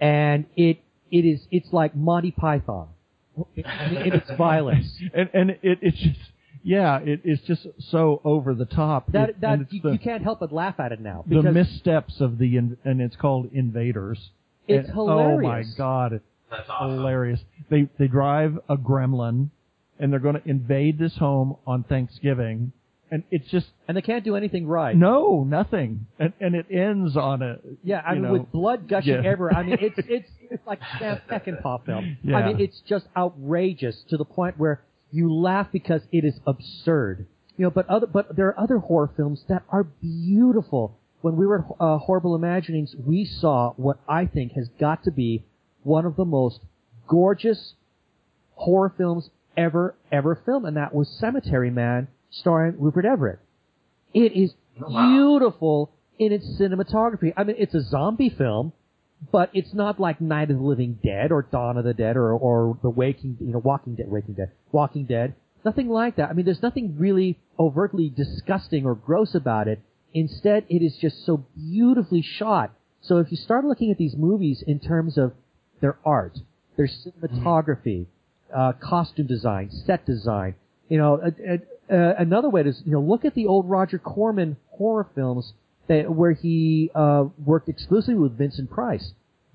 and 0.00 0.46
it 0.56 0.78
it 1.12 1.24
is 1.24 1.46
it's 1.52 1.72
like 1.72 1.94
Monty 1.94 2.32
Python 2.32 2.88
its 3.54 4.28
violence. 4.36 4.88
and 5.14 5.30
and 5.32 5.50
it 5.62 5.78
it's 5.82 5.98
just 5.98 6.18
yeah, 6.62 6.98
it, 6.98 7.20
it's 7.24 7.42
just 7.42 7.66
so 7.90 8.20
over 8.24 8.54
the 8.54 8.64
top. 8.66 9.10
That 9.12 9.30
It- 9.30 9.40
that 9.40 9.72
you, 9.72 9.80
the, 9.82 9.90
you 9.92 9.98
can't 9.98 10.22
help 10.22 10.40
but 10.40 10.52
laugh 10.52 10.78
at 10.78 10.92
it 10.92 11.00
now 11.00 11.24
the 11.26 11.42
missteps 11.42 12.20
of 12.20 12.38
the 12.38 12.56
in, 12.56 12.76
and 12.84 13.00
it's 13.00 13.16
called 13.16 13.50
Invaders. 13.52 14.30
It's 14.68 14.88
And- 14.88 14.98
Oh 14.98 15.40
my 15.40 15.64
god, 15.76 16.12
it's 16.14 16.24
that's 16.50 16.68
awesome. 16.68 16.96
hilarious. 16.98 17.40
They 17.70 17.88
they 17.98 18.06
drive 18.08 18.58
a 18.68 18.76
gremlin 18.76 19.50
and 19.98 20.12
they're 20.12 20.20
going 20.20 20.40
to 20.40 20.48
invade 20.48 20.98
this 20.98 21.16
home 21.16 21.56
on 21.66 21.84
Thanksgiving 21.84 22.72
and 23.10 23.22
it's 23.30 23.46
just 23.50 23.66
and 23.88 23.96
they 23.96 24.00
can't 24.02 24.24
do 24.24 24.36
anything 24.36 24.66
right. 24.66 24.96
no, 24.96 25.44
nothing. 25.44 26.06
And 26.18 26.32
and 26.40 26.54
it 26.54 26.66
ends 26.70 27.16
on 27.16 27.42
a 27.42 27.58
Yeah, 27.84 28.02
I 28.06 28.10
you 28.14 28.20
mean, 28.20 28.22
know, 28.22 28.32
with 28.38 28.52
blood 28.52 28.88
gushing 28.88 29.14
yeah. 29.22 29.30
everywhere. 29.30 29.54
I 29.54 29.62
mean, 29.64 29.78
it's 29.80 29.98
it's 30.08 30.28
it's 30.50 30.66
like 30.66 30.80
a 30.80 30.98
Sam 30.98 31.20
Peckinpah 31.30 31.84
film. 31.84 32.16
I 32.34 32.46
mean, 32.46 32.60
it's 32.60 32.80
just 32.88 33.06
outrageous 33.16 34.02
to 34.10 34.16
the 34.16 34.24
point 34.24 34.58
where 34.58 34.80
you 35.12 35.32
laugh 35.32 35.68
because 35.70 36.02
it 36.10 36.24
is 36.24 36.40
absurd. 36.46 37.26
You 37.56 37.66
know, 37.66 37.70
but 37.70 37.88
other 37.88 38.06
but 38.06 38.34
there 38.34 38.48
are 38.48 38.58
other 38.58 38.78
horror 38.78 39.10
films 39.16 39.44
that 39.48 39.62
are 39.68 39.84
beautiful. 39.84 40.98
When 41.20 41.36
we 41.36 41.46
were 41.46 41.60
at 41.60 41.64
uh, 41.78 41.98
Horrible 41.98 42.34
Imaginings, 42.34 42.96
we 42.96 43.24
saw 43.24 43.74
what 43.76 44.00
I 44.08 44.26
think 44.26 44.52
has 44.52 44.68
got 44.80 45.04
to 45.04 45.12
be 45.12 45.44
one 45.84 46.06
of 46.06 46.16
the 46.16 46.24
most 46.24 46.60
gorgeous 47.06 47.74
horror 48.54 48.92
films 48.96 49.30
ever 49.56 49.94
ever 50.10 50.40
filmed, 50.44 50.66
and 50.66 50.76
that 50.76 50.94
was 50.94 51.08
Cemetery 51.20 51.70
Man, 51.70 52.08
starring 52.30 52.74
Rupert 52.78 53.04
Everett. 53.04 53.38
It 54.14 54.32
is 54.32 54.54
beautiful 54.76 55.92
in 56.18 56.32
its 56.32 56.46
cinematography. 56.58 57.32
I 57.36 57.44
mean, 57.44 57.56
it's 57.58 57.74
a 57.74 57.82
zombie 57.82 58.30
film, 58.30 58.72
but 59.30 59.50
it's 59.52 59.72
not 59.72 60.00
like 60.00 60.20
Night 60.20 60.50
of 60.50 60.56
the 60.58 60.62
Living 60.62 60.98
Dead 61.02 61.30
or 61.30 61.42
Dawn 61.42 61.76
of 61.76 61.84
the 61.84 61.94
Dead 61.94 62.16
or 62.16 62.32
or 62.32 62.78
the 62.82 62.90
Waking, 62.90 63.36
you 63.40 63.52
know, 63.52 63.58
Walking 63.58 63.94
Dead, 63.94 64.10
Waking 64.10 64.34
Dead, 64.34 64.50
Walking 64.72 65.04
Dead. 65.04 65.34
Nothing 65.64 65.88
like 65.88 66.16
that. 66.16 66.28
I 66.28 66.32
mean, 66.32 66.44
there's 66.44 66.62
nothing 66.62 66.96
really 66.98 67.38
overtly 67.58 68.08
disgusting 68.08 68.84
or 68.84 68.96
gross 68.96 69.34
about 69.34 69.68
it. 69.68 69.80
Instead, 70.12 70.66
it 70.68 70.82
is 70.82 70.96
just 71.00 71.24
so 71.24 71.46
beautifully 71.56 72.22
shot. 72.22 72.72
So 73.00 73.18
if 73.18 73.30
you 73.30 73.36
start 73.36 73.64
looking 73.64 73.90
at 73.90 73.98
these 73.98 74.16
movies 74.16 74.62
in 74.66 74.80
terms 74.80 75.16
of 75.16 75.32
their 75.80 75.98
art, 76.04 76.38
their 76.76 76.88
cinematography, 76.88 78.06
uh, 78.52 78.72
costume 78.72 79.26
design, 79.26 79.70
set 79.70 80.04
design. 80.04 80.54
You 80.88 80.98
know, 80.98 81.20
uh, 81.20 81.92
uh, 81.92 82.14
another 82.18 82.50
way 82.50 82.62
to 82.62 82.72
you 82.84 82.92
know 82.92 83.00
look 83.00 83.24
at 83.24 83.34
the 83.34 83.46
old 83.46 83.68
Roger 83.68 83.98
Corman 83.98 84.56
horror 84.70 85.06
films 85.14 85.52
where 85.88 86.32
he 86.32 86.90
uh, 86.94 87.24
worked 87.44 87.68
exclusively 87.68 88.14
with 88.14 88.36
Vincent 88.38 88.70
Price. 88.70 89.12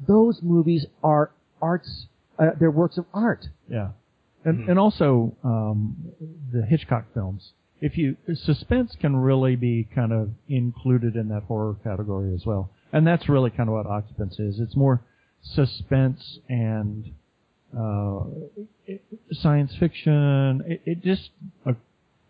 Those 0.08 0.42
movies 0.44 0.86
are 1.04 1.32
arts. 1.62 2.08
Uh, 2.38 2.52
they're 2.60 2.70
works 2.72 2.98
of 2.98 3.06
art. 3.14 3.48
Yeah, 3.70 3.90
and 4.46 4.60
Mhm. 4.60 4.70
and 4.70 4.80
also 4.80 5.36
um, 5.44 5.96
the 6.52 6.64
Hitchcock 6.66 7.06
films. 7.14 7.54
If 7.80 7.98
you 7.98 8.18
suspense 8.36 8.96
can 9.00 9.16
really 9.16 9.56
be 9.56 9.88
kind 9.94 10.12
of 10.12 10.32
included 10.50 11.16
in 11.16 11.30
that 11.30 11.44
horror 11.44 11.76
category 11.84 12.34
as 12.34 12.46
well, 12.46 12.70
and 12.94 13.06
that's 13.06 13.28
really 13.30 13.50
kind 13.52 13.70
of 13.70 13.74
what 13.74 13.86
Occupants 13.86 14.40
is. 14.40 14.60
It's 14.60 14.76
more 14.76 15.02
suspense 15.42 16.40
and 16.50 17.12
uh, 17.78 18.22
it, 18.86 19.02
science 19.32 19.76
fiction. 19.76 20.64
It, 20.68 20.82
it 20.86 21.04
just 21.04 21.30
a, 21.66 21.76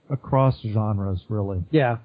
across 0.10 0.60
genres 0.62 1.24
really. 1.30 1.64
Yeah, 1.72 1.98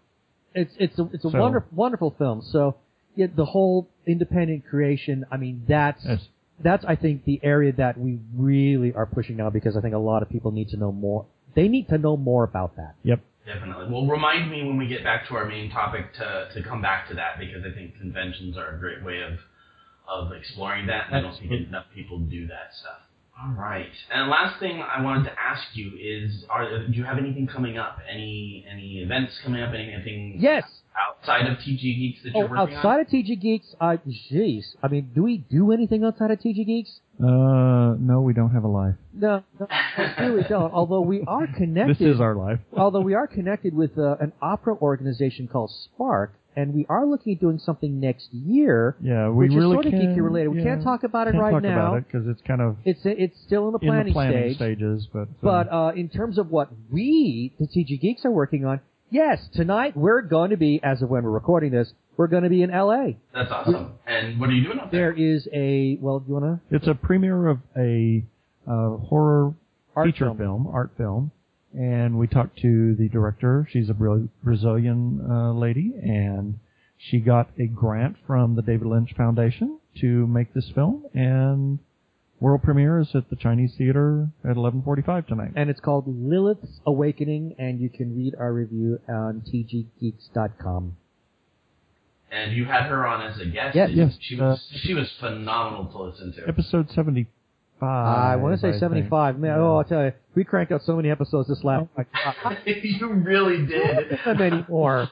it's 0.55 0.75
it's 0.79 0.99
a 0.99 1.09
it's 1.13 1.25
a 1.25 1.31
So- 1.31 1.41
wonderful 1.41 1.69
wonderful 1.75 2.11
film. 2.19 2.43
So 2.43 2.77
yeah, 3.17 3.27
the 3.35 3.45
whole 3.45 3.89
independent 4.07 4.65
creation. 4.67 5.25
I 5.31 5.37
mean, 5.37 5.65
that's 5.69 6.05
Yes. 6.05 6.29
that's 6.61 6.85
I 6.85 6.97
think 6.97 7.25
the 7.25 7.41
area 7.43 7.73
that 7.73 7.99
we 7.99 8.19
really 8.37 8.93
are 8.95 9.07
pushing 9.07 9.37
now 9.37 9.51
because 9.51 9.77
I 9.77 9.81
think 9.81 9.95
a 9.95 9.99
lot 9.99 10.23
of 10.23 10.29
people 10.31 10.51
need 10.53 10.69
to 10.71 10.77
know 10.77 10.93
more. 10.93 11.27
They 11.55 11.69
need 11.69 11.89
to 11.89 11.99
know 11.99 12.17
more 12.17 12.45
about 12.45 12.77
that. 12.77 12.95
Yep. 13.03 13.21
Definitely. 13.45 13.87
Well, 13.91 14.07
remind 14.07 14.51
me 14.51 14.63
when 14.65 14.79
we 14.79 14.87
get 14.87 15.03
back 15.03 15.27
to 15.29 15.35
our 15.35 15.45
main 15.47 15.69
topic 15.71 16.15
to, 16.15 16.49
to 16.55 16.63
come 16.63 16.81
back 16.81 17.09
to 17.09 17.15
that 17.15 17.41
because 17.41 17.65
I 17.65 17.75
think 17.75 17.99
conventions 17.99 18.57
are 18.57 18.77
a 18.77 18.79
great 18.79 19.03
way 19.05 19.21
of 19.23 19.39
of 20.09 20.33
exploring 20.33 20.87
that, 20.87 21.07
and 21.09 21.17
I 21.17 21.21
don't 21.21 21.37
think 21.39 21.51
enough 21.53 21.87
people 21.95 22.19
do 22.21 22.47
that 22.49 22.73
stuff. 22.73 23.02
All 23.41 23.53
right. 23.59 23.89
And 24.13 24.29
last 24.31 24.61
thing 24.61 24.81
I 24.83 25.03
wanted 25.03 25.25
to 25.25 25.33
ask 25.39 25.63
you 25.75 25.93
is, 26.01 26.45
are 26.51 26.87
do 26.87 26.93
you 26.93 27.05
have 27.05 27.19
anything 27.19 27.47
coming 27.47 27.77
up? 27.79 27.99
Any 28.11 28.65
any 28.71 28.99
events 29.03 29.33
coming 29.43 29.63
up? 29.63 29.73
Anything 29.75 30.37
Yes. 30.39 30.65
outside 30.97 31.47
of 31.49 31.59
TG 31.59 31.81
Geeks 31.81 32.23
that 32.25 32.33
you're 32.35 32.45
Oh, 32.45 32.51
working 32.51 32.77
outside 32.77 33.01
of 33.01 33.07
TG 33.09 33.41
Geeks, 33.41 33.75
uh, 33.81 33.97
jeez. 34.07 34.77
I 34.83 34.89
mean, 34.89 35.11
do 35.15 35.23
we 35.25 35.39
do 35.39 35.73
anything 35.73 36.05
outside 36.05 36.31
of 36.31 36.39
TG 36.41 36.65
Geeks? 36.67 37.01
Uh, 37.19 37.95
no, 37.99 38.21
we 38.25 38.33
don't 38.35 38.51
have 38.51 38.65
a 38.65 38.69
life. 38.69 38.95
No, 39.15 39.43
no, 39.59 39.67
we 39.99 40.25
really 40.27 40.43
don't. 40.49 40.73
Although 40.75 41.01
we 41.03 41.23
are 41.27 41.47
connected. 41.47 41.99
This 41.99 42.15
is 42.15 42.21
our 42.21 42.35
life. 42.35 42.59
although 42.77 43.01
we 43.01 43.15
are 43.15 43.27
connected 43.27 43.75
with 43.75 43.97
uh, 43.99 44.17
an 44.21 44.33
opera 44.43 44.75
organization 44.75 45.49
called 45.49 45.71
Spark, 45.71 46.35
and 46.57 46.75
we 46.75 46.87
are 46.89 47.07
looking 47.07 47.35
at 47.35 47.41
doing 47.41 47.59
something 47.59 48.01
next 48.01 48.29
year. 48.33 48.97
Yeah, 49.03 49.29
we 49.31 49.47
which 49.47 49.53
really 49.53 49.71
is 49.71 49.75
sort 49.75 49.87
of 49.87 49.93
can, 49.93 50.01
geeky 50.17 50.23
related. 50.23 50.49
We 50.49 50.59
yeah, 50.59 50.65
can't 50.65 50.83
talk 50.83 51.03
about 51.05 51.29
it 51.29 51.33
can't 51.33 51.43
right 51.43 51.53
talk 51.53 51.63
now. 51.63 51.87
about 51.89 51.99
it 51.99 52.07
because 52.11 52.27
it's 52.29 52.41
kind 52.47 52.61
of 52.61 52.77
It's 52.85 53.01
it's 53.05 53.37
still 53.47 53.67
in 53.69 53.73
the 53.73 53.79
in 53.81 53.89
planning, 53.89 54.07
the 54.07 54.13
planning 54.13 54.55
stage. 54.55 54.57
stages, 54.57 55.09
but 55.13 55.23
uh, 55.23 55.25
But 55.43 55.73
uh, 55.73 55.93
in 55.97 56.09
terms 56.09 56.39
of 56.39 56.51
what 56.51 56.71
we, 56.91 57.53
the 57.59 57.67
TG 57.67 58.01
Geeks, 58.01 58.25
are 58.25 58.31
working 58.31 58.65
on, 58.65 58.81
yes, 59.11 59.39
tonight 59.55 59.97
we're 59.97 60.23
going 60.23 60.51
to 60.51 60.57
be, 60.57 60.81
as 60.83 61.03
of 61.03 61.09
when 61.11 61.23
we're 61.25 61.31
recording 61.31 61.71
this, 61.73 61.93
we're 62.17 62.27
going 62.27 62.43
to 62.43 62.51
be 62.51 62.63
in 62.63 62.71
LA. 62.71 63.13
That's 63.35 63.51
awesome. 63.51 63.93
And 64.07 64.39
what 64.39 64.51
are 64.51 64.53
you 64.53 64.65
doing 64.65 64.79
up 64.79 64.91
There 64.93 65.15
there? 65.15 65.35
is 65.35 65.49
a 65.53 65.97
well, 66.01 66.19
do 66.21 66.27
you 66.29 66.35
want 66.35 66.61
to 66.71 66.77
it's 66.77 66.87
a 66.87 66.95
premiere 66.95 67.47
of 67.49 67.59
a 67.77 68.23
uh, 68.67 68.97
horror 68.99 69.55
Art 69.97 70.07
feature 70.07 70.27
film. 70.27 70.37
film, 70.39 70.67
art 70.73 70.91
film, 70.97 71.31
and 71.75 72.19
we 72.19 72.27
talked 72.27 72.59
to 72.61 72.95
the 72.97 73.09
director. 73.09 73.67
She's 73.71 73.89
a 73.89 73.95
Brazilian 74.43 75.21
uh, 75.29 75.53
lady, 75.53 75.93
and 76.03 76.59
she 76.99 77.19
got 77.21 77.51
a 77.59 77.67
grant 77.67 78.17
from 78.27 78.55
the 78.57 78.63
David 78.63 78.87
Lynch 78.87 79.13
Foundation 79.17 79.79
to 80.01 80.27
make 80.27 80.55
this 80.55 80.71
film, 80.75 81.05
and 81.15 81.79
world 82.41 82.63
premiere 82.63 82.99
is 82.99 83.15
at 83.15 83.29
the 83.31 83.37
Chinese 83.37 83.75
Theater 83.77 84.29
at 84.45 84.57
11:45 84.57 85.27
tonight. 85.27 85.53
and 85.55 85.71
it's 85.71 85.81
called 85.81 86.05
Lilith's 86.07 86.81
Awakening, 86.87 87.55
and 87.59 87.81
you 87.81 87.89
can 87.89 88.17
read 88.17 88.35
our 88.39 88.53
review 88.53 88.99
on 89.09 89.43
tggeeks.com. 89.43 90.97
And 92.31 92.53
you 92.55 92.65
had 92.65 92.85
her 92.85 93.07
on 93.07 93.21
as 93.31 93.39
a 93.41 93.45
guest. 93.45 93.77
Yes. 93.77 93.91
Yes, 93.93 94.17
She 94.21 94.41
uh, 94.41 94.45
was 94.51 94.69
she 94.83 94.95
was 94.95 95.11
phenomenal 95.21 95.87
to 95.87 96.03
listen 96.03 96.33
to. 96.35 96.49
Episode 96.49 96.91
75. 96.91 97.27
I 97.87 98.37
want 98.37 98.55
to 98.55 98.59
say 98.61 98.71
think. 98.73 98.81
75. 98.81 99.39
Man, 99.39 99.59
oh, 99.59 99.79
I'll 99.79 99.85
tell 99.85 100.05
you, 100.05 100.13
we 100.35 100.45
cranked 100.45 100.73
out 100.73 100.83
so 100.83 100.97
many 100.97 101.11
episodes 101.11 101.49
this 101.49 101.63
last. 101.65 101.87
you 102.67 103.09
really 103.09 103.67
did. 103.67 104.19
Not 104.27 104.39
many 104.39 104.65
more. 104.69 105.09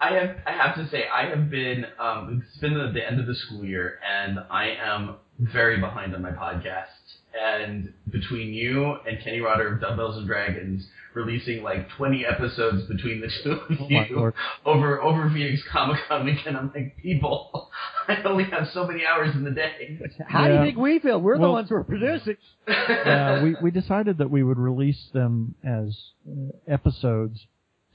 I 0.00 0.14
have 0.14 0.36
I 0.46 0.52
have 0.52 0.76
to 0.76 0.88
say 0.88 1.04
I 1.08 1.28
have 1.28 1.50
been 1.50 1.84
um, 1.98 2.42
it's 2.48 2.58
been 2.58 2.74
the, 2.74 2.90
the 2.92 3.06
end 3.06 3.20
of 3.20 3.26
the 3.26 3.34
school 3.34 3.64
year 3.64 3.98
and 4.06 4.38
I 4.50 4.68
am 4.82 5.16
very 5.38 5.78
behind 5.78 6.14
on 6.14 6.22
my 6.22 6.30
podcasts. 6.30 6.99
And 7.38 7.92
between 8.10 8.52
you 8.52 8.96
and 9.06 9.22
Kenny 9.22 9.40
Rotter 9.40 9.74
of 9.74 9.80
Dumbbells 9.80 10.16
and 10.16 10.26
Dragons 10.26 10.86
releasing 11.14 11.62
like 11.62 11.88
20 11.96 12.24
episodes 12.24 12.84
between 12.84 13.20
the 13.20 13.28
two 13.42 13.52
of 13.52 13.62
Oh, 13.80 13.86
you 13.88 14.32
over 14.64 15.00
over 15.02 15.28
Phoenix 15.30 15.62
Comic 15.70 15.98
Con 16.08 16.24
weekend, 16.24 16.56
I'm 16.56 16.70
like, 16.74 16.96
people, 17.02 17.70
I 18.08 18.22
only 18.24 18.44
have 18.44 18.68
so 18.72 18.86
many 18.86 19.02
hours 19.04 19.34
in 19.34 19.44
the 19.44 19.50
day. 19.50 19.98
How 20.26 20.46
do 20.48 20.54
you 20.54 20.60
think 20.60 20.76
we 20.78 20.98
feel? 20.98 21.20
We're 21.20 21.38
the 21.38 21.50
ones 21.50 21.68
who 21.68 21.76
are 21.76 21.84
producing. 21.84 22.36
yeah, 22.68 23.42
we 23.42 23.56
we 23.62 23.70
decided 23.70 24.18
that 24.18 24.30
we 24.30 24.42
would 24.42 24.58
release 24.58 25.08
them 25.12 25.54
as 25.64 25.98
uh, 26.28 26.52
episodes 26.72 27.46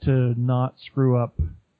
to 0.02 0.34
not 0.38 0.74
screw 0.84 1.16
up 1.16 1.36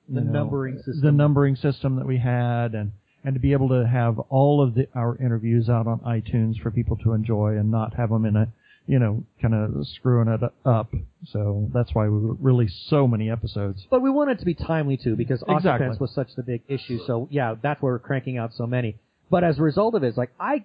The 0.09 0.21
know, 0.23 0.33
numbering 0.33 0.77
system. 0.79 1.01
the 1.03 1.13
numbering 1.13 1.57
system 1.57 1.97
that 1.97 2.07
we 2.07 2.19
had, 2.19 2.75
and 2.75 2.93
and 3.25 3.35
to 3.35 3.41
be 3.41 3.53
able 3.53 3.69
to 3.69 3.87
have 3.87 4.19
all 4.31 4.63
of 4.63 4.75
the 4.75 4.89
our 4.95 5.17
interviews 5.17 5.69
out 5.69 5.87
on 5.87 6.01
iTunes 6.01 6.61
for 6.61 6.71
people 6.71 6.97
to 6.99 7.13
enjoy, 7.13 7.57
and 7.57 7.71
not 7.71 7.95
have 7.95 8.11
them 8.11 8.25
in 8.25 8.37
a 8.37 8.49
you 8.87 8.99
know 8.99 9.25
kind 9.43 9.55
of 9.55 9.87
screwing 9.87 10.29
it 10.29 10.41
up. 10.65 10.93
So 11.27 11.69
that's 11.73 11.95
why 11.95 12.09
we 12.09 12.37
released 12.41 12.89
so 12.89 13.07
many 13.09 13.31
episodes. 13.31 13.87
But 13.91 14.03
we 14.03 14.11
wanted 14.11 14.33
it 14.33 14.39
to 14.41 14.47
be 14.47 14.55
timely 14.55 14.97
too, 14.97 15.17
because 15.17 15.43
Exactly. 15.43 15.71
Octopus 15.71 16.01
was 16.01 16.13
such 16.13 16.35
the 16.37 16.43
big 16.43 16.63
issue. 16.69 17.01
So 17.07 17.29
yeah, 17.31 17.55
that's 17.61 17.83
why 17.83 17.89
we're 17.89 17.99
cranking 17.99 18.39
out 18.39 18.53
so 18.55 18.67
many. 18.67 18.97
But 19.29 19.43
as 19.43 19.59
a 19.59 19.63
result 19.63 19.95
of 19.95 20.05
it, 20.05 20.09
it's 20.09 20.17
like 20.17 20.33
I, 20.39 20.65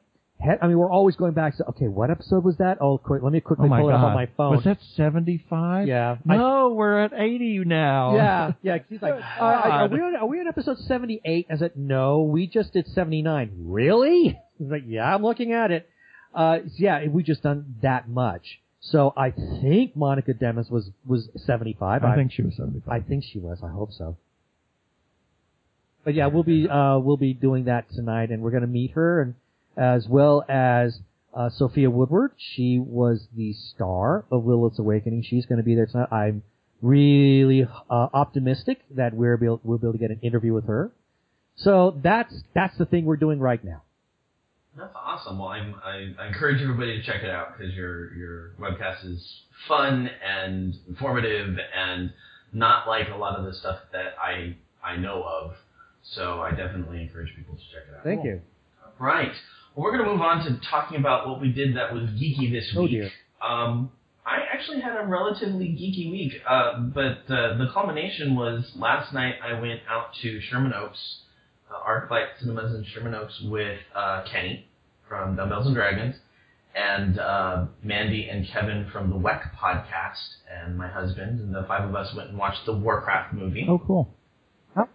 I 0.62 0.68
mean, 0.68 0.78
we're 0.78 0.92
always 0.92 1.16
going 1.16 1.34
back 1.34 1.56
to 1.58 1.66
okay, 1.70 1.88
what 1.88 2.10
episode 2.10 2.44
was 2.44 2.58
that? 2.58 2.80
Oh, 2.82 2.98
quick, 2.98 3.22
let 3.22 3.32
me 3.32 3.42
quickly 3.42 3.70
Oh 3.72 3.78
pull 3.78 3.90
it 3.90 3.94
up 3.94 4.02
on 4.02 4.14
my 4.14 4.28
phone. 4.38 4.56
was 4.56 4.64
that 4.66 4.80
seventy 4.96 5.44
five? 5.50 5.88
Yeah. 5.88 6.18
I- 6.28 6.38
No, 6.38 6.70
we're 6.70 7.00
at 7.04 7.14
eighty 7.14 7.60
now. 7.66 8.16
Yeah, 8.16 8.52
yeah. 8.62 8.78
He's 8.90 9.02
like, 9.02 9.14
uh, 9.40 9.44
are 9.44 9.88
we 9.88 10.00
on, 10.00 10.16
are 10.16 10.26
we 10.26 10.40
on 10.40 10.48
episode 10.48 10.78
seventy 10.80 11.22
eight? 11.26 11.48
I 11.52 11.58
said, 11.58 11.74
no, 11.76 12.22
we 12.24 12.48
just 12.48 12.74
did 12.74 12.88
seventy 12.88 13.22
nine. 13.22 13.52
Really? 13.60 14.40
He's 14.58 14.70
like, 14.70 14.84
yeah, 14.88 15.14
I'm 15.14 15.22
looking 15.24 15.54
at 15.54 15.72
it. 15.72 15.90
Uh, 16.34 16.60
yeah, 16.78 17.06
we 17.08 17.24
just 17.24 17.44
done 17.44 17.76
that 17.82 18.08
much. 18.10 18.62
So 18.80 19.14
I 19.16 19.30
think 19.32 19.96
Monica 19.96 20.34
Demes 20.34 20.70
was 20.72 20.90
was 21.06 21.30
seventy 21.46 21.76
five. 21.80 22.04
I 22.04 22.16
think 22.16 22.32
she 22.32 22.42
was 22.42 22.56
seventy 22.56 22.80
five. 22.80 23.04
I 23.04 23.08
think 23.08 23.24
she 23.24 23.38
was. 23.40 23.60
I 23.64 23.70
hope 23.70 23.92
so. 23.94 24.18
But 26.04 26.16
yeah, 26.16 26.28
we'll 26.28 26.44
be 26.44 26.68
uh, 26.68 26.98
we'll 26.98 27.18
be 27.18 27.34
doing 27.34 27.66
that 27.66 27.92
tonight, 27.92 28.32
and 28.32 28.42
we're 28.42 28.50
going 28.50 28.62
to 28.62 28.68
meet 28.68 28.92
her, 28.92 29.22
and 29.22 29.36
as 29.82 30.08
well 30.08 30.46
as 30.48 31.00
uh, 31.34 31.50
Sophia 31.50 31.90
Woodward. 31.90 32.34
She 32.38 32.78
was 32.80 33.28
the 33.36 33.54
star 33.54 34.26
of 34.32 34.46
Lilith's 34.46 34.78
Awakening. 34.78 35.24
She's 35.24 35.48
going 35.48 35.58
to 35.58 35.64
be 35.64 35.74
there 35.74 35.88
tonight. 35.88 36.10
I'm 36.12 36.44
really 36.84 37.64
uh, 37.64 38.08
optimistic 38.14 38.82
that 38.92 39.14
we're 39.16 39.34
able, 39.44 39.60
we'll 39.64 39.80
be 39.80 39.88
able 39.88 39.94
to 39.94 39.98
get 39.98 40.12
an 40.12 40.20
interview 40.22 40.54
with 40.54 40.68
her. 40.68 40.92
So 41.56 42.00
that's 42.02 42.34
that's 42.54 42.78
the 42.78 42.86
thing 42.86 43.06
we're 43.06 43.18
doing 43.18 43.40
right 43.40 43.64
now. 43.64 43.82
That's 44.78 44.94
awesome. 44.96 45.38
Well, 45.38 45.50
I'm, 45.50 45.76
I, 45.84 46.14
I 46.18 46.28
encourage 46.28 46.62
everybody 46.62 46.98
to 46.98 47.04
check 47.04 47.24
it 47.24 47.30
out 47.30 47.58
because 47.58 47.74
your 47.74 48.14
your 48.14 48.52
webcast 48.60 49.06
is 49.06 49.42
fun 49.68 50.10
and 50.26 50.76
informative 50.88 51.58
and 51.76 52.14
not 52.54 52.88
like 52.88 53.10
a 53.10 53.18
lot 53.18 53.38
of 53.38 53.46
the 53.46 53.54
stuff 53.54 53.80
that 53.92 54.14
I 54.22 54.56
I 54.84 54.96
know 54.96 55.24
of. 55.24 55.56
So 56.04 56.42
I 56.42 56.52
definitely 56.52 57.02
encourage 57.02 57.36
people 57.36 57.56
to 57.56 57.62
check 57.62 57.84
it 57.90 57.98
out. 57.98 58.04
Thank 58.04 58.24
you. 58.24 58.42
Right. 59.00 59.34
Well, 59.76 59.84
we're 59.86 59.92
going 59.98 60.06
to 60.06 60.12
move 60.12 60.22
on 60.22 60.44
to 60.46 60.60
talking 60.70 60.98
about 60.98 61.28
what 61.28 61.40
we 61.42 61.52
did 61.52 61.76
that 61.78 61.94
was 61.94 62.04
geeky 62.12 62.52
this 62.52 62.74
Oh 62.76 62.82
week. 62.84 62.92
dear. 62.92 63.10
Um, 63.42 63.92
I 64.26 64.38
actually 64.54 64.82
had 64.82 64.96
a 65.02 65.06
relatively 65.06 65.66
geeky 65.68 66.12
week, 66.12 66.34
uh, 66.48 66.80
but 66.80 67.20
uh, 67.34 67.58
the 67.58 67.70
culmination 67.74 68.36
was 68.36 68.72
last 68.76 69.14
night. 69.14 69.36
I 69.44 69.60
went 69.60 69.80
out 69.90 70.14
to 70.22 70.40
Sherman 70.42 70.74
Oaks, 70.74 71.00
uh, 71.72 71.90
ArcLight 71.90 72.28
Cinemas 72.40 72.76
in 72.76 72.84
Sherman 72.94 73.16
Oaks 73.16 73.42
with 73.46 73.80
uh, 73.96 74.24
Kenny 74.32 74.68
from 75.10 75.36
Dumbbells 75.36 75.66
and 75.66 75.76
Dragons, 75.76 76.16
and 76.76 77.18
uh, 77.20 77.66
Mandy 77.84 78.30
and 78.30 78.48
Kevin 78.48 78.88
from 78.94 79.10
the 79.10 79.16
WEC 79.16 79.56
podcast, 79.56 80.20
and 80.64 80.78
my 80.78 80.88
husband, 80.88 81.40
and 81.40 81.56
the 81.56 81.64
five 81.68 81.88
of 81.90 81.96
us 81.96 82.14
went 82.16 82.30
and 82.30 82.38
watched 82.38 82.66
the 82.66 82.74
Warcraft 82.74 83.34
movie. 83.34 83.66
Oh, 83.68 83.80
cool. 83.80 84.14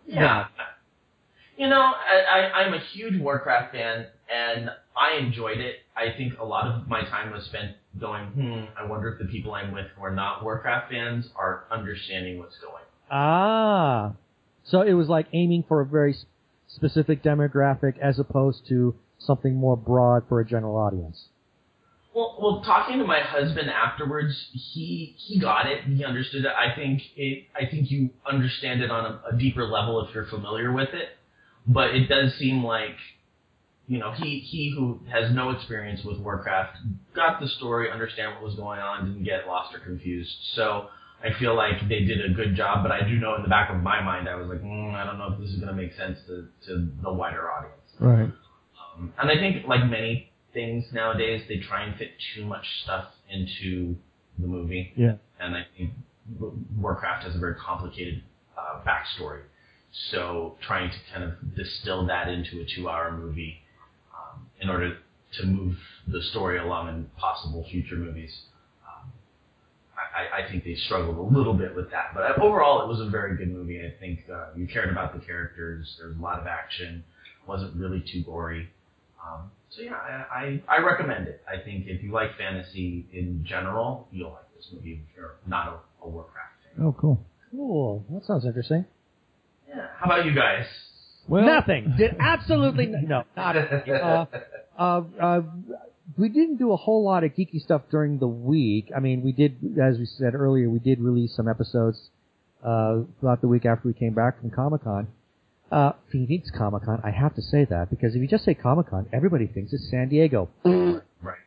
Yeah. 0.07 0.47
You 1.57 1.69
know, 1.69 1.81
I, 1.81 2.21
I, 2.41 2.53
I'm 2.63 2.75
a 2.75 2.81
huge 2.93 3.19
Warcraft 3.21 3.73
fan, 3.73 4.07
and 4.33 4.71
I 4.97 5.17
enjoyed 5.19 5.59
it. 5.59 5.77
I 5.97 6.15
think 6.17 6.39
a 6.39 6.45
lot 6.45 6.67
of 6.67 6.87
my 6.87 7.03
time 7.03 7.33
was 7.33 7.45
spent 7.47 7.73
going, 7.99 8.27
hmm, 8.27 8.65
I 8.79 8.85
wonder 8.85 9.09
if 9.09 9.19
the 9.19 9.25
people 9.25 9.55
I'm 9.55 9.73
with 9.73 9.87
who 9.97 10.05
are 10.05 10.15
not 10.15 10.43
Warcraft 10.43 10.91
fans 10.91 11.29
are 11.35 11.65
understanding 11.71 12.39
what's 12.39 12.59
going 12.59 12.75
on. 13.11 13.17
Ah, 13.19 14.13
so 14.65 14.83
it 14.83 14.93
was 14.93 15.09
like 15.09 15.27
aiming 15.33 15.65
for 15.67 15.81
a 15.81 15.87
very 15.87 16.13
s- 16.13 16.27
specific 16.69 17.23
demographic 17.23 17.99
as 17.99 18.19
opposed 18.19 18.67
to 18.69 18.95
something 19.19 19.55
more 19.55 19.77
broad 19.77 20.25
for 20.29 20.41
a 20.41 20.45
general 20.45 20.77
audience. 20.77 21.29
Well, 22.15 22.37
well, 22.41 22.63
talking 22.63 22.99
to 22.99 23.05
my 23.05 23.21
husband 23.21 23.69
afterwards, 23.71 24.49
he 24.53 25.15
he 25.19 25.39
got 25.39 25.67
it. 25.67 25.85
He 25.85 26.03
understood 26.05 26.47
it. 26.47 26.51
I 26.51 26.75
think 26.75 27.03
it. 27.15 27.45
I 27.55 27.67
think 27.67 27.91
you 27.91 28.11
understand 28.27 28.81
it 28.83 28.91
on 28.91 29.05
a, 29.05 29.35
a 29.35 29.39
deeper 29.39 29.65
level 29.67 30.05
if 30.07 30.15
you're 30.15 30.25
familiar 30.27 30.73
with 30.73 30.89
it. 30.95 31.11
But 31.67 31.95
it 31.95 32.09
does 32.09 32.35
seem 32.39 32.63
like, 32.63 32.97
you 33.89 33.99
know, 33.99 34.13
he 34.13 34.41
he 34.41 34.73
who 34.77 35.01
has 35.11 35.33
no 35.35 35.51
experience 35.51 36.05
with 36.05 36.19
Warcraft 36.19 36.77
got 37.15 37.41
the 37.41 37.49
story, 37.49 37.91
understand 37.91 38.35
what 38.35 38.43
was 38.43 38.55
going 38.55 38.81
on, 38.81 39.07
didn't 39.07 39.25
get 39.25 39.47
lost 39.47 39.75
or 39.75 39.81
confused. 39.81 40.31
So 40.55 40.89
I 41.23 41.37
feel 41.39 41.57
like 41.57 41.89
they 41.89 42.01
did 42.05 42.25
a 42.25 42.35
good 42.35 42.55
job. 42.55 42.83
But 42.83 42.93
I 42.93 43.03
do 43.03 43.17
know 43.19 43.35
in 43.37 43.43
the 43.43 43.49
back 43.49 43.71
of 43.71 43.83
my 43.83 44.03
mind, 44.03 44.29
I 44.29 44.37
was 44.37 44.49
like, 44.49 44.63
mm, 44.63 44.95
I 44.95 45.05
don't 45.05 45.19
know 45.19 45.33
if 45.33 45.41
this 45.41 45.51
is 45.51 45.57
going 45.57 45.75
to 45.75 45.81
make 45.81 45.95
sense 45.95 46.19
to 46.27 46.49
to 46.67 46.89
the 47.03 47.13
wider 47.13 47.51
audience. 47.51 47.75
Right. 47.99 48.31
Um, 48.97 49.13
and 49.19 49.31
I 49.31 49.35
think, 49.35 49.67
like 49.67 49.85
many 49.89 50.31
things 50.53 50.85
nowadays, 50.93 51.43
they 51.49 51.59
try 51.59 51.85
and 51.85 51.97
fit 51.97 52.11
too 52.35 52.45
much 52.45 52.65
stuff 52.85 53.07
into 53.31 53.97
the 54.39 54.47
movie. 54.47 54.93
Yeah. 54.97 55.17
And 55.41 55.57
I 55.57 55.67
think 55.77 55.91
Warcraft 56.79 57.25
has 57.25 57.37
a 57.37 57.39
very 57.39 57.55
complicated 57.57 58.23
uh, 58.57 58.81
backstory. 58.87 59.43
So 60.11 60.57
trying 60.61 60.91
to 60.91 60.97
kind 61.13 61.25
of 61.25 61.55
distill 61.57 62.07
that 62.07 62.29
into 62.29 62.61
a 62.61 62.65
two-hour 62.65 63.13
movie 63.17 63.61
um, 64.15 64.47
in 64.61 64.69
order 64.69 64.99
to 65.39 65.47
move 65.47 65.77
the 66.07 66.23
story 66.23 66.59
along 66.59 66.89
in 66.89 67.07
possible 67.17 67.65
future 67.71 67.97
movies, 67.97 68.33
um, 68.87 69.11
I, 69.97 70.23
I- 70.23 70.45
I 70.45 70.49
think 70.51 70.65
they 70.65 70.75
struggled 70.75 71.17
a 71.17 71.37
little 71.37 71.55
bit 71.55 71.75
with 71.75 71.91
that. 71.93 72.11
But 72.15 72.39
overall, 72.39 72.83
it 72.83 72.89
was 72.89 73.01
a 73.01 73.09
very 73.09 73.37
good 73.37 73.51
movie. 73.53 73.81
I 73.85 73.93
think 73.99 74.21
uh, 74.33 74.49
you 74.55 74.67
cared 74.67 74.91
about 74.91 75.19
the 75.19 75.25
characters. 75.25 75.97
There 75.99 76.09
was 76.09 76.17
a 76.19 76.21
lot 76.21 76.39
of 76.41 76.47
action. 76.47 77.03
wasn't 77.47 77.75
really 77.77 78.01
too 78.13 78.23
gory. 78.23 78.69
Um, 79.25 79.51
so 79.71 79.83
yeah, 79.83 79.95
I, 79.95 80.63
I, 80.69 80.77
I 80.77 80.79
recommend 80.79 81.27
it. 81.27 81.43
I 81.49 81.59
think 81.63 81.87
if 81.87 82.03
you 82.03 82.13
like 82.13 82.37
fantasy 82.37 83.07
in 83.13 83.45
general, 83.45 84.09
you'll 84.13 84.31
like 84.33 84.55
this 84.57 84.69
movie 84.73 85.01
if 85.11 85.17
you're 85.17 85.37
not 85.47 85.69
a, 86.03 86.05
a 86.05 86.09
Warcraft 86.09 86.53
fan. 86.77 86.85
Oh, 86.87 86.93
cool. 86.99 87.19
Cool. 87.51 88.05
That 88.11 88.25
sounds 88.27 88.45
interesting. 88.45 88.85
Yeah. 89.69 89.87
How 89.99 90.07
about 90.07 90.25
you 90.27 90.35
guys? 90.35 90.67
Well, 91.29 91.45
Nothing. 91.45 91.95
Did 91.99 92.17
absolutely 92.21 92.87
no. 92.87 92.99
no, 93.01 93.25
Not. 93.37 93.57
Uh, 93.57 94.27
Uh, 94.79 95.03
uh, 95.21 95.41
we 96.19 96.29
didn't 96.29 96.57
do 96.59 96.73
a 96.73 96.77
whole 96.77 97.03
lot 97.05 97.25
of 97.25 97.33
geeky 97.33 97.61
stuff 97.61 97.83
during 97.91 98.19
the 98.19 98.29
week. 98.29 98.91
I 98.97 99.01
mean, 99.01 99.23
we 99.23 99.33
did, 99.33 99.57
as 99.83 99.99
we 99.99 100.05
said 100.07 100.35
earlier, 100.35 100.69
we 100.71 100.79
did 100.79 101.01
release 101.01 101.35
some 101.35 101.49
episodes 101.49 102.11
uh, 102.63 103.01
throughout 103.19 103.41
the 103.41 103.49
week 103.49 103.65
after 103.67 103.89
we 103.89 103.95
came 103.95 104.13
back 104.15 104.41
from 104.41 104.51
Comic 104.51 104.85
Con. 104.85 105.09
Uh, 105.73 105.93
Phoenix 106.13 106.51
Comic 106.51 106.85
Con. 106.85 107.01
I 107.03 107.11
have 107.11 107.35
to 107.35 107.43
say 107.43 107.65
that 107.65 107.91
because 107.91 108.15
if 108.15 108.21
you 108.23 108.29
just 108.29 108.45
say 108.45 108.55
Comic 108.55 108.89
Con, 108.91 109.07
everybody 109.13 109.47
thinks 109.47 109.73
it's 109.73 109.89
San 109.91 110.09
Diego. 110.11 110.49
Right. 110.65 111.39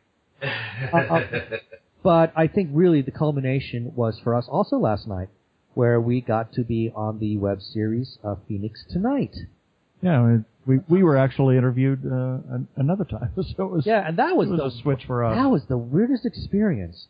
uh, 0.92 1.20
But 2.02 2.32
I 2.36 2.46
think 2.48 2.70
really 2.72 3.00
the 3.02 3.10
culmination 3.12 3.92
was 3.94 4.18
for 4.22 4.34
us 4.34 4.46
also 4.48 4.76
last 4.76 5.06
night, 5.06 5.28
where 5.74 6.00
we 6.00 6.20
got 6.20 6.52
to 6.54 6.62
be 6.62 6.90
on 6.94 7.18
the 7.18 7.36
web 7.36 7.62
series 7.62 8.18
of 8.22 8.40
Phoenix 8.48 8.84
Tonight. 8.88 9.36
Yeah, 10.02 10.38
we 10.66 10.78
we 10.88 11.02
were 11.02 11.16
actually 11.16 11.56
interviewed 11.56 12.04
uh, 12.04 12.54
an, 12.54 12.68
another 12.76 13.04
time, 13.04 13.32
so 13.36 13.64
it 13.64 13.70
was 13.70 13.86
Yeah, 13.86 14.06
and 14.06 14.18
that 14.18 14.36
was, 14.36 14.48
was 14.48 14.58
the 14.58 14.66
a 14.66 14.70
switch 14.82 15.04
for 15.06 15.24
us. 15.24 15.36
That 15.36 15.50
was 15.50 15.64
the 15.66 15.76
weirdest 15.76 16.26
experience 16.26 17.08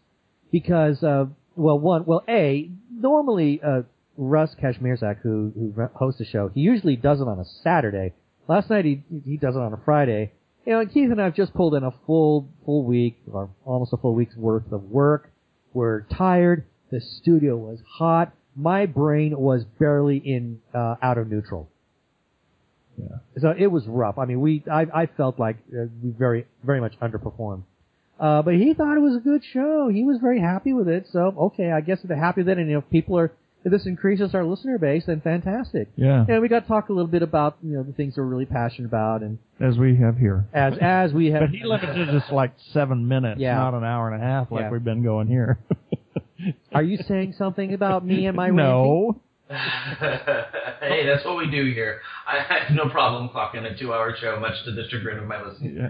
because, 0.50 1.02
uh, 1.02 1.26
well, 1.56 1.78
one, 1.78 2.04
well, 2.04 2.24
a 2.28 2.70
normally 2.92 3.60
uh, 3.62 3.82
Russ 4.16 4.54
Kashmirzak, 4.60 5.20
who 5.22 5.52
who 5.54 5.88
hosts 5.94 6.18
the 6.18 6.24
show, 6.24 6.50
he 6.54 6.60
usually 6.60 6.96
does 6.96 7.20
it 7.20 7.28
on 7.28 7.38
a 7.38 7.44
Saturday. 7.62 8.12
Last 8.48 8.70
night 8.70 8.84
he 8.84 9.02
he 9.24 9.36
does 9.36 9.56
it 9.56 9.60
on 9.60 9.72
a 9.72 9.80
Friday. 9.84 10.32
You 10.66 10.74
know, 10.74 10.80
and 10.80 10.92
Keith 10.92 11.10
and 11.10 11.20
I 11.20 11.24
have 11.24 11.34
just 11.34 11.54
pulled 11.54 11.74
in 11.74 11.84
a 11.84 11.92
full 12.06 12.48
full 12.64 12.84
week 12.84 13.18
or 13.32 13.50
almost 13.64 13.92
a 13.92 13.96
full 13.96 14.14
week's 14.14 14.36
worth 14.36 14.70
of 14.72 14.84
work. 14.84 15.30
We're 15.72 16.02
tired. 16.02 16.64
The 16.90 17.00
studio 17.00 17.56
was 17.56 17.78
hot. 17.86 18.32
My 18.60 18.86
brain 18.86 19.38
was 19.38 19.64
barely 19.78 20.16
in 20.18 20.60
uh, 20.74 20.96
out 21.02 21.18
of 21.18 21.30
neutral. 21.30 21.68
Yeah. 22.98 23.06
So 23.38 23.54
it 23.56 23.68
was 23.68 23.86
rough. 23.86 24.18
I 24.18 24.24
mean, 24.26 24.40
we 24.40 24.62
I, 24.70 24.86
I 24.94 25.06
felt 25.06 25.38
like 25.38 25.56
uh, 25.72 25.86
we 26.02 26.10
very 26.10 26.46
very 26.64 26.80
much 26.80 26.98
underperformed. 27.00 27.62
Uh, 28.18 28.42
but 28.42 28.54
he 28.54 28.74
thought 28.74 28.96
it 28.96 29.00
was 29.00 29.16
a 29.16 29.20
good 29.20 29.42
show. 29.52 29.88
He 29.88 30.04
was 30.04 30.18
very 30.20 30.40
happy 30.40 30.72
with 30.74 30.88
it. 30.88 31.06
So 31.12 31.34
okay, 31.38 31.72
I 31.72 31.80
guess 31.80 32.00
if 32.02 32.08
they're 32.08 32.18
happy 32.18 32.42
with 32.42 32.50
it, 32.50 32.58
and 32.58 32.70
if 32.70 32.84
people 32.90 33.18
are 33.18 33.32
if 33.64 33.70
this 33.70 33.86
increases 33.86 34.34
our 34.34 34.44
listener 34.44 34.78
base, 34.78 35.04
then 35.06 35.20
fantastic. 35.20 35.88
Yeah, 35.94 36.24
And 36.26 36.40
we 36.40 36.48
got 36.48 36.60
to 36.60 36.66
talk 36.68 36.88
a 36.88 36.92
little 36.94 37.10
bit 37.10 37.22
about 37.22 37.56
you 37.62 37.76
know 37.76 37.82
the 37.82 37.92
things 37.92 38.14
we're 38.16 38.24
really 38.24 38.46
passionate 38.46 38.88
about, 38.88 39.22
and 39.22 39.38
as 39.60 39.76
we 39.78 39.96
have 39.96 40.16
here. 40.18 40.46
as 40.52 40.74
as 40.80 41.12
we 41.12 41.30
have. 41.30 41.40
But 41.46 41.50
he 41.50 41.64
limited 41.64 42.08
us 42.10 42.30
like 42.30 42.52
seven 42.72 43.08
minutes, 43.08 43.40
Yeah. 43.40 43.54
not 43.56 43.74
an 43.74 43.84
hour 43.84 44.10
and 44.10 44.22
a 44.22 44.24
half 44.26 44.50
like 44.50 44.62
Yeah. 44.62 44.70
we've 44.70 44.84
been 44.84 45.02
going 45.02 45.26
here. 45.28 45.58
Are 46.72 46.82
you 46.82 46.98
saying 47.08 47.34
something 47.36 47.74
about 47.74 48.04
me 48.04 48.26
and 48.26 48.36
my 48.36 48.48
ranting? 48.48 48.56
no? 48.56 49.20
hey, 49.50 51.06
that's 51.06 51.24
what 51.24 51.36
we 51.36 51.50
do 51.50 51.72
here. 51.72 52.00
I 52.26 52.38
have 52.38 52.74
no 52.74 52.88
problem 52.88 53.28
clocking 53.30 53.64
a 53.64 53.76
two-hour 53.76 54.16
show, 54.20 54.38
much 54.38 54.64
to 54.64 54.72
the 54.72 54.84
chagrin 54.88 55.18
of 55.18 55.26
my 55.26 55.42
listeners. 55.42 55.72
Yeah. 55.76 55.88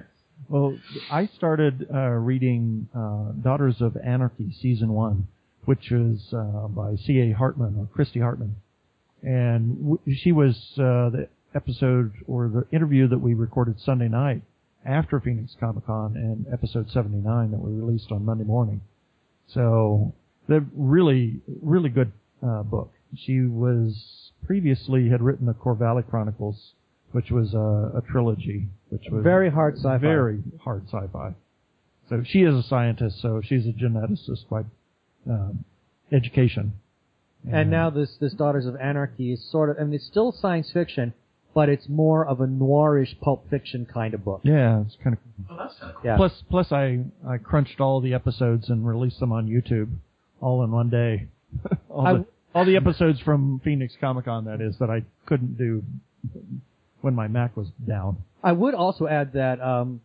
Well, 0.48 0.78
I 1.11 1.26
started 1.36 1.86
uh, 1.92 1.98
reading 1.98 2.88
uh, 2.96 3.32
Daughters 3.42 3.76
of 3.80 3.96
Anarchy 3.98 4.51
season 4.61 4.92
one, 4.94 5.28
which 5.66 5.92
is 5.92 6.32
uh, 6.32 6.68
by 6.68 6.96
C.A. 6.96 7.32
Hartman 7.32 7.76
or 7.78 7.86
Christy 7.94 8.20
Hartman, 8.20 8.57
and 9.22 9.76
w- 9.76 10.16
she 10.16 10.32
was 10.32 10.57
uh, 10.78 11.11
the 11.11 11.28
episode 11.55 12.12
or 12.26 12.48
the 12.48 12.64
interview 12.74 13.07
that 13.09 13.18
we 13.18 13.34
recorded 13.34 13.78
Sunday 13.80 14.09
night 14.09 14.40
after 14.86 15.20
Phoenix 15.20 15.55
Comic 15.61 15.84
Con 15.84 16.16
and 16.16 16.46
episode 16.53 16.90
79 16.90 17.51
that 17.51 17.61
we 17.61 17.72
released 17.72 18.11
on 18.11 18.24
Monday 18.24 18.44
morning. 18.44 18.80
So 19.46 20.14
they're 20.49 20.66
really, 20.74 21.41
really 21.62 21.88
good 21.91 22.12
uh, 22.47 22.62
book. 22.62 22.93
She 23.16 23.41
was 23.43 24.30
previously 24.47 25.09
had 25.09 25.22
written 25.22 25.47
the 25.47 25.55
Corvallis 25.55 26.09
Chronicles, 26.09 26.72
which 27.12 27.30
was 27.30 27.55
a, 27.55 27.99
a 27.99 28.03
trilogy, 28.11 28.68
which 28.88 29.05
was 29.11 29.22
Very 29.22 29.51
hard 29.51 29.76
sci-fi. 29.76 29.99
very 29.99 30.43
hard 30.62 30.84
sci-fi. 30.86 31.34
So 32.09 32.22
she 32.24 32.43
is 32.43 32.55
a 32.55 32.62
scientist, 32.62 33.20
so 33.20 33.41
she's 33.45 33.66
a 33.66 33.72
geneticist 33.72 34.49
by 34.49 34.62
um, 35.28 35.64
education. 36.12 36.72
And 37.51 37.70
now 37.70 37.88
this 37.91 38.16
this 38.20 38.34
Daughters 38.34 38.66
of 38.66 38.76
Anarchy 38.76 39.32
is 39.32 39.43
sort 39.51 39.70
of, 39.70 39.76
I 39.80 39.84
mean, 39.84 39.95
it's 39.95 40.07
still 40.07 40.30
science 40.32 40.70
fiction, 40.72 41.14
but 41.55 41.68
it's 41.68 41.88
more 41.88 42.26
of 42.26 42.41
a 42.41 42.47
noirish 42.47 43.18
pulp 43.20 43.49
fiction 43.49 43.86
kind 43.86 44.12
of 44.14 44.24
book. 44.24 44.41
yeah, 44.45 44.82
it's 44.82 44.97
kind 45.03 45.16
of 45.16 45.20
Oh, 45.51 45.57
that's 45.59 45.74
kind 45.78 45.91
of 45.91 45.97
cool. 46.03 46.05
Yeah. 46.11 46.16
plus 46.16 46.43
plus 46.51 46.70
I 46.72 47.05
I 47.26 47.38
crunched 47.38 47.80
all 47.80 48.01
the 48.01 48.12
episodes 48.12 48.68
and 48.68 48.86
released 48.86 49.20
them 49.20 49.32
on 49.32 49.47
YouTube 49.47 49.88
all 50.41 50.62
in 50.64 50.70
one 50.70 50.91
day. 50.91 51.28
all, 51.88 52.07
I- 52.07 52.12
the, 52.14 52.26
all 52.55 52.64
the 52.64 52.76
episodes 52.76 53.20
from 53.20 53.61
Phoenix 53.64 53.95
Comic 54.01 54.24
Con 54.24 54.45
that 54.47 54.61
is 54.61 54.76
that 54.78 54.91
I 54.91 55.03
couldn't 55.26 55.57
do 55.59 55.82
when 57.01 57.14
my 57.14 57.28
Mac 57.28 57.57
was 57.57 57.68
down. 57.86 58.18
I 58.43 58.53
would 58.53 58.74
also 58.74 59.07
add 59.07 59.32
that 59.34 59.61
um, 59.61 60.01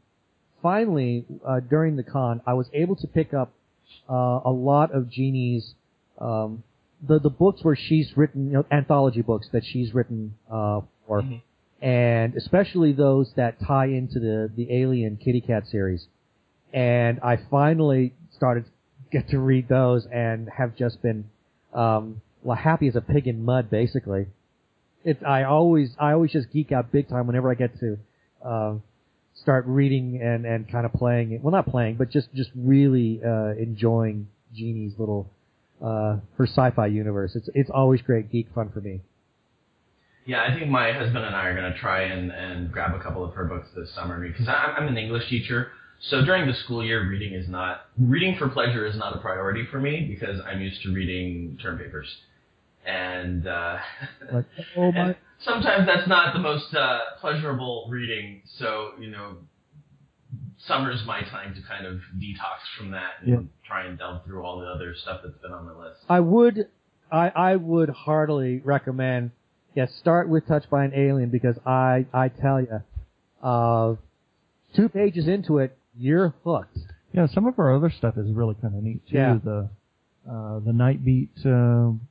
finally 0.61 1.25
uh, 1.45 1.59
during 1.61 1.95
the 1.95 2.03
con, 2.03 2.41
I 2.45 2.53
was 2.53 2.67
able 2.73 2.95
to 2.97 3.07
pick 3.07 3.33
up 3.33 3.51
uh, 4.09 4.39
a 4.45 4.51
lot 4.51 4.93
of 4.93 5.09
Gini's 5.09 5.73
um, 6.19 6.63
the 7.07 7.19
the 7.19 7.29
books 7.29 7.63
where 7.63 7.75
she's 7.75 8.15
written, 8.15 8.47
you 8.47 8.53
know, 8.53 8.65
anthology 8.71 9.21
books 9.21 9.47
that 9.51 9.63
she's 9.65 9.93
written 9.93 10.35
uh, 10.49 10.81
for, 11.07 11.21
Mhm. 11.21 11.41
and 11.81 12.35
especially 12.35 12.93
those 12.93 13.33
that 13.35 13.59
tie 13.59 13.87
into 13.87 14.19
the 14.19 14.49
the 14.55 14.71
Alien 14.73 15.17
Kitty 15.17 15.41
Cat 15.41 15.67
series. 15.67 16.07
And 16.73 17.19
I 17.21 17.37
finally 17.49 18.13
started 18.31 18.65
to 18.65 18.71
get 19.15 19.29
to 19.29 19.39
read 19.39 19.69
those 19.69 20.05
and 20.11 20.49
have 20.57 20.75
just 20.75 21.01
been 21.01 21.23
um, 21.73 22.21
well, 22.43 22.57
happy 22.57 22.87
as 22.87 22.95
a 22.95 23.01
pig 23.01 23.27
in 23.27 23.43
mud, 23.43 23.69
basically. 23.69 24.27
It's 25.03 25.23
I 25.23 25.43
always 25.43 25.95
I 25.99 26.11
always 26.11 26.31
just 26.31 26.51
geek 26.51 26.71
out 26.71 26.91
big 26.91 27.07
time 27.07 27.27
whenever 27.27 27.49
I 27.49 27.55
get 27.55 27.79
to 27.79 27.97
uh, 28.43 28.75
start 29.35 29.65
reading 29.67 30.19
and 30.21 30.45
and 30.45 30.69
kind 30.69 30.85
of 30.85 30.93
playing 30.93 31.31
it. 31.31 31.41
Well, 31.41 31.51
not 31.51 31.67
playing, 31.67 31.95
but 31.95 32.09
just 32.09 32.33
just 32.33 32.49
really 32.55 33.21
uh, 33.23 33.53
enjoying 33.57 34.27
Gini's 34.53 34.93
little 34.97 35.29
uh, 35.81 36.17
her 36.37 36.47
sci-fi 36.47 36.87
universe. 36.87 37.35
It's 37.35 37.49
it's 37.53 37.69
always 37.69 38.01
great 38.01 38.31
geek 38.31 38.47
fun 38.53 38.69
for 38.73 38.81
me. 38.81 39.01
Yeah, 40.25 40.43
I 40.43 40.57
think 40.57 40.69
my 40.71 40.91
husband 40.91 41.23
and 41.23 41.35
I 41.35 41.45
are 41.45 41.55
going 41.55 41.71
to 41.71 41.77
try 41.77 42.01
and, 42.01 42.31
and 42.31 42.71
grab 42.71 42.95
a 42.95 43.03
couple 43.03 43.23
of 43.23 43.35
her 43.35 43.45
books 43.45 43.67
this 43.75 43.93
summer 43.93 44.19
because 44.27 44.47
I'm, 44.47 44.75
I'm 44.75 44.87
an 44.87 44.97
English 44.97 45.29
teacher. 45.29 45.69
So 46.01 46.23
during 46.23 46.47
the 46.47 46.53
school 46.53 46.83
year, 46.83 47.07
reading 47.07 47.33
is 47.33 47.47
not 47.47 47.85
reading 47.97 48.37
for 48.37 48.49
pleasure 48.49 48.85
is 48.85 48.95
not 48.97 49.15
a 49.15 49.19
priority 49.19 49.65
for 49.71 49.79
me 49.79 50.05
because 50.07 50.39
I'm 50.45 50.61
used 50.61 50.81
to 50.83 50.93
reading 50.93 51.57
term 51.61 51.77
papers, 51.79 52.07
and 52.85 53.47
uh, 53.47 53.77
Like, 54.31 54.45
oh 54.77 54.91
and 54.95 55.15
sometimes 55.39 55.87
that's 55.87 56.07
not 56.07 56.33
the 56.33 56.39
most 56.39 56.73
uh, 56.75 56.99
pleasurable 57.21 57.87
reading. 57.89 58.41
So 58.59 58.91
you 58.99 59.09
know, 59.09 59.37
summer's 60.67 61.03
my 61.05 61.21
time 61.21 61.55
to 61.55 61.61
kind 61.67 61.85
of 61.85 61.95
detox 62.19 62.59
from 62.77 62.91
that 62.91 63.13
and 63.21 63.29
Yeah. 63.29 63.39
try 63.67 63.85
and 63.85 63.97
delve 63.97 64.23
through 64.25 64.43
all 64.43 64.59
the 64.59 64.67
other 64.67 64.93
stuff 64.95 65.21
that's 65.23 65.37
been 65.39 65.51
on 65.51 65.65
the 65.65 65.73
list. 65.73 66.01
I 66.09 66.19
would 66.19 66.67
I 67.11 67.29
I 67.29 67.55
would 67.55 67.89
heartily 67.89 68.61
recommend 68.63 69.31
yes 69.73 69.93
start 69.95 70.29
with 70.29 70.45
Touched 70.47 70.69
by 70.69 70.85
an 70.85 70.93
Alien 70.93 71.29
because 71.29 71.57
I 71.65 72.05
I 72.13 72.29
tell 72.29 72.61
you, 72.61 72.81
uh, 73.41 73.95
two 74.75 74.89
pages 74.89 75.27
into 75.27 75.57
it 75.59 75.75
you're 75.97 76.33
hooked. 76.43 76.77
yeah, 77.13 77.27
some 77.27 77.45
of 77.47 77.57
our 77.59 77.75
other 77.75 77.89
stuff 77.89 78.17
is 78.17 78.31
really 78.31 78.55
kind 78.61 78.75
of 78.75 78.83
neat 78.83 79.01
too. 79.07 79.15
Yeah. 79.15 79.37
The 79.43 79.69
uh, 80.29 80.59
the 80.59 80.73
Night 80.73 81.03
Beat. 81.05 81.29
Um, 81.45 82.01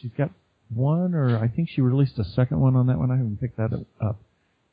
she's 0.00 0.10
got 0.16 0.30
one, 0.74 1.14
or 1.14 1.38
I 1.38 1.48
think 1.48 1.68
she 1.70 1.80
released 1.80 2.18
a 2.18 2.24
second 2.24 2.60
one 2.60 2.76
on 2.76 2.86
that 2.88 2.98
one. 2.98 3.10
I 3.10 3.16
haven't 3.16 3.40
picked 3.40 3.56
that 3.56 3.72
up. 4.00 4.16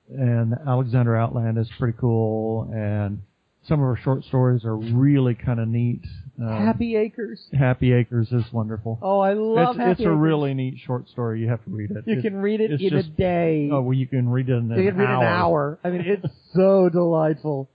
And 0.10 0.54
Alexander 0.68 1.16
Outland 1.16 1.58
is 1.58 1.70
pretty 1.80 1.98
cool, 2.00 2.70
and 2.74 3.22
some 3.68 3.82
of 3.82 3.88
her 3.88 4.00
short 4.04 4.24
stories 4.26 4.64
are 4.66 4.76
really 4.76 5.34
kind 5.34 5.60
of 5.60 5.68
neat. 5.68 6.02
Um, 6.40 6.48
Happy 6.66 6.96
Acres. 6.98 7.48
Happy 7.58 7.94
Acres 7.94 8.32
is 8.32 8.44
wonderful. 8.52 9.00
Oh, 9.02 9.20
I 9.22 9.34
love 9.34 9.70
it's 9.78 9.80
Happy 9.80 9.92
it's 9.92 10.02
a 10.02 10.12
really 10.12 10.54
neat 10.54 10.78
short 10.86 11.10
story. 11.10 11.40
You 11.42 11.48
have 11.50 11.64
to 11.64 11.70
read 11.72 11.90
it. 11.92 12.04
You 12.06 12.20
It- 12.20 12.22
can 12.22 12.36
read 12.36 12.60
it 12.62 12.80
in 12.80 12.94
a 12.94 13.02
day. 13.04 13.70
Oh, 13.72 13.82
well, 13.82 13.94
you 13.94 14.06
can 14.06 14.30
read 14.30 14.50
it 14.50 14.54
in 14.54 14.72
an 14.72 14.78
you 14.78 14.92
can 14.92 14.98
read 15.00 15.06
it 15.06 15.10
hour. 15.10 15.18
in 15.22 15.28
an 15.28 15.34
hour. 15.34 15.80
I 15.84 15.90
mean, 15.90 16.02
it's 16.02 16.34
so 16.54 16.90
delightful. 16.90 17.70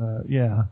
Uh, 0.00 0.18
yeah. 0.28 0.64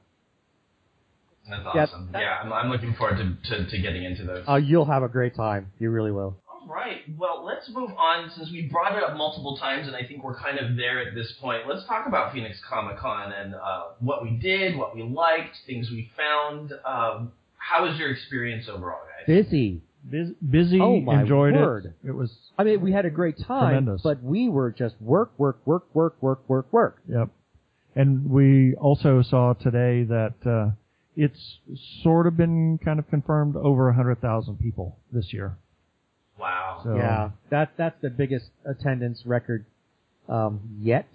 That's 1.49 1.63
Yeah, 1.75 1.83
awesome. 1.83 2.09
that- 2.13 2.21
Yeah, 2.23 2.39
I'm, 2.43 2.53
I'm 2.53 2.71
looking 2.71 2.95
forward 2.95 3.19
to, 3.19 3.51
to, 3.51 3.71
to 3.71 3.79
getting 3.79 4.05
into 4.05 4.25
those. 4.25 4.45
Oh, 4.49 4.57
you'll 4.57 4.87
have 4.87 5.03
a 5.03 5.09
great 5.09 5.35
time. 5.35 5.71
You 5.79 5.91
really 5.91 6.11
will. 6.11 6.37
All 6.49 6.67
right. 6.73 7.03
Well, 7.19 7.45
let's 7.45 7.69
move 7.69 7.91
on 7.99 8.31
since 8.35 8.51
we 8.51 8.63
brought 8.63 8.97
it 8.97 9.03
up 9.03 9.17
multiple 9.17 9.57
times, 9.59 9.87
and 9.87 9.95
I 9.95 10.07
think 10.07 10.25
we're 10.25 10.39
kind 10.39 10.59
of 10.59 10.77
there 10.77 11.07
at 11.07 11.15
this 11.15 11.33
point. 11.41 11.67
Let's 11.69 11.87
talk 11.87 12.07
about 12.07 12.33
Phoenix 12.33 12.59
Comic 12.67 12.97
Con 12.99 13.33
and 13.33 13.55
uh, 13.55 13.83
what 14.01 14.23
we 14.23 14.31
did, 14.31 14.77
what 14.77 14.95
we 14.97 15.03
liked, 15.03 15.57
things 15.67 15.91
we 15.91 16.11
found. 16.17 16.73
Um, 16.87 17.33
how 17.59 17.85
was 17.87 17.99
your 17.99 18.11
experience 18.11 18.67
overall, 18.69 19.01
guys? 19.19 19.27
Busy. 19.27 19.83
Bus- 20.05 20.35
busy. 20.51 20.81
Oh, 20.81 21.01
my 21.01 21.21
enjoyed 21.23 21.55
word. 21.55 21.95
it. 22.03 22.09
It 22.09 22.13
was. 22.13 22.35
I 22.59 22.65
mean, 22.65 22.81
we 22.81 22.93
had 22.93 23.05
a 23.05 23.11
great 23.11 23.37
time, 23.39 23.75
Tremendous. 23.75 24.01
but 24.03 24.23
we 24.23 24.49
were 24.49 24.71
just 24.71 24.95
work, 25.01 25.33
work, 25.39 25.59
work, 25.67 25.85
work, 25.95 26.15
work, 26.23 26.41
work, 26.49 26.73
work. 26.73 27.03
Yep. 27.09 27.29
And 27.95 28.29
we 28.31 28.75
also 28.75 29.23
saw 29.23 29.53
today 29.53 30.05
that 30.05 30.35
uh, 30.45 30.71
it's 31.17 31.59
sort 32.03 32.27
of 32.27 32.37
been 32.37 32.79
kind 32.85 32.99
of 32.99 33.09
confirmed 33.09 33.57
over 33.57 33.89
a 33.89 33.95
hundred 33.95 34.21
thousand 34.21 34.59
people 34.59 34.99
this 35.13 35.33
year. 35.33 35.57
Wow. 36.39 36.81
So 36.83 36.97
Yeah, 36.97 37.31
that 37.51 37.73
that's 37.77 38.01
the 38.03 38.11
biggest 38.11 38.47
attendance 38.65 39.23
record 39.25 39.65
um, 40.29 40.61
yet. 40.81 41.07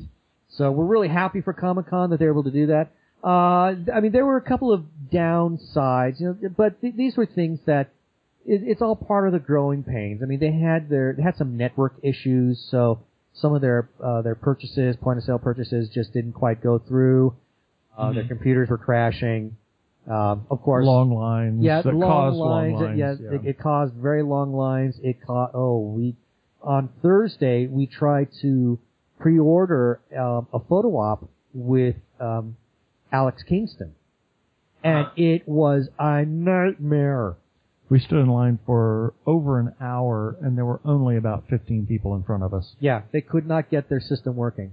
So 0.50 0.72
we're 0.72 0.86
really 0.86 1.10
happy 1.10 1.42
for 1.42 1.54
Comic 1.54 1.90
Con 1.90 2.10
that 2.10 2.20
they're 2.20 2.32
able 2.32 2.44
to 2.44 2.52
do 2.52 2.68
that. 2.68 2.92
Uh, 3.24 3.76
I 3.94 4.00
mean, 4.02 4.14
there 4.14 4.26
were 4.26 4.38
a 4.38 4.42
couple 4.42 4.72
of 4.72 4.86
downsides, 5.12 6.22
you 6.22 6.28
know, 6.28 6.50
but 6.56 6.80
th- 6.80 6.96
these 6.96 7.18
were 7.18 7.26
things 7.26 7.60
that 7.66 7.92
it, 8.46 8.62
it's 8.66 8.82
all 8.82 8.96
part 8.96 9.28
of 9.28 9.34
the 9.34 9.40
growing 9.40 9.84
pains. 9.84 10.22
I 10.24 10.26
mean, 10.26 10.40
they 10.40 10.52
had 10.52 10.90
their 10.90 11.14
they 11.14 11.24
had 11.24 11.36
some 11.36 11.58
network 11.58 11.96
issues, 12.02 12.66
so 12.72 13.00
some 13.42 13.54
of 13.56 13.62
their 13.62 13.90
uh, 14.04 14.22
their 14.22 14.36
purchases, 14.36 14.96
point 14.98 15.18
of 15.18 15.24
sale 15.24 15.40
purchases, 15.40 15.90
just 15.90 16.14
didn't 16.14 16.34
quite 16.34 16.62
go 16.62 16.80
through. 16.80 17.36
Uh, 17.98 18.14
Their 18.14 18.24
computers 18.28 18.70
were 18.70 18.78
crashing. 18.78 19.58
Um, 20.08 20.48
of 20.50 20.62
course, 20.62 20.86
long 20.86 21.12
lines. 21.14 21.62
yeah, 21.64 21.82
long 21.86 22.02
caused 22.02 22.38
lines. 22.38 22.74
long 22.74 22.84
lines. 22.98 22.98
yeah, 22.98 23.36
It, 23.36 23.46
it 23.46 23.60
caused 23.60 23.94
very 23.96 24.24
long 24.24 24.54
lines. 24.54 24.96
It 25.04 25.18
caught. 25.26 25.52
Oh, 25.54 25.80
we 25.96 26.16
on 26.64 26.90
Thursday 27.02 27.68
we 27.68 27.86
tried 27.86 28.30
to 28.42 28.80
pre-order 29.20 30.00
um, 30.18 30.48
a 30.54 30.60
photo 30.60 30.96
op 30.98 31.30
with 31.54 31.96
um, 32.20 32.56
Alex 33.12 33.44
Kingston, 33.44 33.94
and 34.84 35.06
Uh-huh. 35.08 35.14
it 35.18 35.48
was 35.48 35.90
a 36.00 36.24
nightmare. 36.26 37.36
We 37.90 38.00
stood 38.00 38.20
in 38.20 38.28
line 38.30 38.60
for 38.66 39.14
over 39.26 39.60
an 39.60 39.74
hour, 39.82 40.36
and 40.42 40.58
there 40.58 40.66
were 40.66 40.80
only 40.86 41.18
about 41.18 41.46
15 41.50 41.88
people 41.88 42.16
in 42.16 42.24
front 42.24 42.44
of 42.44 42.54
us. 42.54 42.76
Yeah, 42.80 43.02
they 43.12 43.22
could 43.22 43.48
not 43.48 43.70
get 43.70 43.90
their 43.90 44.00
system 44.00 44.36
working. 44.36 44.72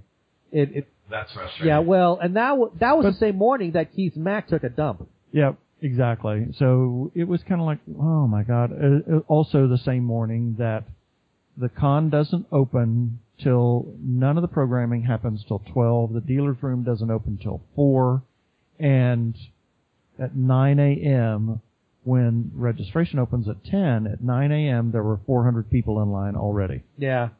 It, 0.52 0.76
it 0.76 0.88
That's 1.10 1.32
frustrating. 1.32 1.66
yeah, 1.68 1.78
well, 1.80 2.18
and 2.22 2.36
that 2.36 2.56
wa- 2.56 2.70
that 2.78 2.96
was 2.96 3.04
But- 3.06 3.12
the 3.12 3.18
same 3.18 3.36
morning 3.36 3.72
that 3.72 3.94
Keith 3.94 4.16
Mack 4.16 4.48
took 4.48 4.62
a 4.64 4.68
dump. 4.68 5.08
Yep, 5.32 5.56
exactly. 5.82 6.48
So 6.58 7.10
it 7.14 7.24
was 7.26 7.42
kind 7.42 7.60
of 7.60 7.66
like, 7.66 7.78
oh 7.98 8.26
my 8.26 8.42
god. 8.42 8.72
Uh, 8.72 9.16
uh, 9.16 9.18
also, 9.28 9.66
the 9.66 9.78
same 9.78 10.04
morning 10.04 10.56
that 10.58 10.84
the 11.56 11.68
con 11.68 12.10
doesn't 12.10 12.46
open 12.52 13.18
till 13.38 13.92
none 14.00 14.36
of 14.38 14.42
the 14.42 14.48
programming 14.48 15.02
happens 15.02 15.42
till 15.46 15.58
12. 15.72 16.12
The 16.12 16.20
dealer's 16.20 16.62
room 16.62 16.84
doesn't 16.84 17.10
open 17.10 17.38
till 17.42 17.60
4. 17.74 18.22
And 18.78 19.34
at 20.18 20.34
9 20.36 20.78
a.m., 20.78 21.60
when 22.06 22.52
registration 22.54 23.18
opens 23.18 23.48
at 23.48 23.64
10, 23.64 24.06
at 24.06 24.22
9 24.22 24.52
a.m., 24.52 24.92
there 24.92 25.02
were 25.02 25.18
400 25.26 25.68
people 25.70 26.00
in 26.02 26.12
line 26.12 26.36
already. 26.36 26.84
Yeah, 26.96 27.30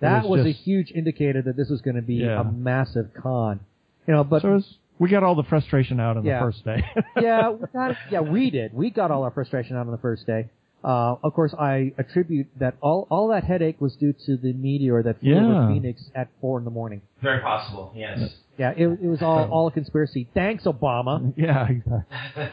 that 0.00 0.24
was 0.24 0.38
was, 0.38 0.46
a 0.46 0.52
huge 0.52 0.90
indicator 0.90 1.42
that 1.42 1.54
this 1.56 1.68
was 1.68 1.82
going 1.82 1.96
to 1.96 2.02
be 2.02 2.14
Yeah. 2.14 2.40
a 2.40 2.44
massive 2.44 3.10
con. 3.14 3.60
You 4.06 4.14
know, 4.14 4.24
but 4.24 4.40
so 4.42 4.52
was, 4.52 4.78
we 4.98 5.10
got 5.10 5.22
all 5.22 5.34
the 5.34 5.42
frustration 5.42 6.00
out 6.00 6.16
on 6.16 6.24
Yeah. 6.24 6.38
the 6.38 6.46
first 6.46 6.64
day. 6.64 6.82
yeah, 7.20 7.50
we 7.50 7.66
yeah, 8.10 8.20
we 8.20 8.50
did. 8.50 8.72
We 8.72 8.88
got 8.90 9.10
all 9.10 9.22
our 9.22 9.30
frustration 9.30 9.76
out 9.76 9.84
on 9.86 9.92
the 9.92 9.98
first 9.98 10.26
day. 10.26 10.48
Uh, 10.82 11.16
of 11.22 11.34
course, 11.34 11.52
I 11.58 11.92
attribute 11.98 12.46
that 12.58 12.76
all 12.80 13.06
all 13.10 13.28
that 13.28 13.44
headache 13.44 13.80
was 13.82 13.96
due 13.96 14.14
to 14.24 14.36
the 14.38 14.52
meteor 14.54 15.02
that 15.02 15.20
flew 15.20 15.34
Yeah. 15.34 15.44
over 15.44 15.74
Phoenix 15.74 16.10
at 16.14 16.28
four 16.40 16.58
in 16.58 16.64
the 16.64 16.70
morning. 16.70 17.02
Very 17.20 17.40
possible. 17.42 17.92
Yes. 17.94 18.34
Yeah, 18.58 18.70
it, 18.70 18.86
it 18.86 19.06
was 19.06 19.20
all 19.22 19.48
all 19.50 19.66
a 19.68 19.70
conspiracy. 19.70 20.28
Thanks, 20.32 20.64
Obama. 20.64 21.32
yeah, 21.36 21.68
exactly. 21.68 22.44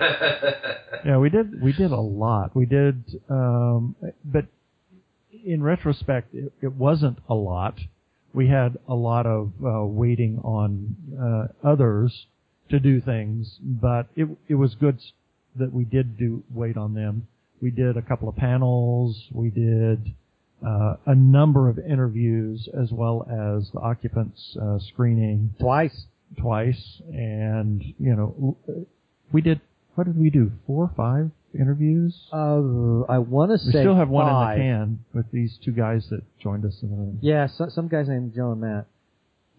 Yeah, 1.06 1.18
we 1.18 1.30
did. 1.30 1.62
We 1.62 1.74
did 1.74 1.91
a 1.91 1.99
lot. 1.99 2.56
We 2.56 2.66
did, 2.66 3.20
um, 3.30 3.95
but 4.24 4.45
in 5.45 5.62
retrospect, 5.64 6.34
it, 6.34 6.54
it 6.62 6.74
wasn't 6.74 7.20
a 7.30 7.34
lot. 7.34 7.80
We 8.34 8.47
had 8.47 8.78
a 8.88 8.95
lot 8.95 9.26
of 9.26 9.51
uh, 9.64 9.86
waiting 9.86 10.39
on 10.43 10.95
uh, 11.20 11.68
others 11.68 12.26
to 12.70 12.80
do 12.80 13.01
things, 13.01 13.58
but 13.62 14.08
it 14.16 14.28
it 14.47 14.56
was 14.56 14.76
good 14.76 14.99
that 15.56 15.72
we 15.72 15.84
did 15.84 16.18
do 16.18 16.43
wait 16.54 16.78
on 16.78 16.93
them. 16.93 17.28
We 17.62 17.70
did 17.72 17.95
a 17.95 18.01
couple 18.01 18.28
of 18.28 18.36
panels. 18.36 19.28
We 19.32 19.49
did 19.49 20.14
uh, 20.66 20.95
a 21.05 21.16
number 21.16 21.70
of 21.70 21.78
interviews 21.80 22.70
as 22.80 22.91
well 22.91 23.24
as 23.30 23.70
the 23.72 23.80
occupants 23.80 24.55
uh, 24.61 24.80
screening 24.80 25.53
Twice. 25.59 26.05
twice, 26.39 27.01
and 27.11 27.84
you 27.99 28.16
know, 28.16 28.57
we 29.32 29.41
did. 29.41 29.61
What 29.95 30.05
did 30.05 30.18
we 30.18 30.30
do? 30.32 30.51
Four 30.66 30.86
or 30.86 30.91
five 30.97 31.30
interviews. 31.53 32.16
Uh, 32.32 33.01
I 33.07 33.20
want 33.20 33.51
to 33.51 33.57
say 33.59 33.66
we 33.66 33.82
still 33.82 33.95
have 33.95 34.09
one 34.09 34.26
five. 34.26 34.57
in 34.57 34.64
the 34.64 34.70
can 34.74 35.05
with 35.14 35.32
these 35.32 35.57
two 35.64 35.72
guys 35.72 36.07
that 36.09 36.22
joined 36.41 36.66
us 36.66 36.80
in 36.82 36.89
the 36.89 36.95
room. 36.95 37.20
Yeah, 37.22 37.47
so, 37.47 37.70
some 37.70 37.88
guys 37.88 38.07
named 38.07 38.34
Joe 38.36 38.53
and 38.53 38.61
Matt. 38.61 38.88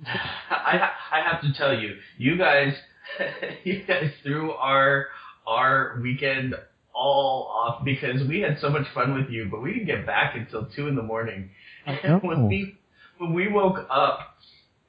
I 0.06 0.76
ha- 0.78 0.94
I 1.12 1.20
have 1.30 1.40
to 1.42 1.52
tell 1.52 1.78
you, 1.78 1.94
you 2.18 2.36
guys, 2.36 2.74
you 3.64 3.84
guys 3.86 4.10
threw 4.24 4.50
our 4.52 5.06
our 5.46 6.00
weekend 6.02 6.54
all 6.94 7.46
off 7.48 7.84
because 7.84 8.26
we 8.28 8.40
had 8.40 8.58
so 8.60 8.70
much 8.70 8.86
fun 8.94 9.14
with 9.14 9.28
you, 9.30 9.48
but 9.50 9.60
we 9.62 9.72
didn't 9.72 9.86
get 9.86 10.06
back 10.06 10.36
until 10.36 10.66
two 10.66 10.86
in 10.88 10.94
the 10.96 11.02
morning. 11.02 11.50
And 11.86 12.22
when 12.22 12.40
know. 12.42 12.46
we 12.46 12.76
when 13.18 13.32
we 13.34 13.48
woke 13.48 13.86
up, 13.90 14.36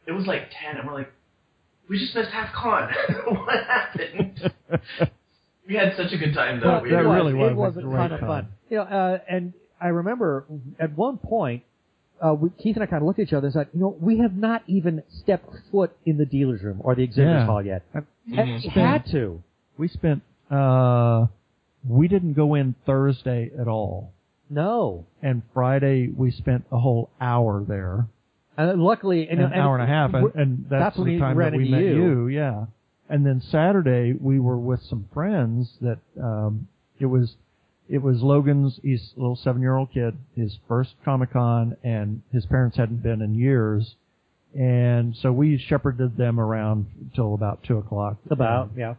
it 0.08 0.12
was 0.12 0.26
like 0.28 0.43
ten, 0.51 0.78
and 0.78 0.88
we're 0.88 0.93
like, 0.95 1.12
we 1.89 1.99
just 1.99 2.16
missed 2.16 2.30
half 2.32 2.53
con. 2.53 2.89
what 3.28 3.64
happened? 3.66 4.51
We 5.68 5.74
had 5.74 5.95
such 5.97 6.14
a 6.14 6.18
good 6.20 6.36
time 6.36 6.60
though. 6.60 6.74
Well, 6.74 6.82
We 6.84 6.91
that 6.91 6.99
it 6.99 7.08
really 7.08 7.34
was, 7.34 7.56
was 7.56 7.76
it 7.78 7.78
was 7.78 7.78
a 7.78 7.82
ton 7.82 7.89
great 7.89 8.12
of 8.12 8.20
time. 8.20 8.28
fun. 8.30 8.47
You 8.70 8.78
know, 8.78 8.84
uh, 8.84 9.18
and 9.28 9.51
I 9.82 9.88
remember 9.88 10.45
at 10.80 10.95
one 10.95 11.18
point, 11.18 11.64
uh, 12.22 12.36
we, 12.36 12.51
Keith 12.51 12.76
and 12.76 12.84
I 12.84 12.86
kind 12.86 13.01
of 13.01 13.08
looked 13.08 13.18
at 13.18 13.24
each 13.30 13.34
other 13.34 13.47
and 13.47 13.53
said, 13.56 13.70
you 13.74 13.80
know, 13.80 13.95
we 13.99 14.20
have 14.20 14.36
not 14.38 14.62
even 14.68 15.01
stepped 15.10 15.49
foot 15.72 15.91
in 16.06 16.18
the 16.20 16.26
dealer's 16.28 16.62
room 16.62 16.82
or 16.84 16.93
the 16.93 17.01
exhibitors 17.01 17.39
Yeah. 17.41 17.45
hall 17.47 17.66
yet. 17.66 17.82
And 17.95 18.06
And 18.32 18.62
we 18.64 18.70
had 18.80 19.08
to. 19.08 19.41
we 19.80 19.88
spent. 19.88 20.22
Uh, 20.51 21.26
we 21.88 22.07
didn't 22.07 22.33
go 22.33 22.55
in 22.55 22.75
Thursday 22.86 23.51
at 23.59 23.67
all, 23.67 24.11
No. 24.49 25.05
and 25.21 25.41
Friday 25.53 26.07
we 26.15 26.31
spent 26.31 26.65
a 26.71 26.79
whole 26.79 27.09
hour 27.19 27.63
there, 27.67 28.07
And 28.57 28.81
luckily, 28.81 29.27
and, 29.29 29.41
an 29.41 29.53
hour 29.53 29.75
and 29.77 29.83
a 29.83 29.88
half, 29.93 30.13
and, 30.13 30.36
and 30.36 30.65
that's, 30.69 30.95
that's 30.95 31.05
the 31.05 31.19
time 31.19 31.38
that 31.38 31.53
we 31.53 31.69
met 31.69 31.81
you. 31.81 31.95
you. 31.95 32.27
Yeah, 32.27 32.65
and 33.09 33.25
then 33.25 33.41
Saturday 33.41 34.13
we 34.19 34.39
were 34.39 34.57
with 34.57 34.81
some 34.83 35.07
friends 35.13 35.77
that 35.81 35.99
um, 36.21 36.67
it 36.99 37.05
was 37.07 37.36
it 37.88 38.01
was 38.01 38.21
Logan's 38.23 38.79
he's 38.81 39.13
a 39.15 39.19
little 39.19 39.36
seven 39.36 39.61
year 39.61 39.75
old 39.75 39.91
kid 39.93 40.15
his 40.36 40.57
first 40.67 40.95
Comic 41.05 41.33
Con 41.33 41.77
and 41.83 42.23
his 42.31 42.45
parents 42.47 42.77
hadn't 42.77 43.03
been 43.03 43.21
in 43.21 43.36
years, 43.36 43.95
and 44.57 45.15
so 45.21 45.31
we 45.31 45.57
shepherded 45.57 46.17
them 46.17 46.39
around 46.39 46.88
till 47.13 47.33
about 47.36 47.61
two 47.63 47.77
o'clock. 47.77 48.17
about, 48.31 48.71
yeah. 48.75 48.95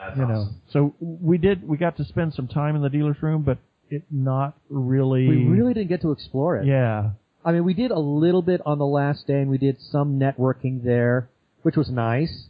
That's 0.00 0.16
you 0.16 0.26
know, 0.26 0.48
so 0.72 0.94
we 1.00 1.36
did 1.38 1.68
we 1.68 1.76
got 1.76 1.96
to 1.98 2.04
spend 2.04 2.32
some 2.34 2.48
time 2.48 2.74
in 2.74 2.82
the 2.82 2.88
dealer's 2.88 3.22
room, 3.22 3.42
but 3.42 3.58
it 3.90 4.02
not 4.10 4.56
really. 4.70 5.28
We 5.28 5.44
really 5.44 5.74
didn't 5.74 5.88
get 5.88 6.00
to 6.02 6.10
explore 6.12 6.56
it. 6.56 6.66
Yeah, 6.66 7.10
I 7.44 7.52
mean, 7.52 7.64
we 7.64 7.74
did 7.74 7.90
a 7.90 7.98
little 7.98 8.40
bit 8.42 8.60
on 8.64 8.78
the 8.78 8.86
last 8.86 9.26
day, 9.26 9.40
and 9.40 9.50
we 9.50 9.58
did 9.58 9.76
some 9.80 10.18
networking 10.18 10.82
there, 10.84 11.28
which 11.62 11.76
was 11.76 11.90
nice. 11.90 12.46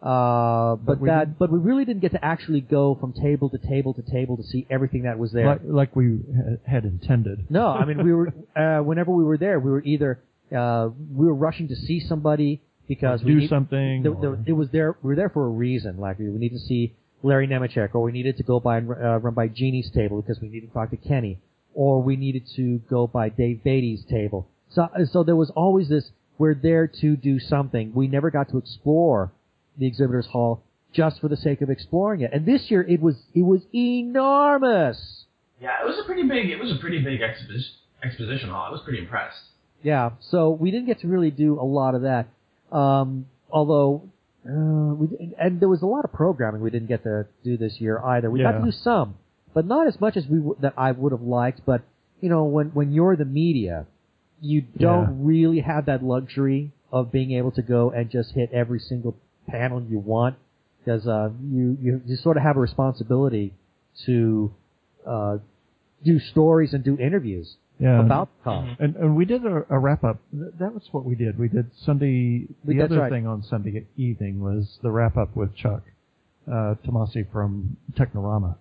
Uh, 0.00 0.76
but, 0.76 0.86
But 0.86 1.00
we 1.00 1.08
that, 1.08 1.38
but 1.38 1.50
we 1.50 1.58
really 1.58 1.84
didn't 1.84 2.02
get 2.02 2.12
to 2.12 2.24
actually 2.24 2.60
go 2.60 2.94
from 3.00 3.12
table 3.12 3.50
to 3.50 3.58
table 3.58 3.92
to 3.94 4.02
table 4.02 4.36
to 4.36 4.44
see 4.44 4.64
everything 4.70 5.02
that 5.02 5.18
was 5.18 5.32
there. 5.32 5.46
like 5.46 5.60
like 5.64 5.96
we 5.96 6.20
ha- 6.36 6.56
had 6.70 6.84
intended. 6.84 7.50
No, 7.50 7.66
I 7.66 7.84
mean 7.84 8.02
we 8.04 8.12
were 8.12 8.28
uh, 8.56 8.82
whenever 8.82 9.10
we 9.10 9.24
were 9.24 9.36
there, 9.36 9.58
we 9.58 9.70
were 9.72 9.82
either 9.82 10.20
uh, 10.56 10.90
we 11.12 11.26
were 11.26 11.34
rushing 11.34 11.66
to 11.68 11.74
see 11.76 11.98
somebody 12.00 12.62
because 12.88 13.22
we 13.22 13.32
do 13.34 13.38
need- 13.40 13.48
something. 13.50 14.02
the- 14.02 14.10
or- 14.12 14.36
the- 14.36 14.42
it 14.46 14.52
was 14.52 14.70
there. 14.70 14.96
We 15.02 15.08
were 15.10 15.16
there 15.16 15.28
for 15.28 15.44
a 15.46 15.50
reason. 15.50 15.98
Like 15.98 16.18
we 16.18 16.26
needed 16.26 16.56
to 16.58 16.64
see 16.64 16.94
Larry 17.22 17.46
Nemecek, 17.46 17.94
or 17.94 18.02
we 18.02 18.12
needed 18.12 18.36
to 18.38 18.42
go 18.42 18.58
by 18.60 18.78
and 18.78 18.90
uh, 18.90 19.18
run 19.18 19.34
by 19.34 19.48
Gini's 19.48 19.90
table 19.90 20.20
because 20.22 20.40
we 20.40 20.48
needed 20.48 20.68
to 20.68 20.72
talk 20.74 20.90
to 20.90 20.96
Kenny, 20.96 21.38
or 21.74 22.00
we 22.02 22.16
needed 22.16 22.44
to 22.56 22.78
go 22.90 23.06
by 23.06 23.28
Dave 23.28 23.62
Beatty's 23.64 24.04
table. 24.04 24.48
So, 24.70 24.88
so 25.10 25.22
there 25.22 25.36
was 25.36 25.50
always 25.50 25.88
this. 25.88 26.10
We're 26.38 26.54
there 26.54 26.86
to 27.00 27.16
do 27.16 27.38
something. 27.40 27.92
We 27.94 28.06
never 28.06 28.30
got 28.30 28.48
to 28.50 28.58
explore 28.58 29.32
the 29.76 29.86
exhibitors 29.86 30.26
hall 30.26 30.62
just 30.92 31.20
for 31.20 31.28
the 31.28 31.36
sake 31.36 31.60
of 31.60 31.70
exploring 31.70 32.20
it. 32.20 32.30
And 32.32 32.46
this 32.46 32.70
year 32.70 32.82
it 32.82 33.00
was 33.00 33.16
it 33.34 33.42
was 33.42 33.66
enormous. 33.74 35.24
Yeah, 35.60 35.70
it 35.82 35.86
was 35.86 35.98
a 35.98 36.04
pretty 36.04 36.22
big. 36.22 36.50
It 36.50 36.58
was 36.58 36.70
a 36.72 36.76
pretty 36.76 37.02
big 37.02 37.20
exposition 37.20 37.72
exposition 38.02 38.50
hall. 38.50 38.64
I 38.68 38.70
was 38.70 38.80
pretty 38.82 39.00
impressed. 39.00 39.40
Yeah, 39.82 40.10
so 40.20 40.50
we 40.50 40.70
didn't 40.70 40.86
get 40.86 41.00
to 41.00 41.08
really 41.08 41.30
do 41.32 41.58
a 41.60 41.64
lot 41.64 41.94
of 41.96 42.02
that. 42.02 42.28
Um, 42.72 43.26
although, 43.50 44.02
uh, 44.48 44.94
we, 44.94 45.34
and 45.38 45.60
there 45.60 45.68
was 45.68 45.82
a 45.82 45.86
lot 45.86 46.04
of 46.04 46.12
programming 46.12 46.60
we 46.60 46.70
didn't 46.70 46.88
get 46.88 47.02
to 47.04 47.26
do 47.44 47.56
this 47.56 47.80
year 47.80 47.98
either. 48.04 48.30
We 48.30 48.40
got 48.42 48.54
Yeah. 48.54 48.58
to 48.60 48.64
do 48.66 48.72
some, 48.72 49.16
but 49.54 49.66
not 49.66 49.86
as 49.86 50.00
much 50.00 50.16
as 50.16 50.26
we 50.28 50.38
w- 50.38 50.56
that 50.60 50.74
I 50.76 50.92
would 50.92 51.12
have 51.12 51.22
liked. 51.22 51.62
But 51.64 51.82
you 52.20 52.28
know, 52.28 52.44
when 52.44 52.68
when 52.68 52.92
you're 52.92 53.16
the 53.16 53.24
media, 53.24 53.86
you 54.40 54.62
don't 54.78 55.24
really 55.24 55.60
have 55.60 55.86
that 55.86 56.02
luxury 56.02 56.72
of 56.92 57.10
being 57.12 57.32
able 57.32 57.50
to 57.52 57.62
go 57.62 57.90
and 57.90 58.08
just 58.10 58.32
hit 58.32 58.50
every 58.52 58.78
single 58.80 59.14
panel 59.46 59.82
you 59.82 59.98
want 59.98 60.36
because 60.80 61.06
uh, 61.06 61.30
you, 61.42 61.76
you 61.82 62.02
you 62.06 62.16
sort 62.16 62.36
of 62.36 62.42
have 62.42 62.56
a 62.56 62.60
responsibility 62.60 63.52
to 64.06 64.52
uh, 65.06 65.38
do 66.04 66.18
stories 66.18 66.72
and 66.74 66.84
do 66.84 66.96
interviews 66.98 67.56
yeah. 67.78 68.00
about 68.00 68.28
con. 68.44 68.76
And, 68.78 68.96
and 68.96 69.16
we 69.16 69.24
did 69.24 69.44
a, 69.44 69.64
a 69.70 69.78
wrap 69.78 70.04
up. 70.04 70.18
Th- 70.32 70.52
That 70.58 70.74
was 70.74 70.82
what 70.92 71.04
we 71.04 71.14
did. 71.14 71.38
We 71.38 71.48
did 71.48 71.70
Sunday. 71.84 72.46
The 72.64 72.76
that's 72.78 72.92
other 72.92 73.00
right. 73.02 73.12
thing 73.12 73.26
on 73.26 73.42
Sunday 73.42 73.86
evening 73.96 74.40
was 74.40 74.78
the 74.82 74.90
wrap 74.90 75.16
up 75.16 75.36
with 75.36 75.54
Chuck 75.54 75.82
uh, 76.46 76.74
Tomasi 76.86 77.30
from 77.30 77.76
Technorama. 77.98 78.56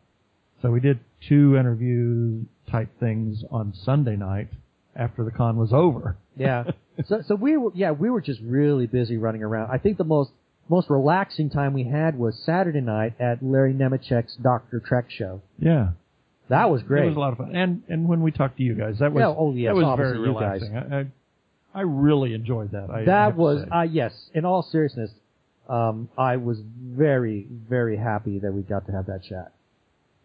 So 0.62 0.72
we 0.72 0.80
did 0.80 1.00
two 1.28 1.56
interview 1.58 2.44
type 2.70 2.90
things 3.00 3.44
on 3.52 3.74
Sunday 3.74 4.16
night 4.16 4.50
after 4.96 5.24
the 5.24 5.32
con 5.32 5.58
was 5.58 5.72
over. 5.72 6.18
Yeah. 6.36 6.64
so 7.06 7.22
so 7.26 7.36
we 7.36 7.58
were 7.58 7.72
yeah 7.76 7.92
we 7.92 8.10
were 8.10 8.22
just 8.22 8.42
really 8.42 8.88
busy 8.88 9.18
running 9.18 9.44
around. 9.44 9.70
I 9.72 9.78
think 9.78 9.98
the 9.98 10.04
most 10.04 10.32
most 10.70 10.90
relaxing 10.90 11.50
time 11.50 11.74
we 11.74 11.84
had 11.86 12.18
was 12.18 12.38
Saturday 12.44 12.82
night 12.82 13.14
at 13.20 13.42
Larry 13.42 13.74
Nemecek's 13.74 14.36
Doctor 14.36 14.82
Trek 14.86 15.06
show. 15.10 15.42
Yeah. 15.60 15.90
That 16.50 16.70
was 16.70 16.82
great. 16.84 17.06
It 17.06 17.08
was 17.10 17.18
a 17.18 17.20
lot 17.20 17.32
of 17.34 17.38
fun. 17.40 17.56
And 17.56 17.84
and 17.90 18.08
when 18.08 18.22
we 18.22 18.32
talked 18.32 18.58
to 18.58 18.64
you 18.64 18.76
guys, 18.76 19.00
that 19.00 19.12
was 19.12 19.22
Yeah, 19.22 19.28
oh, 19.38 19.54
yes, 19.54 19.70
that 19.70 19.76
was 19.76 19.98
very 19.98 20.20
you 20.20 20.34
guys. 20.34 20.62
relaxing. 20.62 20.78
I, 20.94 21.00
I 21.00 21.06
I 21.74 21.82
really 21.82 22.34
enjoyed 22.34 22.72
that. 22.72 22.90
I 22.90 23.04
that 23.06 23.36
was 23.36 23.66
uh, 23.74 23.82
yes. 23.82 24.14
In 24.34 24.46
all 24.46 24.64
seriousness, 24.64 25.12
um, 25.70 26.10
I 26.18 26.38
was 26.38 26.60
very 26.82 27.48
very 27.70 27.98
happy 27.98 28.40
that 28.40 28.52
we 28.54 28.62
got 28.62 28.86
to 28.88 28.92
have 28.94 29.06
that 29.08 29.24
chat. 29.24 29.52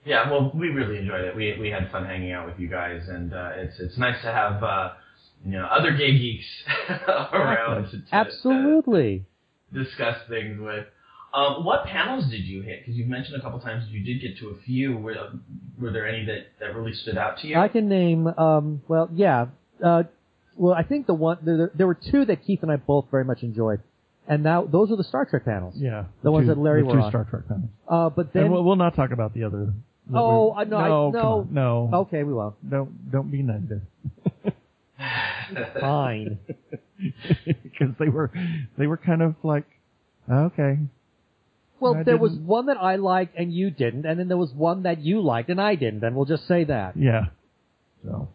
Yeah, 0.05 0.31
well, 0.31 0.51
we 0.55 0.69
really 0.69 0.99
enjoyed 0.99 1.25
it. 1.25 1.37
We 1.37 1.57
we 1.61 1.71
had 1.71 1.91
fun 1.91 2.05
hanging 2.07 2.33
out 2.33 2.47
with 2.47 2.59
you 2.59 2.69
guys, 2.69 3.09
and 3.09 3.33
uh, 3.35 3.51
it's 3.57 3.79
it's 3.79 3.99
nice 3.99 4.21
to 4.23 4.33
have 4.33 4.63
uh, 4.63 4.93
you 5.45 5.53
know 5.53 5.67
other 5.67 5.93
gay 5.93 6.17
geeks 6.19 6.47
around 7.33 7.91
to, 7.91 7.99
to, 7.99 8.05
Absolutely. 8.15 9.25
to 9.73 9.85
discuss 9.85 10.17
things 10.29 10.59
with. 10.61 10.87
Um, 11.35 11.65
what 11.65 11.87
panels 11.87 12.27
did 12.31 12.45
you 12.45 12.61
hit? 12.63 12.81
Because 12.81 12.95
you've 12.97 13.09
mentioned 13.09 13.37
a 13.37 13.41
couple 13.41 13.59
times 13.61 13.85
you 13.91 14.05
did 14.05 14.21
get 14.21 14.39
to 14.41 14.49
a 14.51 14.57
few. 14.67 14.97
Were, 14.99 15.15
were 15.81 15.91
there 15.91 16.07
any 16.07 16.27
that, 16.27 16.49
that 16.61 16.75
really 16.77 16.93
stood 16.93 17.17
out 17.17 17.39
to 17.39 17.47
you? 17.49 17.57
I 17.57 17.69
can 17.69 17.89
name. 17.89 18.27
Um, 18.27 18.83
well, 18.89 19.09
yeah. 19.15 19.47
Uh, 19.83 20.03
well, 20.57 20.75
I 20.75 20.83
think 20.83 21.07
the 21.07 21.15
one 21.15 21.39
there, 21.43 21.71
there 21.75 21.87
were 21.87 21.95
two 22.11 22.27
that 22.27 22.45
Keith 22.45 22.59
and 22.63 22.71
I 22.71 22.77
both 22.77 23.07
very 23.11 23.25
much 23.25 23.43
enjoyed, 23.43 23.81
and 24.29 24.43
now 24.43 24.65
those 24.67 24.91
are 24.93 24.97
the 24.97 25.05
Star 25.05 25.25
Trek 25.25 25.47
panels. 25.47 25.75
yeah. 25.79 26.05
the 26.23 26.31
ones 26.31 26.45
two, 26.45 26.55
that 26.55 26.59
Larry 26.61 26.83
the 26.83 26.87
were 26.89 26.93
two 26.95 27.01
on. 27.01 27.11
Star 27.11 27.25
Trek 27.25 27.49
panels. 27.49 27.71
Uh, 27.89 28.11
but 28.11 28.33
then 28.35 28.43
and 28.45 28.53
we'll, 28.53 28.63
we'll 28.65 28.77
not 28.77 28.95
talk 28.95 29.11
about 29.13 29.33
the 29.33 29.45
other. 29.45 29.73
that 30.11 30.19
Oh, 30.19 30.51
we- 30.51 30.61
I- 30.61 30.65
no, 30.65 30.77
I- 30.77 30.89
no, 30.89 31.11
no. 31.11 31.49
no. 31.51 31.91
okay, 32.01 32.23
we 32.25 32.35
won't. 32.35 32.55
Don't 32.69 33.11
don't 33.11 33.31
be 33.31 33.43
negative. 33.43 33.81
Fine. 35.81 36.39
Because 37.45 37.89
they 37.99 38.09
were 38.09 38.31
they 38.79 38.87
were 38.87 38.97
kind 38.97 39.23
of 39.23 39.35
like 39.43 39.65
okay. 40.31 40.79
Well, 41.83 41.97
I 41.97 42.03
there 42.05 42.17
was 42.17 42.33
didn't- 42.33 42.47
one 42.47 42.67
that 42.67 42.77
I 42.81 42.97
liked 42.97 43.37
and 43.37 43.53
you 43.53 43.71
didn't, 43.71 44.07
and 44.07 44.19
then 44.19 44.29
there 44.29 44.37
was 44.39 44.53
one 44.53 44.83
that 44.85 45.01
you 45.01 45.21
liked 45.21 45.51
and 45.51 45.61
I 45.61 45.75
didn't, 45.75 46.03
and 46.05 46.15
we'll 46.17 46.25
just 46.27 46.47
say 46.47 46.65
that. 46.65 46.97
Yeah. 46.97 47.27
So 48.05 48.29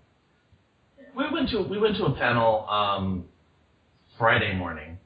we 1.15 1.25
went 1.31 1.49
to 1.49 1.61
we 1.63 1.79
went 1.79 1.95
to 1.97 2.05
a 2.05 2.13
panel 2.13 2.67
um, 2.69 3.25
Friday 4.17 4.53
morning 4.55 4.97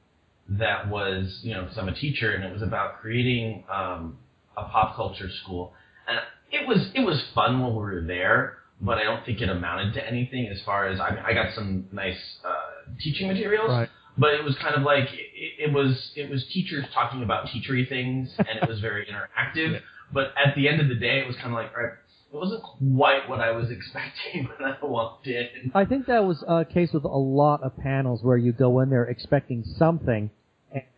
that 0.48 0.88
was 0.88 1.40
you 1.42 1.54
know 1.54 1.62
because 1.62 1.78
I'm 1.78 1.88
a 1.88 1.94
teacher 1.94 2.32
and 2.34 2.44
it 2.44 2.52
was 2.52 2.62
about 2.62 3.00
creating 3.00 3.64
um, 3.72 4.18
a 4.56 4.64
pop 4.64 4.96
culture 4.96 5.30
school 5.42 5.72
and 6.08 6.18
it 6.50 6.66
was 6.68 6.90
it 6.94 7.00
was 7.00 7.22
fun 7.34 7.60
while 7.60 7.70
we 7.72 7.78
were 7.78 8.02
there 8.06 8.58
but 8.80 8.98
I 8.98 9.04
don't 9.04 9.24
think 9.24 9.40
it 9.40 9.48
amounted 9.48 9.94
to 9.94 10.06
anything 10.06 10.48
as 10.48 10.60
far 10.62 10.88
as 10.88 11.00
I 11.00 11.10
mean, 11.14 11.22
I 11.24 11.32
got 11.32 11.54
some 11.54 11.86
nice 11.92 12.18
uh, 12.44 12.90
teaching 13.00 13.28
materials 13.28 13.70
Right. 13.70 13.88
But 14.18 14.34
it 14.34 14.44
was 14.44 14.54
kind 14.56 14.74
of 14.74 14.82
like 14.82 15.04
it, 15.12 15.70
it 15.70 15.72
was 15.72 16.12
it 16.16 16.30
was 16.30 16.44
teachers 16.52 16.84
talking 16.92 17.22
about 17.22 17.46
teachery 17.46 17.88
things 17.88 18.30
and 18.38 18.58
it 18.62 18.68
was 18.68 18.80
very 18.80 19.06
interactive 19.06 19.80
but 20.12 20.34
at 20.36 20.54
the 20.54 20.68
end 20.68 20.80
of 20.80 20.88
the 20.88 20.94
day 20.94 21.20
it 21.20 21.26
was 21.26 21.36
kind 21.36 21.48
of 21.48 21.54
like 21.54 21.70
all 21.76 21.82
right, 21.82 21.92
it 22.32 22.36
wasn't 22.36 22.62
quite 22.62 23.28
what 23.28 23.40
I 23.40 23.50
was 23.52 23.70
expecting 23.78 24.48
when 24.58 24.70
I 24.70 24.76
walked 24.82 25.26
in. 25.26 25.72
I 25.74 25.84
think 25.86 26.06
that 26.06 26.24
was 26.24 26.44
a 26.46 26.64
case 26.64 26.92
with 26.92 27.04
a 27.04 27.08
lot 27.08 27.62
of 27.62 27.76
panels 27.78 28.22
where 28.22 28.36
you 28.36 28.52
go 28.52 28.80
in 28.80 28.90
there 28.90 29.04
expecting 29.04 29.64
something 29.78 30.30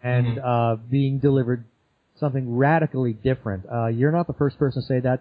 and 0.03 0.39
Mhm. 0.39 0.45
uh, 0.45 0.77
being 0.91 1.19
delivered 1.19 1.65
something 2.17 2.57
radically 2.57 3.13
different. 3.13 3.65
Uh, 3.73 3.87
you're 3.87 4.13
not 4.13 4.27
the 4.27 4.33
first 4.35 4.59
person 4.59 4.83
to 4.83 4.87
say 4.87 5.01
that. 5.01 5.21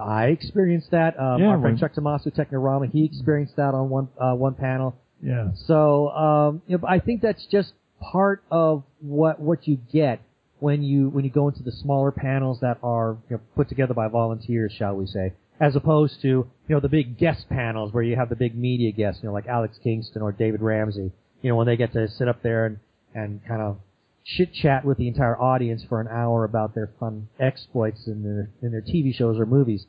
I 0.00 0.26
experienced 0.26 0.90
that. 0.92 1.18
Um, 1.20 1.40
Yeah, 1.42 1.48
our 1.48 1.60
friend 1.60 1.78
Chuck 1.78 1.92
Tomasi 1.94 2.32
Technorama, 2.34 2.90
he 2.90 3.04
experienced 3.04 3.56
that 3.56 3.74
on 3.74 3.90
one 3.90 4.08
uh, 4.18 4.34
one 4.34 4.54
panel. 4.54 4.96
Yeah. 5.22 5.50
So 5.66 6.08
um, 6.10 6.62
you 6.66 6.76
know, 6.76 6.86
I 6.86 6.98
think 6.98 7.22
that's 7.22 7.46
just 7.50 7.72
part 8.00 8.42
of 8.50 8.82
what 9.00 9.40
what 9.40 9.66
you 9.66 9.78
get 9.92 10.20
when 10.58 10.82
you 10.82 11.08
when 11.08 11.24
you 11.24 11.30
go 11.30 11.48
into 11.48 11.62
the 11.62 11.72
smaller 11.72 12.10
panels 12.10 12.60
that 12.60 12.78
are 12.82 13.16
you 13.30 13.36
know, 13.36 13.42
put 13.56 13.68
together 13.68 13.94
by 13.94 14.08
volunteers, 14.08 14.72
shall 14.76 14.94
we 14.94 15.06
say, 15.06 15.32
as 15.60 15.76
opposed 15.76 16.20
to 16.22 16.28
you 16.28 16.46
know 16.68 16.80
the 16.80 16.88
big 16.88 17.18
guest 17.18 17.48
panels 17.48 17.92
where 17.92 18.02
you 18.02 18.16
have 18.16 18.28
the 18.28 18.36
big 18.36 18.56
media 18.56 18.92
guests, 18.92 19.22
you 19.22 19.28
know 19.28 19.32
like 19.32 19.46
Alex 19.46 19.78
Kingston 19.82 20.22
or 20.22 20.32
David 20.32 20.60
Ramsey. 20.60 21.12
You 21.40 21.50
know 21.50 21.56
when 21.56 21.66
they 21.66 21.76
get 21.76 21.92
to 21.92 22.08
sit 22.08 22.28
up 22.28 22.42
there 22.42 22.66
and 22.66 22.78
and 23.14 23.40
kind 23.46 23.60
of 23.60 23.78
chit 24.24 24.52
chat 24.54 24.84
with 24.84 24.98
the 24.98 25.08
entire 25.08 25.40
audience 25.40 25.84
for 25.88 26.00
an 26.00 26.08
hour 26.08 26.44
about 26.44 26.74
their 26.74 26.90
fun 27.00 27.28
exploits 27.40 28.06
in 28.06 28.22
their 28.22 28.50
in 28.62 28.72
their 28.72 28.82
TV 28.82 29.14
shows 29.14 29.38
or 29.38 29.46
movies. 29.46 29.86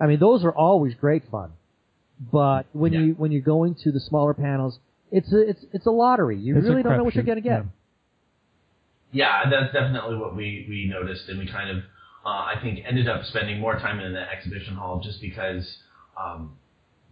I 0.00 0.06
mean 0.06 0.20
those 0.20 0.44
are 0.44 0.54
always 0.54 0.94
great 0.94 1.22
fun. 1.30 1.52
But 2.32 2.66
when 2.72 2.92
Yeah. 2.92 3.00
you 3.00 3.14
when 3.14 3.32
you're 3.32 3.42
going 3.42 3.74
to 3.82 3.92
the 3.92 4.00
smaller 4.00 4.34
panels, 4.34 4.78
it's 5.10 5.32
a 5.32 5.48
it's 5.48 5.64
it's 5.72 5.86
a 5.86 5.90
lottery. 5.90 6.38
You 6.38 6.56
It's 6.56 6.66
really 6.66 6.82
don't 6.82 6.96
know 6.96 7.04
what 7.04 7.14
you're 7.14 7.24
going 7.24 7.36
to 7.36 7.42
get. 7.42 7.64
yeah. 7.64 7.70
Yeah, 9.12 9.48
that's 9.50 9.72
definitely 9.72 10.16
what 10.16 10.34
we, 10.34 10.66
we 10.68 10.86
noticed, 10.92 11.28
and 11.28 11.38
we 11.38 11.46
kind 11.46 11.70
of, 11.70 11.84
uh, 12.26 12.28
I 12.28 12.54
think, 12.60 12.80
ended 12.84 13.08
up 13.08 13.24
spending 13.26 13.60
more 13.60 13.78
time 13.78 14.00
in 14.00 14.12
the 14.12 14.20
exhibition 14.28 14.74
hall 14.74 15.00
just 15.04 15.20
because 15.20 15.78
um, 16.20 16.56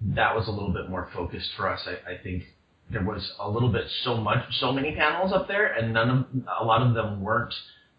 that 0.01 0.35
was 0.35 0.49
a 0.49 0.51
little 0.51 0.73
bit 0.73 0.91
more 0.91 1.09
focused 1.15 1.51
for 1.57 1.69
us. 1.69 1.81
I, 1.87 2.15
I 2.15 2.19
think 2.19 2.43
there 2.91 3.05
was 3.05 3.33
a 3.39 3.49
little 3.49 3.69
bit 3.71 3.85
so 4.03 4.17
much, 4.17 4.43
so 4.59 4.73
many 4.73 4.97
panels 4.97 5.33
up 5.33 5.47
there, 5.47 5.67
and 5.73 5.93
none 5.93 6.11
of, 6.11 6.27
a 6.61 6.65
lot 6.65 6.83
of 6.83 6.95
them 6.95 7.21
weren't 7.23 7.55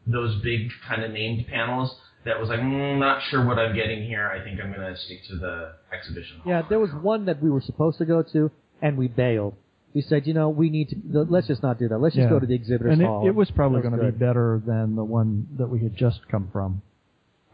those 0.05 0.35
big 0.41 0.69
kind 0.85 1.01
of 1.01 1.11
named 1.11 1.47
panels. 1.47 1.95
That 2.25 2.39
was 2.39 2.49
like, 2.49 2.59
mm, 2.59 2.99
not 2.99 3.21
sure 3.29 3.45
what 3.45 3.59
I'm 3.59 3.75
getting 3.75 4.03
here. 4.05 4.27
I 4.29 4.41
think 4.43 4.59
I'm 4.63 4.71
gonna 4.71 4.95
stick 4.95 5.19
to 5.29 5.35
the 5.35 5.73
exhibition 5.91 6.37
hall. 6.39 6.51
Yeah, 6.51 6.61
there 6.69 6.79
was 6.79 6.91
one 7.01 7.25
that 7.25 7.41
we 7.43 7.49
were 7.49 7.61
supposed 7.61 7.97
to 7.97 8.05
go 8.05 8.23
to, 8.23 8.49
and 8.81 8.97
we 8.97 9.07
bailed. 9.07 9.55
We 9.93 10.01
said, 10.01 10.25
you 10.25 10.33
know, 10.33 10.49
we 10.49 10.69
need 10.69 10.89
to. 10.89 10.95
the- 10.95 11.23
Let's 11.25 11.47
just 11.47 11.61
not 11.61 11.77
do 11.79 11.87
that. 11.89 11.97
Let's 11.99 12.15
just 12.15 12.23
Yeah. 12.25 12.29
go 12.29 12.39
to 12.39 12.45
the 12.47 12.55
exhibitors 12.55 12.93
and 12.93 13.01
it, 13.01 13.05
hall. 13.05 13.27
it 13.27 13.35
was 13.35 13.51
probably 13.51 13.81
going 13.81 13.95
to 13.97 14.03
be 14.05 14.11
better 14.11 14.61
than 14.65 14.95
the 14.95 15.03
one 15.03 15.47
that 15.57 15.67
we 15.67 15.79
had 15.79 15.95
just 15.95 16.27
come 16.29 16.47
from. 16.51 16.81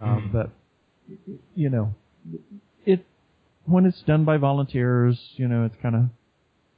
Um, 0.01 0.29
Mhm. 0.29 0.31
But 0.31 0.49
you 1.55 1.69
know, 1.69 1.93
it 2.85 3.03
when 3.65 3.85
it's 3.85 4.01
done 4.03 4.23
by 4.23 4.37
volunteers, 4.37 5.33
you 5.35 5.47
know, 5.47 5.65
it's 5.65 5.75
kind 5.77 5.95
of 5.95 6.03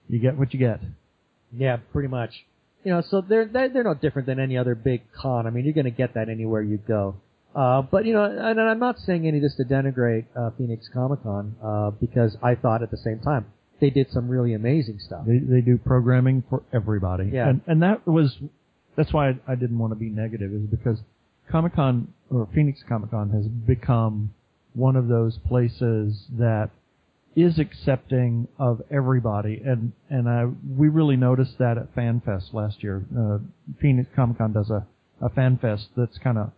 you 0.10 0.20
get 0.20 0.38
what 0.38 0.54
you 0.54 0.60
get. 0.60 0.80
Yeah, 1.52 1.78
pretty 1.92 2.08
much. 2.08 2.46
You 2.84 2.94
know, 2.94 3.02
so 3.02 3.22
they're 3.22 3.46
they're, 3.46 3.70
they're 3.70 3.84
no 3.84 3.94
different 3.94 4.26
than 4.26 4.40
any 4.40 4.58
other 4.58 4.74
big 4.76 5.02
con. 5.12 5.46
I 5.46 5.50
mean, 5.52 5.66
you're 5.66 5.74
going 5.74 5.86
to 5.86 5.92
get 5.92 6.14
that 6.16 6.30
anywhere 6.30 6.62
you 6.62 6.78
go. 6.78 7.16
Uh, 7.54 7.82
but 7.82 8.06
you 8.06 8.14
know, 8.14 8.24
and 8.24 8.60
I'm 8.60 8.80
not 8.80 9.00
saying 9.00 9.28
any 9.28 9.38
of 9.38 9.44
this 9.44 9.56
to 9.56 9.64
denigrate 9.64 10.26
uh, 10.36 10.52
Phoenix 10.58 10.88
Comic 10.94 11.24
Con 11.24 11.56
uh, 11.64 11.92
because 11.92 12.38
I 12.42 12.56
thought 12.56 12.82
at 12.82 12.92
the 12.92 12.98
same 12.98 13.20
time 13.20 13.46
they 13.82 13.90
did 13.90 14.10
some 14.12 14.30
really 14.30 14.54
amazing 14.54 15.00
stuff. 15.00 15.26
They 15.26 15.40
they 15.40 15.62
do 15.62 15.78
programming 15.78 16.44
for 16.50 16.64
everybody. 16.72 17.32
Yeah. 17.34 17.50
And 17.50 17.62
and 17.68 17.82
that 17.84 18.08
was 18.08 18.38
that's 18.96 19.12
why 19.12 19.30
I, 19.30 19.40
I 19.50 19.56
didn't 19.56 19.80
want 19.80 19.92
to 19.92 19.96
be 19.96 20.10
negative 20.10 20.54
is 20.54 20.68
because 20.70 21.00
Comic 21.50 21.76
Con 21.76 22.14
or 22.30 22.48
Phoenix 22.54 22.84
Comic 22.88 23.12
Con 23.12 23.32
has 23.32 23.48
become 23.48 24.34
one 24.74 24.96
of 24.96 25.10
those 25.10 25.38
places 25.40 26.28
that 26.38 26.70
is 27.36 27.60
accepting 27.60 28.48
of 28.60 28.82
everybody 28.92 29.62
and 29.66 29.92
and 30.10 30.30
I 30.30 30.46
we 30.78 30.88
really 30.88 31.18
noticed 31.18 31.58
that 31.60 31.78
at 31.78 31.94
FanFest 31.96 32.54
last 32.54 32.82
year. 32.82 33.04
Uh, 33.18 33.40
Phoenix 33.82 34.10
Comic 34.16 34.38
Con 34.38 34.54
does 34.54 34.70
a 34.70 34.86
a 35.22 35.30
FanFest 35.30 35.88
that's 35.98 36.18
kind 36.18 36.38
of 36.38 36.52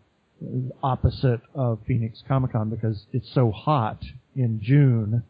opposite 0.81 1.41
of 1.55 1.79
Phoenix 1.87 2.23
Comic 2.27 2.51
Con 2.51 2.69
because 2.69 3.05
it's 3.11 3.31
so 3.33 3.51
hot 3.51 4.03
in 4.35 4.59
June 4.61 5.23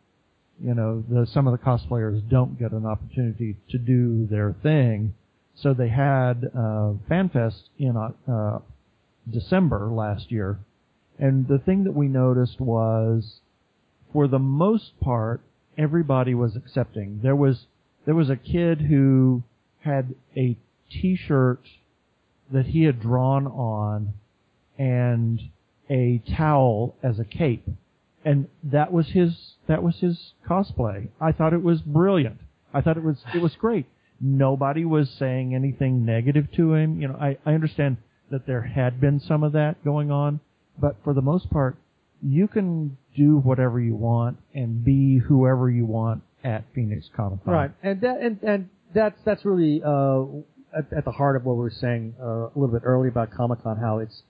you 0.61 0.73
know, 0.73 1.03
the, 1.09 1.25
some 1.27 1.47
of 1.47 1.51
the 1.51 1.63
cosplayers 1.63 2.27
don't 2.29 2.57
get 2.57 2.71
an 2.71 2.85
opportunity 2.85 3.57
to 3.69 3.77
do 3.77 4.27
their 4.27 4.55
thing. 4.63 5.13
So 5.55 5.73
they 5.73 5.89
had 5.89 6.49
uh, 6.55 6.93
FanFest 7.09 7.63
in 7.77 7.97
uh, 7.97 8.59
December 9.29 9.89
last 9.91 10.31
year, 10.31 10.59
and 11.19 11.47
the 11.47 11.59
thing 11.59 11.83
that 11.83 11.93
we 11.93 12.07
noticed 12.07 12.59
was, 12.59 13.39
for 14.11 14.27
the 14.27 14.39
most 14.39 14.99
part, 14.99 15.41
everybody 15.77 16.33
was 16.33 16.55
accepting. 16.55 17.19
There 17.21 17.35
was 17.35 17.65
there 18.05 18.15
was 18.15 18.29
a 18.29 18.35
kid 18.35 18.81
who 18.81 19.43
had 19.81 20.15
a 20.35 20.57
T-shirt 20.89 21.61
that 22.51 22.67
he 22.67 22.83
had 22.83 22.99
drawn 22.99 23.47
on, 23.47 24.13
and 24.77 25.39
a 25.89 26.21
towel 26.35 26.95
as 27.03 27.19
a 27.19 27.25
cape 27.25 27.67
and 28.25 28.47
that 28.63 28.91
was 28.91 29.07
his 29.09 29.55
that 29.67 29.83
was 29.83 29.97
his 29.99 30.33
cosplay. 30.47 31.09
I 31.19 31.31
thought 31.31 31.53
it 31.53 31.63
was 31.63 31.81
brilliant. 31.81 32.39
I 32.73 32.81
thought 32.81 32.97
it 32.97 33.03
was 33.03 33.17
it 33.33 33.41
was 33.41 33.55
great. 33.55 33.85
Nobody 34.19 34.85
was 34.85 35.09
saying 35.09 35.53
anything 35.53 36.05
negative 36.05 36.47
to 36.55 36.73
him. 36.73 37.01
You 37.01 37.09
know, 37.09 37.15
I, 37.15 37.37
I 37.45 37.53
understand 37.53 37.97
that 38.31 38.47
there 38.47 38.61
had 38.61 39.01
been 39.01 39.19
some 39.19 39.43
of 39.43 39.51
that 39.53 39.83
going 39.83 40.11
on, 40.11 40.39
but 40.79 40.95
for 41.03 41.13
the 41.13 41.21
most 41.21 41.49
part, 41.49 41.75
you 42.21 42.47
can 42.47 42.97
do 43.15 43.37
whatever 43.37 43.79
you 43.79 43.95
want 43.95 44.37
and 44.53 44.83
be 44.83 45.19
whoever 45.19 45.69
you 45.69 45.85
want 45.85 46.23
at 46.43 46.63
Phoenix 46.73 47.09
Comic 47.15 47.43
Con. 47.43 47.53
Right, 47.53 47.71
and 47.81 48.01
that 48.01 48.21
and 48.21 48.39
and 48.43 48.69
that's 48.93 49.19
that's 49.25 49.43
really 49.43 49.81
uh, 49.85 50.23
at, 50.75 50.91
at 50.95 51.05
the 51.05 51.11
heart 51.11 51.35
of 51.35 51.43
what 51.43 51.55
we 51.55 51.63
were 51.63 51.69
saying 51.69 52.15
uh, 52.21 52.25
a 52.25 52.51
little 52.55 52.73
bit 52.73 52.83
earlier 52.85 53.09
about 53.09 53.31
Comic 53.31 53.61
Con, 53.63 53.77
how 53.77 53.99
it's 53.99 54.23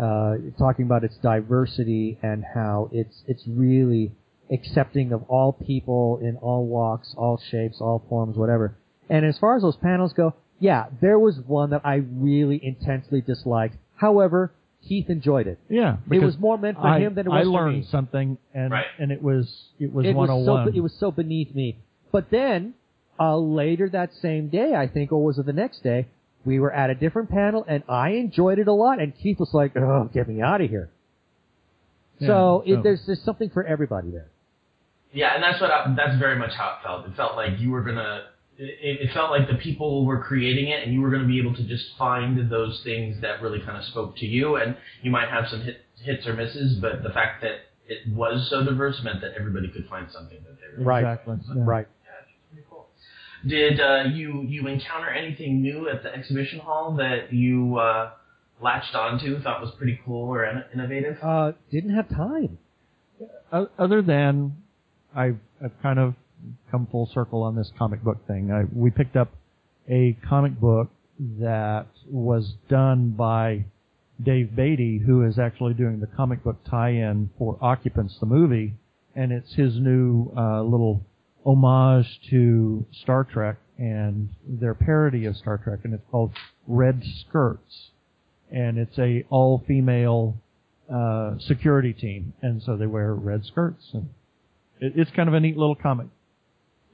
uh, 0.00 0.36
talking 0.58 0.84
about 0.84 1.04
its 1.04 1.16
diversity 1.18 2.18
and 2.22 2.44
how 2.54 2.88
it's 2.92 3.22
it's 3.26 3.42
really 3.46 4.12
accepting 4.52 5.12
of 5.12 5.22
all 5.28 5.52
people 5.52 6.18
in 6.22 6.36
all 6.36 6.66
walks, 6.66 7.14
all 7.16 7.40
shapes, 7.50 7.78
all 7.80 8.02
forms, 8.08 8.36
whatever. 8.36 8.76
And 9.08 9.24
as 9.24 9.38
far 9.38 9.56
as 9.56 9.62
those 9.62 9.76
panels 9.76 10.12
go, 10.12 10.34
yeah, 10.58 10.86
there 11.00 11.18
was 11.18 11.38
one 11.46 11.70
that 11.70 11.82
I 11.84 11.96
really 11.96 12.60
intensely 12.62 13.20
disliked. 13.20 13.76
However, 13.96 14.52
Keith 14.86 15.08
enjoyed 15.10 15.46
it. 15.46 15.58
Yeah, 15.68 15.98
It 16.10 16.20
was 16.22 16.38
more 16.38 16.56
meant 16.58 16.78
for 16.78 16.86
I, 16.86 17.00
him 17.00 17.14
than 17.14 17.26
it 17.26 17.30
I 17.30 17.40
was 17.40 17.46
for 17.46 17.50
learned 17.52 17.78
me. 17.80 17.86
something, 17.90 18.38
and 18.54 18.72
Right. 18.72 18.86
and 18.98 19.10
it 19.12 19.22
was 19.22 19.46
it 19.78 19.92
was 19.92 20.06
it 20.06 20.14
was 20.14 20.28
so 20.28 20.56
it 20.74 20.80
was 20.80 20.94
so 20.94 21.10
beneath 21.10 21.54
me. 21.54 21.76
But 22.12 22.30
then 22.30 22.74
uh, 23.18 23.36
later 23.36 23.88
that 23.90 24.12
same 24.14 24.48
day, 24.48 24.74
I 24.74 24.86
think, 24.88 25.12
or 25.12 25.22
was 25.22 25.38
it 25.38 25.46
the 25.46 25.52
next 25.52 25.82
day, 25.82 26.06
we 26.44 26.58
were 26.58 26.72
at 26.72 26.90
a 26.90 26.94
different 26.94 27.30
panel, 27.30 27.64
and 27.68 27.82
I 27.88 28.10
enjoyed 28.10 28.58
it 28.58 28.68
a 28.68 28.72
lot. 28.72 29.00
And 29.00 29.16
Keith 29.16 29.38
was 29.38 29.52
like, 29.52 29.76
"Oh, 29.76 30.08
get 30.12 30.28
me 30.28 30.40
out 30.40 30.60
of 30.60 30.70
here." 30.70 30.90
Yeah, 32.18 32.28
so 32.28 32.62
it, 32.66 32.74
so- 32.76 32.82
there's 32.82 33.06
there's 33.06 33.22
something 33.22 33.50
for 33.50 33.64
everybody 33.64 34.10
there. 34.10 34.28
Yeah, 35.12 35.34
and 35.34 35.42
that's 35.42 35.60
what 35.60 35.70
I, 35.70 35.92
that's 35.96 36.18
very 36.18 36.38
much 36.38 36.52
how 36.52 36.76
it 36.78 36.84
felt. 36.86 37.06
It 37.06 37.16
felt 37.16 37.34
like 37.36 37.58
you 37.58 37.70
were 37.70 37.82
gonna. 37.82 38.24
It, 38.58 39.08
it 39.08 39.12
felt 39.14 39.30
like 39.30 39.48
the 39.48 39.54
people 39.56 40.04
were 40.04 40.22
creating 40.22 40.68
it, 40.68 40.84
and 40.84 40.92
you 40.92 41.00
were 41.00 41.10
gonna 41.10 41.26
be 41.26 41.38
able 41.40 41.54
to 41.54 41.64
just 41.64 41.96
find 41.98 42.50
those 42.50 42.80
things 42.84 43.20
that 43.22 43.42
really 43.42 43.60
kind 43.60 43.76
of 43.76 43.84
spoke 43.84 44.16
to 44.18 44.26
you. 44.26 44.56
And 44.56 44.76
you 45.02 45.10
might 45.10 45.28
have 45.28 45.48
some 45.48 45.62
hit, 45.62 45.78
hits 46.02 46.26
or 46.26 46.34
misses, 46.34 46.78
but 46.78 47.02
the 47.02 47.10
fact 47.10 47.42
that 47.42 47.56
it 47.88 48.08
was 48.14 48.48
so 48.50 48.62
diverse 48.64 49.02
meant 49.02 49.20
that 49.22 49.32
everybody 49.36 49.68
could 49.68 49.88
find 49.88 50.06
something 50.12 50.38
that 50.46 50.56
they 50.60 50.72
really 50.74 50.84
Right. 50.84 51.00
Exactly. 51.00 51.38
yeah. 51.56 51.62
Right. 51.64 51.86
Did 53.46 53.80
uh, 53.80 54.04
you 54.12 54.44
you 54.46 54.66
encounter 54.66 55.08
anything 55.10 55.62
new 55.62 55.88
at 55.88 56.02
the 56.02 56.14
exhibition 56.14 56.58
hall 56.60 56.94
that 56.96 57.32
you 57.32 57.78
uh, 57.78 58.10
latched 58.60 58.94
onto, 58.94 59.40
thought 59.42 59.60
was 59.60 59.70
pretty 59.78 59.98
cool 60.04 60.28
or 60.28 60.44
in- 60.44 60.64
innovative? 60.74 61.16
Uh, 61.22 61.52
didn't 61.70 61.94
have 61.94 62.08
time. 62.08 62.58
Other 63.78 64.02
than 64.02 64.56
I've 65.14 65.38
I've 65.62 65.72
kind 65.82 65.98
of 65.98 66.14
come 66.70 66.86
full 66.90 67.10
circle 67.12 67.42
on 67.42 67.56
this 67.56 67.70
comic 67.78 68.02
book 68.02 68.26
thing. 68.26 68.50
I, 68.50 68.64
we 68.74 68.90
picked 68.90 69.16
up 69.16 69.30
a 69.88 70.16
comic 70.28 70.58
book 70.58 70.90
that 71.38 71.86
was 72.08 72.54
done 72.68 73.10
by 73.10 73.64
Dave 74.22 74.54
Beatty, 74.54 74.98
who 74.98 75.24
is 75.24 75.38
actually 75.38 75.74
doing 75.74 76.00
the 76.00 76.06
comic 76.06 76.44
book 76.44 76.56
tie-in 76.68 77.30
for 77.38 77.58
Occupants, 77.60 78.18
the 78.20 78.26
movie, 78.26 78.74
and 79.14 79.32
it's 79.32 79.52
his 79.54 79.78
new 79.78 80.30
uh, 80.36 80.62
little 80.62 81.02
homage 81.44 82.20
to 82.30 82.84
Star 82.92 83.24
Trek 83.24 83.56
and 83.78 84.28
their 84.46 84.74
parody 84.74 85.24
of 85.24 85.36
Star 85.36 85.58
Trek, 85.58 85.80
and 85.84 85.94
it's 85.94 86.02
called 86.10 86.32
Red 86.66 87.02
Skirts, 87.20 87.90
and 88.50 88.78
it's 88.78 88.98
a 88.98 89.24
all-female 89.30 90.36
uh, 90.92 91.38
security 91.38 91.92
team, 91.92 92.34
and 92.42 92.62
so 92.62 92.76
they 92.76 92.86
wear 92.86 93.14
red 93.14 93.44
skirts, 93.44 93.90
and 93.92 94.08
it, 94.80 94.92
it's 94.96 95.10
kind 95.12 95.28
of 95.28 95.34
a 95.34 95.40
neat 95.40 95.56
little 95.56 95.74
comic. 95.76 96.08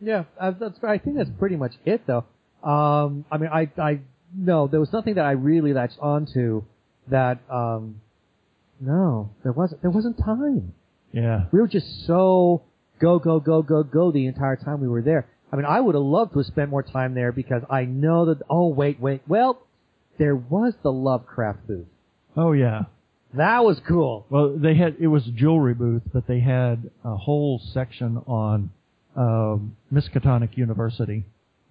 Yeah, 0.00 0.24
uh, 0.38 0.52
that's. 0.52 0.78
I 0.86 0.98
think 0.98 1.16
that's 1.16 1.30
pretty 1.38 1.56
much 1.56 1.72
it, 1.84 2.02
though. 2.06 2.24
Um, 2.62 3.24
I 3.32 3.38
mean, 3.38 3.50
I, 3.52 3.70
I, 3.80 4.00
no, 4.36 4.66
there 4.66 4.80
was 4.80 4.92
nothing 4.92 5.14
that 5.14 5.24
I 5.24 5.32
really 5.32 5.72
latched 5.72 5.98
onto 6.00 6.64
that. 7.08 7.38
Um, 7.50 8.00
no, 8.78 9.30
there 9.42 9.52
wasn't. 9.52 9.80
There 9.80 9.90
wasn't 9.90 10.18
time. 10.18 10.74
Yeah, 11.12 11.46
We 11.50 11.60
were 11.60 11.68
just 11.68 12.06
so 12.06 12.62
go, 13.00 13.18
go, 13.18 13.40
go, 13.40 13.62
go, 13.62 13.82
go 13.82 14.10
the 14.12 14.26
entire 14.26 14.56
time 14.56 14.80
we 14.80 14.88
were 14.88 15.02
there. 15.02 15.26
I 15.52 15.56
mean, 15.56 15.64
I 15.64 15.80
would 15.80 15.94
have 15.94 16.02
loved 16.04 16.32
to 16.32 16.40
have 16.40 16.46
spent 16.46 16.70
more 16.70 16.82
time 16.82 17.14
there 17.14 17.32
because 17.32 17.62
I 17.70 17.84
know 17.84 18.26
that. 18.26 18.42
Oh, 18.50 18.68
wait, 18.68 19.00
wait. 19.00 19.22
Well, 19.28 19.62
there 20.18 20.34
was 20.36 20.74
the 20.82 20.90
Lovecraft 20.92 21.66
booth. 21.66 21.86
oh 22.36 22.52
yeah. 22.52 22.84
That 23.34 23.64
was 23.64 23.78
cool. 23.86 24.24
Well, 24.30 24.56
they 24.56 24.74
had 24.76 24.96
it 24.98 25.08
was 25.08 25.26
a 25.26 25.30
jewelry 25.30 25.74
booth, 25.74 26.02
but 26.12 26.26
they 26.26 26.40
had 26.40 26.90
a 27.04 27.16
whole 27.16 27.60
section 27.74 28.16
on 28.26 28.70
um, 29.14 29.76
Miskatonic 29.92 30.56
University 30.56 31.24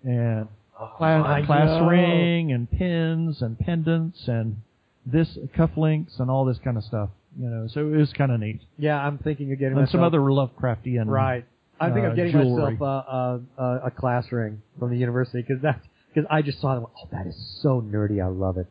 and 0.04 0.48
Oh, 0.78 0.92
class, 0.98 1.46
class 1.46 1.82
ring 1.90 2.52
and 2.52 2.70
pins 2.70 3.42
and 3.42 3.58
pendants 3.58 4.28
and 4.28 4.58
this 5.06 5.38
cufflinks 5.58 6.20
and 6.20 6.30
all 6.30 6.44
this 6.44 6.58
kind 6.64 6.76
of 6.78 6.84
stuff. 6.84 7.10
You 7.38 7.50
know, 7.50 7.68
so 7.68 7.82
it 7.82 7.98
was 7.98 8.14
kind 8.14 8.32
of 8.32 8.40
neat. 8.40 8.62
Yeah, 8.78 8.98
I'm 8.98 9.18
thinking 9.18 9.52
of 9.52 9.60
getting 9.60 9.78
And 9.78 9.90
some 9.90 10.04
other 10.04 10.20
Lovecraftian. 10.20 11.08
Right. 11.08 11.46
I 11.80 11.92
think 11.92 12.06
uh, 12.06 12.10
I'm 12.10 12.16
getting 12.16 12.32
jewelry. 12.32 12.78
myself 12.78 12.82
uh, 12.82 13.12
uh, 13.12 13.40
uh, 13.62 13.80
a 13.88 13.92
class 13.92 14.32
ring 14.32 14.62
from 14.80 14.92
the 14.92 14.98
university 14.98 15.42
because 15.42 15.62
that 15.62 15.82
because 16.14 16.28
I 16.32 16.42
just 16.42 16.62
saw 16.62 16.76
them. 16.76 16.86
Oh, 16.98 17.08
that 17.12 17.28
is 17.28 17.36
so 17.62 17.82
nerdy. 17.82 18.24
I 18.24 18.28
love 18.28 18.58
it. 18.58 18.68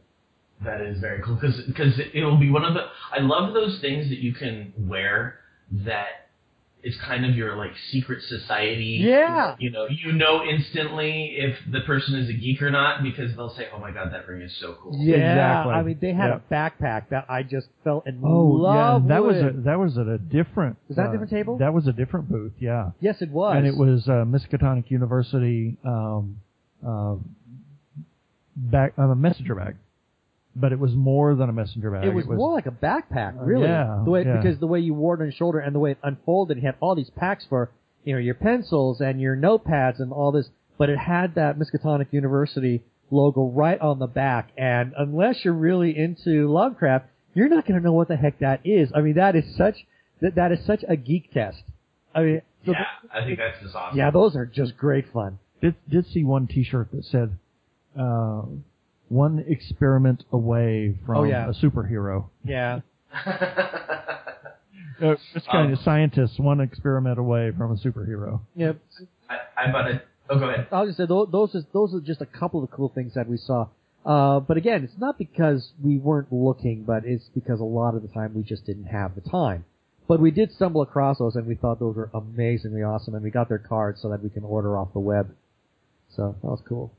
That 0.64 0.80
is 0.80 1.00
very 1.00 1.20
cool 1.22 1.34
because 1.34 1.60
because 1.66 2.00
it'll 2.14 2.38
be 2.38 2.50
one 2.50 2.64
of 2.64 2.72
the. 2.72 2.86
I 3.12 3.20
love 3.20 3.52
those 3.52 3.78
things 3.80 4.08
that 4.08 4.18
you 4.18 4.32
can 4.32 4.72
wear 4.78 5.40
that 5.70 6.23
is 6.84 6.94
kind 6.98 7.24
of 7.24 7.34
your 7.34 7.56
like 7.56 7.72
secret 7.90 8.22
society. 8.22 8.98
Yeah. 9.00 9.56
You 9.58 9.70
know, 9.70 9.86
you 9.88 10.12
know 10.12 10.44
instantly 10.44 11.34
if 11.38 11.56
the 11.72 11.80
person 11.80 12.14
is 12.16 12.28
a 12.28 12.34
geek 12.34 12.60
or 12.62 12.70
not 12.70 13.02
because 13.02 13.34
they'll 13.34 13.54
say, 13.54 13.68
"Oh 13.74 13.78
my 13.78 13.90
god, 13.90 14.12
that 14.12 14.28
ring 14.28 14.42
is 14.42 14.54
so 14.60 14.76
cool." 14.82 14.92
Yeah. 14.94 15.16
Exactly. 15.16 15.72
I 15.72 15.82
mean, 15.82 15.98
they 16.00 16.12
had 16.12 16.28
Yeah. 16.28 16.36
a 16.36 16.52
backpack 16.54 17.08
that 17.08 17.24
I 17.28 17.42
just 17.42 17.68
fell 17.82 18.02
in 18.06 18.20
Oh 18.22 18.44
love 18.48 19.02
yeah, 19.04 19.08
that 19.08 19.24
was 19.24 19.36
a, 19.36 19.52
that 19.64 19.78
was 19.78 19.96
at 19.98 20.06
a 20.06 20.18
different. 20.18 20.76
Was 20.88 20.96
that 20.96 21.06
a 21.06 21.08
uh, 21.08 21.12
different 21.12 21.30
table? 21.30 21.58
That 21.58 21.72
was 21.72 21.86
a 21.86 21.92
different 21.92 22.28
booth. 22.28 22.52
Yeah. 22.58 22.90
yes, 23.00 23.22
it 23.22 23.30
was. 23.30 23.56
and 23.56 23.66
it 23.66 23.76
was 23.76 24.06
uh, 24.08 24.24
Miskatonic 24.24 24.90
University 24.90 25.76
um, 25.84 26.40
uh, 26.86 27.16
bag, 28.56 28.92
uh, 28.98 29.02
a 29.02 29.16
messenger 29.16 29.54
bag, 29.54 29.76
but 30.56 30.72
it 30.72 30.78
was 30.78 30.92
more 30.94 31.34
than 31.34 31.48
a 31.48 31.52
messenger 31.52 31.90
bag. 31.90 32.04
It 32.04 32.14
was, 32.14 32.26
more 32.26 32.52
like 32.52 32.66
a 32.66 32.70
backpack, 32.70 33.34
really. 33.38 33.66
yeah, 33.66 34.02
the 34.04 34.10
way 34.10 34.24
yeah. 34.24 34.36
because 34.36 34.58
the 34.60 34.66
way 34.66 34.80
you 34.80 34.94
wore 34.94 35.14
it 35.14 35.20
on 35.20 35.26
your 35.26 35.32
shoulder 35.32 35.58
and 35.58 35.74
the 35.74 35.80
way 35.80 35.92
it 35.92 35.98
unfolded, 36.02 36.58
it 36.58 36.62
had 36.62 36.76
all 36.80 36.94
these 36.94 37.10
packs 37.10 37.44
for 37.48 37.70
you 38.04 38.14
know 38.14 38.20
your 38.20 38.34
pencils 38.34 39.00
and 39.00 39.20
your 39.20 39.36
notepads 39.36 40.00
and 40.00 40.12
all 40.12 40.32
this, 40.32 40.48
but 40.78 40.88
it 40.88 40.98
had 40.98 41.34
that 41.34 41.58
Miskatonic 41.58 42.12
University 42.12 42.82
logo 43.10 43.46
right 43.46 43.80
on 43.80 43.98
the 43.98 44.06
back. 44.06 44.50
And 44.56 44.92
unless 44.96 45.44
you're 45.44 45.54
really 45.54 45.96
into 45.96 46.50
Lovecraft, 46.50 47.06
you're 47.34 47.48
not 47.48 47.66
going 47.66 47.80
to 47.80 47.84
know 47.84 47.92
what 47.92 48.08
the 48.08 48.16
heck 48.16 48.38
that 48.40 48.60
is. 48.64 48.90
I 48.94 49.00
mean, 49.00 49.14
that 49.14 49.36
is 49.36 49.56
such 49.56 49.86
that 50.20 50.36
that 50.36 50.52
is 50.52 50.64
such 50.64 50.84
a 50.88 50.96
geek 50.96 51.32
test. 51.32 51.62
I 52.14 52.22
mean, 52.22 52.42
so 52.64 52.72
Yeah, 52.72 52.84
I 53.12 53.24
think 53.24 53.38
that's 53.38 53.60
just 53.62 53.74
awesome. 53.74 53.98
yeah, 53.98 54.10
those 54.10 54.36
are 54.36 54.46
just 54.46 54.76
great 54.76 55.06
fun. 55.12 55.38
did 55.60 55.74
did 55.88 56.06
see 56.06 56.24
one 56.24 56.46
T-shirt 56.46 56.90
that 56.92 57.04
said 57.04 57.38
uh, 57.98 58.42
"One 59.14 59.44
experiment 59.46 60.24
away 60.32 60.98
from 61.06 61.16
Oh, 61.18 61.24
yeah. 61.24 61.48
a 61.48 61.52
superhero." 61.52 62.16
Yeah. 62.44 62.80
Uh, 65.02 65.16
it's 65.34 65.46
kind 65.50 65.66
Um, 65.66 65.72
of 65.72 65.78
scientists 65.80 66.38
one 66.38 66.60
experiment 66.60 67.18
away 67.18 67.52
from 67.58 67.72
a 67.72 67.74
superhero. 67.76 68.40
Yep. 68.54 68.78
I, 69.28 69.36
I 69.56 69.72
bought 69.72 69.90
it. 69.90 70.06
Oh, 70.30 70.38
go 70.38 70.48
ahead. 70.48 70.68
I'll 70.70 70.86
just 70.86 70.96
say 70.98 71.06
those 71.06 71.28
those, 71.32 71.54
is, 71.54 71.64
those 71.72 71.92
are 71.94 72.00
just 72.00 72.20
a 72.20 72.26
couple 72.26 72.62
of 72.62 72.70
the 72.70 72.76
cool 72.76 72.90
things 72.94 73.12
that 73.14 73.28
we 73.28 73.36
saw. 73.36 73.66
Uh, 74.06 74.38
but 74.40 74.56
again, 74.56 74.84
it's 74.84 74.98
not 74.98 75.18
because 75.18 75.72
we 75.82 75.98
weren't 75.98 76.32
looking, 76.32 76.84
but 76.84 77.04
it's 77.04 77.28
because 77.34 77.58
a 77.60 77.64
lot 77.64 77.94
of 77.94 78.02
the 78.02 78.08
time 78.08 78.34
we 78.34 78.42
just 78.42 78.64
didn't 78.66 78.84
have 78.86 79.14
the 79.14 79.20
time. 79.28 79.64
But 80.06 80.20
we 80.20 80.30
did 80.30 80.52
stumble 80.52 80.82
across 80.82 81.18
those, 81.18 81.34
and 81.36 81.46
we 81.46 81.54
thought 81.54 81.78
those 81.80 81.96
were 81.96 82.10
amazingly 82.14 82.82
awesome, 82.82 83.14
and 83.14 83.24
we 83.24 83.30
got 83.30 83.48
their 83.48 83.58
cards 83.58 84.00
so 84.02 84.08
that 84.10 84.22
we 84.22 84.28
can 84.30 84.44
order 84.44 84.76
off 84.78 84.92
the 84.92 85.00
web. 85.00 85.34
So 86.14 86.36
that 86.42 86.46
was 86.48 86.60
cool. 86.68 86.92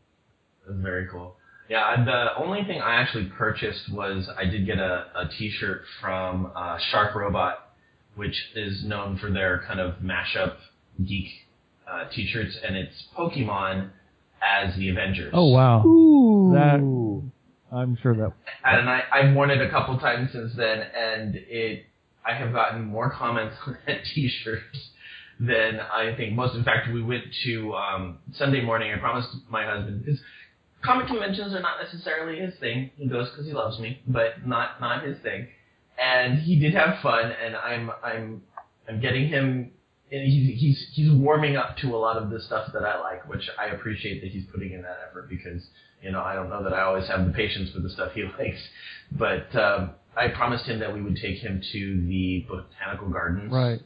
That's 0.68 0.80
very 0.82 1.08
cool. 1.08 1.36
Yeah, 1.70 2.04
the 2.06 2.44
only 2.44 2.64
thing 2.64 2.82
I 2.82 2.96
actually 2.96 3.26
purchased 3.26 3.92
was 3.92 4.30
I 4.38 4.46
did 4.46 4.66
get 4.66 4.78
a, 4.78 5.08
a 5.16 5.30
T-shirt 5.38 5.84
from 6.00 6.52
uh, 6.56 6.78
Shark 6.92 7.16
Robot, 7.16 7.74
which 8.16 8.36
is 8.56 8.84
known 8.86 9.18
for 9.18 9.32
their 9.32 9.64
kind 9.68 9.80
of 9.80 9.96
mashup 9.96 10.58
geek 11.04 11.28
uh, 11.90 12.06
T-shirts, 12.14 12.58
and 12.66 12.76
it's 12.76 13.08
Pokemon 13.18 13.90
as 14.42 14.76
the 14.76 14.90
Avengers. 14.90 15.32
Oh 15.34 15.48
wow, 15.48 15.84
Ooh. 15.86 16.52
That- 16.54 16.82
I'm 17.76 17.98
sure 18.02 18.16
that 18.16 18.32
And 18.64 18.90
I, 18.90 19.04
I've 19.12 19.36
worn 19.36 19.50
it 19.50 19.60
a 19.60 19.70
couple 19.70 19.98
times 20.00 20.32
since 20.32 20.54
then, 20.56 20.80
and 20.80 21.36
it 21.36 21.86
I 22.26 22.34
have 22.34 22.54
gotten 22.54 22.86
more 22.86 23.12
comments 23.12 23.56
on 23.68 23.78
that 23.88 24.06
T-shirt 24.14 24.62
than 25.40 25.80
I 25.80 26.16
think 26.16 26.34
most. 26.34 26.56
In 26.56 26.64
fact, 26.64 26.92
we 26.94 27.04
went 27.04 27.24
to 27.46 27.74
um, 27.76 28.20
Sunday 28.34 28.62
morning. 28.62 28.94
I 28.94 28.98
promised 28.98 29.30
my 29.50 29.66
husband 29.66 30.06
because 30.06 30.20
comic 30.86 31.08
conventions 31.08 31.54
are 31.54 31.62
not 31.62 31.78
necessarily 31.82 32.40
his 32.40 32.54
thing. 32.60 32.92
He 32.98 33.08
goes 33.08 33.30
because 33.30 33.46
he 33.46 33.54
loves 33.54 33.80
me, 33.80 34.02
but 34.08 34.48
not 34.48 34.80
not 34.80 35.04
his 35.04 35.18
thing. 35.20 35.48
And 36.02 36.40
he 36.40 36.60
did 36.60 36.74
have 36.74 37.00
fun, 37.02 37.32
and 37.32 37.56
I'm 37.56 37.92
I'm 38.04 38.44
I'm 38.88 39.00
getting 39.02 39.28
him. 39.28 39.72
And 40.12 40.22
he's 40.22 40.60
he's 40.60 40.88
he's 40.94 41.12
warming 41.12 41.56
up 41.58 41.78
to 41.78 41.96
a 41.96 41.98
lot 41.98 42.18
of 42.18 42.30
the 42.30 42.40
stuff 42.40 42.72
that 42.74 42.84
I 42.84 43.00
like, 43.00 43.28
which 43.28 43.50
I 43.60 43.68
appreciate 43.68 44.22
that 44.22 44.32
he's 44.32 44.46
putting 44.54 44.72
in 44.72 44.84
that 44.84 45.00
effort 45.10 45.28
because 45.30 45.64
you 46.02 46.12
know 46.12 46.22
I 46.22 46.36
don't 46.36 46.50
know 46.50 46.64
that 46.64 46.74
I 46.74 46.82
always 46.84 47.08
have 47.08 47.26
the 47.26 47.34
patience 47.34 47.72
for 47.72 47.80
the 47.80 47.90
stuff 47.90 48.12
he 48.14 48.24
likes, 48.40 48.62
but 49.12 49.54
um, 49.56 49.92
I 50.16 50.28
promised 50.28 50.66
him 50.66 50.80
that 50.80 50.94
we 50.94 51.02
would 51.02 51.16
take 51.18 51.40
him 51.40 51.62
to 51.72 52.06
the 52.08 52.46
botanical 52.48 53.10
gardens. 53.10 53.52
right. 53.52 53.82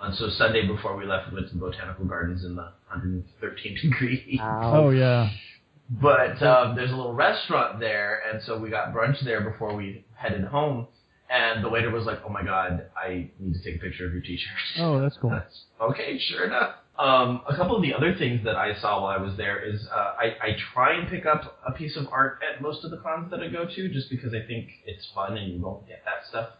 And 0.00 0.14
so 0.16 0.28
Sunday 0.30 0.66
before 0.66 0.96
we 0.96 1.06
left, 1.06 1.30
we 1.30 1.36
went 1.36 1.48
to 1.48 1.54
the 1.54 1.60
botanical 1.60 2.04
gardens 2.04 2.44
in 2.44 2.56
the 2.56 2.72
113 2.88 3.78
degree 3.82 4.16
heat. 4.16 4.40
Oh 4.42 4.90
yeah. 4.90 5.30
But 5.90 6.42
um, 6.42 6.76
there's 6.76 6.90
a 6.90 6.96
little 6.96 7.12
restaurant 7.12 7.78
there, 7.78 8.22
and 8.30 8.42
so 8.42 8.58
we 8.58 8.70
got 8.70 8.94
brunch 8.94 9.22
there 9.24 9.42
before 9.42 9.74
we 9.74 10.04
headed 10.14 10.44
home. 10.44 10.88
And 11.30 11.64
the 11.64 11.68
waiter 11.68 11.90
was 11.90 12.04
like, 12.04 12.20
"Oh 12.24 12.28
my 12.28 12.42
God, 12.42 12.86
I 12.96 13.30
need 13.38 13.54
to 13.54 13.62
take 13.62 13.76
a 13.76 13.84
picture 13.84 14.06
of 14.06 14.12
your 14.12 14.22
T-shirt." 14.22 14.82
Oh, 14.84 15.00
that's 15.00 15.16
cool. 15.16 15.38
okay, 15.80 16.18
sure 16.18 16.44
enough. 16.44 16.74
Um, 16.98 17.42
a 17.48 17.56
couple 17.56 17.74
of 17.74 17.82
the 17.82 17.92
other 17.92 18.14
things 18.14 18.44
that 18.44 18.54
I 18.54 18.78
saw 18.80 19.02
while 19.02 19.18
I 19.18 19.20
was 19.20 19.36
there 19.36 19.60
is 19.60 19.84
uh, 19.92 20.14
I, 20.16 20.36
I 20.40 20.56
try 20.72 20.96
and 20.96 21.08
pick 21.08 21.26
up 21.26 21.58
a 21.66 21.72
piece 21.72 21.96
of 21.96 22.06
art 22.12 22.38
at 22.48 22.62
most 22.62 22.84
of 22.84 22.90
the 22.92 22.98
cons 22.98 23.30
that 23.30 23.40
I 23.40 23.48
go 23.48 23.64
to, 23.66 23.88
just 23.88 24.10
because 24.10 24.32
I 24.32 24.46
think 24.46 24.68
it's 24.86 25.06
fun 25.14 25.36
and 25.36 25.52
you 25.52 25.60
won't 25.60 25.88
get 25.88 26.02
that 26.04 26.28
stuff 26.28 26.50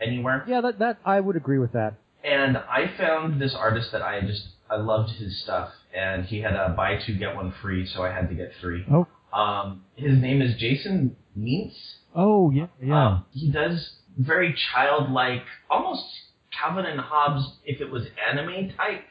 anywhere. 0.00 0.44
Yeah, 0.48 0.62
that 0.62 0.78
that 0.80 0.98
I 1.04 1.20
would 1.20 1.36
agree 1.36 1.58
with 1.58 1.72
that. 1.72 1.94
And 2.24 2.56
I 2.56 2.90
found 2.98 3.40
this 3.40 3.54
artist 3.54 3.92
that 3.92 4.02
I 4.02 4.20
just 4.22 4.48
I 4.68 4.76
loved 4.76 5.10
his 5.12 5.40
stuff, 5.42 5.70
and 5.94 6.24
he 6.24 6.40
had 6.40 6.54
a 6.54 6.74
buy 6.76 6.98
two 7.04 7.16
get 7.16 7.34
one 7.34 7.52
free, 7.62 7.86
so 7.86 8.02
I 8.02 8.12
had 8.12 8.28
to 8.28 8.34
get 8.34 8.52
three. 8.60 8.84
Oh. 8.90 9.06
Um, 9.32 9.82
his 9.96 10.18
name 10.18 10.42
is 10.42 10.54
Jason 10.56 11.16
Mintz. 11.38 11.74
Oh 12.14 12.50
yeah, 12.50 12.66
yeah. 12.80 13.06
Um, 13.06 13.24
he 13.32 13.50
does 13.50 13.96
very 14.16 14.54
childlike, 14.72 15.42
almost 15.70 16.04
Calvin 16.52 16.86
and 16.86 17.00
Hobbes 17.00 17.56
if 17.64 17.80
it 17.80 17.90
was 17.90 18.04
anime 18.30 18.72
type, 18.76 19.04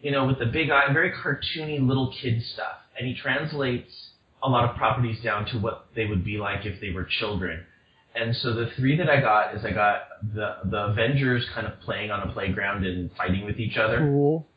you 0.00 0.10
know, 0.10 0.26
with 0.26 0.38
the 0.38 0.46
big 0.46 0.70
eye, 0.70 0.92
very 0.92 1.12
cartoony 1.12 1.86
little 1.86 2.14
kid 2.20 2.42
stuff. 2.42 2.76
And 2.98 3.06
he 3.06 3.14
translates 3.14 3.92
a 4.42 4.48
lot 4.48 4.68
of 4.68 4.76
properties 4.76 5.22
down 5.22 5.46
to 5.46 5.58
what 5.58 5.86
they 5.94 6.06
would 6.06 6.24
be 6.24 6.38
like 6.38 6.64
if 6.64 6.80
they 6.80 6.90
were 6.90 7.04
children. 7.04 7.64
And 8.14 8.34
so 8.36 8.54
the 8.54 8.70
three 8.76 8.96
that 8.96 9.08
I 9.08 9.20
got 9.20 9.54
is 9.54 9.64
I 9.64 9.70
got 9.70 10.02
the 10.34 10.56
the 10.64 10.86
Avengers 10.86 11.46
kind 11.54 11.66
of 11.66 11.78
playing 11.80 12.10
on 12.10 12.28
a 12.28 12.32
playground 12.32 12.84
and 12.84 13.10
fighting 13.16 13.44
with 13.44 13.58
each 13.60 13.76
other. 13.76 13.98
Cool. 13.98 14.48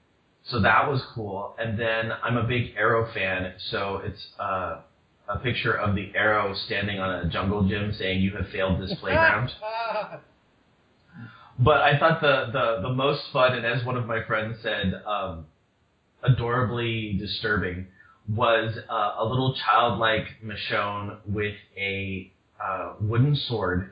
So 0.45 0.59
that 0.61 0.89
was 0.89 1.01
cool. 1.15 1.55
And 1.57 1.79
then 1.79 2.11
I'm 2.23 2.37
a 2.37 2.43
big 2.43 2.73
Arrow 2.77 3.11
fan, 3.13 3.53
so 3.69 4.01
it's 4.03 4.27
uh, 4.39 4.81
a 5.29 5.39
picture 5.39 5.73
of 5.73 5.95
the 5.95 6.11
Arrow 6.15 6.53
standing 6.65 6.99
on 6.99 7.25
a 7.25 7.29
jungle 7.29 7.67
gym 7.67 7.93
saying, 7.93 8.21
"You 8.21 8.35
have 8.35 8.49
failed 8.49 8.81
this 8.81 8.93
playground." 8.99 9.51
but 11.59 11.77
I 11.81 11.97
thought 11.97 12.19
the, 12.19 12.49
the 12.51 12.89
the 12.89 12.93
most 12.93 13.21
fun, 13.31 13.53
and 13.53 13.65
as 13.65 13.85
one 13.85 13.95
of 13.95 14.05
my 14.05 14.23
friends 14.23 14.57
said, 14.61 15.01
um, 15.07 15.45
adorably 16.23 17.15
disturbing, 17.17 17.87
was 18.27 18.77
uh, 18.89 19.15
a 19.19 19.25
little 19.25 19.55
childlike 19.55 20.25
Michonne 20.43 21.19
with 21.25 21.55
a 21.77 22.31
uh, 22.61 22.93
wooden 22.99 23.35
sword 23.35 23.91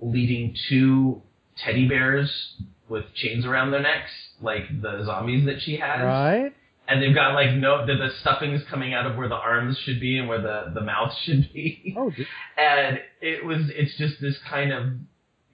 leading 0.00 0.56
two 0.68 1.20
teddy 1.58 1.86
bears 1.86 2.54
with 2.90 3.04
chains 3.14 3.46
around 3.46 3.70
their 3.70 3.80
necks, 3.82 4.10
like 4.42 4.64
the 4.82 5.04
zombies 5.06 5.46
that 5.46 5.62
she 5.62 5.76
has. 5.78 6.00
Right. 6.02 6.52
And 6.88 7.00
they've 7.00 7.14
got 7.14 7.34
like 7.34 7.54
no 7.54 7.86
the, 7.86 7.94
the 7.94 8.10
stuffing's 8.20 8.62
coming 8.68 8.92
out 8.94 9.06
of 9.06 9.16
where 9.16 9.28
the 9.28 9.36
arms 9.36 9.78
should 9.84 10.00
be 10.00 10.18
and 10.18 10.28
where 10.28 10.42
the 10.42 10.72
the 10.74 10.80
mouth 10.82 11.12
should 11.24 11.48
be. 11.52 11.94
Oh, 11.96 12.10
And 12.58 12.98
it 13.22 13.44
was 13.46 13.70
it's 13.70 13.96
just 13.96 14.20
this 14.20 14.36
kind 14.50 14.72
of 14.72 14.86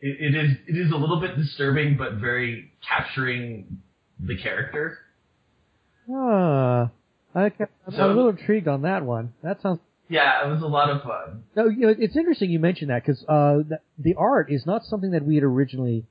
it, 0.01 0.17
it 0.19 0.35
is 0.35 0.57
it 0.67 0.77
is 0.79 0.91
a 0.93 0.97
little 0.97 1.21
bit 1.21 1.37
disturbing 1.37 1.97
but 1.99 2.15
very 2.15 2.73
capturing 2.89 3.83
the 4.19 4.37
character. 4.39 4.99
ah. 6.11 6.91
Okay. 7.35 7.67
I'm, 7.87 7.93
So- 7.93 8.07
a 8.07 8.09
little 8.09 8.31
intrigued 8.31 8.67
on 8.69 8.83
that 8.83 9.05
one. 9.05 9.35
That 9.43 9.61
sounds. 9.61 9.81
Yeah, 10.09 10.47
it 10.47 10.51
was 10.51 10.63
a 10.63 10.67
lot 10.67 10.89
of 10.89 11.03
fun. 11.03 11.43
No, 11.57 11.69
you 11.69 11.81
know, 11.89 11.95
it's 11.99 12.17
interesting 12.17 12.49
you 12.49 12.61
mentioned 12.61 12.91
that 12.91 13.05
because 13.05 13.23
uh, 13.29 13.57
the, 13.69 13.81
the 13.99 14.15
art 14.15 14.53
is 14.53 14.65
not 14.65 14.85
something 14.85 15.11
that 15.11 15.25
we 15.25 15.35
had 15.35 15.43
originally 15.43 16.05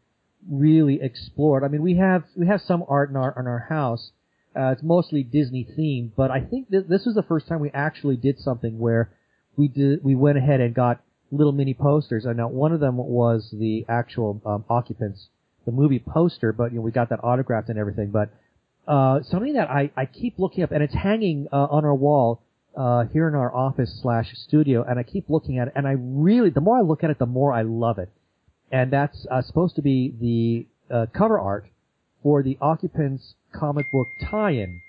really 0.50 1.02
explored. 1.02 1.64
I 1.64 1.68
mean, 1.68 1.82
we 1.82 1.96
have 1.98 2.24
we 2.36 2.48
have 2.48 2.62
some 2.62 2.84
art 2.88 3.10
in 3.10 3.16
our 3.16 3.36
in 3.38 3.48
our 3.48 3.66
house. 3.70 4.12
Uh, 4.56 4.72
it's 4.72 4.84
mostly 4.84 5.22
Disney 5.22 5.68
themed, 5.78 6.12
but 6.16 6.32
I 6.32 6.40
think 6.40 6.70
th- 6.70 6.86
this 6.88 7.06
was 7.06 7.16
the 7.16 7.24
first 7.24 7.48
time 7.48 7.60
we 7.60 7.72
actually 7.74 8.16
did 8.16 8.40
something 8.40 8.80
where 8.80 9.12
we 9.58 9.68
did 9.68 10.04
we 10.04 10.16
went 10.16 10.38
ahead 10.38 10.62
and 10.62 10.74
got 10.74 11.02
little 11.32 11.52
mini 11.52 11.74
posters. 11.74 12.26
And 12.26 12.38
now 12.38 12.48
one 12.48 12.72
of 12.72 12.80
them 12.80 12.98
was 12.98 13.50
the 13.52 13.86
actual 13.90 14.42
um, 14.46 14.64
occupants, 14.70 15.28
the 15.66 15.72
movie 15.72 16.00
poster, 16.00 16.54
but 16.54 16.72
you 16.72 16.78
know 16.78 16.84
we 16.84 16.92
got 16.92 17.10
that 17.10 17.24
autographed 17.24 17.70
and 17.70 17.78
everything. 17.78 18.12
But 18.12 18.30
uh, 18.88 19.24
something 19.24 19.54
that 19.54 19.70
I, 19.70 19.92
I 19.96 20.06
keep 20.06 20.38
looking 20.38 20.64
up, 20.64 20.72
and 20.72 20.84
it's 20.84 20.94
hanging 20.94 21.48
uh, 21.52 21.68
on 21.70 21.86
our 21.86 21.96
wall 21.96 22.42
uh, 22.78 23.06
here 23.06 23.28
in 23.28 23.36
our 23.36 23.54
office 23.54 24.00
slash 24.02 24.32
studio, 24.36 24.84
and 24.88 25.00
I 25.00 25.04
keep 25.04 25.30
looking 25.30 25.60
at 25.60 25.70
it, 25.70 25.74
and 25.76 25.88
I 25.88 25.96
really, 25.98 26.50
the 26.50 26.62
more 26.62 26.78
I 26.78 26.82
look 26.82 27.04
at 27.04 27.10
it, 27.10 27.20
the 27.20 27.26
more 27.26 27.54
I 27.54 27.64
love 27.64 27.98
it. 28.00 28.10
And 28.72 28.92
that's 28.92 29.26
uh, 29.30 29.42
supposed 29.42 29.76
to 29.76 29.82
be 29.82 30.14
the 30.20 30.94
uh, 30.94 31.06
cover 31.14 31.40
art 31.40 31.66
for 32.24 32.42
the 32.44 32.58
Occupants 32.62 33.36
comic 33.54 33.86
book 33.92 34.08
tie-in, 34.30 34.82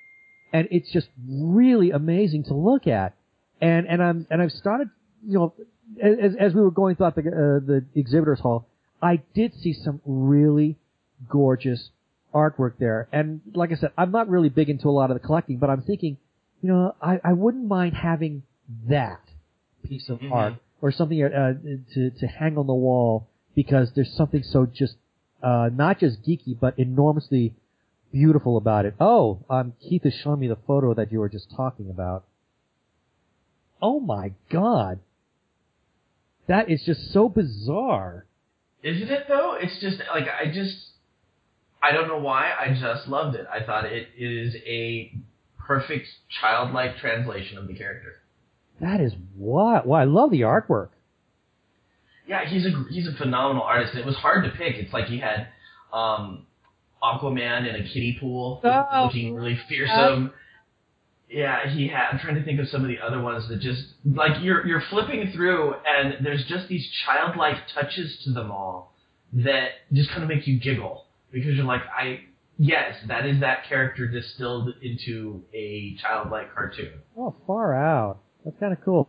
and 0.53 0.67
it's 0.71 0.91
just 0.93 1.09
really 1.29 1.91
amazing 1.91 2.45
to 2.45 2.55
look 2.55 2.87
at. 2.87 3.15
And 3.61 3.87
and 3.87 4.03
I'm 4.03 4.27
and 4.31 4.43
I've 4.43 4.53
started, 4.53 4.91
you 5.27 5.39
know, 5.39 5.53
as 6.03 6.35
as 6.39 6.55
we 6.55 6.61
were 6.63 6.71
going 6.71 6.97
throughout 6.97 7.15
the 7.15 7.21
uh, 7.23 7.67
the 7.67 7.85
exhibitors 7.95 8.41
hall, 8.41 8.67
I 9.03 9.23
did 9.35 9.55
see 9.55 9.73
some 9.73 10.01
really 10.05 10.77
gorgeous 11.29 11.91
artwork 12.35 12.75
there. 12.79 13.09
And 13.13 13.41
like 13.55 13.73
I 13.73 13.77
said, 13.77 13.93
I'm 13.97 14.11
not 14.11 14.29
really 14.29 14.49
big 14.49 14.69
into 14.69 14.89
a 14.89 14.91
lot 14.91 15.11
of 15.11 15.21
the 15.21 15.27
collecting, 15.27 15.59
but 15.59 15.71
I'm 15.71 15.83
thinking, 15.83 16.19
you 16.63 16.69
know, 16.71 16.95
I, 17.01 17.21
I 17.25 17.33
wouldn't 17.33 17.67
mind 17.67 17.95
having 17.95 18.43
that 18.89 19.21
piece 19.85 20.09
of 20.09 20.21
Mhm. 20.21 20.33
art 20.33 20.55
or 20.83 20.93
something 20.93 21.23
uh, 21.23 21.55
to 21.95 22.11
to 22.11 22.27
hang 22.27 22.59
on 22.59 22.67
the 22.67 22.75
wall 22.75 23.27
because 23.57 23.91
there's 23.97 24.13
something 24.13 24.45
so 24.45 24.67
just 24.67 24.95
uh, 25.43 25.69
not 25.73 25.99
just 25.99 26.23
geeky 26.23 26.57
but 26.59 26.79
enormously 26.79 27.55
beautiful 28.13 28.57
about 28.57 28.85
it. 28.85 28.95
Oh, 29.01 29.41
um, 29.51 29.73
Keith 29.81 30.07
is 30.07 30.15
showing 30.15 30.39
me 30.39 30.47
the 30.47 30.59
photo 30.67 30.95
that 30.95 31.11
you 31.11 31.19
were 31.19 31.29
just 31.29 31.51
talking 31.57 31.91
about. 31.91 32.25
Oh 33.83 33.99
my 33.99 34.33
god, 34.51 35.01
that 36.47 36.71
is 36.71 36.83
just 36.87 37.13
so 37.13 37.29
bizarre. 37.29 38.27
Isn't 38.85 39.11
it 39.11 39.25
though? 39.27 39.57
It's 39.61 39.81
just 39.81 39.99
like 40.15 40.29
I 40.29 40.53
just 40.53 40.77
I 41.83 41.93
don't 41.93 42.09
know 42.09 42.19
why 42.19 42.53
I 42.53 42.77
just 42.79 43.09
loved 43.09 43.37
it. 43.37 43.47
I 43.53 43.65
thought 43.65 43.87
it 43.87 44.09
is 44.17 44.55
a 44.67 45.13
perfect 45.67 46.07
childlike 46.41 46.99
translation 46.99 47.59
of 47.59 47.67
the 47.67 47.75
character. 47.75 48.17
That 48.81 49.01
is 49.01 49.13
what. 49.37 49.87
Well, 49.87 50.01
I 50.01 50.05
love 50.05 50.31
the 50.31 50.43
artwork. 50.43 50.91
Yeah, 52.27 52.45
he's 52.49 52.67
a 52.67 52.71
he's 52.91 53.07
a 53.07 53.13
phenomenal 53.13 53.63
artist. 53.63 53.95
It 53.95 54.05
was 54.05 54.17
hard 54.17 54.45
to 54.45 54.51
pick. 54.51 54.77
It's 54.77 54.93
like 54.93 55.07
he 55.07 55.19
had 55.19 55.49
um, 55.93 56.47
Aquaman 57.03 57.69
in 57.69 57.75
a 57.77 57.89
kiddie 57.89 58.17
pool, 58.21 58.61
Oh. 58.65 59.05
looking 59.05 59.35
really 59.35 59.59
fearsome. 59.69 60.33
Yeah, 61.29 61.69
he 61.69 61.89
had. 61.89 62.09
I'm 62.13 62.19
trying 62.21 62.37
to 62.37 62.45
think 62.45 62.61
of 62.61 62.69
some 62.69 62.83
of 62.83 62.89
the 62.89 62.99
other 63.01 63.21
ones 63.21 63.49
that 63.49 63.61
just 63.61 63.83
like 64.05 64.43
you're 64.43 64.65
you're 64.67 64.83
flipping 64.91 65.33
through, 65.33 65.75
and 65.87 66.25
there's 66.25 66.45
just 66.47 66.69
these 66.69 66.87
childlike 67.05 67.57
touches 67.75 68.17
to 68.25 68.33
them 68.33 68.51
all 68.51 68.95
that 69.33 69.71
just 69.93 70.09
kind 70.11 70.23
of 70.23 70.29
make 70.29 70.47
you 70.47 70.59
giggle 70.61 71.05
because 71.33 71.55
you're 71.57 71.65
like, 71.65 71.83
I 71.97 72.21
yes, 72.59 72.95
that 73.09 73.27
is 73.27 73.41
that 73.41 73.65
character 73.69 74.07
distilled 74.07 74.75
into 74.83 75.43
a 75.53 75.97
childlike 76.01 76.55
cartoon. 76.55 76.93
Oh, 77.19 77.35
far 77.47 77.75
out. 77.75 78.19
That's 78.45 78.57
kind 78.61 78.73
of 78.73 78.79
cool. 78.85 79.09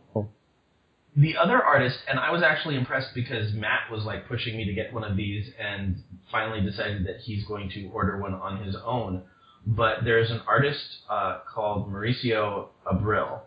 The 1.16 1.36
other 1.36 1.62
artist, 1.62 1.98
and 2.08 2.18
I 2.18 2.30
was 2.30 2.42
actually 2.42 2.76
impressed 2.76 3.14
because 3.14 3.52
Matt 3.52 3.90
was 3.90 4.04
like 4.04 4.28
pushing 4.28 4.56
me 4.56 4.64
to 4.66 4.72
get 4.72 4.92
one 4.92 5.04
of 5.04 5.16
these, 5.16 5.50
and 5.58 5.96
finally 6.30 6.60
decided 6.60 7.06
that 7.06 7.18
he's 7.20 7.44
going 7.44 7.70
to 7.70 7.88
order 7.88 8.18
one 8.18 8.34
on 8.34 8.62
his 8.62 8.76
own. 8.84 9.22
But 9.66 10.04
there's 10.04 10.30
an 10.30 10.40
artist 10.46 10.98
uh, 11.10 11.40
called 11.52 11.92
Mauricio 11.92 12.68
Abril, 12.86 13.40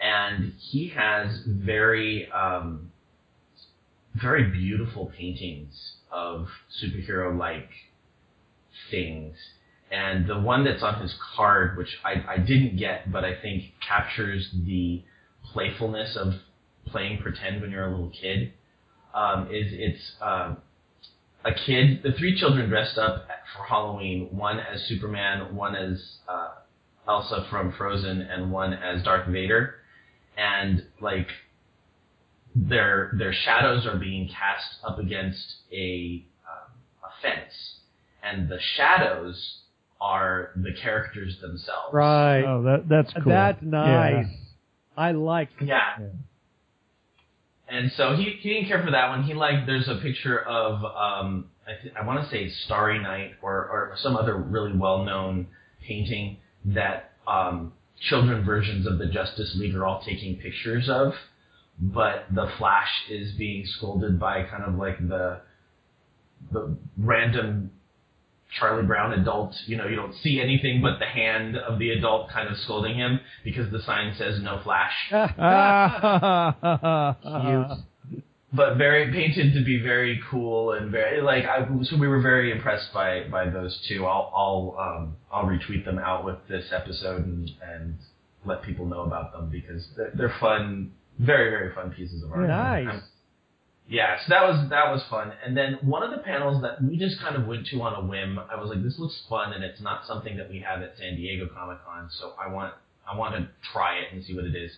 and 0.00 0.54
he 0.58 0.88
has 0.88 1.42
very, 1.46 2.30
um, 2.32 2.90
very 4.14 4.44
beautiful 4.44 5.12
paintings 5.16 5.96
of 6.10 6.48
superhero-like 6.82 7.68
things. 8.90 9.36
And 9.90 10.26
the 10.26 10.40
one 10.40 10.64
that's 10.64 10.82
on 10.82 11.00
his 11.00 11.14
card, 11.36 11.76
which 11.76 11.98
I, 12.04 12.24
I 12.28 12.38
didn't 12.38 12.76
get, 12.76 13.12
but 13.12 13.24
I 13.24 13.40
think 13.40 13.74
captures 13.86 14.48
the 14.64 15.04
playfulness 15.52 16.16
of 16.16 16.34
playing 16.86 17.18
pretend 17.18 17.60
when 17.60 17.70
you're 17.70 17.86
a 17.86 17.90
little 17.90 18.10
kid 18.10 18.52
um, 19.14 19.48
is 19.50 19.66
it's 19.72 20.12
um, 20.20 20.58
a 21.44 21.54
kid, 21.54 22.02
the 22.02 22.12
three 22.18 22.38
children 22.38 22.68
dressed 22.68 22.98
up 22.98 23.26
for 23.56 23.64
Halloween, 23.64 24.28
one 24.30 24.58
as 24.58 24.82
Superman, 24.88 25.54
one 25.54 25.74
as 25.74 26.18
uh, 26.28 26.50
Elsa 27.08 27.46
from 27.48 27.72
Frozen, 27.72 28.20
and 28.20 28.52
one 28.52 28.74
as 28.74 29.02
Darth 29.04 29.28
Vader, 29.28 29.76
and 30.36 30.84
like 31.00 31.28
their 32.54 33.12
their 33.18 33.32
shadows 33.32 33.86
are 33.86 33.96
being 33.96 34.28
cast 34.28 34.76
up 34.84 34.98
against 34.98 35.56
a 35.72 36.24
um, 36.46 36.72
a 37.04 37.22
fence, 37.22 37.52
and 38.22 38.48
the 38.48 38.58
shadows 38.76 39.60
are 40.00 40.50
the 40.56 40.72
characters 40.82 41.38
themselves. 41.40 41.94
Right. 41.94 42.42
Oh, 42.42 42.62
that 42.64 42.88
that's 42.88 43.12
cool. 43.14 43.32
That's 43.32 43.62
nice. 43.62 44.26
Yeah. 44.28 44.36
I 44.96 45.12
like. 45.12 45.48
Yeah. 45.60 45.80
Yeah. 46.00 46.06
And 47.68 47.90
so 47.96 48.14
he, 48.14 48.38
he 48.40 48.54
didn't 48.54 48.68
care 48.68 48.82
for 48.84 48.92
that 48.92 49.08
one. 49.08 49.24
He 49.24 49.34
liked 49.34 49.66
there's 49.66 49.88
a 49.88 49.96
picture 49.96 50.40
of 50.40 50.84
um 50.84 51.50
I 51.66 51.82
th- 51.82 51.94
I 52.00 52.06
want 52.06 52.22
to 52.22 52.30
say 52.30 52.48
Starry 52.64 53.00
Night 53.00 53.32
or 53.42 53.52
or 53.52 53.94
some 53.96 54.16
other 54.16 54.36
really 54.36 54.76
well 54.76 55.04
known 55.04 55.48
painting 55.82 56.38
that 56.66 57.12
um 57.26 57.72
children 58.00 58.44
versions 58.44 58.86
of 58.86 58.98
the 58.98 59.06
Justice 59.06 59.56
League 59.56 59.74
are 59.74 59.84
all 59.86 60.02
taking 60.04 60.36
pictures 60.36 60.88
of, 60.88 61.14
but 61.80 62.26
the 62.32 62.50
Flash 62.58 62.90
is 63.10 63.32
being 63.32 63.64
scolded 63.66 64.20
by 64.20 64.44
kind 64.44 64.62
of 64.64 64.76
like 64.76 64.98
the 65.08 65.40
the 66.52 66.76
random 66.98 67.72
Charlie 68.58 68.86
Brown 68.86 69.12
adult. 69.12 69.54
You 69.66 69.76
know, 69.76 69.86
you 69.86 69.96
don't 69.96 70.14
see 70.14 70.40
anything 70.40 70.80
but 70.80 70.98
the 70.98 71.06
hand 71.06 71.56
of 71.56 71.78
the 71.78 71.90
adult 71.90 72.30
kind 72.30 72.48
of 72.48 72.56
scolding 72.58 72.94
him 72.96 73.20
because 73.44 73.70
the 73.70 73.82
sign 73.82 74.14
says 74.16 74.40
no 74.40 74.60
flash. 74.62 74.92
Cute. 77.22 77.78
but 78.52 78.76
very 78.76 79.12
painted 79.12 79.52
to 79.54 79.64
be 79.64 79.80
very 79.82 80.20
cool 80.30 80.72
and 80.72 80.90
very 80.90 81.20
like 81.20 81.44
I, 81.44 81.66
so 81.82 81.96
we 81.96 82.08
were 82.08 82.20
very 82.22 82.50
impressed 82.52 82.92
by 82.94 83.24
by 83.28 83.48
those 83.50 83.78
two. 83.88 84.06
I'll 84.06 84.32
I'll 84.34 84.76
um 84.80 85.16
I'll 85.32 85.44
retweet 85.44 85.84
them 85.84 85.98
out 85.98 86.24
with 86.24 86.36
this 86.48 86.72
episode 86.72 87.26
and 87.26 87.50
and 87.62 87.96
let 88.44 88.62
people 88.62 88.86
know 88.86 89.00
about 89.02 89.32
them 89.32 89.50
because 89.50 89.88
they're, 89.96 90.12
they're 90.14 90.34
fun, 90.40 90.92
very 91.18 91.50
very 91.50 91.74
fun 91.74 91.90
pieces 91.90 92.22
of 92.22 92.30
art. 92.32 92.48
Nice. 92.48 92.86
I'm- 92.88 93.02
yeah, 93.88 94.16
so 94.18 94.24
that 94.30 94.42
was 94.42 94.68
that 94.70 94.90
was 94.90 95.02
fun. 95.08 95.32
And 95.44 95.56
then 95.56 95.78
one 95.82 96.02
of 96.02 96.10
the 96.10 96.18
panels 96.18 96.62
that 96.62 96.82
we 96.82 96.96
just 96.96 97.20
kind 97.20 97.36
of 97.36 97.46
went 97.46 97.66
to 97.68 97.80
on 97.82 97.94
a 97.94 98.06
whim, 98.06 98.38
I 98.38 98.60
was 98.60 98.70
like, 98.70 98.82
this 98.82 98.98
looks 98.98 99.22
fun, 99.28 99.52
and 99.52 99.62
it's 99.62 99.80
not 99.80 100.06
something 100.06 100.36
that 100.36 100.50
we 100.50 100.60
have 100.60 100.82
at 100.82 100.96
San 100.98 101.16
Diego 101.16 101.48
Comic 101.54 101.78
Con, 101.84 102.08
so 102.10 102.32
I 102.42 102.52
want 102.52 102.74
I 103.08 103.16
want 103.16 103.36
to 103.36 103.48
try 103.72 103.98
it 103.98 104.12
and 104.12 104.24
see 104.24 104.34
what 104.34 104.44
it 104.44 104.56
is. 104.56 104.72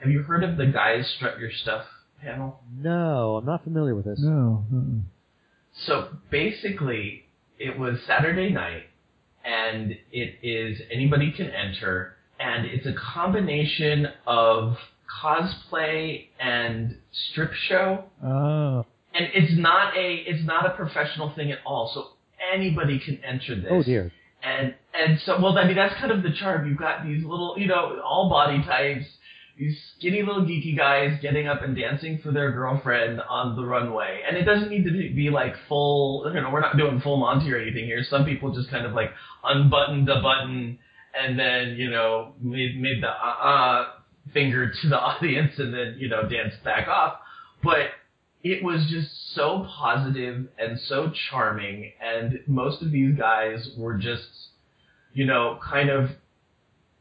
Have 0.00 0.10
you 0.10 0.22
heard 0.22 0.44
of 0.44 0.56
the 0.56 0.66
guys 0.66 1.08
strut 1.16 1.40
your 1.40 1.50
stuff 1.50 1.84
panel? 2.22 2.60
No, 2.80 3.36
I'm 3.36 3.44
not 3.44 3.64
familiar 3.64 3.94
with 3.94 4.04
this. 4.04 4.20
no. 4.20 4.64
uh-uh. 4.72 5.00
So 5.86 6.08
basically, 6.30 7.24
it 7.58 7.78
was 7.78 7.98
Saturday 8.06 8.50
night, 8.50 8.84
and 9.44 9.96
it 10.12 10.38
is 10.42 10.80
anybody 10.92 11.32
can 11.32 11.50
enter, 11.50 12.16
and 12.38 12.66
it's 12.66 12.86
a 12.86 12.94
combination 12.94 14.08
of 14.26 14.76
cosplay 15.22 16.26
and 16.40 16.96
strip 17.30 17.52
show, 17.52 18.04
Oh. 18.24 18.84
and 19.14 19.28
it's 19.34 19.56
not 19.58 19.96
a 19.96 20.14
it's 20.26 20.44
not 20.44 20.66
a 20.66 20.70
professional 20.70 21.30
thing 21.34 21.50
at 21.52 21.58
all. 21.66 21.90
So 21.94 22.08
anybody 22.54 22.98
can 22.98 23.20
enter 23.24 23.54
this. 23.56 23.66
Oh 23.70 23.82
dear. 23.82 24.12
And 24.42 24.74
and 24.94 25.18
so 25.20 25.40
well, 25.40 25.56
I 25.58 25.66
mean 25.66 25.76
that's 25.76 25.94
kind 25.96 26.12
of 26.12 26.22
the 26.22 26.32
charm. 26.32 26.68
You've 26.68 26.78
got 26.78 27.04
these 27.04 27.24
little, 27.24 27.54
you 27.58 27.66
know, 27.66 28.00
all 28.04 28.28
body 28.28 28.62
types, 28.62 29.04
these 29.58 29.76
skinny 29.96 30.22
little 30.22 30.42
geeky 30.44 30.76
guys 30.76 31.18
getting 31.20 31.48
up 31.48 31.62
and 31.62 31.74
dancing 31.76 32.18
for 32.22 32.30
their 32.30 32.52
girlfriend 32.52 33.20
on 33.28 33.56
the 33.56 33.64
runway. 33.64 34.20
And 34.28 34.36
it 34.36 34.44
doesn't 34.44 34.70
need 34.70 34.84
to 34.84 34.90
be, 34.92 35.30
like 35.30 35.54
full. 35.68 36.30
You 36.32 36.40
know, 36.40 36.50
we're 36.50 36.60
not 36.60 36.76
doing 36.76 37.00
full 37.00 37.16
Monty 37.16 37.52
or 37.52 37.58
anything 37.58 37.86
here. 37.86 38.04
Some 38.08 38.24
people 38.24 38.54
just 38.54 38.70
kind 38.70 38.86
of 38.86 38.92
like 38.92 39.10
unbuttoned 39.44 40.08
a 40.08 40.20
button 40.22 40.78
and 41.20 41.38
then 41.38 41.74
you 41.76 41.90
know 41.90 42.34
made 42.40 42.80
made 42.80 43.02
the 43.02 43.08
uh 43.08 43.10
uh 43.42 43.86
finger 44.32 44.70
to 44.82 44.88
the 44.88 44.98
audience 45.00 45.52
and 45.58 45.72
then 45.72 45.96
you 45.98 46.08
know 46.08 46.28
danced 46.28 46.62
back 46.64 46.88
off. 46.88 47.14
But 47.62 47.88
it 48.42 48.62
was 48.62 48.86
just 48.88 49.34
so 49.34 49.66
positive 49.68 50.46
and 50.58 50.78
so 50.80 51.10
charming 51.30 51.92
and 52.00 52.38
most 52.46 52.82
of 52.82 52.90
these 52.92 53.16
guys 53.16 53.68
were 53.76 53.98
just 53.98 54.28
you 55.12 55.26
know 55.26 55.58
kind 55.68 55.90
of 55.90 56.10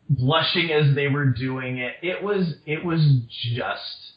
blushing 0.09 0.71
as 0.71 0.95
they 0.95 1.07
were 1.07 1.25
doing 1.25 1.77
it 1.77 1.93
it 2.01 2.23
was 2.23 2.55
it 2.65 2.83
was 2.83 3.01
just 3.55 4.13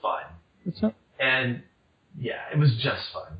fun 0.00 0.22
That, 0.64 0.76
so- 0.78 0.94
and 1.20 1.62
yeah 2.18 2.40
it 2.52 2.58
was 2.58 2.74
just 2.76 3.02
fun 3.12 3.32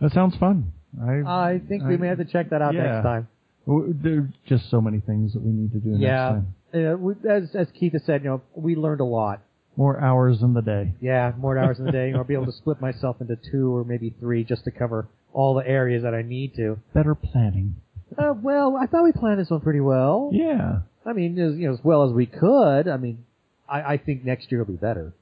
that 0.00 0.12
sounds 0.12 0.36
fun. 0.36 0.72
I 1.02 1.20
uh, 1.20 1.28
I 1.28 1.60
think 1.68 1.84
we 1.84 1.96
may 1.96 2.06
have 2.08 2.18
to 2.18 2.24
check 2.24 2.50
that 2.50 2.62
out 2.62 2.72
yeah. 2.74 2.82
next 2.82 3.02
time. 3.02 3.28
There 3.66 4.18
are 4.18 4.28
just 4.46 4.70
so 4.70 4.80
many 4.80 5.00
things 5.00 5.32
that 5.32 5.42
we 5.42 5.50
need 5.50 5.72
to 5.72 5.78
do 5.78 5.90
Yeah. 5.90 5.98
next 5.98 6.34
time. 6.34 6.54
Uh, 6.74 6.96
we, 6.98 7.14
as 7.28 7.54
as 7.54 7.68
Keith 7.78 7.92
has 7.92 8.02
said, 8.04 8.22
you 8.22 8.30
know, 8.30 8.42
we 8.54 8.76
learned 8.76 9.00
a 9.00 9.04
lot. 9.04 9.40
More 9.76 10.00
hours 10.00 10.42
in 10.42 10.54
the 10.54 10.60
day. 10.62 10.94
Yeah, 11.00 11.32
more 11.38 11.56
hours 11.56 11.78
in 11.78 11.84
the 11.84 11.92
day, 11.92 12.12
I'll 12.12 12.24
be 12.24 12.34
able 12.34 12.46
to 12.46 12.52
split 12.52 12.80
myself 12.80 13.20
into 13.20 13.36
two 13.50 13.74
or 13.76 13.84
maybe 13.84 14.12
three 14.18 14.42
just 14.42 14.64
to 14.64 14.72
cover 14.72 15.08
all 15.32 15.54
the 15.54 15.66
areas 15.66 16.02
that 16.02 16.14
I 16.14 16.22
need 16.22 16.56
to. 16.56 16.78
Better 16.94 17.14
planning. 17.14 17.76
Uh, 18.16 18.34
well, 18.42 18.76
I 18.76 18.86
thought 18.86 19.04
we 19.04 19.12
planned 19.12 19.38
this 19.38 19.50
one 19.50 19.60
pretty 19.60 19.80
well. 19.80 20.30
Yeah. 20.32 20.80
I 21.06 21.12
mean, 21.12 21.38
as, 21.38 21.54
you 21.54 21.68
know, 21.68 21.74
as 21.74 21.80
well 21.84 22.08
as 22.08 22.12
we 22.12 22.26
could. 22.26 22.88
I 22.88 22.96
mean, 22.96 23.24
I, 23.68 23.82
I 23.82 23.96
think 23.98 24.24
next 24.24 24.50
year 24.50 24.64
will 24.64 24.72
be 24.72 24.78
better. 24.78 25.14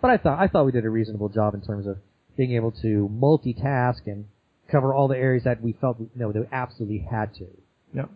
But 0.00 0.10
I 0.10 0.16
thought 0.16 0.38
I 0.38 0.48
thought 0.48 0.66
we 0.66 0.72
did 0.72 0.84
a 0.84 0.90
reasonable 0.90 1.28
job 1.28 1.54
in 1.54 1.60
terms 1.60 1.86
of 1.86 1.98
being 2.36 2.52
able 2.52 2.72
to 2.82 3.10
multitask 3.12 4.06
and 4.06 4.26
cover 4.70 4.94
all 4.94 5.08
the 5.08 5.16
areas 5.16 5.44
that 5.44 5.62
we 5.62 5.72
felt 5.72 5.98
you 5.98 6.10
know, 6.14 6.32
that 6.32 6.40
we 6.40 6.46
absolutely 6.52 7.06
had 7.10 7.34
to. 7.34 7.46
Yep. 7.94 8.10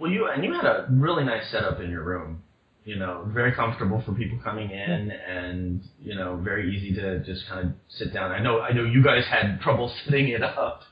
Well 0.00 0.10
you 0.10 0.28
and 0.28 0.44
you 0.44 0.52
had 0.52 0.64
a 0.64 0.86
really 0.90 1.24
nice 1.24 1.50
setup 1.50 1.80
in 1.80 1.90
your 1.90 2.02
room 2.02 2.42
you 2.84 2.96
know 2.96 3.24
very 3.28 3.52
comfortable 3.52 4.02
for 4.04 4.12
people 4.12 4.38
coming 4.42 4.70
in 4.70 5.10
and 5.10 5.82
you 6.02 6.14
know 6.14 6.36
very 6.36 6.74
easy 6.74 6.94
to 6.94 7.20
just 7.20 7.46
kind 7.48 7.68
of 7.68 7.72
sit 7.88 8.12
down 8.12 8.32
i 8.32 8.40
know 8.40 8.60
i 8.60 8.72
know 8.72 8.84
you 8.84 9.02
guys 9.02 9.24
had 9.26 9.60
trouble 9.60 9.92
setting 10.04 10.28
it 10.28 10.42
up 10.42 10.82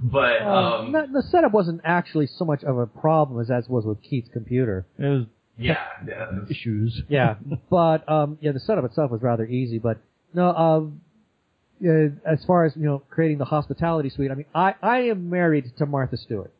but 0.00 0.42
Uh, 0.42 0.78
um 0.80 0.92
the 0.92 1.22
setup 1.22 1.52
wasn't 1.52 1.80
actually 1.84 2.26
so 2.26 2.44
much 2.44 2.62
of 2.62 2.78
a 2.78 2.86
problem 2.86 3.40
as 3.40 3.50
as 3.50 3.68
was 3.68 3.84
with 3.84 4.00
Keith's 4.02 4.28
computer. 4.32 4.86
It 4.96 5.06
was 5.06 5.24
yeah, 5.58 5.84
yeah 6.06 6.30
issues. 6.48 7.02
Yeah, 7.08 7.34
but 7.70 8.08
um, 8.08 8.38
yeah, 8.40 8.52
the 8.52 8.60
setup 8.60 8.84
itself 8.84 9.10
was 9.10 9.22
rather 9.22 9.44
easy. 9.44 9.78
But 9.78 9.98
no, 10.32 10.54
um, 10.54 11.00
yeah, 11.80 12.08
as 12.24 12.44
far 12.44 12.64
as 12.64 12.76
you 12.76 12.84
know, 12.84 13.02
creating 13.10 13.38
the 13.38 13.44
hospitality 13.44 14.08
suite. 14.10 14.30
I 14.30 14.34
mean, 14.34 14.46
I 14.54 14.74
I 14.80 14.98
am 15.08 15.28
married 15.28 15.72
to 15.78 15.86
Martha 15.86 16.16
Stewart, 16.16 16.52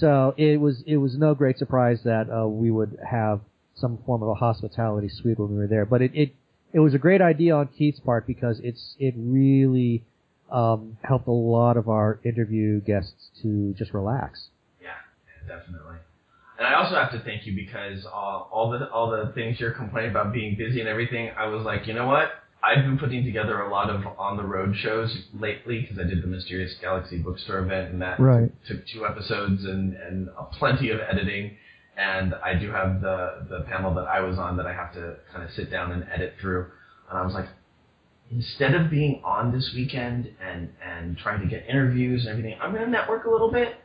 so 0.00 0.34
it 0.36 0.60
was 0.60 0.82
it 0.86 0.96
was 0.96 1.16
no 1.16 1.34
great 1.34 1.58
surprise 1.58 2.00
that 2.04 2.28
uh, 2.30 2.46
we 2.46 2.70
would 2.70 2.98
have 3.08 3.40
some 3.74 3.98
form 4.04 4.22
of 4.22 4.28
a 4.28 4.34
hospitality 4.34 5.08
suite 5.08 5.38
when 5.38 5.50
we 5.50 5.56
were 5.56 5.66
there. 5.66 5.86
But 5.86 6.02
it 6.02 6.10
it 6.14 6.34
it 6.72 6.80
was 6.80 6.94
a 6.94 6.98
great 6.98 7.22
idea 7.22 7.54
on 7.54 7.68
Keith's 7.68 8.00
part 8.00 8.26
because 8.26 8.60
it's 8.62 8.96
it 8.98 9.14
really 9.16 10.04
um, 10.50 10.98
helped 11.02 11.26
a 11.26 11.32
lot 11.32 11.76
of 11.76 11.88
our 11.88 12.20
interview 12.24 12.80
guests 12.80 13.30
to 13.42 13.74
just 13.78 13.94
relax. 13.94 14.48
Yeah, 14.82 14.90
definitely. 15.46 15.96
And 16.58 16.66
I 16.66 16.74
also 16.74 16.94
have 16.94 17.12
to 17.12 17.20
thank 17.20 17.46
you 17.46 17.54
because 17.54 18.06
all, 18.06 18.48
all 18.50 18.70
the 18.70 18.90
all 18.90 19.10
the 19.10 19.32
things 19.34 19.60
you're 19.60 19.72
complaining 19.72 20.10
about 20.10 20.32
being 20.32 20.56
busy 20.56 20.80
and 20.80 20.88
everything, 20.88 21.30
I 21.36 21.46
was 21.46 21.64
like, 21.64 21.86
you 21.86 21.94
know 21.94 22.06
what? 22.06 22.30
I've 22.66 22.84
been 22.84 22.98
putting 22.98 23.24
together 23.24 23.60
a 23.60 23.70
lot 23.70 23.90
of 23.90 24.04
on 24.18 24.36
the 24.36 24.42
road 24.42 24.76
shows 24.76 25.16
lately 25.38 25.82
because 25.82 25.98
I 25.98 26.02
did 26.02 26.22
the 26.22 26.26
Mysterious 26.26 26.74
Galaxy 26.80 27.18
Bookstore 27.18 27.60
event 27.60 27.92
and 27.92 28.02
that 28.02 28.18
Right. 28.18 28.50
took 28.66 28.84
two 28.86 29.06
episodes 29.06 29.64
and 29.64 29.94
and 29.94 30.28
plenty 30.52 30.90
of 30.90 30.98
editing. 31.00 31.56
And 31.96 32.34
I 32.44 32.54
do 32.54 32.70
have 32.72 33.00
the 33.00 33.46
the 33.48 33.60
panel 33.62 33.94
that 33.94 34.06
I 34.08 34.20
was 34.20 34.38
on 34.38 34.56
that 34.56 34.66
I 34.66 34.72
have 34.72 34.92
to 34.94 35.16
kind 35.32 35.44
of 35.44 35.50
sit 35.52 35.70
down 35.70 35.92
and 35.92 36.06
edit 36.12 36.34
through. 36.40 36.66
And 37.08 37.18
I 37.18 37.22
was 37.24 37.34
like, 37.34 37.48
instead 38.32 38.74
of 38.74 38.90
being 38.90 39.22
on 39.24 39.52
this 39.52 39.72
weekend 39.74 40.34
and 40.44 40.72
and 40.84 41.16
trying 41.16 41.40
to 41.40 41.46
get 41.46 41.64
interviews 41.68 42.26
and 42.26 42.30
everything, 42.36 42.58
I'm 42.60 42.72
gonna 42.72 42.88
network 42.88 43.24
a 43.26 43.30
little 43.30 43.50
bit. 43.52 43.76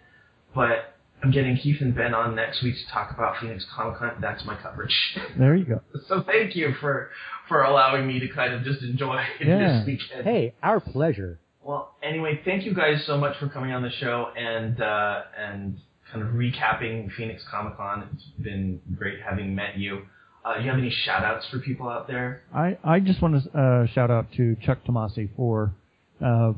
But 0.55 0.90
I'm 1.23 1.31
getting 1.31 1.55
Keith 1.57 1.81
and 1.81 1.93
Ben 1.95 2.13
on 2.13 2.35
next 2.35 2.63
week 2.63 2.75
to 2.75 2.91
talk 2.91 3.11
about 3.11 3.37
Phoenix 3.39 3.65
Comic 3.75 3.97
Con. 3.99 4.11
That's 4.21 4.43
my 4.45 4.55
coverage. 4.55 4.95
There 5.37 5.55
you 5.55 5.65
go. 5.65 5.81
so 6.07 6.23
thank 6.23 6.55
you 6.55 6.73
for 6.79 7.09
for 7.47 7.63
allowing 7.63 8.07
me 8.07 8.19
to 8.19 8.27
kind 8.29 8.53
of 8.53 8.63
just 8.63 8.81
enjoy 8.81 9.21
Yeah. 9.39 9.79
this 9.79 9.85
weekend. 9.87 10.23
Hey, 10.25 10.53
our 10.63 10.79
pleasure. 10.79 11.39
Well, 11.63 11.93
anyway, 12.01 12.41
thank 12.43 12.63
you 12.65 12.73
guys 12.73 13.03
so 13.05 13.17
much 13.17 13.37
for 13.37 13.47
coming 13.49 13.71
on 13.71 13.83
the 13.83 13.91
show 13.91 14.29
and 14.35 14.81
uh, 14.81 15.21
and 15.37 15.77
kind 16.11 16.23
of 16.25 16.33
recapping 16.33 17.11
Phoenix 17.11 17.43
Comic 17.49 17.77
Con. 17.77 18.09
It's 18.13 18.23
been 18.43 18.81
great 18.97 19.19
having 19.21 19.53
met 19.53 19.77
you. 19.77 20.03
Uh, 20.43 20.55
you 20.59 20.67
have 20.69 20.79
any 20.79 20.89
shout 20.89 21.23
outs 21.23 21.45
for 21.51 21.59
people 21.59 21.87
out 21.87 22.07
there? 22.07 22.41
I, 22.51 22.75
I 22.83 22.99
just 22.99 23.21
want 23.21 23.43
to 23.43 23.57
uh, 23.59 23.85
shout 23.93 24.09
out 24.09 24.25
to 24.37 24.55
Chuck 24.65 24.79
Tomasi 24.87 25.29
for 25.35 25.71
uh, 26.19 26.53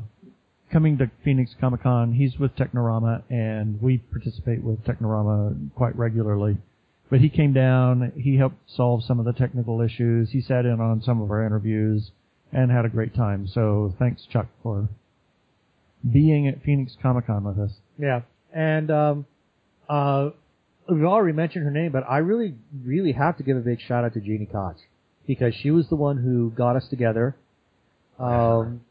coming 0.74 0.98
to 0.98 1.08
Phoenix 1.24 1.54
Comic 1.60 1.84
Con. 1.84 2.12
He's 2.12 2.36
with 2.36 2.56
Technorama, 2.56 3.22
and 3.30 3.80
we 3.80 3.98
participate 3.98 4.60
with 4.60 4.84
Technorama 4.84 5.72
quite 5.76 5.96
regularly. 5.96 6.56
But 7.08 7.20
he 7.20 7.28
came 7.28 7.52
down, 7.52 8.10
he 8.16 8.36
helped 8.38 8.56
solve 8.68 9.04
some 9.04 9.20
of 9.20 9.24
the 9.24 9.32
technical 9.32 9.80
issues, 9.80 10.30
he 10.32 10.40
sat 10.40 10.66
in 10.66 10.80
on 10.80 11.00
some 11.00 11.22
of 11.22 11.30
our 11.30 11.46
interviews, 11.46 12.10
and 12.52 12.72
had 12.72 12.84
a 12.84 12.88
great 12.88 13.14
time. 13.14 13.46
So 13.46 13.94
thanks, 14.00 14.26
Chuck, 14.26 14.48
for 14.64 14.88
being 16.12 16.48
at 16.48 16.64
Phoenix 16.64 16.96
Comic 17.00 17.28
Con 17.28 17.44
with 17.44 17.58
us. 17.60 17.70
Yeah, 17.96 18.22
and 18.52 18.90
um, 18.90 19.26
uh, 19.88 20.30
we've 20.90 21.04
already 21.04 21.36
mentioned 21.36 21.64
her 21.64 21.70
name, 21.70 21.92
but 21.92 22.02
I 22.10 22.18
really, 22.18 22.56
really 22.84 23.12
have 23.12 23.36
to 23.36 23.44
give 23.44 23.56
a 23.56 23.60
big 23.60 23.80
shout 23.80 24.04
out 24.04 24.14
to 24.14 24.20
Gini 24.20 24.50
Koch 24.50 24.78
because 25.24 25.54
she 25.54 25.70
was 25.70 25.88
the 25.88 25.96
one 25.96 26.16
who 26.16 26.50
got 26.50 26.74
us 26.74 26.88
together. 26.88 27.36
Um, 28.16 28.82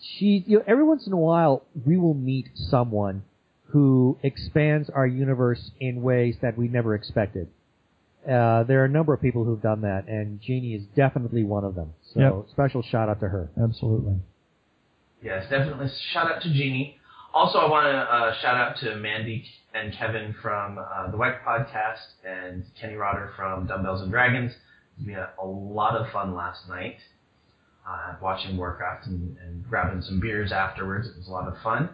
she, 0.00 0.44
you 0.46 0.58
know, 0.58 0.64
every 0.66 0.84
once 0.84 1.06
in 1.06 1.12
a 1.12 1.16
while 1.18 1.62
we 1.84 1.96
will 1.96 2.14
meet 2.14 2.48
someone 2.54 3.22
who 3.68 4.18
expands 4.22 4.88
our 4.90 5.06
universe 5.06 5.70
in 5.80 6.02
ways 6.02 6.36
that 6.42 6.56
we 6.56 6.68
never 6.68 6.94
expected. 6.94 7.48
Uh, 8.24 8.62
there 8.64 8.82
are 8.82 8.86
a 8.86 8.88
number 8.88 9.12
of 9.14 9.20
people 9.20 9.44
who've 9.44 9.62
done 9.62 9.82
that, 9.82 10.08
and 10.08 10.40
Gini 10.40 10.76
is 10.76 10.82
definitely 10.96 11.44
one 11.44 11.64
of 11.64 11.74
them. 11.74 11.92
So 12.14 12.20
Yep. 12.20 12.50
special 12.50 12.82
shout 12.82 13.08
out 13.08 13.20
to 13.20 13.28
her. 13.28 13.50
Absolutely. 13.60 14.16
Yes, 15.22 15.48
definitely. 15.48 15.88
Shout 16.12 16.30
out 16.30 16.42
to 16.42 16.48
Gini. 16.48 16.94
Also, 17.32 17.58
I 17.58 17.68
want 17.70 17.86
to 17.86 17.98
uh, 17.98 18.34
shout 18.40 18.56
out 18.56 18.76
to 18.78 18.96
Mandy 18.96 19.44
and 19.74 19.92
Kevin 19.92 20.34
from 20.40 20.78
uh, 20.78 21.10
the 21.10 21.16
White 21.16 21.44
Podcast 21.44 22.04
and 22.24 22.64
Kenny 22.80 22.94
Rotter 22.94 23.32
from 23.36 23.66
Dumbbells 23.66 24.00
and 24.02 24.10
Dragons. 24.10 24.52
We 25.04 25.12
had 25.12 25.28
a 25.40 25.46
lot 25.46 25.96
of 25.96 26.10
fun 26.12 26.34
last 26.34 26.68
night. 26.68 26.96
Uh, 27.88 28.14
watching 28.20 28.56
Warcraft 28.56 29.06
and, 29.06 29.36
and 29.44 29.68
grabbing 29.68 30.02
some 30.02 30.20
beers 30.20 30.52
afterwards. 30.52 31.08
It 31.08 31.16
was 31.16 31.28
a 31.28 31.30
lot 31.30 31.48
of 31.48 31.54
fun. 31.62 31.88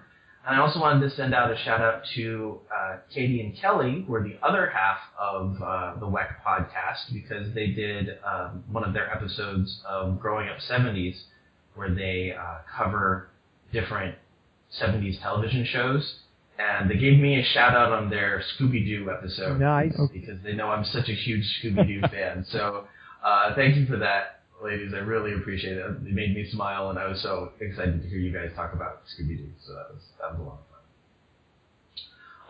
And 0.47 0.57
I 0.57 0.59
also 0.61 0.81
wanted 0.81 1.09
to 1.09 1.15
send 1.15 1.35
out 1.35 1.53
a 1.53 1.57
shout 1.57 1.81
out 1.81 2.03
to 2.17 2.59
uh, 2.77 2.97
Katie 3.15 3.41
and 3.41 3.57
Kelly, 3.57 4.05
who 4.07 4.15
are 4.15 4.23
the 4.25 4.37
other 4.43 4.71
half 4.71 4.99
of 5.19 5.63
uh, 5.63 6.01
the 6.01 6.07
WEC 6.07 6.43
podcast, 6.45 7.13
because 7.13 7.55
they 7.55 7.69
did 7.69 8.19
um, 8.27 8.65
one 8.71 8.83
of 8.83 8.93
their 8.93 9.09
episodes 9.15 9.81
of 9.89 10.19
Growing 10.19 10.49
Up 10.49 10.59
70s, 10.59 11.15
where 11.77 11.95
they 11.95 12.35
uh, 12.37 12.59
cover 12.77 13.29
different 13.73 14.17
70s 14.81 15.21
television 15.23 15.65
shows. 15.65 16.17
And 16.59 16.91
they 16.91 16.97
gave 16.97 17.19
me 17.21 17.39
a 17.41 17.45
shout 17.45 17.75
out 17.75 17.93
on 17.93 18.11
their 18.11 18.43
Scooby 18.57 18.85
Doo 18.85 19.11
episode. 19.11 19.61
Nice. 19.61 19.97
Because 20.13 20.43
they 20.43 20.55
know 20.55 20.69
I'm 20.69 20.85
such 20.85 21.09
a 21.09 21.15
huge 21.15 21.45
Scooby 21.63 21.87
Doo 21.87 22.01
fan. 22.11 22.45
So 22.51 22.87
uh, 23.25 23.55
thank 23.55 23.77
you 23.77 23.87
for 23.87 23.99
that, 23.99 24.42
ladies. 24.63 24.93
I 24.95 24.99
really 24.99 25.35
appreciate 25.35 25.77
it. 25.77 25.85
It 25.85 26.03
made 26.03 26.35
me 26.35 26.49
smile, 26.51 26.91
and 26.91 26.99
I 26.99 27.07
was 27.09 27.21
so 27.21 27.53
excited 27.61 28.03
to 28.03 28.09
hear 28.09 28.19
you 28.19 28.33
guys 28.33 28.51
talk 28.55 28.73
about 28.73 29.03
Scooby 29.07 29.37
Doo. 29.37 29.49
So 29.67 29.73
that 29.75 29.95
was 29.95 30.03
that 30.21 30.31
was 30.33 30.41
a 30.41 30.43
lot 30.43 30.53
of 30.53 30.67
fun. 30.71 30.79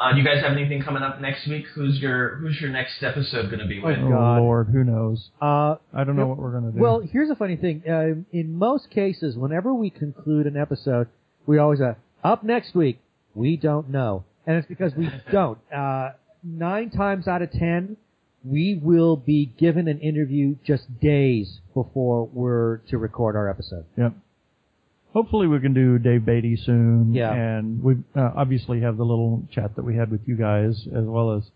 Uh, 0.00 0.12
do 0.12 0.18
you 0.18 0.24
guys 0.24 0.42
have 0.42 0.52
anything 0.52 0.82
coming 0.82 1.02
up 1.02 1.20
next 1.20 1.46
week? 1.48 1.64
Who's 1.74 1.98
your 1.98 2.36
Who's 2.36 2.60
your 2.60 2.70
next 2.70 3.02
episode 3.02 3.46
going 3.46 3.60
to 3.60 3.66
be 3.66 3.80
with? 3.80 3.98
Oh 3.98 4.08
God. 4.08 4.38
Lord, 4.40 4.68
who 4.68 4.84
knows? 4.84 5.30
Uh, 5.40 5.76
I 5.94 6.04
don't 6.04 6.16
know 6.16 6.26
what 6.26 6.38
we're 6.38 6.52
gonna 6.52 6.72
do. 6.72 6.78
Well, 6.78 7.00
here's 7.00 7.30
a 7.30 7.36
funny 7.36 7.56
thing. 7.56 7.82
Uh, 7.88 8.22
in 8.36 8.58
most 8.58 8.90
cases, 8.90 9.36
whenever 9.36 9.72
we 9.72 9.90
conclude 9.90 10.46
an 10.46 10.56
episode, 10.56 11.08
we 11.46 11.58
always 11.58 11.80
uh, 11.80 11.94
up 12.22 12.44
next 12.44 12.74
week. 12.74 13.00
We 13.34 13.56
don't 13.56 13.88
know, 13.88 14.24
and 14.46 14.56
it's 14.56 14.68
because 14.68 14.94
we 14.94 15.08
don't. 15.32 15.58
Uh, 15.72 16.10
nine 16.42 16.90
times 16.90 17.26
out 17.28 17.42
of 17.42 17.50
ten, 17.50 17.96
we 18.44 18.78
will 18.82 19.16
be 19.16 19.46
given 19.58 19.88
an 19.88 20.00
interview 20.00 20.56
just 20.66 21.00
days 21.00 21.60
before 21.74 22.26
we're 22.32 22.78
to 22.88 22.98
record 22.98 23.36
our 23.36 23.48
episode. 23.48 23.84
Yep. 23.96 24.12
Hopefully 25.12 25.46
we 25.46 25.60
can 25.60 25.74
do 25.74 25.98
Dave 25.98 26.24
Beatty 26.24 26.56
soon. 26.56 27.12
Yeah. 27.12 27.32
And 27.32 27.82
we 27.82 27.96
uh, 28.16 28.30
obviously 28.34 28.80
have 28.80 28.96
the 28.96 29.04
little 29.04 29.42
chat 29.50 29.76
that 29.76 29.84
we 29.84 29.94
had 29.96 30.10
with 30.10 30.22
you 30.26 30.36
guys, 30.36 30.86
as 30.96 31.04
well 31.04 31.32
as 31.36 31.50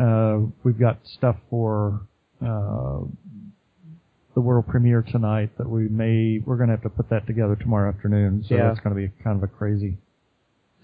uh, 0.00 0.38
we've 0.62 0.78
got 0.78 0.98
stuff 1.04 1.36
for 1.50 2.00
uh, 2.40 3.00
the 4.34 4.40
world 4.40 4.66
premiere 4.68 5.02
tonight 5.02 5.50
that 5.58 5.68
we 5.68 5.88
may 5.88 6.40
we're 6.46 6.56
going 6.56 6.68
to 6.68 6.74
have 6.74 6.82
to 6.82 6.88
put 6.88 7.10
that 7.10 7.26
together 7.26 7.56
tomorrow 7.56 7.88
afternoon. 7.92 8.44
So 8.48 8.54
Yeah. 8.54 8.68
that's 8.68 8.80
going 8.80 8.94
to 8.94 9.00
be 9.02 9.12
kind 9.22 9.36
of 9.36 9.42
a 9.42 9.48
crazy. 9.48 9.98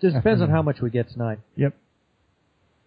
Just 0.02 0.14
depends 0.16 0.42
on 0.42 0.50
how 0.50 0.62
much 0.62 0.80
we 0.80 0.90
get 0.90 1.08
tonight. 1.10 1.38
Yep. 1.56 1.74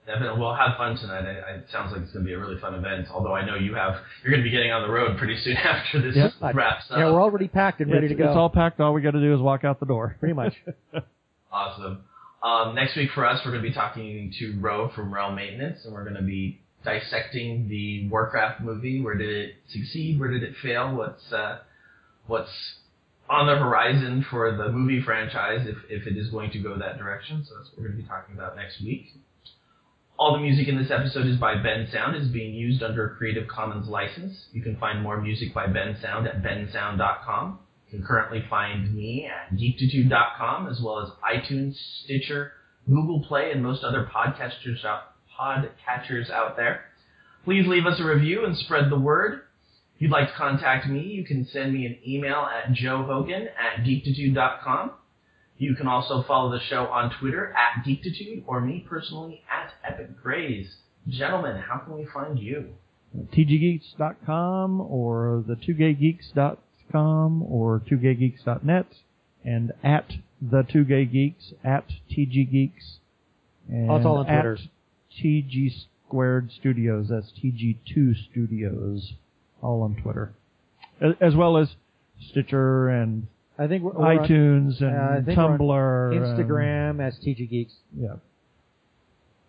Definitely. 0.06 0.40
Well, 0.42 0.56
have 0.56 0.78
fun 0.78 0.98
tonight. 0.98 1.26
I, 1.26 1.52
I, 1.52 1.56
it 1.58 1.68
sounds 1.72 1.92
like 1.92 2.02
it's 2.02 2.12
going 2.12 2.26
to 2.26 2.28
be 2.28 2.34
a 2.34 2.40
really 2.40 2.60
fun 2.60 2.74
event. 2.74 3.08
Although 3.14 3.36
I 3.36 3.46
know 3.46 3.56
you 3.56 3.76
have 3.76 3.96
you're 4.24 4.32
going 4.32 4.44
to 4.44 4.44
be 4.44 4.50
getting 4.50 4.72
on 4.72 4.82
the 4.82 4.92
road 4.92 5.18
pretty 5.18 5.40
soon 5.42 5.56
after 5.58 6.02
this 6.02 6.16
Yep. 6.16 6.56
wraps 6.56 6.86
up. 6.90 6.98
Yeah, 6.98 7.12
we're 7.12 7.22
already 7.22 7.48
packed 7.48 7.82
and 7.82 7.92
ready 7.92 8.08
it's, 8.08 8.14
to 8.14 8.18
go. 8.18 8.30
it's 8.30 8.36
all 8.36 8.50
packed. 8.50 8.80
All 8.80 8.94
we 8.94 9.02
got 9.02 9.12
to 9.12 9.20
do 9.22 9.34
is 9.34 9.40
walk 9.40 9.64
out 9.64 9.80
the 9.80 9.86
door. 9.86 10.16
Pretty 10.20 10.34
much. 10.34 10.54
Awesome. 11.54 12.00
Um, 12.42 12.76
next 12.76 12.96
week 12.96 13.10
for 13.14 13.26
us, 13.26 13.42
we're 13.46 13.52
going 13.52 13.64
to 13.64 13.70
be 13.70 13.76
talking 13.76 14.34
to 14.40 14.58
Rho 14.62 14.90
from 14.96 15.14
Realm 15.14 15.36
Maintenance, 15.36 15.84
and 15.84 15.94
we're 15.94 16.04
going 16.06 16.16
to 16.16 16.22
be 16.22 16.62
dissecting 16.86 17.68
the 17.68 18.08
Warcraft 18.10 18.62
movie. 18.62 19.02
Where 19.02 19.16
did 19.16 19.30
it 19.30 19.56
succeed? 19.68 20.18
Where 20.18 20.30
did 20.32 20.44
it 20.44 20.56
fail? 20.64 20.96
What's 20.96 21.32
uh, 21.34 21.60
what's 22.28 22.50
on 23.30 23.48
the 23.48 23.56
horizon 23.58 24.26
for 24.30 24.56
the 24.56 24.72
movie 24.72 25.02
franchise 25.02 25.68
if, 25.68 25.78
if 25.90 26.08
it 26.08 26.18
is 26.18 26.30
going 26.30 26.52
to 26.52 26.60
go 26.60 26.78
that 26.80 26.98
direction? 26.98 27.44
So 27.48 27.56
that's 27.58 27.70
what 27.72 27.80
we're 27.80 27.88
going 27.90 27.98
to 27.98 28.04
be 28.04 28.08
talking 28.10 28.34
about 28.36 28.56
next 28.56 28.82
week. 28.82 29.08
All 30.22 30.34
the 30.34 30.40
music 30.40 30.68
in 30.68 30.78
this 30.78 30.92
episode 30.92 31.26
is 31.26 31.38
by 31.38 31.56
Bensound. 31.56 32.16
is 32.16 32.28
being 32.28 32.54
used 32.54 32.84
under 32.84 33.08
a 33.08 33.16
Creative 33.16 33.48
Commons 33.48 33.88
license. 33.88 34.46
You 34.54 34.62
can 34.62 34.78
find 34.78 35.02
more 35.02 35.20
music 35.20 35.52
by 35.52 35.66
Bensound 35.66 36.28
at 36.28 36.44
bensound.com. 36.44 37.58
You 37.88 37.98
can 37.98 38.08
currently 38.08 38.46
find 38.48 38.94
me 38.94 39.26
at 39.26 39.58
geektitude.com 39.58 40.68
as 40.68 40.80
well 40.80 41.00
as 41.00 41.10
iTunes, 41.28 41.74
Stitcher, 42.04 42.52
Google 42.88 43.26
Play, 43.28 43.50
and 43.52 43.64
most 43.64 43.84
other 43.84 44.08
podcasters 44.16 44.86
out, 44.86 45.16
podcatchers 45.40 46.30
out 46.30 46.56
there. 46.56 46.82
Please 47.44 47.66
leave 47.66 47.88
us 47.88 48.00
a 48.00 48.06
review 48.06 48.46
and 48.46 48.56
spread 48.56 48.92
the 48.92 49.00
word. 49.00 49.42
If 49.96 50.04
you'd 50.04 50.12
like 50.12 50.28
to 50.28 50.36
contact 50.36 50.88
me, 50.88 51.00
you 51.00 51.26
can 51.26 51.48
send 51.48 51.74
me 51.74 51.88
an 51.88 51.98
email 52.08 52.48
at 52.48 52.72
joehogan 52.76 53.48
at 53.48 53.84
geektitude.com. 53.84 54.92
You 55.62 55.76
can 55.76 55.86
also 55.86 56.24
follow 56.28 56.50
the 56.50 56.60
show 56.60 56.88
on 56.88 57.12
Twitter 57.20 57.54
at 57.54 57.86
geektitude 57.86 58.42
or 58.48 58.62
me 58.62 58.84
personally 58.90 59.44
at 59.48 59.72
Epic 59.88 60.10
epicgrays. 60.18 60.66
Gentlemen, 61.08 61.56
how 61.56 61.78
can 61.78 61.94
we 61.94 62.08
find 62.12 62.40
you? 62.40 62.70
tggeeks.com 63.32 64.82
or 64.82 65.44
the 65.48 65.54
2gaygeeks.com 65.56 67.44
or 67.44 67.80
2gaygeeks.net 67.80 68.88
and 69.46 69.72
at 69.84 70.14
the 70.42 70.64
2gaygeeks 70.64 71.54
at 71.64 71.86
tggeeks 72.10 72.98
and 73.70 73.92
Oh, 73.92 73.98
it's 73.98 74.06
all 74.08 74.18
on 74.18 74.28
at 74.30 74.42
Twitter. 74.42 74.58
tg 75.16 75.70
squared 76.08 76.52
studios 76.52 77.10
that's 77.10 77.32
tg2 77.34 78.16
studios 78.32 79.14
all 79.62 79.84
on 79.84 80.02
twitter 80.02 80.34
as, 81.00 81.14
as 81.22 81.36
well 81.36 81.58
as 81.58 81.76
stitcher 82.20 82.90
and 82.90 83.28
I 83.62 83.68
think 83.68 83.84
we're, 83.84 83.92
we're 83.92 84.20
on 84.20 84.28
itunes 84.28 84.82
uh, 84.82 84.86
I 84.86 85.16
and 85.18 85.26
think 85.26 85.38
we're 85.38 85.44
on 85.46 85.60
tumblr 85.60 86.16
and- 86.18 86.26
Instagram 86.26 87.06
as 87.06 87.18
TG 87.20 87.50
Geeks. 87.50 87.74
yeah 87.98 88.16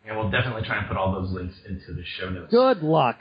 And 0.07 0.17
we'll 0.19 0.31
definitely 0.31 0.63
try 0.63 0.79
and 0.79 0.89
put 0.89 0.97
all 0.97 1.13
those 1.13 1.31
links 1.31 1.55
into 1.69 1.93
the 1.95 2.05
show 2.05 2.29
notes. 2.29 2.51
Good 2.51 2.83
luck. 2.83 3.21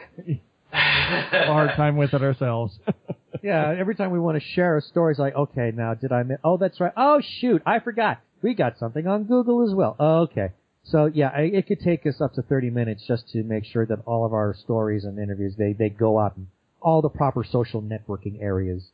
have 0.72 1.34
a 1.34 1.46
hard 1.48 1.72
time 1.76 1.98
with 1.98 2.14
it 2.14 2.22
ourselves 2.22 2.78
Yeah, 3.44 3.74
every 3.78 3.96
time 3.96 4.12
we 4.12 4.20
want 4.20 4.40
to 4.40 4.48
share 4.56 4.78
a 4.78 4.82
story, 4.82 5.14
it's 5.14 5.20
like, 5.20 5.34
okay, 5.36 5.72
now 5.74 5.94
did 5.96 6.12
I 6.12 6.22
miss? 6.24 6.38
Oh, 6.44 6.58
that's 6.58 6.80
right. 6.80 6.92
Oh, 6.96 7.22
shoot, 7.40 7.64
I 7.66 7.80
forgot. 7.80 8.20
We 8.44 8.54
got 8.54 8.78
something 8.78 9.08
on 9.08 9.24
Google 9.24 9.68
as 9.68 9.74
well. 9.74 9.96
Okay. 10.00 10.50
So 10.84 11.06
yeah, 11.06 11.30
I, 11.34 11.42
it 11.44 11.66
could 11.68 11.80
take 11.80 12.06
us 12.06 12.20
up 12.22 12.34
to 12.34 12.42
30 12.44 12.70
minutes 12.70 13.04
just 13.08 13.30
to 13.30 13.44
make 13.44 13.66
sure 13.66 13.86
that 13.86 14.00
all 14.06 14.26
of 14.26 14.34
our 14.34 14.54
stories 14.54 15.06
and 15.06 15.18
interviews, 15.18 15.56
they, 15.58 15.74
they 15.74 15.90
go 15.90 16.20
out 16.20 16.38
in 16.38 16.48
all 16.82 17.02
the 17.02 17.10
proper 17.10 17.44
social 17.44 17.82
networking 17.82 18.42
areas. 18.42 18.90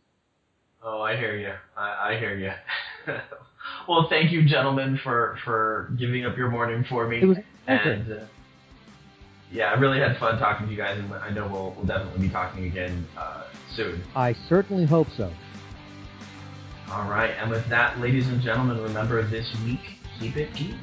Oh, 0.90 1.02
I 1.02 1.18
hear 1.18 1.36
you. 1.36 1.52
I, 1.76 2.14
I 2.14 2.18
hear 2.18 2.38
you. 2.38 2.52
well, 3.90 4.08
thank 4.10 4.32
you, 4.32 4.48
gentlemen, 4.48 4.98
for 5.04 5.38
for 5.44 5.92
giving 6.00 6.26
up 6.26 6.38
your 6.38 6.50
morning 6.50 6.86
for 6.88 7.06
me. 7.10 7.22
It 7.22 7.26
was 7.26 7.38
and 7.68 8.10
uh, 8.10 8.16
yeah, 9.52 9.66
I 9.66 9.74
really 9.74 10.00
had 10.00 10.18
fun 10.18 10.40
talking 10.40 10.66
to 10.66 10.72
you 10.72 10.78
guys, 10.78 10.98
and 10.98 11.14
I 11.14 11.30
know 11.32 11.46
we'll 11.46 11.74
we'll 11.76 11.86
definitely 11.86 12.28
be 12.28 12.30
talking 12.30 12.68
again 12.68 13.06
uh, 13.18 13.44
soon. 13.76 14.02
I 14.16 14.32
certainly 14.48 14.86
hope 14.86 15.10
so. 15.18 15.30
All 16.90 17.10
right, 17.10 17.32
and 17.32 17.52
with 17.52 17.68
that, 17.68 18.00
ladies 18.00 18.30
and 18.30 18.42
gentlemen, 18.42 18.82
remember 18.82 19.22
this 19.28 19.54
week, 19.66 19.82
keep 20.22 20.38
it 20.38 20.56
geek. 20.56 20.76